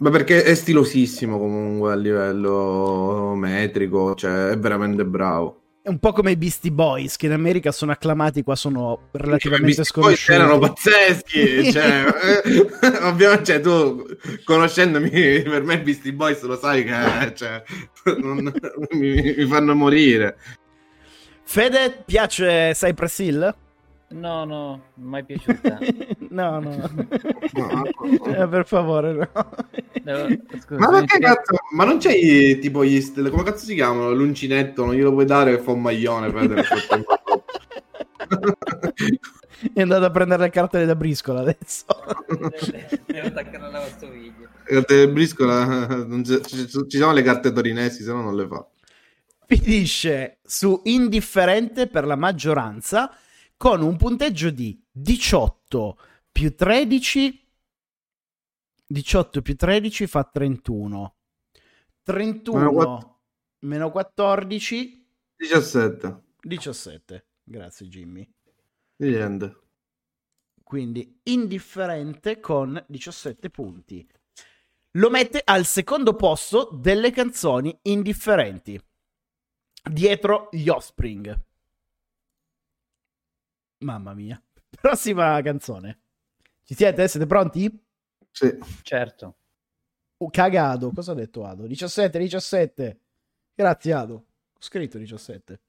Ma 0.00 0.08
perché 0.10 0.42
è 0.44 0.54
stilosissimo 0.54 1.38
comunque 1.38 1.92
a 1.92 1.94
livello 1.94 3.34
metrico, 3.36 4.14
cioè 4.14 4.48
è 4.50 4.58
veramente 4.58 5.04
bravo. 5.04 5.56
è 5.82 5.88
un 5.90 5.98
po' 5.98 6.12
come 6.12 6.30
i 6.32 6.36
Beastie 6.36 6.70
Boys, 6.72 7.16
che 7.16 7.26
in 7.26 7.32
America 7.32 7.70
sono 7.72 7.92
acclamati, 7.92 8.42
qua 8.42 8.54
sono 8.54 9.08
relativamente 9.12 9.82
Poi 9.98 10.16
sconosciuti. 10.16 10.32
erano 10.32 10.58
pazzeschi, 10.58 11.70
cioè, 11.70 12.04
eh, 12.44 12.68
ovviamente 13.04 13.44
cioè, 13.44 13.60
tu 13.60 14.04
conoscendomi 14.44 15.10
per 15.42 15.62
me 15.64 15.74
i 15.74 15.78
Beastie 15.78 16.12
Boys 16.14 16.40
lo 16.42 16.56
sai 16.56 16.84
che 16.84 17.32
cioè, 17.34 17.62
non- 18.20 18.52
mi, 18.92 19.34
mi 19.36 19.46
fanno 19.46 19.74
morire. 19.74 20.36
Fede, 21.44 22.02
piace 22.06 22.72
Cypress 22.74 23.18
Hill? 23.18 23.54
No, 24.12 24.44
no, 24.44 24.82
mai 24.94 25.24
piaciuta. 25.24 25.78
no, 26.30 26.58
no. 26.60 26.90
No. 27.52 27.82
Eh, 28.30 28.48
per 28.48 28.66
favore, 28.66 29.12
no. 29.12 29.28
Devo- 30.02 30.28
scusa, 30.60 30.78
Ma 30.80 30.88
perché 30.90 31.18
cazzo? 31.18 31.56
Ma 31.74 31.84
non 31.84 31.98
c'è 31.98 32.12
i- 32.12 32.58
tipo 32.58 32.84
gli 32.84 33.00
come 33.30 33.42
cazzo 33.44 33.64
si 33.66 33.74
chiamano? 33.74 34.12
L'uncinetto, 34.12 34.84
non 34.84 34.94
glielo 34.94 35.12
puoi 35.12 35.26
dare 35.26 35.56
che 35.56 35.62
fa 35.62 35.72
un 35.72 35.82
maglione, 35.82 36.30
frattempo. 36.30 37.18
È 39.74 39.80
andato 39.82 40.04
a 40.04 40.10
prendere 40.10 40.44
le 40.44 40.50
carte 40.50 40.84
da 40.86 40.94
briscola 40.96 41.40
adesso. 41.40 41.84
Devo 43.06 43.26
attaccare 43.28 43.58
la 43.58 43.68
lavastoviglie. 43.68 44.48
Le 44.66 44.74
carte 44.74 44.94
del 44.96 45.12
briscola, 45.12 46.06
ci, 46.24 46.66
ci 46.88 46.98
sono 46.98 47.12
le 47.12 47.22
carte 47.22 47.52
torinesi, 47.52 48.02
se 48.02 48.10
no 48.12 48.22
non 48.22 48.36
le 48.36 48.46
fa. 48.48 48.66
Finisce 49.46 50.38
su 50.44 50.80
indifferente 50.84 51.88
per 51.88 52.06
la 52.06 52.16
maggioranza 52.16 53.10
con 53.60 53.82
un 53.82 53.98
punteggio 53.98 54.48
di 54.48 54.82
18 54.90 55.98
più 56.32 56.54
13. 56.56 57.46
18 58.86 59.42
più 59.42 59.54
13 59.54 60.06
fa 60.06 60.24
31. 60.24 61.16
31 62.02 62.58
Meno 62.58 62.72
quatt- 62.72 63.14
meno 63.58 63.90
14 63.90 65.06
17. 65.36 66.22
17. 66.40 67.26
Grazie 67.42 67.86
Jimmy. 67.86 68.26
Niente. 68.96 69.58
quindi 70.62 71.20
indifferente 71.24 72.40
con 72.40 72.82
17 72.88 73.50
punti. 73.50 74.08
Lo 74.92 75.10
mette 75.10 75.42
al 75.44 75.66
secondo 75.66 76.14
posto 76.14 76.70
delle 76.72 77.10
canzoni 77.10 77.78
indifferenti, 77.82 78.80
dietro 79.82 80.48
gli 80.50 80.68
Offspring. 80.70 81.48
Mamma 83.80 84.14
mia. 84.14 84.40
Prossima 84.80 85.40
canzone. 85.42 86.00
Ci 86.64 86.74
siete? 86.74 87.08
Siete 87.08 87.26
pronti? 87.26 87.82
Sì. 88.30 88.58
Certo. 88.82 89.36
Oh, 90.18 90.30
cagado. 90.30 90.92
Cosa 90.94 91.12
ha 91.12 91.14
detto 91.14 91.44
Ado? 91.44 91.66
17, 91.66 92.18
17. 92.18 93.00
Grazie 93.54 93.92
Ado. 93.92 94.14
Ho 94.14 94.58
scritto 94.58 94.98
17. 94.98 95.60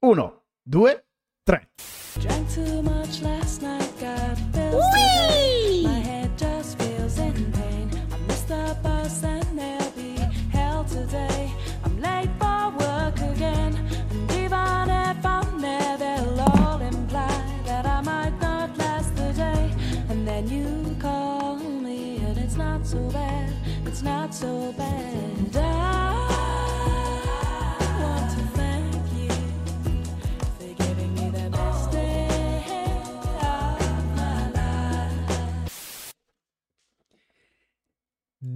1, 0.00 0.42
2, 0.62 1.04
3. 1.42 1.68
Drank 2.20 2.54
too 2.54 2.82
much 2.82 3.20
last 3.20 3.62
night, 3.62 4.00
got 4.00 5.37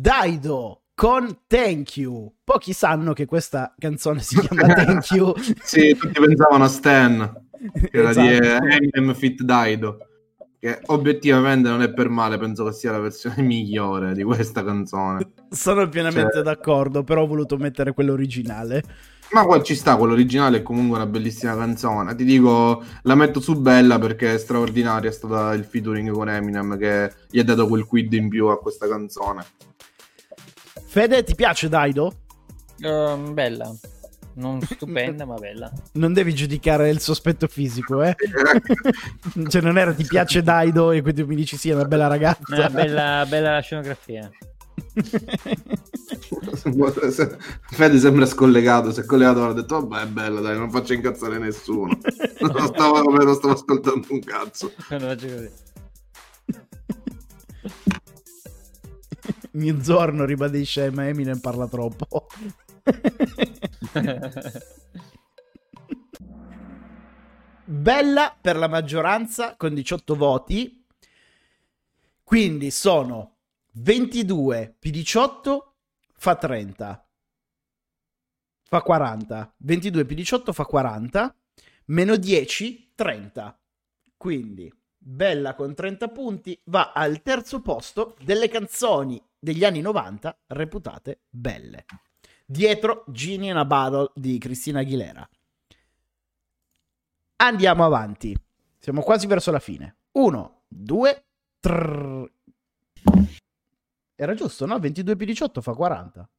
Daido 0.06 0.80
con 0.96 1.42
Thank 1.46 1.98
You. 1.98 2.34
Pochi 2.42 2.72
sanno 2.72 3.12
che 3.12 3.24
questa 3.24 3.72
canzone 3.78 4.18
si 4.18 4.36
chiama 4.36 4.66
Thank 4.74 5.12
You. 5.12 5.32
Sì, 5.62 5.96
tutti 5.96 6.20
pensavano 6.20 6.64
a 6.64 6.66
Stan, 6.66 7.46
che 7.72 7.88
era 7.92 8.12
di 8.12 8.28
Esatto. 8.28 8.66
Eminem 8.66 9.14
Fit 9.14 9.42
Daido, 9.42 9.98
che 10.58 10.80
obiettivamente 10.86 11.68
non 11.68 11.82
è 11.82 11.92
per 11.92 12.08
male, 12.08 12.36
penso 12.36 12.64
che 12.64 12.72
sia 12.72 12.90
la 12.90 12.98
versione 12.98 13.42
migliore 13.46 14.12
di 14.12 14.24
questa 14.24 14.64
canzone. 14.64 15.24
Sono 15.50 15.88
pienamente 15.88 16.32
Cioè- 16.32 16.42
d'accordo, 16.42 17.04
però 17.04 17.22
ho 17.22 17.26
voluto 17.28 17.56
mettere 17.56 17.92
quello 17.92 18.12
originale. 18.12 18.82
Ma 19.30 19.44
qua 19.44 19.62
ci 19.62 19.76
sta, 19.76 19.96
quello 19.96 20.14
originale 20.14 20.58
è 20.58 20.62
comunque 20.62 20.96
una 20.96 21.06
bellissima 21.06 21.56
canzone. 21.56 22.14
Ti 22.16 22.24
dico, 22.24 22.82
la 23.02 23.14
metto 23.14 23.38
su 23.40 23.54
Bella 23.58 23.98
perché 24.00 24.34
è 24.34 24.38
straordinaria, 24.38 25.08
è 25.08 25.12
stata 25.12 25.54
il 25.54 25.62
featuring 25.64 26.10
con 26.10 26.28
Eminem 26.28 26.76
che 26.76 27.10
gli 27.30 27.38
ha 27.38 27.44
dato 27.44 27.68
quel 27.68 27.86
quid 27.86 28.12
in 28.12 28.28
più 28.28 28.48
a 28.48 28.58
questa 28.58 28.86
canzone. 28.88 29.42
Fede, 30.92 31.24
ti 31.24 31.34
piace 31.34 31.70
Daido? 31.70 32.12
Ehm, 32.80 33.32
bella. 33.32 33.74
Non 34.34 34.60
stupenda, 34.68 35.24
ma 35.24 35.36
bella. 35.36 35.72
Non 35.92 36.12
devi 36.12 36.34
giudicare 36.34 36.90
il 36.90 37.00
sospetto 37.00 37.46
fisico, 37.46 38.02
eh? 38.02 38.14
cioè, 39.48 39.62
non 39.62 39.78
era 39.78 39.94
ti 39.94 40.04
piace 40.04 40.42
Daido 40.42 40.90
e 40.90 41.00
quindi 41.00 41.24
mi 41.24 41.34
dici 41.34 41.56
sì, 41.56 41.70
è 41.70 41.74
una 41.74 41.86
bella 41.86 42.08
ragazza. 42.08 42.54
Una 42.54 42.68
bella, 42.68 43.24
bella 43.26 43.54
la 43.54 43.60
scenografia. 43.60 44.30
Fede 47.70 47.98
sembra 47.98 48.26
scollegato, 48.26 48.92
si 48.92 49.00
è 49.00 49.06
collegato 49.06 49.46
ha 49.46 49.54
detto 49.54 49.86
vabbè 49.86 50.02
è 50.02 50.08
bella 50.08 50.40
dai, 50.40 50.58
non 50.58 50.70
faccio 50.70 50.92
incazzare 50.92 51.38
nessuno. 51.38 51.98
Non 52.40 52.66
stavo, 52.66 53.00
non 53.00 53.34
stavo 53.34 53.54
ascoltando 53.54 54.06
un 54.10 54.20
cazzo. 54.20 54.70
Mezzogiorno 59.52 60.24
ribadisce 60.24 60.90
ma 60.90 61.06
Eminem 61.08 61.40
parla 61.40 61.68
troppo. 61.68 62.26
Bella 67.64 68.36
per 68.40 68.56
la 68.56 68.68
maggioranza 68.68 69.56
con 69.56 69.74
18 69.74 70.16
voti. 70.16 70.84
Quindi 72.22 72.70
sono 72.70 73.36
22 73.72 74.76
più 74.78 74.90
18 74.90 75.74
fa 76.14 76.36
30. 76.36 77.08
Fa 78.64 78.80
40. 78.80 79.54
22 79.58 80.04
più 80.04 80.16
18 80.16 80.52
fa 80.52 80.64
40. 80.64 81.36
Meno 81.86 82.16
10, 82.16 82.92
30. 82.94 83.60
Quindi 84.16 84.72
Bella 85.04 85.56
con 85.56 85.74
30 85.74 86.08
punti 86.08 86.56
va 86.66 86.92
al 86.94 87.22
terzo 87.22 87.60
posto 87.60 88.16
delle 88.22 88.48
canzoni 88.48 89.20
degli 89.36 89.64
anni 89.64 89.80
90 89.80 90.42
reputate 90.48 91.22
belle. 91.28 91.86
Dietro 92.46 93.02
Genie 93.08 93.50
in 93.50 93.56
a 93.56 93.64
Battle 93.64 94.12
di 94.14 94.38
Cristina 94.38 94.78
Aguilera. 94.78 95.28
Andiamo 97.36 97.84
avanti. 97.84 98.32
Siamo 98.78 99.02
quasi 99.02 99.26
verso 99.26 99.50
la 99.50 99.58
fine. 99.58 99.96
1, 100.12 100.62
2, 100.68 101.24
3. 101.58 102.32
Era 104.14 104.34
giusto, 104.34 104.66
no? 104.66 104.78
22 104.78 105.16
più 105.16 105.26
18 105.26 105.60
fa 105.60 105.72
40. 105.74 106.30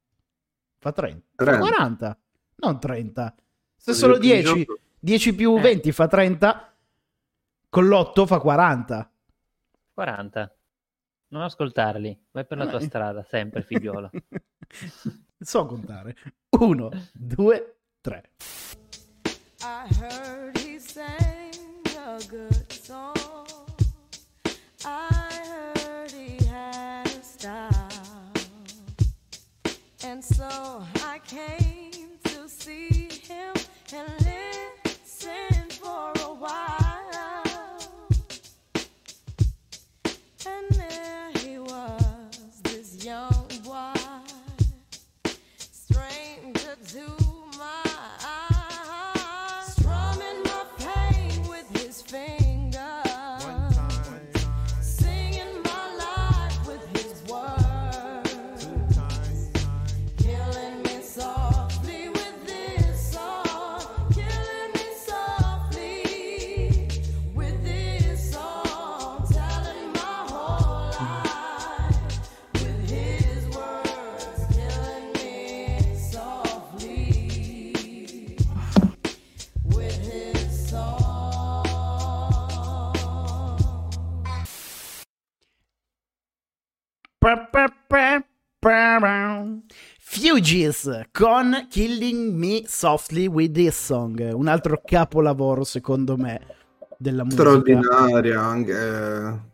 Fa 0.78 0.92
30. 0.94 1.26
Fa 1.36 1.44
30. 1.44 1.60
40. 1.60 2.20
Non 2.56 2.80
30. 2.80 3.36
Se 3.76 3.94
solo 3.94 4.18
22 4.18 4.42
più 4.42 4.44
10, 4.44 4.60
18. 4.60 4.82
10 5.00 5.36
più 5.36 5.58
Eh. 5.58 5.62
20 5.62 5.92
fa 5.92 6.08
30. 6.08 6.73
Con 7.74 7.88
l'8 7.88 8.28
fa 8.28 8.38
40. 8.38 9.12
40. 9.96 10.56
Non 11.30 11.42
ascoltarli, 11.42 12.26
vai 12.30 12.46
per 12.46 12.60
la 12.60 12.68
tua 12.68 12.80
strada, 12.80 13.24
sempre 13.24 13.64
figliolo. 13.64 14.12
so 15.40 15.66
contare. 15.66 16.16
1, 16.50 17.10
2, 17.14 17.76
3. 18.00 18.22
I 19.64 19.88
heard 20.00 20.56
he 20.60 20.78
sang 20.78 21.52
a 21.98 22.20
good 22.30 22.72
song. 22.72 23.16
I 24.86 25.08
heard 25.74 26.12
he 26.12 26.38
had 26.46 27.08
a 27.08 27.24
style. 27.24 28.32
And 30.04 30.24
so 30.24 30.86
I 31.10 31.20
came 31.26 32.20
to 32.26 32.48
see 32.48 33.10
him 33.28 33.56
and 33.92 34.14
listen 34.22 35.70
for 35.72 36.14
a 36.22 36.34
while. 36.36 36.83
do 46.94 47.23
Fugees 90.00 91.08
con 91.12 91.68
Killing 91.70 92.34
Me 92.36 92.64
Softly 92.66 93.28
with 93.28 93.52
This 93.52 93.86
Song, 93.86 94.32
un 94.34 94.48
altro 94.48 94.82
capolavoro 94.84 95.64
secondo 95.64 96.18
me 96.18 96.40
della 96.98 97.24
musica. 97.24 97.42
Straordinaria 97.42 98.42
anche. 98.42 99.52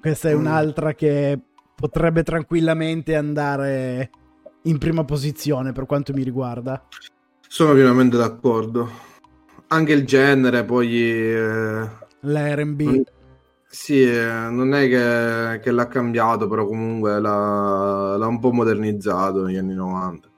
Questa 0.00 0.28
è 0.28 0.32
un'altra 0.32 0.94
che 0.94 1.38
potrebbe 1.74 2.22
tranquillamente 2.22 3.14
andare 3.14 4.10
in 4.62 4.78
prima 4.78 5.04
posizione 5.04 5.72
per 5.72 5.86
quanto 5.86 6.12
mi 6.12 6.22
riguarda. 6.22 6.86
Sono 7.46 7.74
pienamente 7.74 8.16
d'accordo. 8.16 8.90
Anche 9.68 9.92
il 9.92 10.04
genere, 10.06 10.64
poi. 10.64 11.02
eh, 11.02 11.88
L'R&B. 12.20 13.02
Sì, 13.74 14.02
eh, 14.02 14.50
non 14.50 14.74
è 14.74 14.86
che, 14.86 15.60
che 15.60 15.70
l'ha 15.70 15.88
cambiato, 15.88 16.46
però 16.46 16.66
comunque 16.66 17.18
l'ha, 17.18 18.16
l'ha 18.18 18.26
un 18.26 18.38
po' 18.38 18.52
modernizzato 18.52 19.44
negli 19.44 19.56
anni 19.56 19.72
90. 19.72 20.28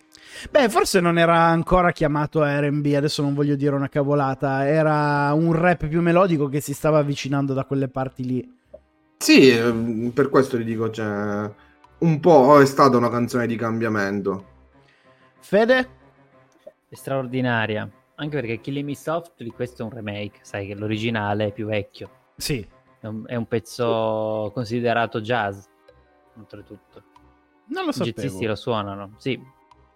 Beh, 0.49 0.69
forse 0.69 1.01
non 1.01 1.19
era 1.19 1.41
ancora 1.41 1.91
chiamato 1.91 2.45
R&B, 2.45 2.95
adesso 2.95 3.23
non 3.23 3.35
voglio 3.35 3.57
dire 3.57 3.75
una 3.75 3.89
cavolata, 3.89 4.69
era 4.69 5.33
un 5.33 5.53
rap 5.53 5.89
più 5.89 6.01
melodico 6.01 6.49
che 6.49 6.61
si 6.61 6.73
stava 6.73 6.99
avvicinando 6.99 7.55
da 7.55 7.65
quelle 7.65 7.89
parti 7.89 8.25
lì. 8.25 8.59
Sì, 9.17 9.51
eh, 9.51 10.13
per 10.15 10.29
questo 10.29 10.57
ti 10.57 10.63
dico, 10.63 10.89
cioè, 10.91 11.51
un 11.99 12.21
po' 12.21 12.61
è 12.61 12.67
stata 12.67 12.97
una 12.97 13.11
canzone 13.11 13.49
di 13.49 13.57
cambiamento. 13.57 14.45
Fede? 15.41 15.89
È 16.89 16.95
straordinaria. 16.95 17.91
Anche 18.15 18.37
perché 18.37 18.61
Killing 18.61 18.87
Me 18.87 18.95
Softly, 18.95 19.49
questo 19.49 19.83
è 19.83 19.85
un 19.87 19.91
remake, 19.91 20.39
sai 20.43 20.69
che 20.69 20.77
l'originale 20.77 21.47
è 21.47 21.53
più 21.53 21.67
vecchio. 21.67 22.11
Sì. 22.37 22.65
È 23.05 23.07
un, 23.07 23.25
è 23.27 23.35
un 23.35 23.47
pezzo 23.47 24.51
considerato 24.55 25.21
jazz, 25.21 25.67
oltretutto. 26.39 27.03
Non 27.67 27.85
lo 27.85 27.91
I 27.91 27.93
sapevo. 27.93 28.17
jazzisti 28.17 28.47
lo 28.47 28.55
suonano, 28.55 29.15
sì. 29.19 29.39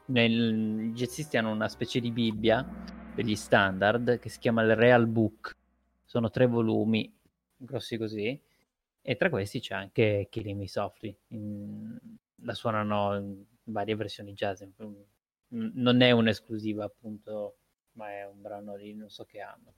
Nel- 0.09 0.91
I 0.91 0.93
jazzisti 0.93 1.39
hanno 1.39 1.51
una 1.51 1.69
specie 1.69 2.01
di 2.01 2.11
Bibbia 2.11 2.69
degli 3.15 3.35
standard 3.35 4.19
che 4.19 4.29
si 4.29 4.39
chiama 4.39 4.61
il 4.63 4.77
Real 4.77 5.07
Book. 5.07 5.57
Sono 6.05 6.29
tre 6.29 6.47
volumi 6.47 7.11
grossi 7.57 7.97
così. 7.97 8.39
E 9.01 9.17
tra 9.17 9.31
questi 9.31 9.61
c'è 9.61 9.75
anche 9.75 10.27
Killing 10.31 10.59
Me 10.59 10.69
Softly. 10.69 11.17
In- 11.29 11.97
La 12.43 12.53
suonano 12.53 13.17
in 13.17 13.43
varie 13.65 13.97
versioni 13.97 14.35
jazz. 14.35 14.63
Non 15.49 16.01
è 16.03 16.11
un'esclusiva, 16.11 16.85
appunto, 16.85 17.57
ma 17.93 18.11
è 18.11 18.27
un 18.27 18.43
brano 18.43 18.77
di 18.77 18.93
non 18.93 19.09
so 19.09 19.25
che 19.25 19.41
anno. 19.41 19.73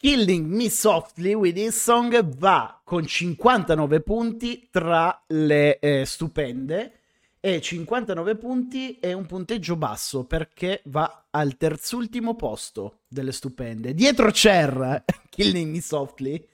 Killing 0.00 0.46
Me 0.46 0.70
Softly 0.70 1.34
with 1.34 1.56
This 1.56 1.82
Song 1.82 2.24
va 2.36 2.80
con 2.84 3.04
59 3.04 4.00
punti 4.00 4.68
tra 4.70 5.24
le 5.26 5.80
eh, 5.80 6.04
stupende 6.04 7.00
e 7.40 7.60
59 7.60 8.36
punti 8.36 8.96
è 9.00 9.12
un 9.12 9.26
punteggio 9.26 9.74
basso 9.74 10.24
perché 10.24 10.82
va 10.84 11.26
al 11.30 11.56
terzultimo 11.56 12.36
posto 12.36 13.00
delle 13.08 13.32
stupende. 13.32 13.92
Dietro 13.92 14.30
c'era 14.30 15.02
Killing 15.28 15.72
Me 15.72 15.80
Softly. 15.80 16.46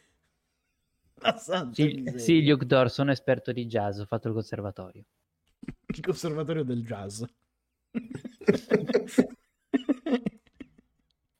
Sì, 1.73 2.15
sì, 2.16 2.47
Luke 2.47 2.65
Dor, 2.65 2.91
sono 2.91 3.11
esperto 3.11 3.53
di 3.53 3.66
jazz, 3.66 3.99
ho 3.99 4.07
fatto 4.07 4.29
il 4.29 4.33
conservatorio. 4.35 5.05
Il 5.89 6.01
conservatorio 6.01 6.65
del 6.65 6.83
jazz. 6.83 7.23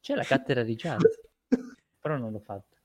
C'è 0.03 0.15
la 0.15 0.25
cattedra 0.25 0.63
di 0.63 0.75
jazz, 0.75 1.01
però 2.05 2.19
non 2.19 2.33
l'ho 2.33 2.39
fatto. 2.39 2.77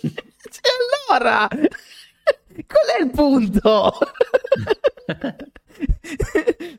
E 0.00 0.10
allora, 1.10 1.46
qual 1.46 2.86
è 2.96 3.02
il 3.02 3.10
punto? 3.10 3.98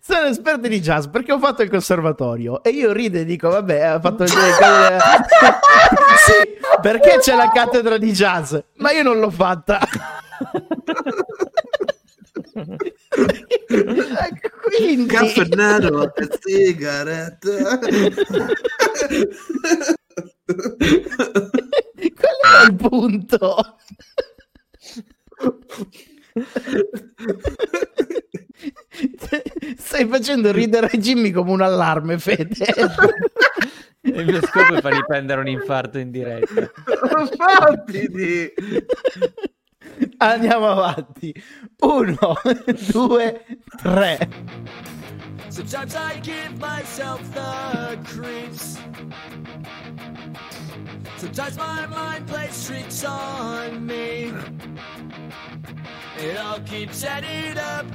Sono 0.01 0.25
esperto 0.25 0.67
di 0.67 0.81
jazz 0.81 1.05
perché 1.05 1.33
ho 1.33 1.37
fatto 1.37 1.61
il 1.61 1.69
conservatorio 1.69 2.63
e 2.63 2.71
io 2.71 2.91
rido 2.93 3.19
e 3.19 3.25
dico 3.25 3.49
vabbè 3.49 3.81
ha 3.81 3.99
fatto 3.99 4.23
il 4.23 4.31
sì, 6.17 6.57
perché 6.81 7.19
c'è 7.19 7.35
la 7.35 7.51
cattedra 7.51 7.99
di 7.99 8.11
jazz 8.11 8.57
ma 8.77 8.89
io 8.91 9.03
non 9.03 9.19
l'ho 9.19 9.29
fatta 9.29 9.77
quindi 14.77 15.05
Caffè 15.13 15.45
nero 15.55 16.11
sigaretta. 16.41 17.79
qual 22.19 22.37
è 22.43 22.65
il 22.67 22.75
punto 22.75 23.77
stai 29.77 30.07
facendo 30.07 30.51
ridere 30.51 30.89
Jimmy 30.97 31.31
come 31.31 31.51
un 31.51 31.61
allarme 31.61 32.17
Fede 32.19 32.65
Il 34.01 34.25
mio 34.25 34.41
scopo 34.45 34.73
è 34.75 34.81
fargli 34.81 35.03
prendere 35.05 35.39
un 35.39 35.47
infarto 35.47 35.97
in 35.97 36.11
diretta. 36.11 36.69
Infatti, 37.17 38.07
di- 38.09 38.53
Andiamo 40.17 40.69
avanti. 40.69 41.33
Uno, 41.79 42.35
due, 42.91 43.45
tre. 43.77 44.29
Sometimes 45.49 45.95
I 45.95 46.19
give 46.21 46.57
myself 46.59 47.21
the 47.33 47.97
creeps. 48.05 48.79
Sometimes 51.17 51.57
my 51.57 51.85
mind 51.87 52.27
plays 52.27 52.65
tricks 52.65 53.03
on 53.03 53.85
me. 53.85 54.33
It 56.17 56.37
all 56.37 56.59
keeps 56.61 57.03
adding 57.03 57.57
up. 57.57 57.85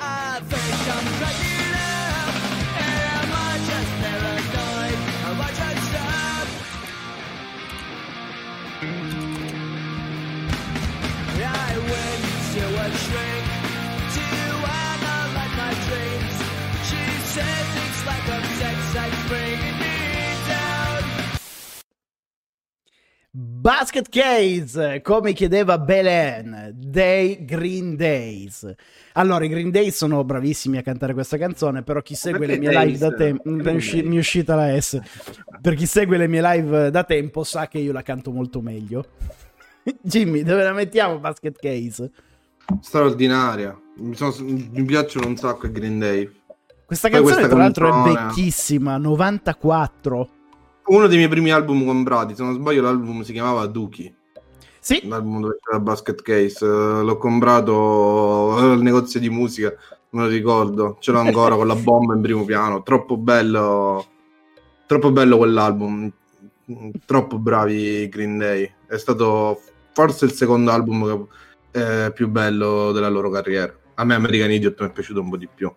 I 0.00 0.40
think 0.44 0.88
I'm 0.94 1.06
cracking 1.18 1.74
up. 1.74 2.34
Am 2.80 3.32
I 3.32 3.58
just 3.68 3.90
paranoid? 4.00 4.98
Am 5.26 5.40
I 5.40 5.50
just 5.52 5.94
up? 9.22 9.27
Basket 23.68 24.08
Case, 24.08 25.00
come 25.02 25.34
chiedeva 25.34 25.78
Belen, 25.78 26.72
dei 26.74 27.44
Green 27.44 27.96
Days. 27.96 28.74
Allora, 29.12 29.44
i 29.44 29.48
Green 29.48 29.70
Days 29.70 29.94
sono 29.94 30.24
bravissimi 30.24 30.78
a 30.78 30.82
cantare 30.82 31.12
questa 31.12 31.36
canzone, 31.36 31.82
però 31.82 32.00
chi 32.00 32.14
segue 32.14 32.46
le 32.46 32.58
Perché 32.58 32.68
mie 32.70 32.84
live 32.84 32.98
da 32.98 33.12
tempo... 33.12 33.42
Mi 33.50 34.16
è 34.16 34.18
uscita 34.18 34.54
la 34.54 34.80
S. 34.80 34.98
Per 35.60 35.74
chi 35.74 35.84
segue 35.84 36.16
le 36.16 36.28
mie 36.28 36.40
live 36.40 36.90
da 36.90 37.04
tempo 37.04 37.44
sa 37.44 37.68
che 37.68 37.78
io 37.78 37.92
la 37.92 38.02
canto 38.02 38.32
molto 38.32 38.62
meglio. 38.62 39.04
Jimmy, 40.02 40.42
dove 40.42 40.62
la 40.62 40.72
mettiamo 40.72 41.18
Basket 41.18 41.58
Case? 41.58 42.10
straordinaria. 42.80 43.78
Mi, 43.96 44.14
sono- 44.14 44.34
mi 44.40 44.84
piacciono 44.84 45.26
un 45.26 45.36
sacco 45.36 45.66
i 45.66 45.72
Green 45.72 45.98
Day. 45.98 46.30
Questa 46.84 47.08
Poi 47.08 47.18
canzone 47.18 47.46
questa 47.48 47.54
tra 47.54 47.62
l'altro 47.64 48.04
è 48.04 48.12
vecchissima, 48.12 48.96
94. 48.96 50.28
Uno 50.86 51.06
dei 51.06 51.16
miei 51.18 51.28
primi 51.28 51.50
album 51.50 51.84
comprati, 51.84 52.34
se 52.34 52.42
non 52.42 52.54
sbaglio, 52.54 52.82
l'album 52.82 53.22
si 53.22 53.32
chiamava 53.32 53.66
Dookie. 53.66 54.14
Sì, 54.80 55.06
L'album 55.06 55.40
dove 55.42 55.58
c'era 55.60 55.80
Basket 55.80 56.22
Case. 56.22 56.64
Eh, 56.64 57.02
L'ho 57.02 57.18
comprato 57.18 58.54
al 58.56 58.80
negozio 58.80 59.20
di 59.20 59.28
musica, 59.28 59.70
me 60.10 60.22
lo 60.22 60.28
ricordo. 60.28 60.96
Ce 61.00 61.10
l'ho 61.12 61.18
ancora 61.18 61.56
con 61.56 61.66
la 61.66 61.74
bomba 61.76 62.14
in 62.14 62.22
primo 62.22 62.44
piano. 62.44 62.82
Troppo 62.82 63.18
bello. 63.18 64.06
Troppo 64.86 65.10
bello 65.10 65.36
quell'album. 65.36 66.10
Troppo 67.04 67.38
bravi 67.38 68.08
Green 68.08 68.38
Day. 68.38 68.72
È 68.86 68.96
stato 68.96 69.60
forse 69.98 70.26
il 70.26 70.32
secondo 70.32 70.70
album 70.70 71.28
che- 71.72 72.06
eh, 72.06 72.12
più 72.12 72.28
bello 72.28 72.92
della 72.92 73.08
loro 73.08 73.30
carriera. 73.30 73.76
A 73.94 74.04
me 74.04 74.14
American 74.14 74.52
Idiot 74.52 74.80
mi 74.80 74.86
è 74.86 74.92
piaciuto 74.92 75.20
un 75.20 75.28
po' 75.28 75.36
di 75.36 75.48
più. 75.52 75.74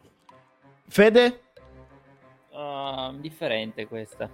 Fede? 0.88 1.42
Ah, 2.54 3.12
differente 3.18 3.88
questa. 3.88 4.30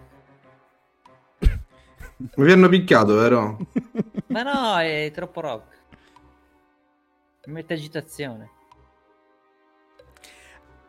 Mi 2.36 2.52
hanno 2.52 2.68
picchiato, 2.68 3.16
vero? 3.16 3.60
Ma 4.28 4.44
no, 4.44 4.78
è 4.80 5.10
troppo 5.14 5.40
rock. 5.40 5.76
Mi 7.46 7.54
Mette 7.54 7.74
agitazione. 7.74 8.50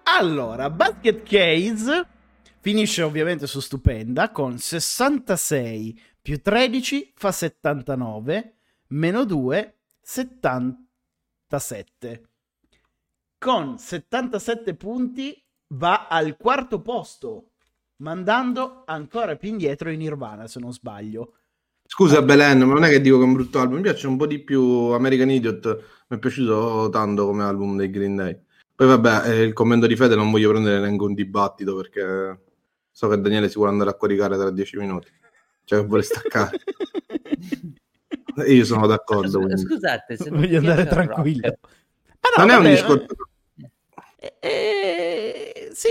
Allora, 0.03 0.71
Basket 0.71 1.23
Case 1.23 2.07
finisce 2.59 3.03
ovviamente 3.03 3.47
su 3.47 3.61
stupenda 3.61 4.33
con 4.33 4.59
66 4.59 6.03
più 6.21 6.43
13 6.43 7.13
fa 7.15 7.31
79, 7.31 8.55
meno 8.89 9.25
2 9.25 9.75
77. 10.01 12.29
Con 13.39 13.79
77 13.79 14.75
punti 14.75 15.41
va 15.69 16.09
al 16.09 16.37
quarto 16.37 16.81
posto 16.81 17.51
mandando 17.97 18.85
ancora 18.87 19.37
più 19.37 19.51
indietro 19.51 19.91
in 19.91 19.99
Nirvana, 19.99 20.47
se 20.47 20.61
non 20.61 20.73
sbaglio. 20.73 21.35
Scusa 21.85 22.23
Belen, 22.23 22.61
ma 22.61 22.75
non 22.75 22.85
è 22.85 22.91
che 22.91 23.01
dico 23.01 23.17
che 23.17 23.23
è 23.23 23.27
un 23.27 23.33
brutto 23.33 23.61
album, 23.61 23.77
mi 23.77 23.83
piace 23.83 24.07
un 24.07 24.17
po' 24.17 24.27
di 24.27 24.41
più 24.41 24.63
American 24.63 25.31
Idiot, 25.31 25.67
mi 26.09 26.17
è 26.17 26.19
piaciuto 26.19 26.89
tanto 26.91 27.27
come 27.27 27.45
album 27.45 27.77
dei 27.77 27.91
Green 27.91 28.17
Day. 28.17 28.39
Poi 28.75 28.87
vabbè, 28.87 29.31
eh, 29.31 29.43
il 29.43 29.55
commento 29.55 29.87
di 29.87 29.97
Fede 29.97 30.15
non 30.15 30.31
voglio 30.31 30.51
prendere 30.51 30.81
neanche 30.81 31.03
un 31.03 31.15
dibattito 31.15 31.77
perché 31.77 32.41
so 32.91 33.09
che 33.09 33.21
Daniele 33.21 33.49
si 33.49 33.55
vuole 33.55 33.71
andare 33.71 33.91
a 33.91 33.95
coricare 33.95 34.37
tra 34.37 34.51
dieci 34.51 34.77
minuti, 34.77 35.09
cioè 35.65 35.85
vuole 35.85 36.03
staccare. 36.03 36.61
E 38.45 38.53
io 38.55 38.65
sono 38.65 38.87
d'accordo. 38.87 39.29
Scu- 39.29 39.43
quindi. 39.45 39.63
Scusate, 39.63 40.17
se 40.17 40.29
non 40.31 40.41
Voglio 40.41 40.59
andare 40.59 40.87
tranquillo. 40.87 41.41
rock, 41.49 41.59
Ah, 42.21 42.29
no, 42.37 42.45
Non 42.47 42.51
è 42.51 42.57
un 42.57 42.63
vabbè, 42.65 42.75
discorso... 42.75 43.07
eh, 44.19 44.37
eh, 44.41 45.69
sì. 45.73 45.91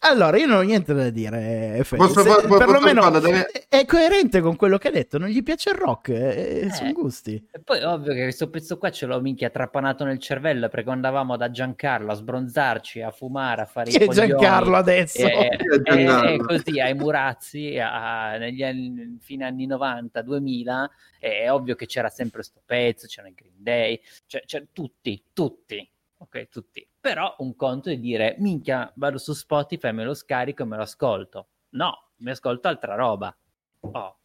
Allora, 0.00 0.36
io 0.38 0.46
non 0.46 0.58
ho 0.58 0.62
niente 0.62 0.92
da 0.94 1.10
dire. 1.10 1.80
Fede. 1.84 1.96
Posso 2.02 2.20
Se- 2.22 2.28
posso 2.28 2.56
perlomeno 2.58 3.02
farlo, 3.02 3.18
Daniele? 3.20 3.46
è- 3.68 3.84
coerente 3.84 4.40
con 4.40 4.56
quello 4.56 4.78
che 4.78 4.88
ha 4.88 4.90
detto. 4.90 5.18
Non 5.18 5.28
gli 5.28 5.42
piace 5.42 5.70
il 5.70 5.76
rock, 5.76 6.08
eh, 6.10 6.60
Eh. 6.66 6.70
sono 6.72 6.92
gusti. 6.92 7.34
E 7.50 7.58
poi 7.60 7.82
ovvio 7.82 8.12
che 8.12 8.22
questo 8.22 8.48
pezzo 8.50 8.78
qua 8.78 8.90
ce 8.90 9.06
l'ho 9.06 9.20
minchia 9.20 9.50
trapanato 9.50 10.04
nel 10.04 10.18
cervello 10.18 10.68
perché 10.68 10.90
andavamo 10.90 11.36
da 11.36 11.50
Giancarlo 11.50 12.12
a 12.12 12.14
sbronzarci, 12.14 13.00
a 13.02 13.10
fumare, 13.10 13.62
a 13.62 13.66
fare 13.66 13.90
Chi 13.90 14.02
i 14.02 14.06
coglioni. 14.06 14.28
Giancarlo 14.28 14.76
adesso? 14.76 15.26
E, 15.26 15.30
Chi 15.56 15.74
è 15.74 15.80
Giancarlo? 15.82 16.28
e- 16.28 16.34
e 16.34 16.38
così 16.38 16.80
ai 16.80 16.94
Murazzi 16.94 17.78
a- 17.78 18.36
negli 18.38 18.62
anni, 18.62 19.18
fine 19.20 19.44
anni 19.44 19.66
90, 19.66 20.22
2000 20.22 20.88
è 21.18 21.50
ovvio 21.50 21.74
che 21.74 21.86
c'era 21.86 22.08
sempre 22.08 22.42
sto 22.42 22.60
pezzo, 22.64 23.06
c'erano 23.06 23.32
i 23.32 23.34
Green 23.34 23.54
Day, 23.56 24.00
cioè, 24.26 24.42
cioè, 24.46 24.64
tutti, 24.72 25.22
tutti, 25.32 25.90
ok, 26.18 26.48
tutti. 26.48 26.87
Però 27.00 27.34
un 27.38 27.54
conto 27.56 27.90
è 27.90 27.96
dire, 27.96 28.36
minchia, 28.38 28.90
vado 28.96 29.18
su 29.18 29.32
Spotify, 29.32 29.92
me 29.92 30.04
lo 30.04 30.14
scarico 30.14 30.62
e 30.62 30.66
me 30.66 30.76
lo 30.76 30.82
ascolto. 30.82 31.48
No, 31.70 32.10
mi 32.16 32.30
ascolto 32.30 32.68
altra 32.68 32.94
roba. 32.94 33.36
Oh, 33.80 34.18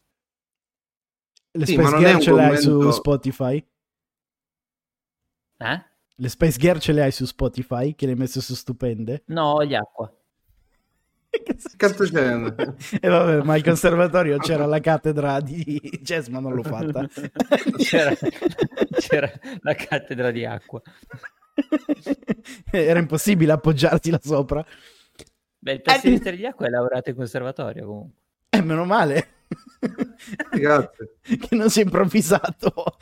Le 1.51 1.65
Sì, 1.67 1.73
Space 1.73 1.97
Girl 1.97 2.19
ce 2.19 2.33
le 2.33 2.43
hai 2.43 2.57
su 2.57 2.89
Spotify? 2.91 3.67
eh? 5.59 5.85
Le 6.15 6.29
Space 6.29 6.57
Girl 6.57 6.79
ce 6.79 6.91
le 6.93 7.01
hai 7.03 7.11
su 7.11 7.25
Spotify? 7.25 7.93
Che 7.95 8.05
le 8.05 8.13
hai 8.13 8.17
messe 8.17 8.41
su 8.41 8.55
stupende? 8.55 9.23
No, 9.27 9.63
gli 9.63 9.75
acqua. 9.75 10.11
Che 11.29 11.55
Cazzo 11.77 12.03
c'è? 12.05 12.31
E 13.01 13.07
vabbè, 13.09 13.43
ma 13.43 13.53
al 13.53 13.63
conservatorio 13.63 14.37
c'era 14.37 14.65
la 14.65 14.79
cattedra 14.79 15.39
di 15.41 15.79
jazz, 16.01 16.27
ma 16.27 16.39
non 16.39 16.53
l'ho 16.53 16.63
fatta. 16.63 17.07
c'era, 17.77 18.13
c'era 18.99 19.31
la 19.61 19.73
cattedra 19.73 20.29
di 20.31 20.45
acqua. 20.45 20.81
Era 22.71 22.99
impossibile 22.99 23.51
appoggiarti 23.53 24.09
là 24.09 24.19
sopra. 24.21 24.65
Beh, 25.59 25.73
il 25.73 25.81
tessiliere 25.81 26.35
di 26.35 26.45
acqua 26.45 26.65
è 26.65 26.69
laureato 26.69 27.09
in 27.09 27.15
conservatorio 27.15 27.85
comunque. 27.85 28.17
Eh, 28.49 28.61
meno 28.61 28.85
male. 28.85 29.27
Grazie. 30.51 31.15
che 31.21 31.55
non 31.55 31.69
si 31.69 31.79
è 31.81 31.83
improvvisato. 31.83 32.97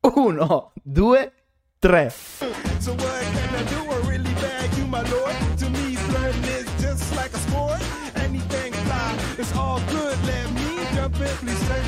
Uno, 0.00 0.72
due, 0.82 1.32
tre. 1.78 2.10
So 2.10 2.92
what 2.92 3.22
can 3.32 3.54
I 3.54 3.64
do? 3.64 3.90
I 3.90 4.08
really 4.08 4.32
bag 4.34 4.72
you, 4.76 4.86
my 4.86 5.02
lord. 5.10 5.34
To 5.58 5.68
me, 5.70 5.96
flirting 5.96 6.44
is 6.44 6.66
just 6.80 7.14
like 7.14 7.34
a 7.34 7.38
sport. 7.38 7.80
Anything 8.14 8.72
fly, 8.72 9.14
it's 9.36 9.52
all 9.54 9.80
good. 9.90 10.16
Let 10.24 10.50
me 10.52 10.86
jump 10.94 11.20
in, 11.20 11.36
please 11.38 11.87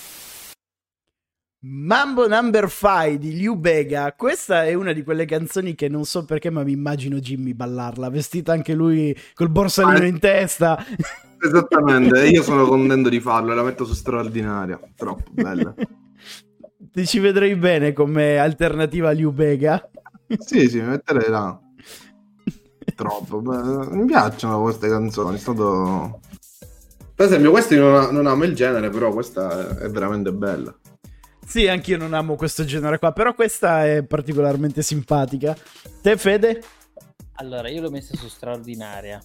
Mambo 1.63 2.27
Number 2.27 2.67
5 2.67 3.19
di 3.19 3.35
Liu 3.35 3.55
Bega. 3.55 4.13
Questa 4.13 4.65
è 4.65 4.73
una 4.73 4.93
di 4.93 5.03
quelle 5.03 5.25
canzoni 5.25 5.75
che 5.75 5.89
non 5.89 6.05
so 6.05 6.25
perché, 6.25 6.49
ma 6.49 6.63
mi 6.63 6.71
immagino 6.71 7.19
Jimmy 7.19 7.53
ballarla. 7.53 8.09
Vestito 8.09 8.51
anche 8.51 8.73
lui 8.73 9.15
col 9.35 9.49
borsalino 9.49 10.07
in 10.07 10.17
testa. 10.17 10.83
Esattamente, 11.39 12.27
io 12.29 12.41
sono 12.41 12.65
contento 12.65 13.09
di 13.09 13.19
farlo 13.19 13.51
e 13.51 13.55
la 13.55 13.61
metto 13.61 13.85
su 13.85 13.93
straordinaria. 13.93 14.79
Troppo 14.95 15.29
bella. 15.33 15.71
Ti 16.91 17.05
ci 17.05 17.19
vedrei 17.19 17.55
bene 17.55 17.93
come 17.93 18.39
alternativa 18.39 19.09
a 19.09 19.11
Liu 19.11 19.31
Bega. 19.31 19.87
Sì, 20.39 20.67
sì, 20.67 20.81
metterei 20.81 21.29
là. 21.29 21.59
Troppo. 22.95 23.39
beh, 23.39 23.95
mi 23.95 24.05
piacciono 24.05 24.63
queste 24.63 24.89
canzoni. 24.89 25.35
È 25.35 25.39
stato. 25.39 26.21
Per 27.13 27.27
esempio, 27.27 27.51
questa 27.51 27.75
io 27.75 27.87
non, 27.87 28.15
non 28.15 28.25
amo 28.25 28.45
il 28.45 28.55
genere, 28.55 28.89
però 28.89 29.13
questa 29.13 29.77
è 29.77 29.87
veramente 29.91 30.33
bella. 30.33 30.75
Sì, 31.51 31.67
anch'io 31.67 31.97
non 31.97 32.13
amo 32.13 32.37
questo 32.37 32.63
genere 32.63 32.97
qua, 32.97 33.11
però 33.11 33.33
questa 33.33 33.85
è 33.85 34.05
particolarmente 34.05 34.81
simpatica. 34.81 35.53
Te, 36.01 36.15
Fede? 36.15 36.63
Allora, 37.33 37.67
io 37.67 37.81
l'ho 37.81 37.89
messa 37.89 38.15
su 38.15 38.29
straordinaria 38.29 39.21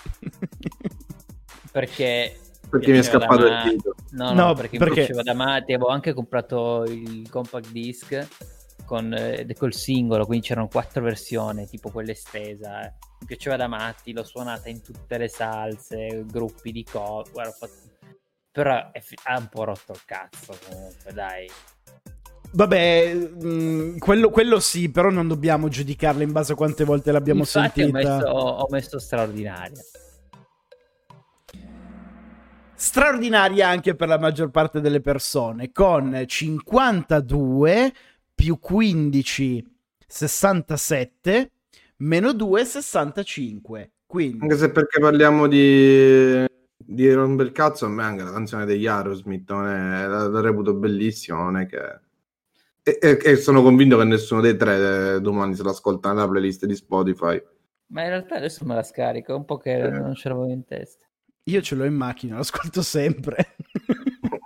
perché 1.70 2.38
Perché 2.70 2.90
mi 2.92 2.96
è 2.98 3.02
scappato 3.02 3.44
il 3.44 3.52
ma- 3.52 3.62
dito. 3.68 3.94
No, 4.12 4.32
no, 4.32 4.46
No, 4.46 4.54
perché, 4.54 4.78
perché- 4.78 5.00
mi 5.00 5.06
piaceva 5.06 5.22
da 5.22 5.34
matti. 5.34 5.74
Avevo 5.74 5.90
anche 5.90 6.14
comprato 6.14 6.84
il 6.84 7.28
compact 7.28 7.70
disc 7.70 8.26
con 8.86 9.12
eh, 9.12 9.46
col 9.58 9.74
singolo, 9.74 10.24
quindi 10.24 10.46
c'erano 10.46 10.68
quattro 10.68 11.02
versioni, 11.02 11.66
tipo 11.66 11.90
quella 11.90 12.12
estesa. 12.12 12.86
eh. 12.86 12.92
Mi 13.20 13.26
piaceva 13.26 13.56
da 13.56 13.66
matti, 13.66 14.12
l'ho 14.14 14.24
suonata 14.24 14.70
in 14.70 14.80
tutte 14.80 15.18
le 15.18 15.28
salse, 15.28 16.24
gruppi 16.26 16.72
di 16.72 16.84
co. 16.84 17.22
guarda, 17.32 17.50
ho 17.50 17.54
fatto- 17.54 17.72
Però 18.56 18.90
è 18.90 19.00
fi- 19.00 19.18
ha 19.24 19.36
un 19.36 19.48
po' 19.48 19.64
rotto 19.64 19.92
il 19.92 20.00
cazzo 20.06 20.56
comunque, 20.66 21.12
dai. 21.12 21.46
Vabbè, 22.52 23.14
mh, 23.14 23.98
quello, 23.98 24.30
quello 24.30 24.60
sì, 24.60 24.88
però 24.90 25.10
non 25.10 25.28
dobbiamo 25.28 25.68
giudicarla 25.68 26.22
in 26.22 26.32
base 26.32 26.52
a 26.52 26.56
quante 26.56 26.84
volte 26.84 27.12
l'abbiamo 27.12 27.40
Infatti 27.40 27.82
ho 27.82 27.90
sentita. 27.90 28.14
messo, 28.16 28.26
ho 28.30 28.66
messo 28.70 28.98
straordinaria. 28.98 29.82
straordinaria 32.74 33.68
anche 33.68 33.94
per 33.94 34.08
la 34.08 34.18
maggior 34.18 34.50
parte 34.50 34.80
delle 34.80 35.00
persone, 35.02 35.70
con 35.72 36.24
52 36.26 37.92
più 38.34 38.58
15, 38.58 39.64
67, 40.06 41.50
meno 41.98 42.32
2, 42.32 42.64
65. 42.64 43.90
Quindi, 44.06 44.38
Anche 44.40 44.56
se 44.56 44.70
perché 44.70 44.98
parliamo 45.00 45.46
di, 45.46 46.44
di 46.86 47.12
rompere 47.12 47.48
il 47.48 47.54
cazzo, 47.54 47.86
a 47.86 47.88
me 47.88 48.02
anche 48.04 48.22
la 48.22 48.30
canzone 48.32 48.64
degli 48.64 48.86
Aerosmith 48.86 49.50
non 49.50 49.66
è, 49.66 50.06
la, 50.06 50.28
la 50.28 50.40
reputo 50.40 50.74
bellissima, 50.74 51.38
non 51.42 51.56
è 51.56 51.66
che... 51.66 52.00
E, 52.82 52.98
e- 53.00 53.18
e 53.22 53.36
sono 53.36 53.62
convinto 53.62 53.98
che 53.98 54.04
nessuno 54.04 54.40
dei 54.40 54.56
tre 54.56 55.14
eh, 55.16 55.20
domani 55.20 55.54
se 55.56 55.64
l'ascolta 55.64 56.12
nella 56.12 56.28
playlist 56.28 56.66
di 56.66 56.76
Spotify. 56.76 57.42
Ma 57.88 58.02
in 58.02 58.08
realtà 58.10 58.36
adesso 58.36 58.64
me 58.64 58.74
la 58.74 58.82
scarico, 58.84 59.34
un 59.34 59.44
po' 59.44 59.56
che 59.56 59.76
non 59.88 60.14
ce 60.14 60.28
l'avevo 60.28 60.48
in 60.50 60.64
testa. 60.64 61.04
io 61.44 61.60
ce 61.60 61.74
l'ho 61.74 61.84
in 61.84 61.94
macchina, 61.94 62.34
lo 62.34 62.40
ascolto 62.42 62.82
sempre. 62.82 63.54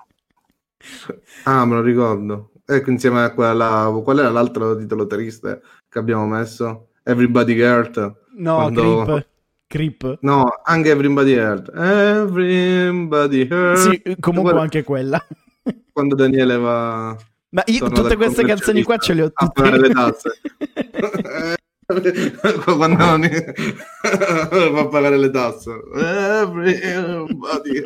Ah, 1.44 1.64
me 1.66 1.74
lo 1.74 1.82
ricordo. 1.82 2.52
Ecco, 2.64 2.90
insieme 2.90 3.22
a 3.22 3.32
quella... 3.34 3.90
Qual 4.02 4.18
era 4.18 4.30
l'altro 4.30 4.76
titolo 4.76 5.06
triste 5.06 5.60
che 5.88 5.98
abbiamo 5.98 6.26
messo? 6.26 6.88
Everybody 7.02 7.60
Hurt. 7.60 7.98
no, 8.36 8.54
Quando- 8.56 9.04
Creep. 9.04 9.28
Creep. 9.70 10.18
No, 10.22 10.50
anche 10.64 10.90
Everybody 10.90 11.34
Hurt. 11.36 11.70
Everybody 11.72 13.46
Hurt. 13.48 13.76
Sì, 13.76 14.02
comunque 14.18 14.50
Quando- 14.50 14.60
anche 14.62 14.82
quella. 14.82 15.24
Quando 15.92 16.16
Daniele 16.16 16.56
va... 16.56 17.16
Ma 17.50 17.62
io 17.66 17.88
tutte 17.88 18.16
queste 18.16 18.44
canzoni 18.44 18.82
qua 18.82 18.96
ce 18.96 19.12
le 19.14 19.22
ho 19.22 19.30
tutte. 19.32 19.62
A 19.62 19.70
pagare 19.70 19.78
le 19.78 19.90
tasse. 19.90 20.40
Quando 22.64 22.98
non 22.98 24.74
fa 24.74 24.86
pagare 24.88 25.18
le 25.18 25.30
tasse. 25.30 25.70
Everybody. 25.94 27.82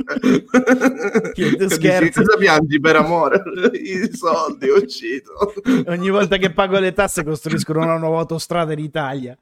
Che. 1.34 2.10
Cosa 2.14 2.36
piangi 2.38 2.80
per 2.80 2.96
amore? 2.96 3.42
I 3.74 4.08
soldi, 4.10 4.70
ho 4.70 4.76
ucciso. 4.76 5.52
Ogni 5.86 6.08
volta 6.08 6.38
che 6.38 6.50
pago 6.50 6.78
le 6.78 6.94
tasse 6.94 7.24
costruiscono 7.24 7.82
una 7.82 7.98
nuova 7.98 8.20
autostrada 8.20 8.72
in 8.72 8.78
Italia. 8.78 9.38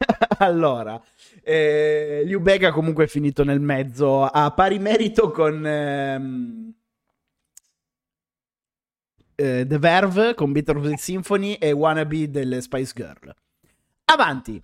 allora, 0.38 1.00
eh, 1.42 2.22
Liu 2.24 2.40
Bega 2.40 2.72
comunque 2.72 3.04
è 3.04 3.08
finito 3.08 3.44
nel 3.44 3.60
mezzo 3.60 4.24
a 4.24 4.50
pari 4.52 4.78
merito 4.78 5.30
con 5.30 5.66
ehm, 5.66 6.72
eh, 9.34 9.66
The 9.66 9.78
Verve, 9.78 10.34
con 10.34 10.52
Bittersweet 10.52 10.98
Symphony 10.98 11.54
e 11.54 11.72
Wannabe 11.72 12.30
delle 12.30 12.60
Spice 12.60 12.92
Girl. 12.94 13.34
Avanti. 14.06 14.62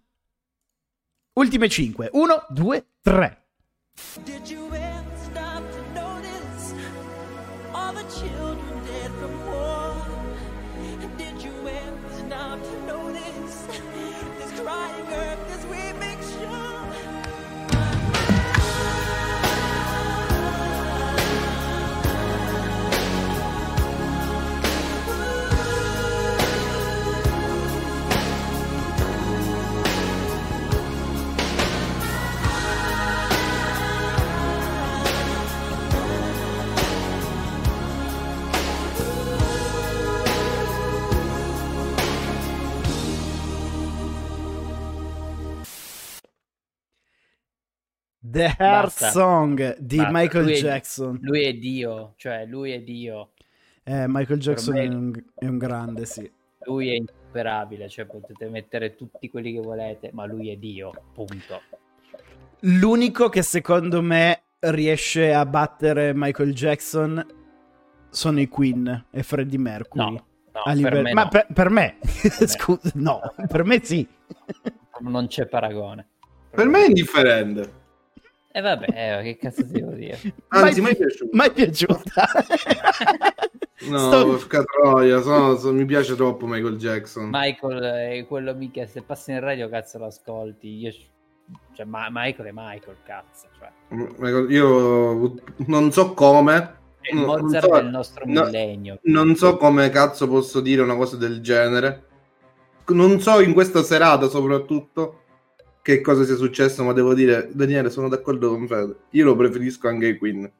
Ultime 1.34 1.68
5. 1.68 2.10
1, 2.12 2.46
2, 2.50 2.86
3. 3.02 3.38
Did 4.24 4.48
you 4.48 4.66
ever 4.72 5.04
stop 5.16 5.62
to 5.70 5.80
notice 5.94 6.74
all 7.72 7.94
the 7.94 8.04
children 8.10 8.45
work 15.16 15.45
The 48.36 48.54
Heart 48.58 48.58
Basta. 48.58 49.10
Song 49.10 49.76
di 49.78 49.96
Basta, 49.96 50.12
Michael 50.12 50.44
lui 50.44 50.52
è- 50.54 50.60
Jackson. 50.60 51.18
Lui 51.22 51.42
è 51.44 51.54
Dio, 51.54 52.12
cioè 52.16 52.44
lui 52.46 52.70
è 52.72 52.80
Dio. 52.80 53.30
Eh, 53.84 54.04
Michael 54.08 54.38
Jackson 54.40 54.74
me- 54.74 54.82
è 54.82 54.88
un, 54.88 55.12
è 55.34 55.46
un 55.46 55.58
grande, 55.58 56.04
sì. 56.06 56.30
Lui 56.64 56.90
è 56.90 56.94
insuperabile, 56.96 57.88
cioè 57.88 58.04
potete 58.06 58.48
mettere 58.48 58.94
tutti 58.96 59.30
quelli 59.30 59.52
che 59.52 59.60
volete, 59.60 60.10
ma 60.12 60.26
lui 60.26 60.50
è 60.50 60.56
Dio, 60.56 60.90
punto. 61.14 61.60
L'unico 62.60 63.28
che 63.28 63.42
secondo 63.42 64.02
me 64.02 64.42
riesce 64.60 65.32
a 65.32 65.44
battere 65.46 66.12
Michael 66.14 66.52
Jackson 66.54 67.24
sono 68.10 68.40
i 68.40 68.48
Queen 68.48 69.06
e 69.10 69.22
Freddie 69.22 69.58
Mercury. 69.58 70.04
No, 70.04 70.10
no, 70.10 70.60
A 70.60 70.62
per 70.64 70.74
livello- 70.76 71.02
me 71.02 71.12
Ma 71.12 71.22
no. 71.24 71.28
per, 71.28 71.46
per 71.52 71.70
me, 71.70 71.98
me. 72.00 72.30
scusa, 72.48 72.90
no, 72.94 73.20
per 73.46 73.64
me 73.64 73.80
sì. 73.84 74.06
Non 75.00 75.26
c'è 75.28 75.46
paragone. 75.46 76.08
Per 76.50 76.66
me 76.66 76.84
è 76.84 76.86
indifferente. 76.88 77.84
E 78.56 78.60
vabbè, 78.62 78.86
eh, 79.18 79.22
che 79.22 79.36
cazzo 79.36 79.66
ti 79.66 79.72
devo 79.72 79.90
dire? 79.90 80.18
Anzi, 80.48 80.80
mai 80.80 80.96
piaciuto. 80.96 81.36
Mai 81.36 81.50
piaciuta. 81.52 82.24
No, 83.88 83.98
Sto- 83.98 84.24
porca 84.24 84.64
troia, 84.64 85.20
sono- 85.20 85.54
sono- 85.56 85.76
mi 85.76 85.84
piace 85.84 86.14
troppo 86.16 86.46
Michael 86.46 86.78
Jackson. 86.78 87.28
Michael 87.30 87.82
è 87.82 88.26
quello 88.26 88.54
mica, 88.54 88.86
se 88.86 89.02
passi 89.02 89.32
in 89.32 89.40
radio 89.40 89.68
cazzo 89.68 89.98
lo 89.98 90.06
ascolti. 90.06 90.78
Io, 90.78 90.90
cioè, 91.74 91.84
Ma- 91.84 92.08
Michael 92.10 92.48
è 92.48 92.52
Michael, 92.54 92.96
cazzo. 93.04 93.46
Cioè. 93.58 93.68
Michael- 94.16 94.50
Io 94.50 95.34
non 95.66 95.92
so 95.92 96.14
come. 96.14 96.56
È 97.02 97.10
il 97.12 97.16
non- 97.18 97.26
non 97.26 97.40
Mozart 97.42 97.66
so- 97.66 97.74
del 97.74 97.86
nostro 97.86 98.24
no, 98.26 98.44
millennio. 98.44 98.98
Non 99.02 99.36
so 99.36 99.58
come 99.58 99.90
cazzo 99.90 100.26
posso 100.26 100.60
dire 100.60 100.80
una 100.80 100.96
cosa 100.96 101.16
del 101.18 101.42
genere. 101.42 102.04
Non 102.86 103.20
so 103.20 103.40
in 103.42 103.52
questa 103.52 103.82
serata 103.82 104.26
soprattutto 104.28 105.24
che 105.86 106.00
cosa 106.00 106.24
sia 106.24 106.34
successo, 106.34 106.82
ma 106.82 106.92
devo 106.92 107.14
dire, 107.14 107.48
Daniele, 107.52 107.90
sono 107.90 108.08
d'accordo 108.08 108.50
con 108.50 108.66
Fede. 108.66 108.96
Io 109.10 109.24
lo 109.24 109.36
preferisco 109.36 109.86
anche 109.86 110.06
ai 110.06 110.18
Queen. 110.18 110.50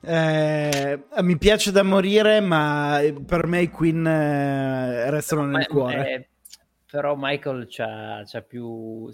Eh, 0.00 1.00
mi 1.20 1.38
piace 1.38 1.70
da 1.70 1.84
morire, 1.84 2.40
ma 2.40 2.98
per 3.24 3.46
me 3.46 3.62
i 3.62 3.70
Queen 3.70 4.04
eh, 4.04 5.08
restano 5.08 5.42
nel 5.42 5.52
Ma- 5.52 5.66
cuore. 5.66 6.10
eh, 6.10 6.28
però 6.90 7.14
Michael 7.16 7.68
c'ha, 7.70 8.24
c'ha 8.26 8.42
più... 8.42 9.08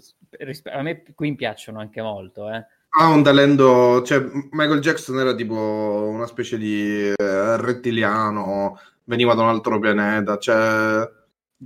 A 0.71 0.81
me 0.81 1.03
qui 1.13 1.35
piacciono 1.35 1.81
anche 1.81 2.01
molto, 2.01 2.49
eh. 2.49 2.65
Ha 2.97 3.07
un 3.07 3.21
talento, 3.21 4.01
cioè 4.01 4.25
Michael 4.49 4.79
Jackson 4.79 5.19
era 5.19 5.35
tipo 5.35 6.09
una 6.11 6.25
specie 6.25 6.57
di 6.57 7.13
eh, 7.15 7.57
rettiliano, 7.57 8.79
veniva 9.03 9.35
da 9.35 9.43
un 9.43 9.49
altro 9.49 9.77
pianeta, 9.77 10.39
cioè 10.39 11.07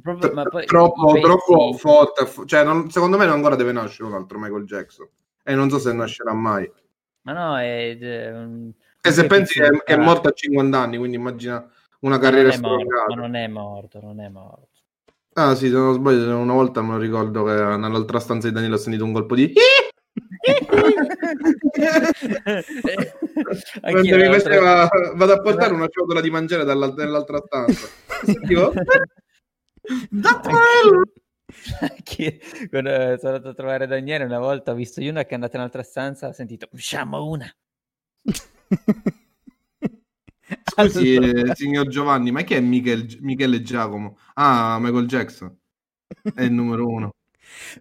Proprio- 0.01 0.31
ma 0.33 0.43
poi 0.43 0.65
troppo, 0.65 1.09
i 1.09 1.13
pezzi- 1.13 1.25
troppo 1.25 1.73
forte, 1.73 2.25
fo- 2.25 2.45
cioè 2.45 2.63
non- 2.63 2.89
secondo 2.89 3.17
me 3.17 3.25
ancora 3.25 3.55
deve 3.55 3.73
nascere 3.73 4.07
un 4.07 4.13
altro 4.15 4.39
Michael 4.39 4.63
Jackson 4.63 5.07
e 5.43 5.55
non 5.55 5.69
so 5.69 5.79
se 5.79 5.91
nascerà 5.91 6.33
mai. 6.33 6.71
Ma 7.23 7.33
no, 7.33 7.57
è... 7.57 7.97
è 7.97 8.31
un- 8.31 8.71
E 9.01 9.11
se 9.11 9.25
pensi 9.27 9.59
che, 9.59 9.69
che 9.83 9.93
è 9.93 9.97
morto 9.97 10.29
a 10.29 10.31
50 10.31 10.79
anni, 10.79 10.97
quindi 10.97 11.17
immagina 11.17 11.67
una 12.01 12.17
carriera 12.19 12.49
esplorata. 12.49 13.13
non 13.15 13.35
è 13.35 13.47
morto, 13.47 13.99
non 14.01 14.21
è 14.21 14.29
morto. 14.29 14.69
Ah 15.33 15.55
sì, 15.55 15.67
se 15.67 15.73
non 15.73 15.93
sbaglio, 15.93 16.37
una 16.37 16.53
volta 16.53 16.81
me 16.81 16.93
lo 16.93 16.97
ricordo 16.97 17.43
che 17.43 17.53
nell'altra 17.53 18.19
stanza 18.19 18.47
di 18.47 18.53
Daniele 18.53 18.75
ho 18.75 18.79
sentito 18.79 19.03
un 19.03 19.11
colpo 19.13 19.35
di... 19.35 19.53
Mentre 23.83 24.27
mi 24.29 24.39
faceva, 24.39 24.87
vado 25.15 25.33
a 25.33 25.41
portare 25.41 25.73
una 25.73 25.87
ciotola 25.87 26.21
di 26.21 26.29
mangiare 26.29 26.63
dall'al- 26.63 26.93
nell'altra 26.95 27.41
stanza. 27.45 27.87
Sentivo, 28.23 28.71
Anche 31.81 32.39
quando 32.69 32.89
eh, 32.89 33.17
sono 33.19 33.35
andato 33.35 33.49
a 33.49 33.53
trovare 33.53 33.87
Daniele 33.87 34.23
una 34.23 34.39
volta 34.39 34.71
ho 34.71 34.75
visto 34.75 35.01
Yuna 35.01 35.23
che 35.23 35.31
è 35.31 35.33
andata 35.33 35.55
in 35.55 35.59
un'altra 35.59 35.83
stanza 35.83 36.29
ho 36.29 36.31
sentito 36.31 36.69
usciamo 36.71 37.25
una 37.27 37.53
Scusi, 40.63 41.15
eh, 41.15 41.51
signor 41.55 41.87
Giovanni, 41.87 42.31
ma 42.31 42.41
chi 42.41 42.55
è 42.55 42.59
Michel, 42.59 43.17
Michele 43.21 43.61
Giacomo? 43.61 44.17
Ah, 44.33 44.77
Michael 44.79 45.07
Jackson. 45.07 45.57
È 46.33 46.41
il 46.41 46.51
numero 46.51 46.87
uno. 46.87 47.13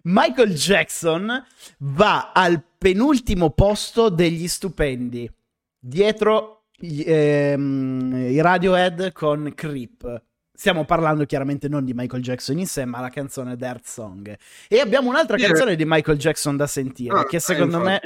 Michael 0.03 0.53
Jackson 0.53 1.45
va 1.79 2.31
al 2.31 2.63
penultimo 2.77 3.51
posto 3.51 4.09
degli 4.09 4.47
stupendi, 4.47 5.29
dietro 5.77 6.65
gli- 6.75 7.03
ehm, 7.05 8.27
i 8.29 8.41
Radiohead 8.41 9.11
con 9.11 9.51
Creep. 9.53 10.23
Stiamo 10.61 10.85
parlando 10.85 11.25
chiaramente 11.25 11.67
non 11.67 11.83
di 11.83 11.91
Michael 11.95 12.21
Jackson 12.21 12.59
in 12.59 12.67
sé, 12.67 12.85
ma 12.85 12.99
la 12.99 13.09
canzone 13.09 13.55
Dirt 13.55 13.83
Song. 13.83 14.37
E 14.67 14.79
abbiamo 14.79 15.09
un'altra 15.09 15.35
Sì. 15.35 15.45
canzone 15.47 15.75
di 15.75 15.85
Michael 15.87 16.19
Jackson 16.19 16.55
da 16.55 16.67
sentire, 16.67 17.17
Ah, 17.17 17.23
che 17.25 17.39
secondo 17.39 17.79
me 17.79 17.99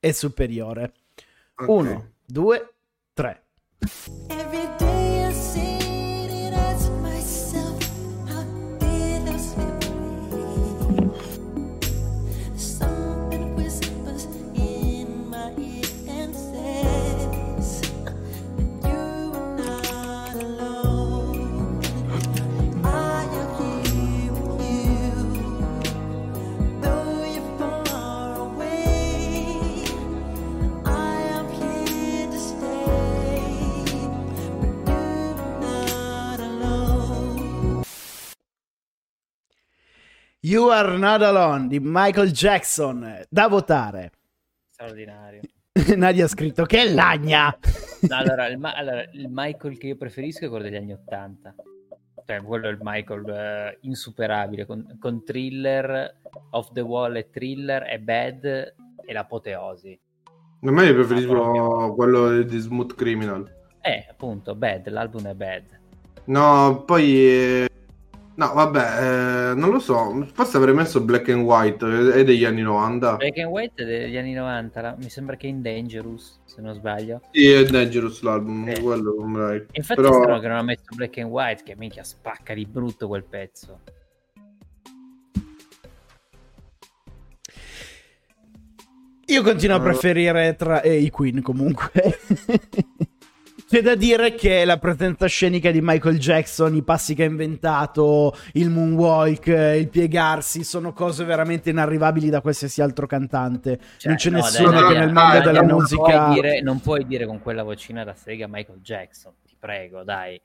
è 0.00 0.10
superiore. 0.12 0.94
Ok. 1.56 1.68
Uno, 1.68 2.12
due, 2.24 2.72
tre. 3.12 3.42
Every 4.30 4.57
You 40.48 40.68
Are 40.70 40.96
Not 40.96 41.20
Alone 41.22 41.68
di 41.68 41.78
Michael 41.82 42.30
Jackson, 42.30 43.22
da 43.28 43.48
votare. 43.48 44.12
straordinario 44.70 45.40
Nadia 45.96 46.24
ha 46.24 46.28
scritto 46.28 46.64
che 46.64 46.82
è 46.82 46.92
lagna. 46.92 47.56
No, 48.08 48.16
allora, 48.16 48.46
il, 48.46 48.58
Ma- 48.58 48.74
allora, 48.74 49.02
il 49.12 49.26
Michael 49.30 49.76
che 49.76 49.88
io 49.88 49.96
preferisco 49.96 50.44
è 50.44 50.48
quello 50.48 50.64
degli 50.64 50.76
anni 50.76 50.92
Ottanta 50.92 51.54
cioè 52.24 52.42
quello 52.42 52.68
è 52.68 52.70
il 52.70 52.78
Michael 52.82 53.28
eh, 53.28 53.78
insuperabile 53.82 54.66
con, 54.66 54.96
con 55.00 55.24
Thriller 55.24 56.16
Off 56.50 56.70
the 56.72 56.80
Wall 56.82 57.16
e 57.16 57.30
Thriller 57.30 57.84
e 57.90 57.98
Bad 57.98 58.44
e 58.44 59.12
l'apoteosi 59.12 59.98
A 60.62 60.70
me 60.70 60.92
preferisco 60.92 61.94
quello 61.96 62.42
di 62.42 62.58
Smooth 62.58 62.94
Criminal. 62.94 63.50
eh 63.80 64.06
appunto 64.10 64.54
Bad 64.54 64.88
l'album 64.88 65.26
è 65.28 65.34
Bad 65.34 65.64
No, 66.26 66.82
poi... 66.84 67.14
eh, 67.16 67.68
No, 68.38 68.52
vabbè, 68.54 69.50
eh, 69.50 69.54
non 69.56 69.70
lo 69.70 69.80
so. 69.80 70.24
Forse 70.32 70.58
avrei 70.58 70.72
messo 70.72 71.00
Black 71.00 71.28
and 71.30 71.42
White, 71.42 71.84
eh, 71.84 72.12
è 72.20 72.24
degli 72.24 72.44
anni 72.44 72.62
90. 72.62 73.16
Black 73.16 73.36
and 73.38 73.50
White 73.50 73.82
è 73.82 73.84
degli 73.84 74.16
anni 74.16 74.32
90 74.32 74.80
la- 74.80 74.94
mi 74.96 75.08
sembra 75.10 75.34
che 75.34 75.48
è 75.48 75.50
in 75.50 75.60
Dangerous 75.60 76.38
se 76.44 76.60
non 76.60 76.72
sbaglio 76.72 77.20
Sì, 77.32 77.48
è 77.50 77.64
Dangerous 77.64 78.22
l'album, 78.22 78.72
Sì. 78.72 78.80
quello 78.80 79.12
non 79.18 79.66
infatti 79.72 80.00
Però- 80.00 80.16
è 80.18 80.22
strano 80.22 80.38
che 80.38 80.46
non 80.46 80.56
ha 80.56 80.62
messo 80.62 80.84
Black 80.94 81.18
and 81.18 81.30
White 81.30 81.62
che 81.64 81.74
minchia 81.76 82.04
spacca 82.04 82.54
di 82.54 82.64
brutto 82.64 83.08
quel 83.08 83.24
pezzo 83.24 83.80
Io 89.26 89.42
continuo 89.42 89.76
a 89.76 89.80
Eh. 89.80 89.82
preferire 89.82 90.54
tra 90.56 90.80
eh, 90.80 90.96
i 90.96 91.10
Queen 91.10 91.42
comunque. 91.42 91.90
C'è 93.68 93.82
da 93.82 93.94
dire 93.94 94.34
che 94.34 94.64
la 94.64 94.78
presenza 94.78 95.26
scenica 95.26 95.70
di 95.70 95.80
Michael 95.82 96.18
Jackson, 96.18 96.74
i 96.74 96.82
passi 96.82 97.14
che 97.14 97.24
ha 97.24 97.26
inventato, 97.26 98.34
il 98.54 98.70
moonwalk, 98.70 99.46
il 99.46 99.90
piegarsi, 99.90 100.64
sono 100.64 100.94
cose 100.94 101.24
veramente 101.24 101.68
inarrivabili 101.68 102.30
da 102.30 102.40
qualsiasi 102.40 102.80
altro 102.80 103.06
cantante. 103.06 103.78
Cioè, 103.98 104.08
non 104.08 104.16
c'è 104.16 104.30
no, 104.30 104.36
nessuno 104.38 104.70
dai, 104.70 104.86
che 104.86 104.94
dai, 104.94 104.98
nel 105.04 105.12
mondo 105.12 105.32
dai, 105.34 105.42
della 105.42 105.60
non 105.60 105.76
musica... 105.80 106.24
Puoi 106.24 106.34
dire, 106.40 106.60
non 106.62 106.80
puoi 106.80 107.06
dire 107.06 107.26
con 107.26 107.40
quella 107.42 107.62
vocina 107.62 108.04
da 108.04 108.14
sega 108.14 108.46
Michael 108.48 108.80
Jackson, 108.80 109.34
ti 109.44 109.54
prego, 109.58 110.02
dai. 110.02 110.40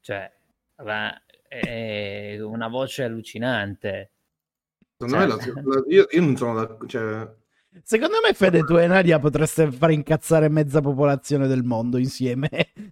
Cioè, 0.00 0.32
va- 0.76 1.20
è 1.46 2.38
una 2.40 2.68
voce 2.68 3.04
allucinante. 3.04 4.10
Secondo 4.96 5.36
Cioè- 5.36 5.52
me 5.52 5.60
la- 5.62 5.74
la- 5.76 5.84
io, 5.86 6.06
io 6.10 6.20
non 6.22 6.34
sono 6.34 6.54
da, 6.54 6.76
cioè, 6.86 7.28
Secondo 7.84 8.16
me 8.26 8.32
Fede, 8.32 8.64
tu 8.64 8.76
e 8.78 8.86
Nadia 8.86 9.18
potreste 9.18 9.70
far 9.70 9.90
incazzare 9.90 10.48
mezza 10.48 10.80
popolazione 10.80 11.46
del 11.46 11.62
mondo 11.64 11.98
insieme. 11.98 12.48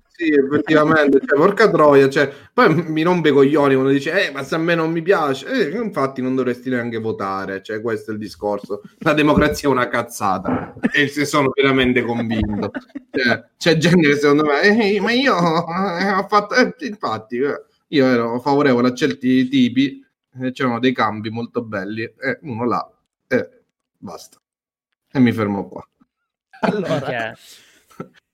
Sì, 0.06 0.32
effettivamente, 0.32 1.18
cioè, 1.24 1.38
porca 1.38 1.70
troia, 1.70 2.08
cioè, 2.08 2.30
poi 2.52 2.74
mi 2.88 3.02
rompe 3.02 3.30
i 3.30 3.32
coglioni 3.32 3.74
quando 3.74 3.90
dice, 3.92 4.26
eh, 4.28 4.30
ma 4.30 4.42
se 4.42 4.54
a 4.54 4.58
me 4.58 4.74
non 4.74 4.90
mi 4.92 5.02
piace, 5.02 5.46
eh, 5.46 5.76
infatti 5.78 6.22
non 6.22 6.34
dovresti 6.34 6.70
neanche 6.70 6.98
votare, 6.98 7.62
cioè, 7.62 7.80
questo 7.80 8.10
è 8.10 8.14
il 8.14 8.20
discorso. 8.20 8.82
La 8.98 9.12
democrazia 9.14 9.68
è 9.68 9.72
una 9.72 9.88
cazzata, 9.88 10.74
e 10.92 11.08
se 11.08 11.24
sono 11.24 11.50
pienamente 11.50 12.02
convinto. 12.02 12.70
Cioè, 13.10 13.44
c'è 13.56 13.76
gente 13.78 14.08
che 14.08 14.16
secondo 14.16 14.44
me, 14.44 14.60
"Eh, 14.62 15.00
ma 15.00 15.12
io 15.12 15.34
eh, 15.36 16.12
ho 16.12 16.26
fatto, 16.28 16.54
eh, 16.54 16.74
infatti, 16.86 17.36
eh, 17.38 17.62
io 17.88 18.06
ero 18.06 18.40
favorevole 18.40 18.88
a 18.88 18.94
certi 18.94 19.48
tipi, 19.48 20.02
c'erano 20.52 20.78
dei 20.80 20.92
cambi 20.92 21.30
molto 21.30 21.62
belli, 21.62 22.02
e 22.02 22.38
uno 22.42 22.64
là, 22.66 22.90
e 23.28 23.50
basta. 23.98 24.38
E 25.12 25.18
mi 25.18 25.32
fermo 25.32 25.68
qua. 25.68 25.86
Allora, 26.60 27.00
Cioè, 27.00 27.32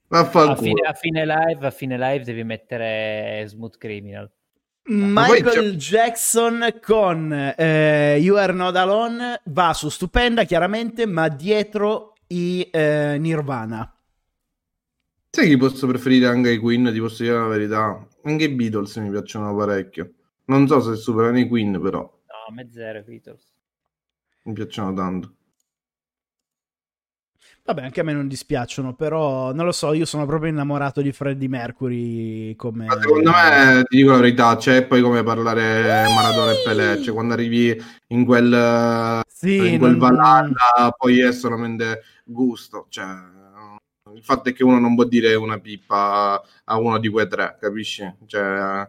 a, 0.08 0.56
fine, 0.56 0.86
a 0.86 0.92
fine 0.92 1.24
live, 1.26 1.66
a 1.66 1.70
fine 1.70 1.96
live 1.98 2.24
devi 2.24 2.44
mettere 2.44 3.44
Smooth 3.46 3.76
Criminal. 3.78 4.30
Michael 4.84 5.76
Jackson 5.76 6.80
con 6.82 7.32
eh, 7.32 8.18
You 8.20 8.36
Are 8.36 8.52
Not 8.52 8.74
Alone 8.74 9.40
va 9.44 9.72
su 9.74 9.88
stupenda, 9.88 10.42
chiaramente, 10.44 11.06
ma 11.06 11.28
dietro 11.28 12.14
i 12.28 12.68
eh, 12.70 13.16
Nirvana. 13.18 13.96
Sai 15.30 15.48
chi 15.48 15.56
posso 15.56 15.86
preferire 15.86 16.26
anche 16.26 16.50
i 16.50 16.58
Queen? 16.58 16.90
Ti 16.92 16.98
posso 16.98 17.22
dire 17.22 17.38
la 17.38 17.46
verità. 17.46 18.06
Anche 18.24 18.44
i 18.44 18.48
Beatles 18.50 18.96
mi 18.96 19.10
piacciono 19.10 19.54
parecchio. 19.56 20.12
Non 20.46 20.66
so 20.66 20.80
se 20.80 20.96
superano 20.96 21.38
i 21.38 21.48
Queen, 21.48 21.80
però 21.80 22.00
No, 22.00 22.34
a 22.48 22.52
me 22.52 22.68
zero 22.70 23.02
Beatles. 23.02 23.50
mi 24.44 24.52
piacciono 24.52 24.92
tanto. 24.92 25.36
Vabbè, 27.64 27.82
anche 27.82 28.00
a 28.00 28.02
me 28.02 28.12
non 28.12 28.26
dispiacciono, 28.26 28.94
però 28.94 29.52
non 29.52 29.64
lo 29.64 29.70
so, 29.70 29.92
io 29.92 30.04
sono 30.04 30.26
proprio 30.26 30.50
innamorato 30.50 31.00
di 31.00 31.12
Freddie 31.12 31.46
Mercury 31.48 32.56
come... 32.56 32.86
Ma 32.86 32.98
secondo 33.00 33.30
me, 33.30 33.84
ti 33.88 33.96
dico 33.98 34.10
la 34.10 34.16
verità, 34.16 34.56
c'è 34.56 34.84
poi 34.84 35.00
come 35.00 35.22
parlare 35.22 36.04
Maradona 36.12 36.50
e 36.50 36.62
Pelé. 36.64 37.02
Cioè, 37.02 37.14
quando 37.14 37.34
arrivi 37.34 37.80
in 38.08 38.24
quel, 38.24 39.20
Sì, 39.28 39.74
in 39.74 39.78
quel 39.78 39.92
non- 39.96 39.98
Valhalla, 40.00 40.92
poi 40.96 41.20
è 41.20 41.30
solamente 41.30 42.02
gusto. 42.24 42.86
Cioè, 42.88 43.04
il 44.12 44.24
fatto 44.24 44.48
è 44.48 44.52
che 44.52 44.64
uno 44.64 44.80
non 44.80 44.96
può 44.96 45.04
dire 45.04 45.36
una 45.36 45.58
pippa 45.60 46.42
a 46.64 46.76
uno 46.78 46.98
di 46.98 47.08
quei 47.08 47.28
tre, 47.28 47.56
capisci? 47.60 48.12
Cioè, 48.26 48.88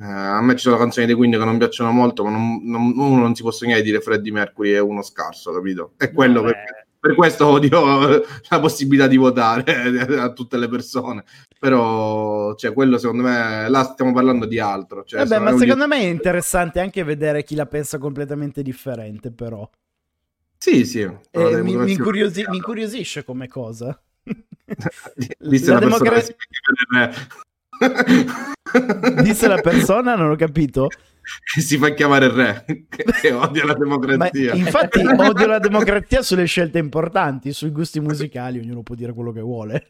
eh, 0.00 0.04
a 0.04 0.40
me 0.42 0.52
ci 0.56 0.62
sono 0.62 0.76
canzoni 0.76 1.06
dei 1.06 1.14
Queen 1.14 1.30
che 1.30 1.38
non 1.38 1.56
piacciono 1.56 1.92
molto, 1.92 2.24
ma 2.24 2.30
non, 2.30 2.60
non- 2.64 2.92
uno 2.96 3.20
non 3.20 3.36
si 3.36 3.42
può 3.42 3.52
sognare 3.52 3.80
di 3.80 3.90
dire 3.90 4.00
Freddie 4.02 4.32
Mercury 4.32 4.72
è 4.72 4.80
uno 4.80 5.02
scarso, 5.02 5.52
capito? 5.52 5.92
È 5.96 6.10
quello 6.10 6.42
Vabbè. 6.42 6.52
per, 6.52 6.81
per 7.02 7.16
questo 7.16 7.48
odio 7.48 7.80
la 8.48 8.60
possibilità 8.60 9.08
di 9.08 9.16
votare 9.16 9.64
a 10.20 10.32
tutte 10.32 10.56
le 10.56 10.68
persone. 10.68 11.24
Però, 11.58 12.54
cioè, 12.54 12.72
quello 12.72 12.96
secondo 12.96 13.24
me, 13.24 13.68
là 13.68 13.82
stiamo 13.82 14.12
parlando 14.12 14.46
di 14.46 14.60
altro. 14.60 15.02
Cioè, 15.02 15.26
Vabbè, 15.26 15.42
ma 15.42 15.50
un 15.50 15.58
secondo 15.58 15.88
me 15.88 15.96
è 15.98 16.04
interessante 16.06 16.78
anche 16.78 17.02
vedere 17.02 17.42
chi 17.42 17.56
la 17.56 17.66
pensa 17.66 17.98
completamente 17.98 18.62
differente, 18.62 19.32
però. 19.32 19.68
Sì, 20.56 20.84
sì. 20.84 21.00
E 21.00 21.16
la 21.32 21.48
mi, 21.60 21.62
mi 21.62 21.70
democrazia- 21.72 21.92
incuriosi- 21.96 22.44
mi 22.48 22.56
incuriosisce 22.58 23.24
come 23.24 23.48
cosa. 23.48 24.00
Disse 25.40 25.72
la 25.72 25.80
la, 25.80 25.80
persona 25.80 25.80
democra- 25.80 26.14
che 26.14 26.22
si 26.22 26.34
fa 26.36 26.44
chiamare 26.86 27.14
re. 29.16 29.22
Disse 29.24 29.48
la 29.48 29.60
persona, 29.60 30.14
non 30.14 30.30
ho 30.30 30.36
capito. 30.36 30.86
che 31.54 31.60
si 31.62 31.78
fa 31.78 31.90
chiamare 31.90 32.28
re, 32.30 32.64
che, 32.88 33.32
odia 33.32 33.64
la 33.64 33.72
Ma 33.72 33.78
democrazia. 33.78 34.54
infatti 34.54 35.00
odio 35.06 35.46
la 35.46 35.58
democrazia 35.58 36.22
sulle 36.22 36.46
scelte 36.46 36.78
importanti, 36.78 37.52
sui 37.52 37.70
gusti 37.70 38.00
musicali, 38.00 38.58
ognuno 38.58 38.82
può 38.82 38.94
dire 38.94 39.12
quello 39.12 39.32
che 39.32 39.40
vuole. 39.40 39.86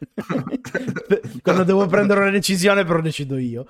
Quando 1.41 1.63
devo 1.63 1.85
prendere 1.87 2.21
una 2.21 2.29
decisione, 2.29 2.85
però 2.85 3.01
decido 3.01 3.37
io. 3.37 3.65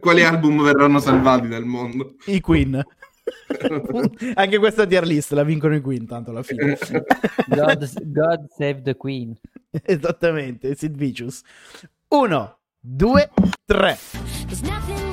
Quali 0.00 0.22
album 0.22 0.62
verranno 0.62 0.98
salvati 0.98 1.48
dal 1.48 1.64
mondo? 1.64 2.14
I 2.26 2.40
Queen. 2.40 2.82
Anche 4.34 4.58
questa 4.58 4.86
tier 4.86 5.06
list 5.06 5.32
la 5.32 5.44
vincono 5.44 5.74
i 5.74 5.80
Queen, 5.80 6.06
tanto 6.06 6.30
alla 6.30 6.42
fine. 6.42 6.76
God, 7.46 7.90
God 8.02 8.46
save 8.56 8.82
the 8.82 8.96
Queen. 8.96 9.34
Esattamente, 9.70 10.74
Sid 10.74 10.94
Vicious. 10.96 11.42
Uno, 12.08 12.58
due, 12.78 13.30
tre. 13.64 13.98
There's 14.46 14.62
nothing 14.62 15.03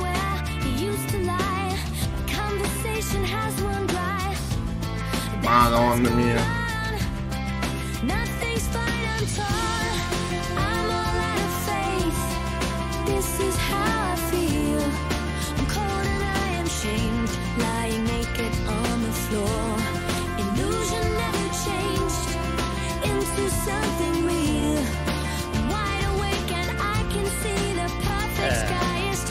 perfect 28.03 28.53
Eh. 28.53 28.67
sky 28.67 28.99
is 29.11 29.21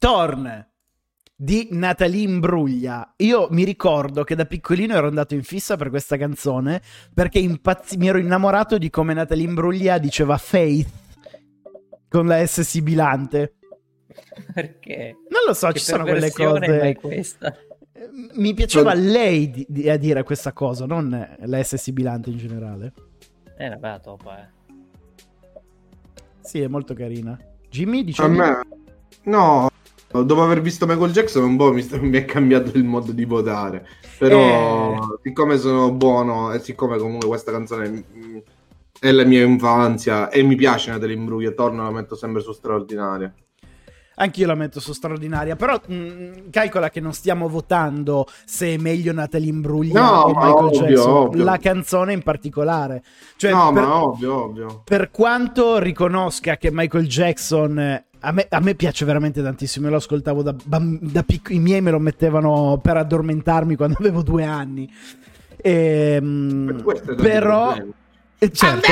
torn. 0.00 0.64
Di 1.40 1.68
Natalie 1.70 2.24
Imbruglia. 2.24 3.14
Io 3.18 3.46
mi 3.52 3.62
ricordo 3.62 4.24
che 4.24 4.34
da 4.34 4.44
piccolino 4.44 4.94
ero 4.96 5.06
andato 5.06 5.34
in 5.34 5.44
fissa 5.44 5.76
per 5.76 5.88
questa 5.88 6.16
canzone 6.16 6.82
perché 7.14 7.38
impazzi- 7.38 7.96
mi 7.96 8.08
ero 8.08 8.18
innamorato 8.18 8.76
di 8.76 8.90
come 8.90 9.14
Natalie 9.14 9.44
Imbruglia 9.44 9.98
diceva 9.98 10.36
Faith 10.36 10.88
con 12.08 12.26
la 12.26 12.44
S 12.44 12.62
sibilante. 12.62 13.54
Perché? 14.52 15.16
Non 15.28 15.42
lo 15.46 15.54
so, 15.54 15.68
Che 15.68 15.78
ci 15.78 15.84
sono 15.84 16.02
quelle 16.02 16.32
cose. 16.32 16.96
questa? 17.00 17.54
Mi 18.34 18.52
piaceva 18.52 18.92
lei 18.94 19.48
di, 19.48 19.64
di- 19.68 19.88
a 19.88 19.96
dire 19.96 20.24
questa 20.24 20.52
cosa, 20.52 20.86
non 20.86 21.36
la 21.38 21.62
S 21.62 21.76
sibilante 21.76 22.30
in 22.30 22.36
generale. 22.38 22.92
Eh, 23.56 23.68
vabbè, 23.68 24.00
top, 24.00 24.26
eh. 24.26 24.48
Sì, 26.40 26.60
è 26.62 26.66
molto 26.66 26.94
carina. 26.94 27.38
Jimmy 27.70 28.02
dice 28.02 28.22
A 28.22 28.26
me, 28.28 28.66
no, 29.24 29.68
dopo 30.10 30.42
aver 30.42 30.60
visto 30.60 30.86
Michael 30.86 31.12
Jackson, 31.12 31.42
un 31.44 31.56
po' 31.56 31.72
mi, 31.72 31.82
sta- 31.82 31.98
mi 32.00 32.16
è 32.16 32.24
cambiato 32.24 32.76
il 32.76 32.84
modo 32.84 33.12
di 33.12 33.24
votare. 33.24 33.86
Però, 34.18 34.38
Eh. 34.94 34.98
siccome 35.22 35.58
sono 35.58 35.92
buono 35.92 36.52
e 36.52 36.58
siccome 36.60 36.98
comunque 36.98 37.28
questa 37.28 37.52
canzone 37.52 37.88
mm, 37.88 38.36
è 39.00 39.10
la 39.12 39.24
mia 39.24 39.44
infanzia 39.44 40.28
e 40.28 40.42
mi 40.42 40.56
piace 40.56 40.90
Natalie 40.90 41.14
Imbruglia, 41.14 41.50
torno 41.52 41.82
la 41.84 41.90
metto 41.90 42.16
sempre 42.16 42.42
su 42.42 42.52
straordinaria. 42.52 43.32
Anch'io 44.20 44.48
la 44.48 44.56
metto 44.56 44.80
su 44.80 44.92
straordinaria, 44.92 45.54
però 45.54 45.80
mh, 45.86 46.50
calcola 46.50 46.90
che 46.90 46.98
non 46.98 47.12
stiamo 47.12 47.48
votando 47.48 48.26
se 48.44 48.74
è 48.74 48.76
meglio 48.76 49.12
Natalie 49.12 49.48
Imbruglia 49.48 50.00
No, 50.00 50.10
o 50.22 50.28
Michael 50.34 50.64
ovvio, 50.64 50.80
Jackson, 50.88 51.12
ovvio. 51.12 51.44
la 51.44 51.56
canzone 51.58 52.12
in 52.14 52.22
particolare. 52.24 53.04
Cioè, 53.36 53.52
no, 53.52 53.70
per, 53.72 53.82
ma 53.84 54.02
ovvio, 54.02 54.42
ovvio. 54.42 54.82
per 54.84 55.12
quanto 55.12 55.78
riconosca 55.78 56.56
che 56.56 56.70
Michael 56.72 57.06
Jackson 57.06 58.06
a 58.20 58.32
me, 58.32 58.46
a 58.48 58.60
me 58.60 58.74
piace 58.74 59.04
veramente 59.04 59.42
tantissimo, 59.42 59.86
io 59.86 59.92
lo 59.92 59.98
ascoltavo 59.98 60.42
da, 60.42 60.54
bam- 60.64 60.98
da 61.00 61.22
piccolo, 61.22 61.54
i 61.54 61.60
miei 61.60 61.80
me 61.80 61.90
lo 61.90 61.98
mettevano 61.98 62.78
per 62.82 62.96
addormentarmi 62.96 63.76
quando 63.76 63.96
avevo 63.98 64.22
due 64.22 64.44
anni. 64.44 64.90
Ehm, 65.60 66.66
Per 66.66 66.82
questo 66.82 67.04
è 67.04 67.14
tanti 67.14 67.22
però, 67.22 67.66
problemi. 67.74 67.92
eh, 68.38 68.52
certo. 68.52 68.88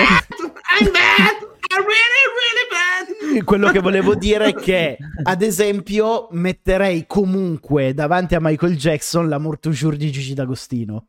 Quello 3.44 3.70
che 3.70 3.80
volevo 3.80 4.14
dire 4.14 4.46
è 4.46 4.54
che, 4.54 4.96
ad 5.22 5.42
esempio, 5.42 6.28
metterei 6.30 7.04
comunque 7.06 7.92
davanti 7.92 8.34
a 8.34 8.40
Michael 8.40 8.76
Jackson 8.76 9.28
l'Amour 9.28 9.58
toujours 9.60 9.96
di 9.96 10.10
Gigi 10.10 10.34
D'Agostino. 10.34 11.06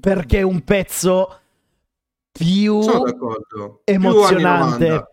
Perché 0.00 0.38
è 0.38 0.42
un 0.42 0.62
pezzo 0.62 1.38
più 2.30 2.80
emozionante. 3.84 5.08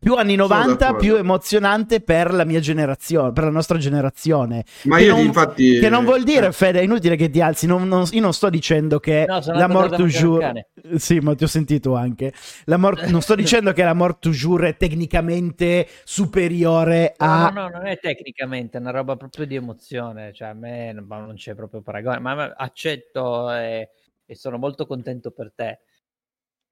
90. 0.00 0.02
Più 0.02 0.14
anni 0.14 0.32
Sono 0.34 0.46
90, 0.48 0.74
d'accordo. 0.76 0.98
più 0.98 1.14
emozionante 1.16 2.00
per 2.00 2.32
la 2.32 2.44
mia 2.44 2.60
generazione, 2.60 3.32
per 3.32 3.44
la 3.44 3.50
nostra 3.50 3.78
generazione. 3.78 4.64
Ma 4.84 4.96
Che 4.96 5.04
io 5.04 5.14
non- 5.16 5.24
infatti... 5.26 5.78
Che 5.78 5.88
non 5.88 6.04
vuol 6.04 6.22
dire, 6.24 6.46
eh, 6.46 6.52
Fede, 6.52 6.80
è 6.80 6.82
inutile 6.82 7.16
che 7.16 7.28
ti 7.30 7.40
alzi. 7.40 7.66
non- 7.66 7.86
non- 7.86 8.06
io 8.10 8.20
non 8.20 8.32
sto 8.32 8.48
dicendo 8.50 8.98
che 8.98 9.24
No, 9.28 9.40
la 9.52 9.68
mort 9.68 9.94
toujours. 9.96 10.50
Sì, 10.96 11.18
ma 11.18 11.34
ti 11.34 11.44
ho 11.44 11.46
sentito 11.46 11.94
anche. 11.94 12.32
La 12.64 12.76
mort- 12.78 13.04
non 13.06 13.20
sto 13.20 13.34
dicendo 13.34 13.72
che 13.72 13.84
la 13.84 13.92
mort 13.94 14.18
toujours 14.20 14.62
è 14.64 14.76
tecnicamente 14.76 15.86
superiore 16.04 17.14
a. 17.16 17.50
No, 17.50 17.60
no, 17.62 17.68
no, 17.68 17.78
non 17.78 17.86
è 17.86 17.98
tecnicamente, 17.98 18.78
è 18.78 18.80
una 18.80 18.90
roba 18.90 19.16
proprio 19.16 19.44
di 19.46 19.56
emozione, 19.56 20.32
cioè 20.32 20.48
a 20.48 20.54
me 20.54 20.92
non- 20.92 21.32
c'è 21.34 21.54
proprio 21.54 21.82
paragone, 21.82 22.18
ma 22.20 22.34
ma 22.34 22.54
accetto 22.56 23.50
e, 23.52 23.90
e 24.24 24.34
sono 24.36 24.56
molto 24.58 24.86
contento 24.86 25.30
per 25.32 25.52
te, 25.54 25.80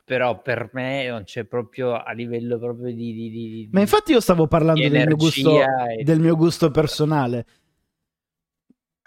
però 0.09 0.41
per 0.41 0.71
me 0.73 1.07
non 1.07 1.25
c'è 1.25 1.45
proprio 1.45 1.93
a 1.93 2.13
livello 2.13 2.59
proprio 2.59 2.95
di... 2.95 3.13
di- 3.13 3.31
di- 3.31 3.69
Ma 3.71 3.81
infatti 3.81 4.13
io 4.13 4.21
stavo 4.21 4.47
parlando 4.47 4.89
del 4.89 5.07
mio, 5.07 5.17
gusto, 5.17 5.61
e- 5.61 6.03
del 6.03 6.19
mio 6.19 6.35
gusto 6.35 6.71
personale. 6.71 7.45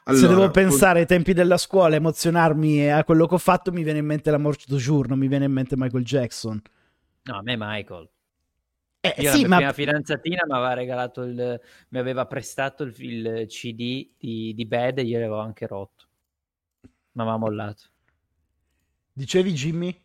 Se 0.03 0.11
allora, 0.11 0.27
devo 0.27 0.51
pensare 0.51 0.99
ai 0.99 1.07
tempi 1.07 1.33
della 1.33 1.57
scuola, 1.57 1.95
emozionarmi 1.95 2.91
a 2.91 3.03
quello 3.03 3.25
che 3.25 3.33
ho 3.33 3.39
fatto, 3.39 3.71
mi 3.71 3.81
viene 3.81 3.97
in 3.97 4.05
mente 4.05 4.29
la 4.29 4.37
mort 4.37 4.67
toujours, 4.67 5.07
non 5.07 5.17
mi 5.17 5.27
viene 5.27 5.45
in 5.45 5.51
mente 5.51 5.75
Michael 5.75 6.03
Jackson. 6.03 6.61
No, 7.23 7.37
a 7.37 7.41
me 7.41 7.55
Michael. 7.57 8.07
Eh, 9.03 9.15
Io 9.23 9.31
sì, 9.31 9.41
la 9.41 9.57
mia 9.57 9.67
ma 9.67 9.73
fidanzatina 9.73 10.43
mi 10.45 10.53
aveva 10.53 10.73
regalato 10.73 11.23
il... 11.23 11.59
mi 11.89 11.97
aveva 11.97 12.27
prestato 12.27 12.83
il, 12.83 12.93
il 12.99 13.47
CD 13.47 14.07
di, 14.19 14.53
di 14.53 14.65
Bad 14.67 14.99
e 14.99 15.03
io 15.03 15.17
l'avevo 15.17 15.39
anche 15.39 15.65
rotto. 15.65 16.05
Ma 17.13 17.23
aveva 17.23 17.37
mollato. 17.37 17.89
dicevi 19.13 19.53
Jimmy? 19.53 20.01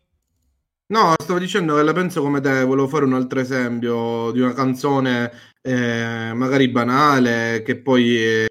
No, 0.89 1.13
stavo 1.21 1.37
dicendo 1.39 1.75
che 1.75 1.83
la 1.83 1.91
penso 1.91 2.21
come 2.21 2.39
te, 2.39 2.63
volevo 2.63 2.87
fare 2.87 3.03
un 3.03 3.13
altro 3.13 3.39
esempio 3.41 4.31
di 4.31 4.39
una 4.39 4.53
canzone 4.53 5.31
eh, 5.61 6.31
magari 6.33 6.69
banale 6.69 7.61
che 7.65 7.77
poi 7.81 8.17
eh, 8.17 8.47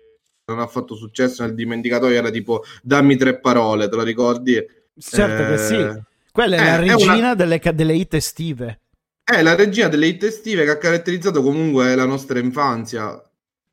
non 0.51 0.61
ha 0.61 0.67
fatto 0.67 0.95
successo 0.95 1.43
nel 1.45 1.55
dimenticatoio, 1.55 2.15
era 2.17 2.31
tipo 2.31 2.63
Dammi 2.83 3.17
tre 3.17 3.41
parole, 3.41 3.89
te 3.89 3.97
lo 3.97 4.03
ricordi? 4.03 4.63
Certo 4.99 5.45
che 5.45 5.53
Eh, 5.55 5.59
sì. 5.59 6.03
Quella 6.31 6.57
è 6.57 6.61
eh, 6.61 6.65
la 6.65 6.75
è 6.77 6.79
regina 6.89 7.15
una- 7.15 7.35
delle, 7.35 7.61
delle 7.75 7.95
hit 7.95 8.15
estive. 8.15 8.81
È 9.25 9.43
la 9.43 9.55
regia 9.55 9.89
delle 9.89 10.07
hit 10.07 10.23
estive 10.25 10.65
che 10.65 10.71
ha 10.71 10.79
caratterizzato 10.79 11.43
comunque 11.43 11.95
la 11.97 12.05
nostra 12.05 12.39
infanzia. 12.39 13.19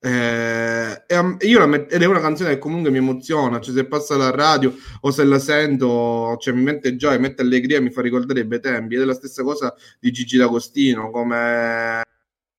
Eh, 0.06 1.04
la 1.08 1.66
met- 1.66 1.94
ed 1.94 2.02
è 2.02 2.06
una 2.06 2.20
canzone 2.20 2.50
che 2.50 2.58
comunque 2.58 2.92
mi 2.92 2.98
emoziona, 2.98 3.62
cioè 3.62 3.74
se 3.74 3.86
passa 3.86 4.16
alla 4.16 4.32
radio 4.32 4.76
o 5.00 5.12
se 5.12 5.24
la 5.24 5.40
sento, 5.40 6.36
cioè 6.40 6.54
mi 6.54 6.62
mette 6.62 6.98
gioia, 6.98 7.16
mi 7.16 7.22
mette 7.22 7.42
allegria, 7.42 7.80
mi 7.80 7.90
fa 7.90 8.02
ricordare 8.02 8.42
i 8.42 8.44
bei 8.44 8.60
tempi. 8.60 8.96
Ed 8.96 9.02
è 9.02 9.06
la 9.06 9.14
stessa 9.14 9.44
cosa 9.44 9.74
di 10.02 10.12
Gigi 10.12 10.36
D'Agostino, 10.38 11.10
come 11.10 12.02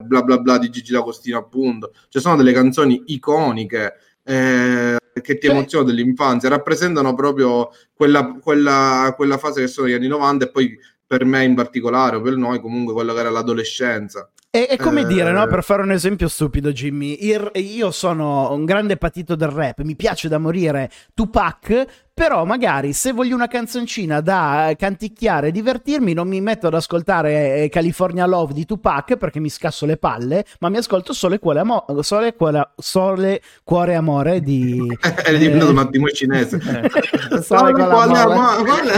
bla 0.03 0.23
bla 0.23 0.39
bla 0.39 0.57
di 0.57 0.71
Gigi 0.71 0.93
D'Agostino, 0.93 1.37
appunto. 1.37 1.93
Cioè 2.09 2.23
sono 2.23 2.37
delle 2.37 2.53
canzoni 2.55 3.03
iconiche 3.09 3.93
eh, 4.25 4.97
che 5.21 5.39
ti 5.39 5.47
Cioè- 5.47 5.55
emozionano 5.55 5.91
dell'infanzia, 5.91 6.49
rappresentano 6.49 7.15
proprio 7.15 7.69
quella, 7.93 8.39
quella, 8.41 9.12
quella 9.15 9.37
fase 9.37 9.61
che 9.61 9.66
sono 9.69 9.89
gli 9.89 9.93
anni 9.93 10.07
90 10.09 10.47
e 10.47 10.51
poi 10.51 10.79
per 11.07 11.27
me 11.27 11.45
in 11.45 11.55
particolare, 11.55 12.16
o 12.16 12.23
per 12.23 12.37
noi 12.37 12.59
comunque 12.61 12.95
quello 12.95 13.12
che 13.12 13.21
era 13.21 13.29
l'adolescenza. 13.31 14.31
È, 14.55 14.68
è 14.68 14.76
come 14.76 15.01
Eh, 15.01 15.06
dire, 15.06 15.32
no? 15.32 15.48
Per 15.48 15.64
fare 15.64 15.82
un 15.82 15.90
esempio 15.90 16.28
stupido, 16.28 16.70
Jimmy, 16.70 17.18
io 17.55 17.90
sono 17.90 18.52
un 18.52 18.64
grande 18.64 18.97
patito 18.97 19.35
del 19.35 19.48
rap, 19.48 19.81
mi 19.81 19.97
piace 19.97 20.28
da 20.28 20.39
morire 20.39 20.89
Tupac, 21.12 22.03
però 22.15 22.45
magari 22.45 22.93
se 22.93 23.12
voglio 23.12 23.35
una 23.35 23.49
canzoncina 23.49 24.20
da 24.20 24.69
eh, 24.69 24.77
canticchiare 24.77 25.49
e 25.49 25.51
divertirmi, 25.51 26.12
non 26.12 26.28
mi 26.28 26.41
metto 26.41 26.69
ad 26.69 26.74
ascoltare 26.74 27.65
eh, 27.65 27.69
California 27.69 28.24
Love 28.24 28.55
di 28.55 28.65
Tupac 28.65 29.16
perché 29.16 29.41
mi 29.41 29.51
scasso 29.51 29.85
le 29.85 29.97
palle, 29.97 30.45
ma 30.61 30.69
mi 30.69 30.77
ascolto 30.77 31.12
solo 31.12 31.36
Cuore, 31.41 31.59
Amo- 31.59 31.85
Sole, 32.03 32.36
Cuore, 32.36 32.70
Sole, 32.77 33.43
Cuore 33.65 33.97
Amore 33.97 34.41
di... 34.41 34.97
È 35.24 35.36
diventato 35.36 35.73
un 35.73 35.78
attimo 35.78 36.07
cinese. 36.07 36.61
Sole, 36.62 37.43
Sole, 37.43 37.73
Cuore, 37.73 38.19
Amore. 38.19 38.35
amore? 38.35 38.93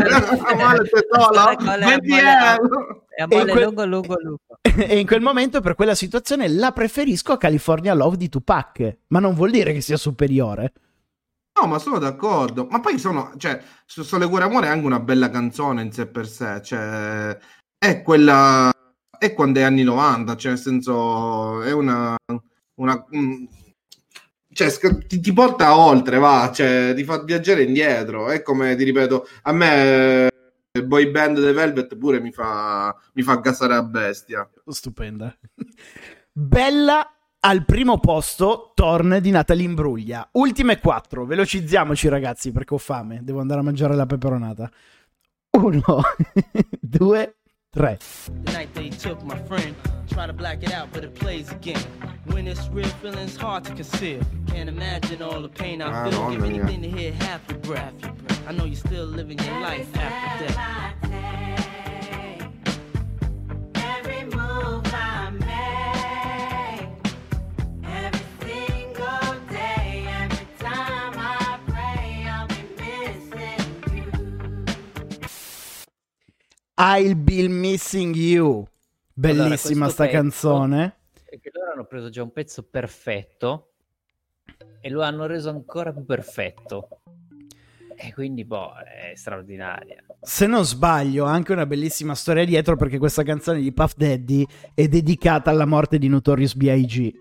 Amore, 0.45 0.89
tesoro, 0.91 1.33
Sole, 1.33 1.57
quale 1.57 1.87
20 1.87 2.13
amore? 2.13 2.57
euro. 2.59 3.07
E 3.17 3.27
quel- 3.27 3.65
lungo, 3.65 3.85
lungo, 3.87 4.17
lungo. 4.21 4.41
e 4.61 4.99
in 4.99 5.07
quel 5.07 5.23
momento, 5.23 5.63
per 5.63 5.75
quella 5.75 5.95
situazione, 5.95 6.49
la 6.49 6.73
preferisco 6.73 7.33
a 7.33 7.39
California 7.39 7.95
Love 7.95 8.19
di 8.19 8.29
Tupac, 8.29 8.97
ma 9.07 9.21
non 9.21 9.35
vuol 9.35 9.51
dire 9.51 9.73
che 9.73 9.81
sia 9.81 9.97
superiore. 9.97 10.73
No, 11.59 11.67
ma 11.67 11.79
sono 11.79 11.99
d'accordo. 11.99 12.67
Ma 12.71 12.81
poi 12.81 12.99
sono, 12.99 13.33
cioè, 13.39 13.63
Sole 13.87 14.29
Cuore 14.29 14.45
Amore 14.45 14.67
è 14.67 14.71
anche 14.71 14.85
una 14.87 15.01
bella 15.01 15.31
canzone 15.31 15.83
in 15.83 15.91
sé 15.93 16.07
per 16.07 16.27
sé. 16.29 16.61
Cioè, 16.63 17.37
è 17.79 18.03
quella. 18.03 18.71
È 19.19 19.33
quando 19.33 19.61
è 19.61 19.63
anni 19.63 19.83
90, 19.83 20.37
cioè, 20.37 20.53
nel 20.53 20.61
senso, 20.61 21.63
è 21.63 21.73
una. 21.73 22.15
una 22.75 23.07
mm, 23.17 23.45
cioè, 24.53 24.71
ti, 25.07 25.21
ti 25.21 25.33
porta 25.33 25.77
oltre, 25.77 26.19
va, 26.19 26.51
cioè, 26.55 26.93
ti 26.95 27.05
fa 27.05 27.23
viaggiare 27.23 27.63
indietro. 27.63 28.29
È 28.31 28.43
come, 28.43 28.77
ti 28.77 28.85
ripeto, 28.85 29.27
a 29.43 29.53
me. 29.53 30.27
eh, 30.73 30.85
Boy 30.85 31.11
band 31.11 31.39
The 31.41 31.53
Velvet 31.53 31.97
pure 31.97 32.21
mi 32.21 32.33
fa, 32.33 32.95
mi 33.15 33.23
fa 33.23 33.37
gasare 33.37 33.75
a 33.75 33.83
bestia. 33.83 34.49
Stupenda. 34.67 35.35
Bella 36.33 37.16
al 37.47 37.65
primo 37.65 37.99
posto, 38.01 38.73
Torn 38.75 39.19
di 39.21 39.31
Natalie 39.31 39.67
Imbruglia. 39.67 40.29
Ultime 40.33 40.81
quattro, 40.81 41.25
velocizziamoci 41.25 42.09
ragazzi 42.09 42.51
perché 42.51 42.75
ho 42.75 42.79
fame, 42.79 43.21
devo 43.23 43.39
andare 43.39 43.61
a 43.61 43.63
mangiare 43.63 43.95
la 43.95 44.05
peperonata. 44.05 44.69
Uno, 45.51 46.03
due, 46.81 47.37
tre. 47.71 47.99
The 48.43 48.51
night 48.53 48.73
they 48.73 48.89
took 48.89 49.23
my 49.23 49.41
friend, 49.47 49.77
try 50.09 50.27
to 50.27 50.33
black 50.33 50.65
it 50.65 50.73
out, 50.73 50.89
but 50.93 51.05
it 51.05 51.17
plays 51.17 51.49
again. 51.53 51.81
When 52.33 52.49
it's 52.49 52.69
real, 52.73 52.89
feeling's 53.01 53.37
hard 53.37 53.63
to 53.67 53.73
conceal. 53.75 54.19
Can't 54.47 54.69
imagine 54.69 55.23
all 55.23 55.41
the 55.41 55.49
pain 55.49 55.81
I 55.81 55.87
Ah, 55.93 56.11
feel. 56.11 56.31
Give 56.31 56.43
anything 56.45 56.83
to 56.83 56.89
hear 56.89 57.13
half 57.13 57.49
your 57.49 57.61
breath. 57.61 57.95
I 58.49 58.53
know 58.55 58.65
you're 58.65 58.75
still 58.75 59.07
living 59.07 59.39
your 59.39 59.61
life 59.61 59.87
after 59.97 60.47
death. 60.47 60.95
Every 63.77 64.25
move 64.25 64.83
I 64.93 65.16
I'll 76.79 77.15
be 77.15 77.49
missing 77.49 78.15
you. 78.15 78.67
Bellissima 79.13 79.45
Allora, 79.45 79.57
sta 79.57 80.05
questo 80.05 80.07
canzone. 80.09 80.97
E 81.25 81.41
che 81.41 81.51
loro 81.53 81.73
hanno 81.73 81.85
preso 81.87 82.11
già 82.11 82.23
un 82.23 82.33
pezzo 82.33 82.63
perfetto 82.65 83.71
e 84.81 84.91
lo 84.91 85.01
hanno 85.03 85.27
reso 85.27 85.49
ancora 85.49 85.91
più 85.93 86.05
perfetto. 86.05 86.89
E 87.97 88.13
quindi, 88.13 88.45
boh, 88.45 88.75
è 88.75 89.15
straordinaria. 89.15 90.05
Se 90.21 90.47
non 90.47 90.67
sbaglio, 90.67 91.25
ha 91.25 91.33
anche 91.33 91.53
una 91.53 91.65
bellissima 91.65 92.15
storia 92.15 92.45
dietro 92.45 92.77
perché 92.77 92.99
questa 92.99 93.23
canzone 93.23 93.61
di 93.61 93.73
Puff 93.73 93.95
Daddy 93.97 94.47
è 94.75 94.87
dedicata 94.87 95.49
alla 95.49 95.65
morte 95.65 95.97
di 95.97 96.09
Notorious 96.09 96.55
B.I.G. 96.55 97.15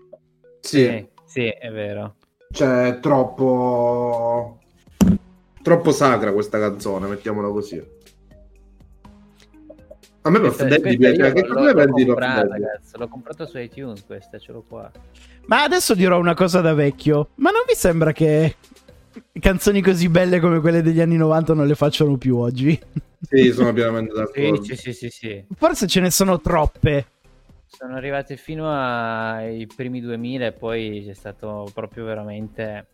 Sì, 0.60 1.08
sì, 1.24 1.46
è 1.46 1.70
vero. 1.70 2.16
Cioè, 2.50 2.88
è 2.88 3.00
troppo. 3.00 4.60
Troppo 5.62 5.90
sacra 5.92 6.32
questa 6.32 6.58
canzone, 6.58 7.06
mettiamola 7.08 7.48
così. 7.48 7.95
A 10.26 10.30
me 10.30 10.40
Puff 10.40 10.64
Daddy 10.64 10.96
piace. 10.96 11.32
Che 11.32 11.46
l'ho- 11.46 11.54
cosa 11.54 11.72
ne 11.72 11.84
l'ho 11.86 12.04
Puff 12.04 12.18
Daddy? 12.18 13.08
comprata 13.08 13.46
su 13.46 13.58
iTunes 13.58 14.04
questa, 14.04 14.38
ce 14.38 14.52
l'ho 14.52 14.64
qua. 14.66 14.90
Ma 15.46 15.62
adesso 15.62 15.94
dirò 15.94 16.18
una 16.18 16.34
cosa 16.34 16.60
da 16.60 16.74
vecchio. 16.74 17.28
Ma 17.36 17.50
non 17.50 17.62
vi 17.66 17.74
sembra 17.74 18.12
che 18.12 18.56
canzoni 19.38 19.80
così 19.80 20.08
belle 20.08 20.40
come 20.40 20.60
quelle 20.60 20.82
degli 20.82 21.00
anni 21.00 21.16
90 21.16 21.54
non 21.54 21.66
le 21.66 21.74
facciano 21.76 22.16
più 22.16 22.36
oggi? 22.38 22.78
Sì, 23.20 23.52
sono 23.52 23.72
pienamente 23.72 24.12
d'accordo. 24.18 24.62
sì, 24.64 24.74
sì, 24.76 24.92
sì, 24.92 25.08
sì. 25.10 25.44
Forse 25.56 25.86
ce 25.86 26.00
ne 26.00 26.10
sono 26.10 26.40
troppe. 26.40 27.06
Sono 27.68 27.94
arrivati 27.94 28.36
fino 28.36 28.68
ai 28.70 29.66
primi 29.74 30.00
2000 30.00 30.46
e 30.46 30.52
poi 30.52 31.02
c'è 31.06 31.14
stato 31.14 31.68
proprio 31.74 32.04
veramente 32.04 32.86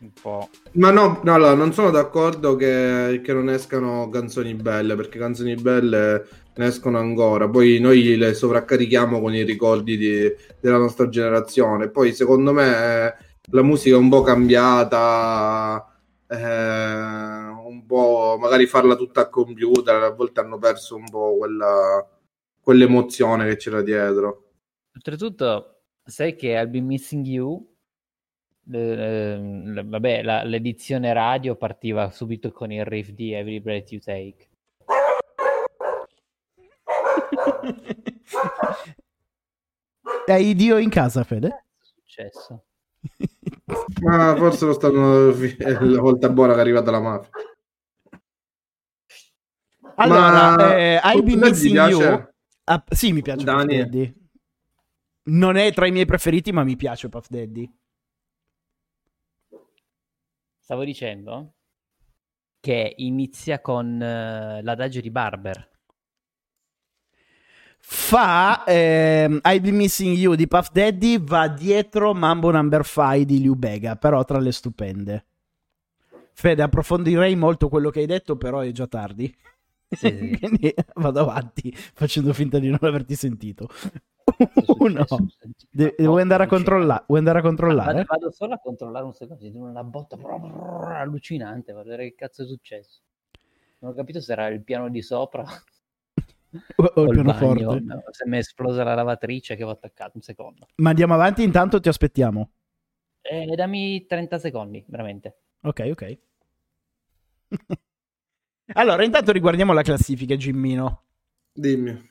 un 0.00 0.12
po'... 0.20 0.48
Ma 0.72 0.90
no, 0.90 1.20
no, 1.22 1.34
allora, 1.34 1.54
non 1.54 1.72
sono 1.72 1.90
d'accordo 1.90 2.56
che, 2.56 3.20
che 3.22 3.32
non 3.32 3.48
escano 3.50 4.08
canzoni 4.08 4.54
belle, 4.54 4.94
perché 4.96 5.18
canzoni 5.18 5.54
belle 5.54 6.26
ne 6.54 6.66
escono 6.66 6.98
ancora. 6.98 7.48
Poi 7.48 7.78
noi 7.80 8.16
le 8.16 8.34
sovraccarichiamo 8.34 9.20
con 9.20 9.34
i 9.34 9.42
ricordi 9.44 9.96
di- 9.96 10.32
della 10.60 10.78
nostra 10.78 11.08
generazione. 11.08 11.90
Poi, 11.90 12.12
secondo 12.12 12.52
me, 12.52 13.14
la 13.50 13.62
musica 13.62 13.96
è 13.96 13.98
un 13.98 14.08
po' 14.08 14.22
cambiata. 14.22 15.84
eh, 16.28 16.36
un 16.36 17.84
po' 17.86 18.36
magari 18.40 18.66
farla 18.66 18.94
tutta 18.96 19.22
a 19.22 19.28
computer. 19.28 20.02
A 20.02 20.10
volte 20.10 20.40
hanno 20.40 20.58
perso 20.58 20.96
un 20.96 21.08
po' 21.10 21.36
quella, 21.38 22.06
quell'emozione 22.60 23.48
che 23.48 23.56
c'era 23.56 23.82
dietro. 23.82 24.44
Oltretutto, 24.94 25.82
sai 26.04 26.36
che 26.36 26.48
I'll 26.50 26.70
Be 26.70 26.80
Missing 26.80 27.26
You, 27.26 27.69
eh, 28.72 29.82
vabbè, 29.84 30.22
la- 30.22 30.42
l'edizione 30.44 31.12
radio 31.12 31.56
partiva 31.56 32.10
subito 32.10 32.52
con 32.52 32.70
il 32.72 32.84
riff 32.84 33.08
di 33.10 33.32
Every 33.32 33.60
Breath 33.60 33.92
You 33.92 34.00
Take. 34.00 34.48
hai 40.26 40.54
Dio 40.54 40.78
in 40.78 40.90
casa, 40.90 41.24
Fede? 41.24 41.48
Che 41.48 41.56
è 41.56 41.62
successo? 42.30 42.64
Ma 44.02 44.34
forse 44.36 44.66
lo 44.66 44.72
stanno 44.72 45.30
la 45.30 46.00
volta 46.00 46.28
buona 46.28 46.52
che 46.52 46.58
è 46.58 46.62
arrivata 46.62 46.90
la 46.90 47.00
mafia. 47.00 47.30
Allora, 49.96 50.56
Ma- 50.56 50.76
eh, 50.76 51.00
I'll 51.02 51.22
be 51.22 51.36
missing 51.36 51.76
you. 51.76 52.28
Ah, 52.64 52.84
sì, 52.88 53.12
mi 53.12 53.22
piace 53.22 53.44
Puff 53.44 53.54
Dani? 53.54 53.76
Daddy. 53.78 54.14
Non 55.22 55.56
è 55.56 55.72
tra 55.72 55.86
i 55.86 55.90
miei 55.90 56.06
preferiti, 56.06 56.52
ma 56.52 56.64
mi 56.64 56.76
piace 56.76 57.08
Puff 57.08 57.26
Daddy. 57.28 57.70
Stavo 60.70 60.84
dicendo 60.84 61.54
che 62.60 62.94
inizia 62.98 63.60
con 63.60 64.00
eh, 64.00 64.62
l'adagio 64.62 65.00
di 65.00 65.10
Barber. 65.10 65.68
Fa 67.80 68.62
ehm, 68.62 69.40
I'll 69.42 69.60
be 69.60 69.72
missing 69.72 70.16
you 70.16 70.36
di 70.36 70.46
Puff 70.46 70.70
Daddy, 70.70 71.20
va 71.20 71.48
dietro 71.48 72.14
Mambo 72.14 72.52
Number 72.52 72.86
5 72.86 73.24
di 73.24 73.40
Liu 73.40 73.56
Bega, 73.56 73.96
però 73.96 74.24
tra 74.24 74.38
le 74.38 74.52
stupende. 74.52 75.24
Fede, 76.34 76.62
approfondirei 76.62 77.34
molto 77.34 77.68
quello 77.68 77.90
che 77.90 77.98
hai 77.98 78.06
detto, 78.06 78.36
però 78.36 78.60
è 78.60 78.70
già 78.70 78.86
tardi. 78.86 79.26
Sì, 79.88 79.96
sì. 79.96 80.38
Quindi 80.38 80.72
vado 80.94 81.18
avanti 81.18 81.74
facendo 81.74 82.32
finta 82.32 82.60
di 82.60 82.68
non 82.68 82.78
averti 82.82 83.16
sentito. 83.16 83.68
Uno. 84.78 85.06
De- 85.70 85.94
vuoi 85.98 86.22
andare 86.22 86.44
a 86.44 86.46
controllare? 86.46 87.04
Vuoi 87.06 87.18
andare 87.18 87.38
a 87.38 87.42
controllare? 87.42 87.92
Vado, 87.92 88.04
vado 88.08 88.30
solo 88.30 88.54
a 88.54 88.58
controllare 88.58 89.04
un 89.04 89.12
secondo, 89.12 89.46
una 89.58 89.84
botta 89.84 90.16
brrr, 90.16 90.92
allucinante, 90.92 91.72
guarda 91.72 91.90
vedere 91.90 92.10
che 92.10 92.14
cazzo 92.16 92.42
è 92.42 92.46
successo. 92.46 93.00
Non 93.78 93.92
ho 93.92 93.94
capito 93.94 94.20
se 94.20 94.32
era 94.32 94.48
il 94.48 94.62
piano 94.62 94.88
di 94.90 95.00
sopra 95.02 95.42
O, 96.76 96.84
o 96.84 97.02
il 97.02 97.08
il 97.08 97.14
pianoforte. 97.14 97.64
bagno, 97.64 97.80
no, 97.94 98.02
se 98.10 98.26
mi 98.26 98.36
è 98.36 98.40
esplosa 98.40 98.82
la 98.82 98.94
lavatrice 98.94 99.54
che 99.54 99.62
ho 99.62 99.70
attaccato, 99.70 100.12
un 100.16 100.22
secondo. 100.22 100.66
Ma 100.76 100.90
andiamo 100.90 101.14
avanti, 101.14 101.42
intanto 101.44 101.78
ti 101.78 101.88
aspettiamo. 101.88 102.50
Eh, 103.20 103.54
dammi 103.54 104.04
30 104.06 104.38
secondi, 104.38 104.84
veramente. 104.88 105.36
Ok, 105.62 105.88
ok. 105.92 106.18
allora, 108.74 109.04
intanto 109.04 109.30
riguardiamo 109.30 109.72
la 109.72 109.82
classifica, 109.82 110.34
Gimmino. 110.36 111.04
Dimmi. 111.52 112.09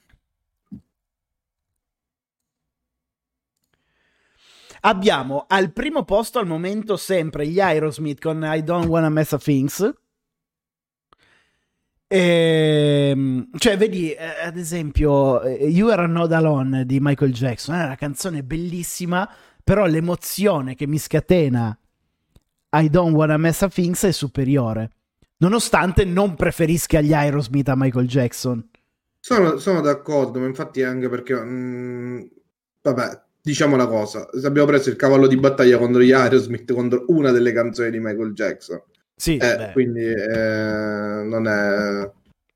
Abbiamo 4.81 5.45
al 5.47 5.71
primo 5.71 6.03
posto 6.03 6.39
al 6.39 6.47
momento 6.47 6.95
sempre 6.97 7.47
gli 7.47 7.59
Aerosmith 7.59 8.21
con 8.21 8.41
I 8.43 8.63
Don't 8.63 8.87
Wanna 8.87 9.09
Mess 9.09 9.31
of 9.33 9.43
Things. 9.43 9.93
Ehm, 12.11 13.49
cioè, 13.57 13.77
vedi, 13.77 14.11
eh, 14.11 14.25
ad 14.43 14.57
esempio, 14.57 15.41
eh, 15.43 15.67
You 15.67 15.89
Are 15.89 16.07
Not 16.07 16.31
Alone 16.31 16.85
di 16.85 16.99
Michael 16.99 17.33
Jackson 17.33 17.75
è 17.75 17.83
una 17.83 17.95
canzone 17.95 18.43
bellissima, 18.43 19.29
però 19.63 19.85
l'emozione 19.85 20.73
che 20.73 20.87
mi 20.87 20.97
scatena 20.97 21.77
I 22.71 22.89
Don't 22.89 23.13
Wanna 23.13 23.37
Mess 23.37 23.61
of 23.61 23.73
Things 23.73 24.03
è 24.05 24.11
superiore. 24.11 24.91
Nonostante 25.37 26.03
non 26.03 26.35
preferisca 26.35 26.99
gli 26.99 27.13
Aerosmith 27.13 27.69
a 27.69 27.75
Michael 27.75 28.07
Jackson. 28.07 28.67
Sono, 29.19 29.57
sono 29.57 29.81
d'accordo, 29.81 30.39
ma 30.39 30.47
infatti 30.47 30.81
anche 30.81 31.09
perché, 31.09 31.35
mm, 31.35 32.21
vabbè, 32.81 33.21
diciamo 33.49 33.73
una 33.73 33.87
cosa, 33.87 34.29
abbiamo 34.43 34.67
preso 34.67 34.89
il 34.89 34.95
cavallo 34.95 35.25
di 35.25 35.35
battaglia 35.35 35.79
contro 35.79 36.01
gli 36.01 36.11
Aerosmith, 36.11 36.71
contro 36.71 37.05
una 37.07 37.31
delle 37.31 37.51
canzoni 37.51 37.89
di 37.89 37.99
Michael 37.99 38.33
Jackson. 38.33 38.79
Sì, 39.15 39.37
Eh, 39.37 39.71
quindi 39.73 40.03
eh, 40.05 41.23
non 41.25 41.47
è, 41.47 42.11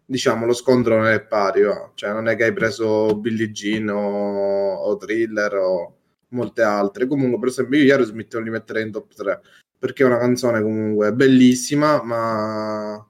diciamo, 0.06 0.46
lo 0.46 0.54
scontro 0.54 0.96
non 0.96 1.08
è 1.08 1.20
pari, 1.22 1.64
va. 1.64 1.92
cioè 1.96 2.12
non 2.14 2.28
è 2.28 2.36
che 2.36 2.44
hai 2.44 2.54
preso 2.54 3.18
Billie 3.18 3.52
Jean 3.52 3.90
o, 3.90 4.76
o 4.76 4.96
Thriller 4.98 5.56
o 5.56 5.96
molte 6.30 6.62
altre. 6.62 7.08
Comunque, 7.08 7.40
per 7.40 7.50
esempio, 7.50 7.80
io 7.80 7.86
gli 7.86 7.90
Aerosmith 7.92 8.36
non 8.36 8.44
li 8.44 8.50
metterei 8.52 8.84
in 8.84 8.92
top 8.92 9.14
3 9.16 9.42
perché 9.80 10.04
è 10.04 10.06
una 10.06 10.20
canzone 10.20 10.62
comunque 10.62 11.12
bellissima, 11.12 12.02
ma 12.04 13.06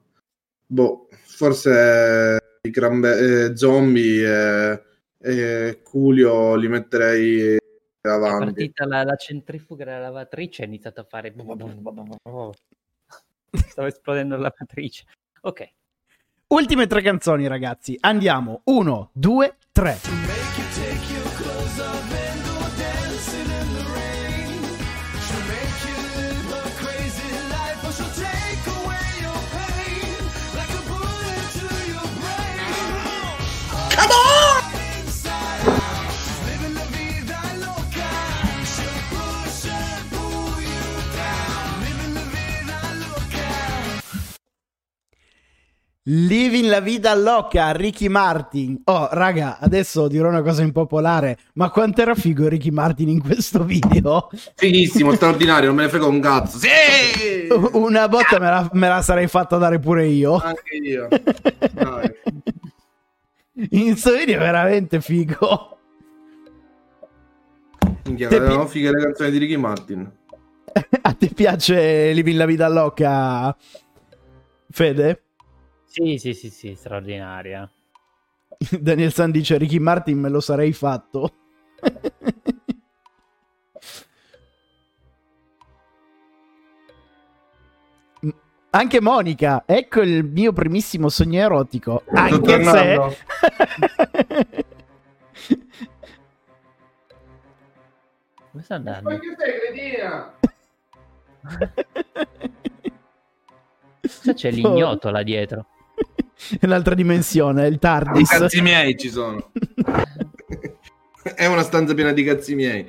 boh, 0.66 1.08
forse 1.10 2.38
i 2.62 2.70
Cranbe- 2.70 3.18
eh, 3.50 3.56
zombie 3.56 4.26
e, 4.26 4.82
e 5.20 5.80
Coolio 5.82 6.56
li 6.56 6.66
metterei 6.66 7.58
È 8.04 8.10
avanti. 8.10 8.44
partita 8.44 8.86
la, 8.86 9.02
la 9.02 9.16
centrifuga 9.16 9.82
della 9.86 9.98
lavatrice 9.98 10.62
ha 10.62 10.66
iniziato 10.66 11.00
a 11.00 11.04
fare... 11.04 11.32
Stava 13.50 13.88
esplodendo 13.88 14.36
la 14.36 14.42
lavatrice. 14.42 15.06
Ok. 15.40 15.70
Ultime 16.48 16.86
tre 16.86 17.00
canzoni, 17.00 17.46
ragazzi. 17.46 17.96
Andiamo. 17.98 18.60
Uno, 18.64 19.08
due, 19.14 19.56
tre. 19.72 20.43
Living 46.06 46.66
la 46.66 46.80
vida 46.80 47.14
loca, 47.14 47.70
Ricky 47.70 48.08
Martin. 48.08 48.78
Oh, 48.84 49.08
raga, 49.12 49.58
adesso 49.58 50.06
dirò 50.06 50.28
una 50.28 50.42
cosa 50.42 50.60
impopolare, 50.60 51.38
ma 51.54 51.70
quanto 51.70 52.02
era 52.02 52.14
figo 52.14 52.46
Ricky 52.46 52.68
Martin 52.68 53.08
in 53.08 53.22
questo 53.22 53.64
video? 53.64 54.28
Fighissimo, 54.54 55.12
straordinario, 55.16 55.68
non 55.68 55.76
me 55.76 55.84
ne 55.84 55.88
frega 55.88 56.04
un 56.04 56.20
cazzo. 56.20 56.58
Sì! 56.58 57.48
Una 57.72 58.06
botta 58.08 58.38
me 58.38 58.50
la, 58.50 58.68
me 58.74 58.88
la 58.88 59.00
sarei 59.00 59.28
fatta 59.28 59.56
dare 59.56 59.78
pure 59.78 60.04
io. 60.06 60.34
Anche 60.34 60.76
io. 60.76 61.08
Dai. 61.72 62.14
In 63.70 63.84
questo 63.92 64.14
video 64.14 64.36
è 64.36 64.38
veramente 64.40 65.00
figo. 65.00 65.78
Minchia, 68.04 68.28
Te 68.28 68.36
avevamo 68.36 68.66
fighe 68.66 68.90
le 68.90 69.02
canzoni 69.04 69.30
di 69.30 69.38
Ricky 69.38 69.56
Martin. 69.56 70.12
A 71.00 71.12
te 71.14 71.28
piace 71.28 72.12
Living 72.12 72.36
la 72.36 72.44
vida 72.44 72.68
loca, 72.68 73.56
Fede? 74.70 75.22
Sì, 75.94 76.18
sì, 76.18 76.34
sì, 76.34 76.50
sì, 76.50 76.74
straordinaria. 76.74 77.70
Daniel 78.80 79.12
San 79.12 79.30
dice 79.30 79.56
Ricky 79.56 79.78
Martin 79.78 80.18
me 80.18 80.28
lo 80.28 80.40
sarei 80.40 80.72
fatto. 80.72 81.32
Anche 88.70 89.00
Monica, 89.00 89.62
ecco 89.64 90.00
il 90.00 90.24
mio 90.24 90.52
primissimo 90.52 91.08
sogno 91.08 91.38
erotico. 91.38 92.02
Anche 92.12 92.40
tornando. 92.40 93.10
se 93.10 94.64
Come 98.50 98.62
sta 98.64 98.74
andando? 98.74 99.10
sei, 99.10 99.60
cretina? 99.60 100.34
Cosa 104.00 104.34
c'è 104.34 104.50
l'ignoto 104.50 105.10
là 105.10 105.22
dietro? 105.22 105.66
è 106.60 106.64
un'altra 106.66 106.94
dimensione, 106.94 107.66
il 107.66 107.74
I 107.74 107.78
TARDIS. 107.78 108.28
cazzi 108.28 108.60
miei 108.60 108.96
ci 108.96 109.08
sono. 109.10 109.50
È 111.22 111.46
una 111.46 111.62
stanza 111.62 111.94
piena 111.94 112.12
di 112.12 112.22
cazzi 112.22 112.54
miei. 112.54 112.86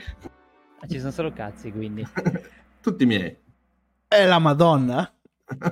Ah, 0.80 0.88
ci 0.88 0.99
sono 0.99 1.11
solo 1.11 1.32
cazzi, 1.32 1.72
quindi. 1.72 2.06
Tutti 2.82 3.06
miei. 3.06 3.34
È 4.07 4.26
la 4.26 4.40
Madonna. 4.40 5.10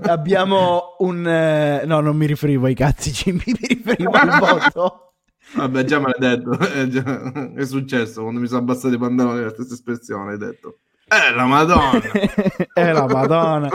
Abbiamo 0.03 0.95
un... 0.99 1.27
eh, 1.27 1.83
No, 1.85 1.99
non 1.99 2.15
mi 2.15 2.25
riferivo 2.25 2.67
ai 2.67 2.73
cazzi, 2.75 3.11
Jimmy, 3.11 3.43
mi 3.45 3.67
riferivo 3.67 4.11
al 4.11 4.39
voto. 4.39 5.13
Vabbè, 5.55 5.83
già 5.83 5.99
me 5.99 6.11
l'hai 6.17 6.35
detto. 6.37 6.57
È, 6.57 6.87
già- 6.87 7.51
è 7.53 7.65
successo 7.65 8.21
quando 8.21 8.39
mi 8.39 8.47
sono 8.47 8.59
abbassato 8.61 8.93
i 8.93 8.97
pantaloni, 8.97 9.41
la 9.41 9.49
stessa 9.49 9.73
espressione 9.73 10.31
hai 10.31 10.37
detto. 10.37 10.79
Eh, 11.13 11.31
la 11.35 11.45
madonna. 11.45 12.01
È 12.73 12.89
la 12.91 13.05
Madonna. 13.05 13.69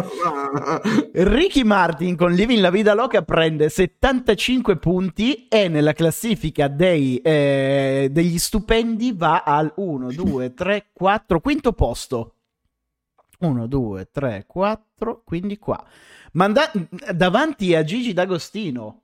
Ricky 1.13 1.63
Martin 1.63 2.17
con 2.17 2.33
Living 2.33 2.61
la 2.61 2.71
Vida 2.71 2.95
Loca 2.95 3.23
prende 3.23 3.69
75 3.69 4.77
punti 4.79 5.47
e 5.47 5.69
nella 5.69 5.93
classifica 5.93 6.67
dei, 6.67 7.19
eh, 7.19 8.09
degli 8.11 8.39
stupendi 8.39 9.13
va 9.13 9.45
al 9.45 9.73
1, 9.77 10.11
2, 10.11 10.53
3, 10.55 10.91
4, 10.93 11.41
quinto 11.41 11.73
posto. 11.73 12.35
1, 13.39 13.67
2, 13.69 14.09
3, 14.11 14.45
4, 14.45 15.23
quindi 15.25 15.59
qua. 15.59 15.81
Manda- 16.33 16.73
davanti 17.15 17.73
a 17.77 17.85
Gigi 17.85 18.13
D'Agostino. 18.13 19.03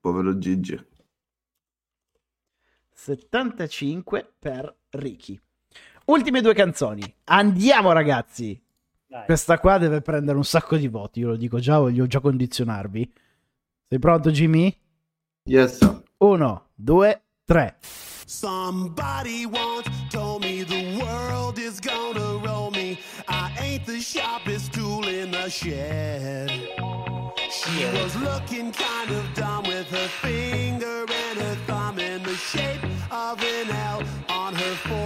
Povero 0.00 0.36
Gigi. 0.36 0.78
75 2.92 4.34
per 4.38 4.76
Ricky. 4.90 5.40
Ultime 6.06 6.40
due 6.40 6.54
canzoni. 6.54 7.02
Andiamo 7.24 7.92
ragazzi. 7.92 8.60
Dai. 9.08 9.24
Questa 9.24 9.58
qua 9.58 9.78
deve 9.78 10.00
prendere 10.02 10.36
un 10.36 10.44
sacco 10.44 10.76
di 10.76 10.88
voti, 10.88 11.20
io 11.20 11.28
lo 11.28 11.36
dico 11.36 11.58
già, 11.58 11.78
voglio 11.78 12.06
già 12.06 12.20
condizionarvi. 12.20 13.12
Sei 13.88 13.98
pronto 13.98 14.30
Jimmy? 14.30 14.76
Yes. 15.44 15.78
sir. 15.78 16.02
Uno, 16.18 16.68
due, 16.74 17.22
tre. 17.44 17.78
Somebody 18.26 19.46
once 19.46 19.88
told 20.10 20.42
me 20.42 20.64
the 20.64 20.96
world 21.00 21.58
is 21.58 21.78
gonna 21.80 22.40
roll 22.44 22.70
me. 22.70 22.98
I 23.28 23.52
ain't 23.60 23.84
the 23.84 24.00
sharpest 24.00 24.72
tool 24.72 25.06
in 25.06 25.30
the 25.30 25.48
shed. 25.48 26.50
She 27.50 27.84
was 28.00 28.14
looking 28.16 28.72
kind 28.72 29.10
of 29.10 29.24
dumb 29.34 29.64
with 29.66 29.88
her 29.90 30.08
finger 30.20 31.04
and 31.08 31.38
her 31.38 31.56
thumb 31.66 31.98
in 31.98 32.22
the 32.22 32.34
shape 32.34 32.82
of 33.10 33.40
an 33.40 33.70
L 33.70 34.02
on 34.28 34.54
her 34.54 34.74
forehead. 34.88 35.05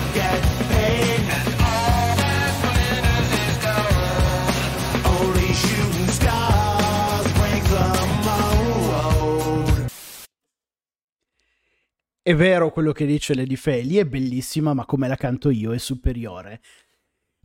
È 12.23 12.35
vero 12.35 12.69
quello 12.71 12.91
che 12.91 13.07
dice 13.07 13.33
Lady 13.33 13.55
Feli, 13.55 13.97
è 13.97 14.05
bellissima, 14.05 14.73
ma 14.75 14.85
come 14.85 15.07
la 15.07 15.15
canto 15.15 15.49
io 15.49 15.73
è 15.73 15.79
superiore. 15.79 16.61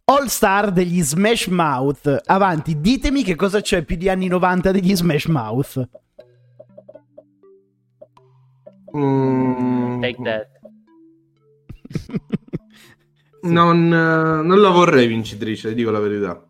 All 0.05 0.27
Star 0.27 0.71
degli 0.71 1.01
Smash 1.03 1.47
Mouth. 1.47 2.21
Avanti, 2.27 2.79
ditemi 2.81 3.23
che 3.25 3.35
cosa 3.37 3.61
c'è 3.63 3.83
più 3.85 3.97
di 3.97 4.09
anni 4.11 4.27
90 4.29 4.71
degli 4.73 4.95
Smash 4.95 5.25
Mouth. 5.27 5.89
Mm, 8.97 10.01
Take 10.03 10.23
that. 10.23 10.49
non, 13.49 13.85
eh, 13.87 14.43
non 14.47 14.61
la 14.61 14.69
vorrei 14.71 15.07
vincitrice, 15.07 15.73
dico 15.75 15.91
la 15.91 16.01
verità. 16.01 16.47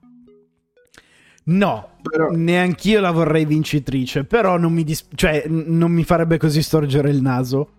No, 1.45 1.91
Però- 2.03 2.31
neanch'io 2.33 2.99
la 3.01 3.13
vorrei 3.13 3.45
vincitrice, 3.45 4.25
però 4.25 4.59
non 4.59 4.73
mi, 4.73 4.83
dis- 4.83 5.07
cioè, 5.15 5.45
n- 5.47 5.65
non 5.69 5.93
mi 5.93 6.03
farebbe 6.03 6.39
così 6.39 6.61
storgere 6.61 7.09
il 7.11 7.23
naso. 7.23 7.71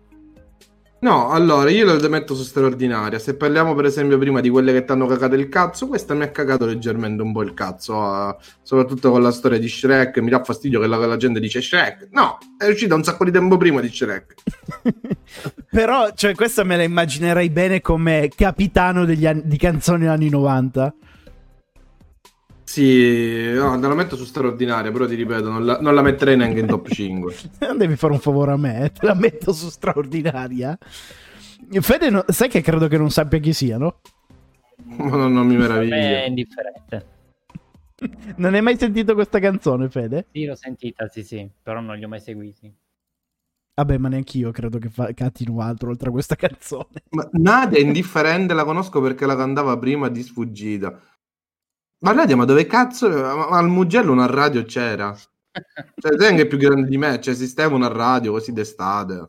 No, 1.00 1.30
allora 1.30 1.70
io 1.70 1.84
la 1.84 2.08
metto 2.08 2.34
su 2.34 2.42
straordinaria. 2.42 3.20
Se 3.20 3.36
parliamo 3.36 3.74
per 3.74 3.84
esempio 3.84 4.18
prima 4.18 4.40
di 4.40 4.48
quelle 4.48 4.72
che 4.72 4.84
ti 4.84 4.90
hanno 4.90 5.06
cagato 5.06 5.36
il 5.36 5.48
cazzo, 5.48 5.86
questa 5.86 6.12
mi 6.14 6.24
ha 6.24 6.30
cagato 6.30 6.66
leggermente 6.66 7.22
un 7.22 7.32
po' 7.32 7.42
il 7.42 7.54
cazzo, 7.54 8.02
ah, 8.02 8.36
soprattutto 8.62 9.12
con 9.12 9.22
la 9.22 9.30
storia 9.30 9.58
di 9.58 9.68
Shrek. 9.68 10.18
Mi 10.18 10.30
dà 10.30 10.42
fastidio 10.42 10.80
che 10.80 10.88
la, 10.88 10.96
la 10.96 11.16
gente 11.16 11.38
dice 11.38 11.62
Shrek. 11.62 12.08
No, 12.10 12.38
è 12.58 12.66
uscita 12.66 12.96
un 12.96 13.04
sacco 13.04 13.24
di 13.24 13.30
tempo 13.30 13.56
prima 13.56 13.80
di 13.80 13.88
Shrek. 13.88 14.34
Però, 15.70 16.12
cioè, 16.14 16.34
questa 16.34 16.64
me 16.64 16.76
la 16.76 16.82
immaginerei 16.82 17.48
bene 17.50 17.80
come 17.80 18.28
capitano 18.34 19.02
anni- 19.02 19.42
di 19.44 19.56
canzoni 19.56 20.08
anni 20.08 20.28
90. 20.28 20.94
Sì, 22.68 23.50
no, 23.54 23.80
te 23.80 23.88
la 23.88 23.94
metto 23.94 24.14
su 24.14 24.26
straordinaria, 24.26 24.92
però 24.92 25.06
ti 25.06 25.14
ripeto, 25.14 25.48
non 25.50 25.64
la, 25.64 25.80
non 25.80 25.94
la 25.94 26.02
metterei 26.02 26.36
neanche 26.36 26.60
in 26.60 26.66
top 26.66 26.86
5. 26.92 27.34
Non 27.60 27.78
devi 27.78 27.96
fare 27.96 28.12
un 28.12 28.18
favore 28.18 28.52
a 28.52 28.58
me, 28.58 28.84
eh, 28.84 28.92
te 28.92 29.06
la 29.06 29.14
metto 29.14 29.54
su 29.54 29.70
straordinaria. 29.70 30.76
Fede, 31.80 32.10
no- 32.10 32.26
sai 32.28 32.50
che 32.50 32.60
credo 32.60 32.86
che 32.86 32.98
non 32.98 33.10
sappia 33.10 33.38
chi 33.38 33.54
siano? 33.54 34.00
non, 34.98 35.32
non 35.32 35.46
mi 35.46 35.56
Per 35.56 35.80
me 35.80 36.24
è 36.24 36.26
indifferente. 36.28 37.06
Non 38.36 38.52
hai 38.52 38.60
mai 38.60 38.76
sentito 38.76 39.14
questa 39.14 39.38
canzone, 39.38 39.88
Fede? 39.88 40.26
Sì, 40.30 40.44
l'ho 40.44 40.54
sentita, 40.54 41.08
sì, 41.08 41.24
sì, 41.24 41.50
però 41.62 41.80
non 41.80 41.96
li 41.96 42.04
ho 42.04 42.08
mai 42.08 42.20
seguiti. 42.20 42.70
Vabbè, 43.74 43.96
ma 43.96 44.08
neanch'io 44.08 44.50
credo 44.50 44.78
che 44.78 44.90
fa- 44.90 45.12
cantino 45.14 45.60
altro 45.62 45.88
oltre 45.88 46.10
a 46.10 46.12
questa 46.12 46.36
canzone. 46.36 47.02
Ma 47.10 47.26
Nadia 47.32 47.78
è 47.78 47.80
indifferente, 47.80 48.52
la 48.52 48.64
conosco 48.64 49.00
perché 49.00 49.24
la 49.24 49.36
cantava 49.36 49.76
prima 49.78 50.08
di 50.08 50.22
sfuggita. 50.22 51.00
Ma 52.00 52.12
Nadia, 52.12 52.36
ma 52.36 52.44
dove 52.44 52.66
cazzo? 52.66 53.08
Ma, 53.08 53.48
al 53.48 53.68
Mugello 53.68 54.12
una 54.12 54.26
radio 54.26 54.62
c'era. 54.64 55.16
Cioè, 55.98 56.16
te 56.16 56.34
che 56.36 56.42
è 56.42 56.46
più 56.46 56.56
grande 56.58 56.88
di 56.88 56.96
me, 56.96 57.20
cioè 57.20 57.34
esisteva 57.34 57.74
una 57.74 57.88
radio 57.88 58.30
così 58.30 58.52
d'estate, 58.52 59.28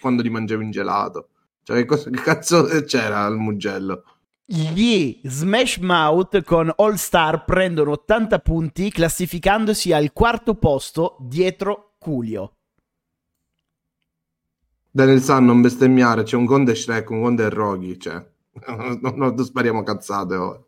quando 0.00 0.22
ti 0.22 0.30
mangiavi 0.30 0.64
un 0.64 0.70
gelato. 0.70 1.28
Cioè, 1.62 1.76
che, 1.76 1.84
cosa- 1.84 2.08
che 2.08 2.22
cazzo 2.22 2.64
c'era 2.86 3.24
al 3.24 3.36
Mugello? 3.36 4.04
Gli 4.46 5.20
Smash 5.24 5.76
Mouth 5.76 6.42
con 6.42 6.72
All 6.74 6.94
Star 6.94 7.44
prendono 7.44 7.90
80 7.90 8.38
punti, 8.38 8.90
classificandosi 8.90 9.92
al 9.92 10.14
quarto 10.14 10.54
posto 10.54 11.18
dietro 11.20 11.96
Culio. 11.98 12.54
Daniel 14.90 15.20
San, 15.20 15.44
non 15.44 15.60
bestemmiare, 15.60 16.22
c'è 16.22 16.36
un 16.36 16.46
conto 16.46 16.70
è 16.70 16.74
Shrek, 16.74 17.10
un 17.10 17.20
conto 17.20 17.44
è 17.44 17.50
Rocky, 17.50 17.98
cioè... 17.98 18.26
Non, 18.66 19.14
non 19.16 19.44
spariamo 19.44 19.82
cazzate 19.82 20.34
ora. 20.34 20.60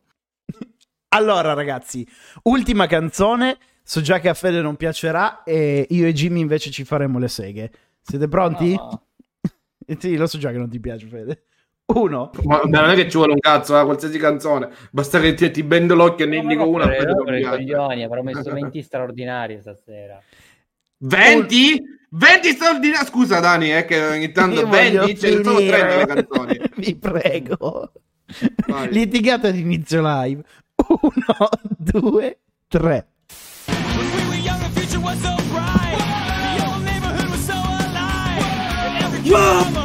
Allora, 1.12 1.54
ragazzi, 1.54 2.06
ultima 2.44 2.86
canzone. 2.86 3.58
So 3.82 4.00
già 4.00 4.20
che 4.20 4.28
a 4.28 4.34
Fede 4.34 4.60
non 4.60 4.76
piacerà, 4.76 5.42
e 5.42 5.86
io 5.90 6.06
e 6.06 6.12
Jimmy 6.12 6.40
invece 6.40 6.70
ci 6.70 6.84
faremo 6.84 7.18
le 7.18 7.26
seghe. 7.26 7.70
Siete 8.00 8.28
pronti? 8.28 8.74
No. 8.74 9.06
sì, 9.98 10.16
lo 10.16 10.28
so 10.28 10.38
già 10.38 10.52
che 10.52 10.58
non 10.58 10.70
ti 10.70 10.78
piace, 10.78 11.06
Fede. 11.06 11.44
Uno. 11.86 12.30
Ma 12.44 12.60
non 12.62 12.90
è 12.90 12.94
che 12.94 13.08
ci 13.08 13.16
vuole 13.16 13.32
un 13.32 13.40
cazzo, 13.40 13.78
eh, 13.78 13.84
qualsiasi 13.84 14.18
canzone. 14.18 14.68
Basta 14.92 15.18
che 15.18 15.34
ti, 15.34 15.50
ti 15.50 15.64
bendo 15.64 15.96
l'occhio 15.96 16.26
e 16.26 16.28
ne 16.28 16.36
indico 16.36 16.68
una. 16.68 16.86
per, 16.86 17.08
i 17.08 17.42
coglioni, 17.42 18.04
avrò 18.04 18.22
messo 18.22 18.50
20 18.52 18.80
straordinari 18.80 19.58
stasera. 19.60 20.22
20? 20.98 21.82
20 22.10 22.48
straordinari. 22.50 23.06
Scusa, 23.06 23.40
Dani, 23.40 23.70
è 23.70 23.84
che 23.84 24.00
ogni 24.06 24.30
tanto 24.32 24.60
Io 24.60 24.66
voglio 24.68 25.04
20 25.06 25.18
ce 25.18 25.36
ne 25.36 25.42
sono 25.42 25.56
finire. 25.56 25.78
30 25.78 25.96
le 25.96 26.06
canzoni. 26.06 26.60
Vi 26.76 26.96
prego. 26.96 27.92
Vai. 28.68 28.92
Litigata 28.92 29.48
ad 29.48 29.56
inizio 29.56 30.00
live. 30.02 30.44
Uno, 30.88 31.48
due, 31.78 32.38
tre. 32.68 33.06
When 39.30 39.79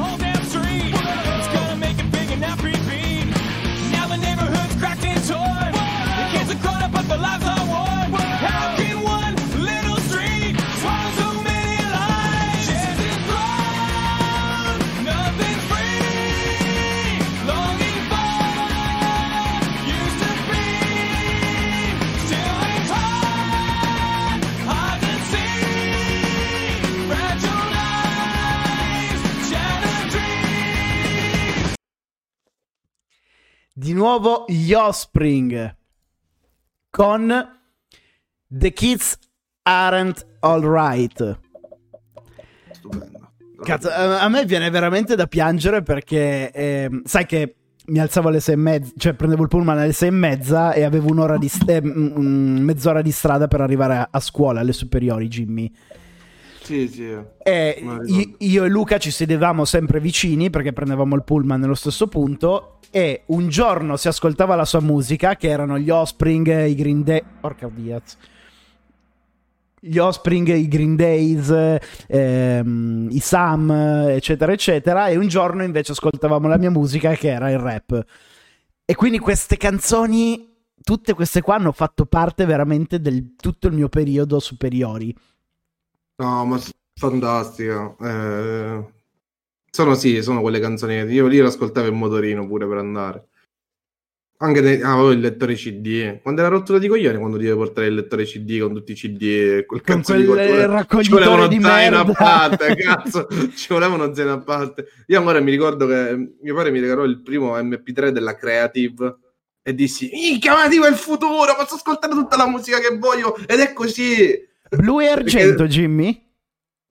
Di 33.78 33.92
nuovo 33.92 34.46
gli 34.48 34.72
Offspring 34.72 35.76
con 36.90 37.60
The 38.48 38.72
Kids 38.72 39.18
Aren't 39.64 40.26
Alright. 40.40 41.40
Stupendo. 42.72 43.32
Cazzo, 43.62 43.90
a 43.92 44.30
me 44.30 44.46
viene 44.46 44.70
veramente 44.70 45.18
da 45.18 45.28
piangere 45.28 45.82
perché 45.82 46.52
ehm, 46.52 47.02
sai 47.04 47.26
che 47.26 47.56
mi 47.88 48.00
alzavo 48.00 48.30
alle 48.30 48.40
sei 48.40 48.54
e 48.54 48.58
mezza, 48.58 48.94
cioè 48.96 49.14
prendevo 49.14 49.44
il 49.44 49.50
pullman 49.50 49.78
alle 49.78 49.92
sei 49.92 50.08
e 50.08 50.12
mezza 50.12 50.72
e 50.72 50.84
avevo 50.84 51.12
un'ora 51.12 51.38
di 51.38 51.50
st- 51.50 51.70
eh, 51.70 51.82
mezz'ora 51.82 53.02
di 53.02 53.12
strada 53.12 53.50
per 53.50 53.60
arrivare 53.60 53.96
a, 53.98 54.08
a 54.10 54.22
scuola, 54.22 54.62
alle 54.62 54.72
superiori, 54.72 55.28
Jimmy. 55.28 55.70
Sì, 56.66 56.88
sì. 56.88 57.16
E 57.44 57.84
io 58.40 58.64
e 58.64 58.70
Luca 58.70 58.98
ci 58.98 59.12
sedevamo 59.12 59.66
sempre 59.66 60.00
vicini 60.00 60.50
perché 60.50 60.74
prendevamo 60.74 61.16
il 61.16 61.24
pullman 61.24 61.60
nello 61.60 61.76
stesso 61.76 62.08
punto. 62.08 62.80
E 62.90 63.22
un 63.28 63.50
giorno 63.50 63.98
si 63.98 64.08
ascoltava 64.08 64.56
la 64.56 64.66
sua 64.66 64.80
musica, 64.80 65.36
che 65.36 65.50
erano 65.50 65.78
gli 65.78 65.92
Offspring, 65.92 66.66
i 66.66 66.74
Green 66.74 67.04
Day. 67.04 67.22
Porca 67.40 67.70
diaz. 67.72 68.18
Gli 69.80 70.00
Offspring, 70.00 70.48
i 70.48 70.68
Green 70.68 70.96
Days, 70.96 71.54
ehm, 72.08 73.10
i 73.12 73.20
Sam, 73.20 73.70
eccetera, 74.10 74.52
eccetera. 74.52 75.08
E 75.08 75.18
un 75.18 75.28
giorno 75.28 75.64
invece 75.64 75.92
ascoltavamo 75.92 76.48
la 76.48 76.58
mia 76.58 76.72
musica, 76.72 77.14
che 77.14 77.30
era 77.30 77.52
il 77.52 77.60
rap. 77.60 78.04
E 78.86 78.96
quindi 78.96 79.20
queste 79.20 79.58
canzoni, 79.58 80.54
tutte 80.82 81.14
queste 81.14 81.42
qua, 81.42 81.56
hanno 81.56 81.74
fatto 81.74 82.08
parte 82.08 82.46
veramente 82.46 83.00
del 83.00 83.36
tutto 83.36 83.68
il 83.68 83.74
mio 83.74 83.90
periodo 83.90 84.40
superiori. 84.40 85.16
No, 86.18 86.46
ma 86.46 86.60
fantastica. 86.98 87.96
Eh, 88.02 88.94
Sono 89.70 89.96
sì, 89.96 90.22
sono 90.24 90.40
quelle 90.42 90.60
canzoni 90.62 90.96
io 91.12 91.28
lì 91.28 91.38
le 91.40 91.48
ascoltavo 91.48 91.88
in 91.88 91.96
motorino 91.96 92.48
pure 92.48 92.66
per 92.68 92.78
andare. 92.78 93.28
Anche 94.38 94.62
nei- 94.62 94.82
ah, 94.82 94.94
avevo 94.94 95.12
il 95.12 95.20
lettore 95.20 95.56
CD. 95.56 96.22
Quando 96.22 96.42
era 96.42 96.50
rottura 96.50 96.78
di 96.78 96.88
coglioni, 96.88 97.18
quando 97.18 97.38
dovevo 97.38 97.58
portare 97.64 97.88
il 97.88 97.96
lettore 97.96 98.24
CD 98.26 98.60
con 98.60 98.74
tutti 98.74 98.92
i 98.94 98.96
CD 98.96 99.22
e 99.24 99.66
quel 99.66 99.82
Con 99.82 99.96
cazzo 99.96 100.14
di 100.14 100.26
quel 100.26 100.48
cose, 100.48 100.66
raccoglitore 100.68 101.04
ci 101.04 101.10
volevano 101.12 101.48
di 101.48 101.62
zaino 101.62 101.96
a 101.98 102.04
merda. 102.06 102.14
parte, 102.14 102.76
cazzo, 102.80 103.28
ci 103.56 103.68
volevano 103.70 104.14
zaino 104.14 104.34
a 104.34 104.40
parte. 104.40 104.86
Io 105.08 105.18
ancora 105.20 105.40
mi 105.42 105.52
ricordo 105.52 105.86
che 105.88 106.36
mio 106.42 106.54
padre 106.56 106.72
mi 106.72 106.80
regalò 106.80 107.04
il 107.04 107.22
primo 107.22 107.58
MP3 107.58 108.10
della 108.10 108.36
Creative 108.36 109.18
e 109.62 109.74
dissi, 109.74 110.10
minchia, 110.14 110.54
ma 110.54 110.68
tipo 110.70 110.86
è 110.86 110.90
il 110.90 110.96
futuro, 110.96 111.56
posso 111.58 111.76
ascoltare 111.76 112.14
tutta 112.14 112.38
la 112.38 112.48
musica 112.48 112.80
che 112.80 112.98
voglio 112.98 113.36
ed 113.48 113.60
è 113.60 113.74
così. 113.74 114.54
Blu 114.76 115.00
e 115.02 115.08
argento, 115.08 115.58
Perché- 115.64 115.74
Jimmy? 115.74 116.24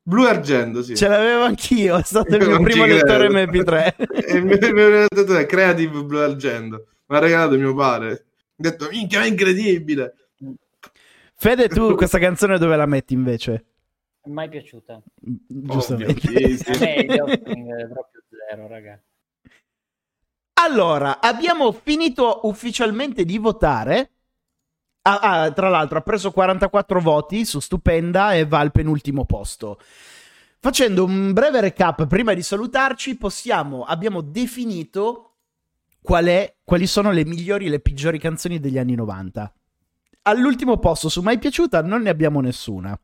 Blu 0.06 0.24
e 0.24 0.28
argento, 0.28 0.82
sì. 0.82 0.94
Ce 0.96 1.08
l'avevo 1.08 1.42
anch'io, 1.44 1.96
è 1.96 2.02
stato 2.02 2.34
il 2.36 2.46
mio 2.46 2.60
primo 2.62 2.84
lettore 2.86 3.28
credo. 3.28 3.52
MP3. 3.52 3.94
E 4.26 4.36
il 4.36 4.44
mio- 4.44 4.72
mio 4.72 4.88
lettore 5.08 5.46
Creative 5.46 6.02
Blu 6.02 6.18
e 6.18 6.22
argento. 6.22 6.86
Mi 7.06 7.16
ha 7.16 7.20
regalato 7.20 7.56
mio 7.56 7.74
padre. 7.74 8.10
Ho 8.12 8.16
detto, 8.56 8.88
minchia, 8.90 9.22
è 9.22 9.26
incredibile. 9.26 10.14
Fede, 11.36 11.68
tu 11.68 11.94
questa 11.96 12.18
canzone 12.18 12.58
dove 12.58 12.76
la 12.76 12.86
metti 12.86 13.14
invece? 13.14 13.64
Mai 14.26 14.48
piaciuta. 14.48 15.02
Giustamente. 15.16 16.28
Ovvio, 16.28 16.56
sì, 16.56 16.56
sì. 16.56 16.70
È 16.72 17.04
proprio 17.06 18.22
zero, 18.48 18.68
raga. 18.68 18.98
Allora, 20.54 21.20
abbiamo 21.20 21.72
finito 21.72 22.40
ufficialmente 22.44 23.24
di 23.24 23.36
votare. 23.38 24.12
Ah, 25.06 25.18
ah, 25.18 25.52
tra 25.52 25.68
l'altro, 25.68 25.98
ha 25.98 26.00
preso 26.00 26.30
44 26.30 26.98
voti 26.98 27.44
su 27.44 27.60
Stupenda 27.60 28.32
e 28.32 28.46
va 28.46 28.60
al 28.60 28.72
penultimo 28.72 29.26
posto. 29.26 29.78
Facendo 30.58 31.04
un 31.04 31.34
breve 31.34 31.60
recap 31.60 32.06
prima 32.06 32.32
di 32.32 32.42
salutarci, 32.42 33.18
possiamo, 33.18 33.84
abbiamo 33.84 34.22
definito 34.22 35.34
qual 36.00 36.24
è, 36.24 36.56
quali 36.64 36.86
sono 36.86 37.10
le 37.10 37.26
migliori 37.26 37.66
e 37.66 37.68
le 37.68 37.80
peggiori 37.80 38.18
canzoni 38.18 38.58
degli 38.58 38.78
anni 38.78 38.94
90. 38.94 39.52
All'ultimo 40.22 40.78
posto 40.78 41.10
su 41.10 41.20
Mai 41.20 41.38
Piaciuta 41.38 41.82
non 41.82 42.00
ne 42.00 42.08
abbiamo 42.08 42.40
nessuna. 42.40 42.98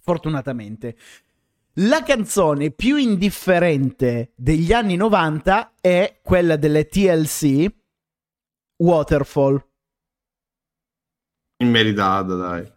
Fortunatamente. 0.00 0.96
La 1.78 2.02
canzone 2.02 2.70
più 2.70 2.96
indifferente 2.96 4.32
degli 4.36 4.72
anni 4.72 4.96
90 4.96 5.74
è 5.82 6.20
quella 6.22 6.56
delle 6.56 6.86
TLC, 6.86 7.66
Waterfall. 8.76 9.72
Immeritata, 11.56 12.34
dai. 12.34 12.72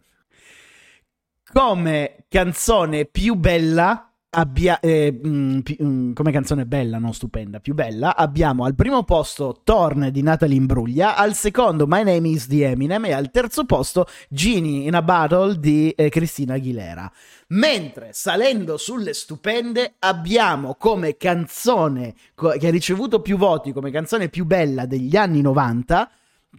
Come 1.52 2.24
canzone 2.28 3.06
più 3.06 3.34
bella, 3.34 4.12
abbia- 4.30 4.78
eh, 4.80 5.18
mm, 5.26 5.60
pi- 5.60 5.78
mm, 5.82 6.12
come 6.12 6.30
canzone 6.30 6.66
bella, 6.66 6.98
non 6.98 7.14
stupenda, 7.14 7.58
più 7.58 7.74
bella, 7.74 8.14
abbiamo 8.14 8.64
al 8.64 8.74
primo 8.74 9.02
posto 9.02 9.62
Torn 9.64 10.10
di 10.12 10.22
Natalie 10.22 10.56
Imbruglia, 10.56 11.16
al 11.16 11.34
secondo 11.34 11.86
My 11.86 12.04
Name 12.04 12.28
is 12.28 12.46
di 12.46 12.60
Eminem 12.62 13.06
e 13.06 13.12
al 13.12 13.30
terzo 13.30 13.64
posto 13.64 14.06
Genie 14.28 14.86
in 14.86 14.94
a 14.94 15.02
Battle 15.02 15.58
di 15.58 15.90
eh, 15.90 16.10
Cristina 16.10 16.54
Aguilera. 16.54 17.10
Mentre 17.48 18.10
salendo 18.12 18.76
sulle 18.76 19.14
stupende 19.14 19.94
abbiamo 20.00 20.74
come 20.74 21.16
canzone 21.16 22.14
co- 22.34 22.50
che 22.58 22.66
ha 22.68 22.70
ricevuto 22.70 23.22
più 23.22 23.38
voti, 23.38 23.72
come 23.72 23.90
canzone 23.90 24.28
più 24.28 24.44
bella 24.44 24.84
degli 24.84 25.16
anni 25.16 25.40
90, 25.40 26.10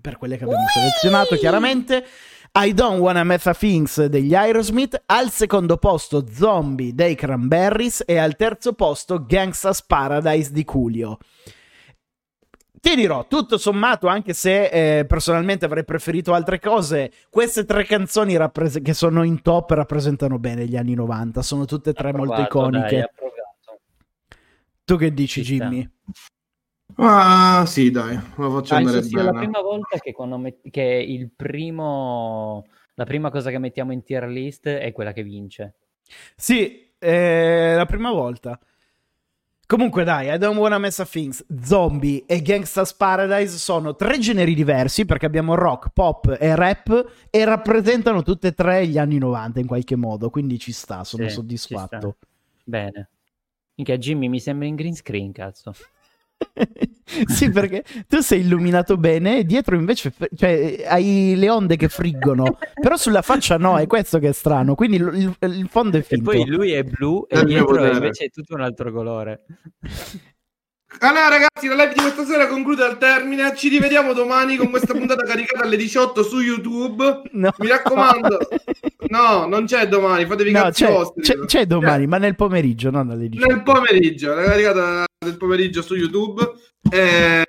per 0.02 0.18
quelle 0.18 0.38
che 0.38 0.44
abbiamo 0.44 0.66
selezionato 0.68 1.36
chiaramente, 1.36 2.06
I 2.53 2.74
Don't 2.74 2.99
Wanna 2.99 3.24
Mess 3.24 3.45
a 3.48 3.53
Things 3.53 4.06
degli 4.06 4.34
Aerosmith, 4.34 5.02
al 5.06 5.30
secondo 5.30 5.78
posto 5.78 6.26
Zombie 6.32 6.94
dei 6.94 7.16
Cranberries 7.16 8.03
e 8.06 8.18
al 8.18 8.36
terzo 8.36 8.74
posto 8.74 9.26
Gangsta's 9.26 9.84
Paradise 9.84 10.52
di 10.52 10.64
Coolio. 10.64 11.18
Ti 12.82 12.95
dirò, 12.95 13.28
tutto 13.28 13.57
sommato, 13.57 14.07
anche 14.07 14.34
se 14.34 14.99
eh, 14.99 15.06
personalmente 15.06 15.66
avrei 15.66 15.84
preferito 15.84 16.34
altre 16.34 16.60
cose, 16.60 17.11
queste 17.30 17.66
tre 17.66 17.84
canzoni 17.84 18.38
rappres- 18.38 18.82
che 18.82 18.94
sono 18.94 19.24
in 19.24 19.41
top 19.41 19.72
rappresentano 19.72 20.40
bene 20.40 20.66
gli 20.66 20.78
anni 20.78 20.94
90, 20.94 21.41
sono 21.41 21.66
tutte 21.66 21.90
e 21.90 21.94
tre 21.94 22.14
molto 22.14 22.36
Approvato, 22.36 22.78
iconiche. 22.78 22.95
dai, 22.95 24.38
tu 24.86 24.95
che 24.95 25.14
dici, 25.14 25.44
Ci 25.44 25.56
sta. 25.56 25.70
Ah, 27.02 27.64
sì, 27.66 27.92
dai, 27.92 28.16
la 28.16 28.50
faccio 28.50 28.76
andare 28.76 28.98
Penso 28.98 29.02
sia 29.02 29.24
la 29.24 29.32
bene. 29.32 29.46
prima 29.46 29.62
volta 29.62 29.98
che, 30.00 30.12
quando 30.12 30.38
met- 30.38 30.70
che 30.70 30.82
il 30.82 31.30
primo 31.34 32.66
la 32.96 33.06
prima 33.06 33.30
cosa 33.32 33.50
che 33.50 33.58
mettiamo 33.58 33.94
in 33.94 34.04
tier 34.04 34.28
list 34.28 34.68
è 34.68 34.92
quella 34.92 35.14
che 35.14 35.24
vince. 35.24 35.76
Sì, 36.36 36.92
è 36.98 37.74
la 37.76 37.86
prima 37.86 38.12
volta. 38.12 38.60
Comunque 39.66 40.04
dai, 40.04 40.34
I 40.34 40.38
Don't 40.40 40.58
Wanna 40.58 40.80
Mess 40.80 41.00
a 41.00 41.06
Things, 41.06 41.46
Zombie 41.62 42.24
e 42.26 42.42
Gangsta's 42.42 42.94
Paradise 42.94 43.58
sono 43.58 43.96
tre 43.96 44.18
generi 44.18 44.56
diversi 44.56 45.06
perché 45.06 45.28
abbiamo 45.28 45.54
rock, 45.54 45.92
pop 45.94 46.36
e 46.40 46.56
rap 46.56 47.12
e 47.30 47.46
rappresentano 47.46 48.24
tutte 48.24 48.48
e 48.48 48.54
tre 48.54 48.88
gli 48.88 48.98
anni 48.98 49.20
90 49.20 49.60
in 49.60 49.68
qualche 49.68 49.96
modo, 49.96 50.30
quindi 50.32 50.58
ci 50.58 50.72
sta, 50.72 51.04
sono 51.04 51.24
Sì, 51.24 51.30
ci 51.30 51.36
soddisfatto. 51.36 52.18
Bene. 52.64 53.10
Minchia, 53.76 53.98
Jimmy 53.98 54.28
mi 54.28 54.40
sembra 54.40 54.68
in 54.68 54.76
green 54.76 54.96
screen, 54.96 55.32
cazzo. 55.32 55.72
sì, 57.28 57.49
perché 57.52 57.84
tu 58.07 58.20
sei 58.20 58.41
illuminato 58.41 58.98
bene 58.98 59.40
e 59.40 59.44
dietro 59.45 59.76
invece 59.76 60.14
cioè, 60.36 60.84
hai 60.88 61.34
le 61.36 61.49
onde 61.49 61.76
che 61.76 61.90
friggono, 61.90 62.57
però 62.80 62.95
sulla 62.98 63.22
faccia 63.22 63.57
no, 63.57 63.78
è 63.78 63.88
questo 63.88 64.20
che 64.20 64.30
è 64.30 64.34
strano, 64.34 64.76
quindi 64.76 64.98
il, 64.98 65.36
il- 65.40 65.52
il 65.53 65.68
fondo 65.70 65.98
è 65.98 65.99
E 65.99 66.03
finto. 66.03 66.32
poi 66.32 66.45
lui 66.45 66.72
è 66.72 66.84
blu 66.84 67.26
e 67.28 67.44
dietro 67.44 67.86
invece 67.86 68.26
è 68.26 68.30
tutto 68.30 68.56
un 68.56 68.61
altro 68.61 68.91
colore. 68.91 69.45
Allora 71.02 71.30
ragazzi, 71.30 71.68
la 71.68 71.76
live 71.76 71.94
di 71.94 72.02
questa 72.02 72.26
sera 72.26 72.48
conclude 72.48 72.84
al 72.84 72.98
termine. 72.98 73.56
Ci 73.56 73.70
rivediamo 73.70 74.11
domani 74.14 74.57
con 74.57 74.70
questa 74.70 74.94
puntata 74.94 75.24
caricata 75.24 75.64
alle 75.64 75.78
18 75.78 76.24
su 76.24 76.40
YouTube. 76.40 77.22
No. 77.32 77.53
Mi 77.60 77.68
raccomando. 77.68 78.40
No, 79.07 79.45
non 79.45 79.66
c'è 79.66 79.88
domani, 79.88 80.26
fatevi 80.26 80.52
No, 80.52 80.64
cazzi 80.64 80.84
c'è, 80.86 80.91
vostri. 80.91 81.22
c'è- 81.22 81.45
c'è 81.45 81.66
domani, 81.66 82.06
ma 82.07 82.18
nel 82.18 82.36
pomeriggio, 82.36 82.90
non 82.90 83.10
alle 83.11 83.30
18. 83.30 83.53
Nel 83.53 83.64
pomeriggio, 83.64 84.34
la 84.34 84.44
caricata 84.44 85.06
del 85.24 85.38
pomeriggio 85.38 85.82
su 85.82 85.95
YouTube. 85.95 86.52
E, 86.91 87.44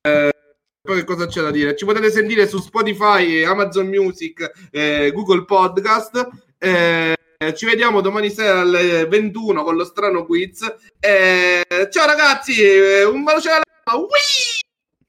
eh, 0.00 0.32
poi 0.80 0.96
che 0.96 1.04
cosa 1.04 1.26
c'è 1.26 1.42
da 1.42 1.50
dire? 1.50 1.76
Ci 1.76 1.84
potete 1.84 2.10
sentire 2.10 2.46
su 2.48 2.58
Spotify, 2.58 3.42
Amazon 3.42 3.86
Music, 3.88 4.68
eh, 4.70 5.10
Google 5.12 5.44
Podcast. 5.44 6.28
Eh, 6.58 7.14
ci 7.54 7.66
vediamo 7.66 8.00
domani 8.00 8.30
sera 8.30 8.60
alle 8.60 9.06
21 9.06 9.62
con 9.62 9.76
lo 9.76 9.84
strano 9.84 10.24
quiz. 10.24 10.62
Eh, 11.00 11.62
ciao 11.90 12.06
ragazzi, 12.06 12.60
eh, 12.62 13.04
un 13.04 13.22
bacio 13.22 13.50
alla... 13.50 13.62
Whee! 13.96 14.63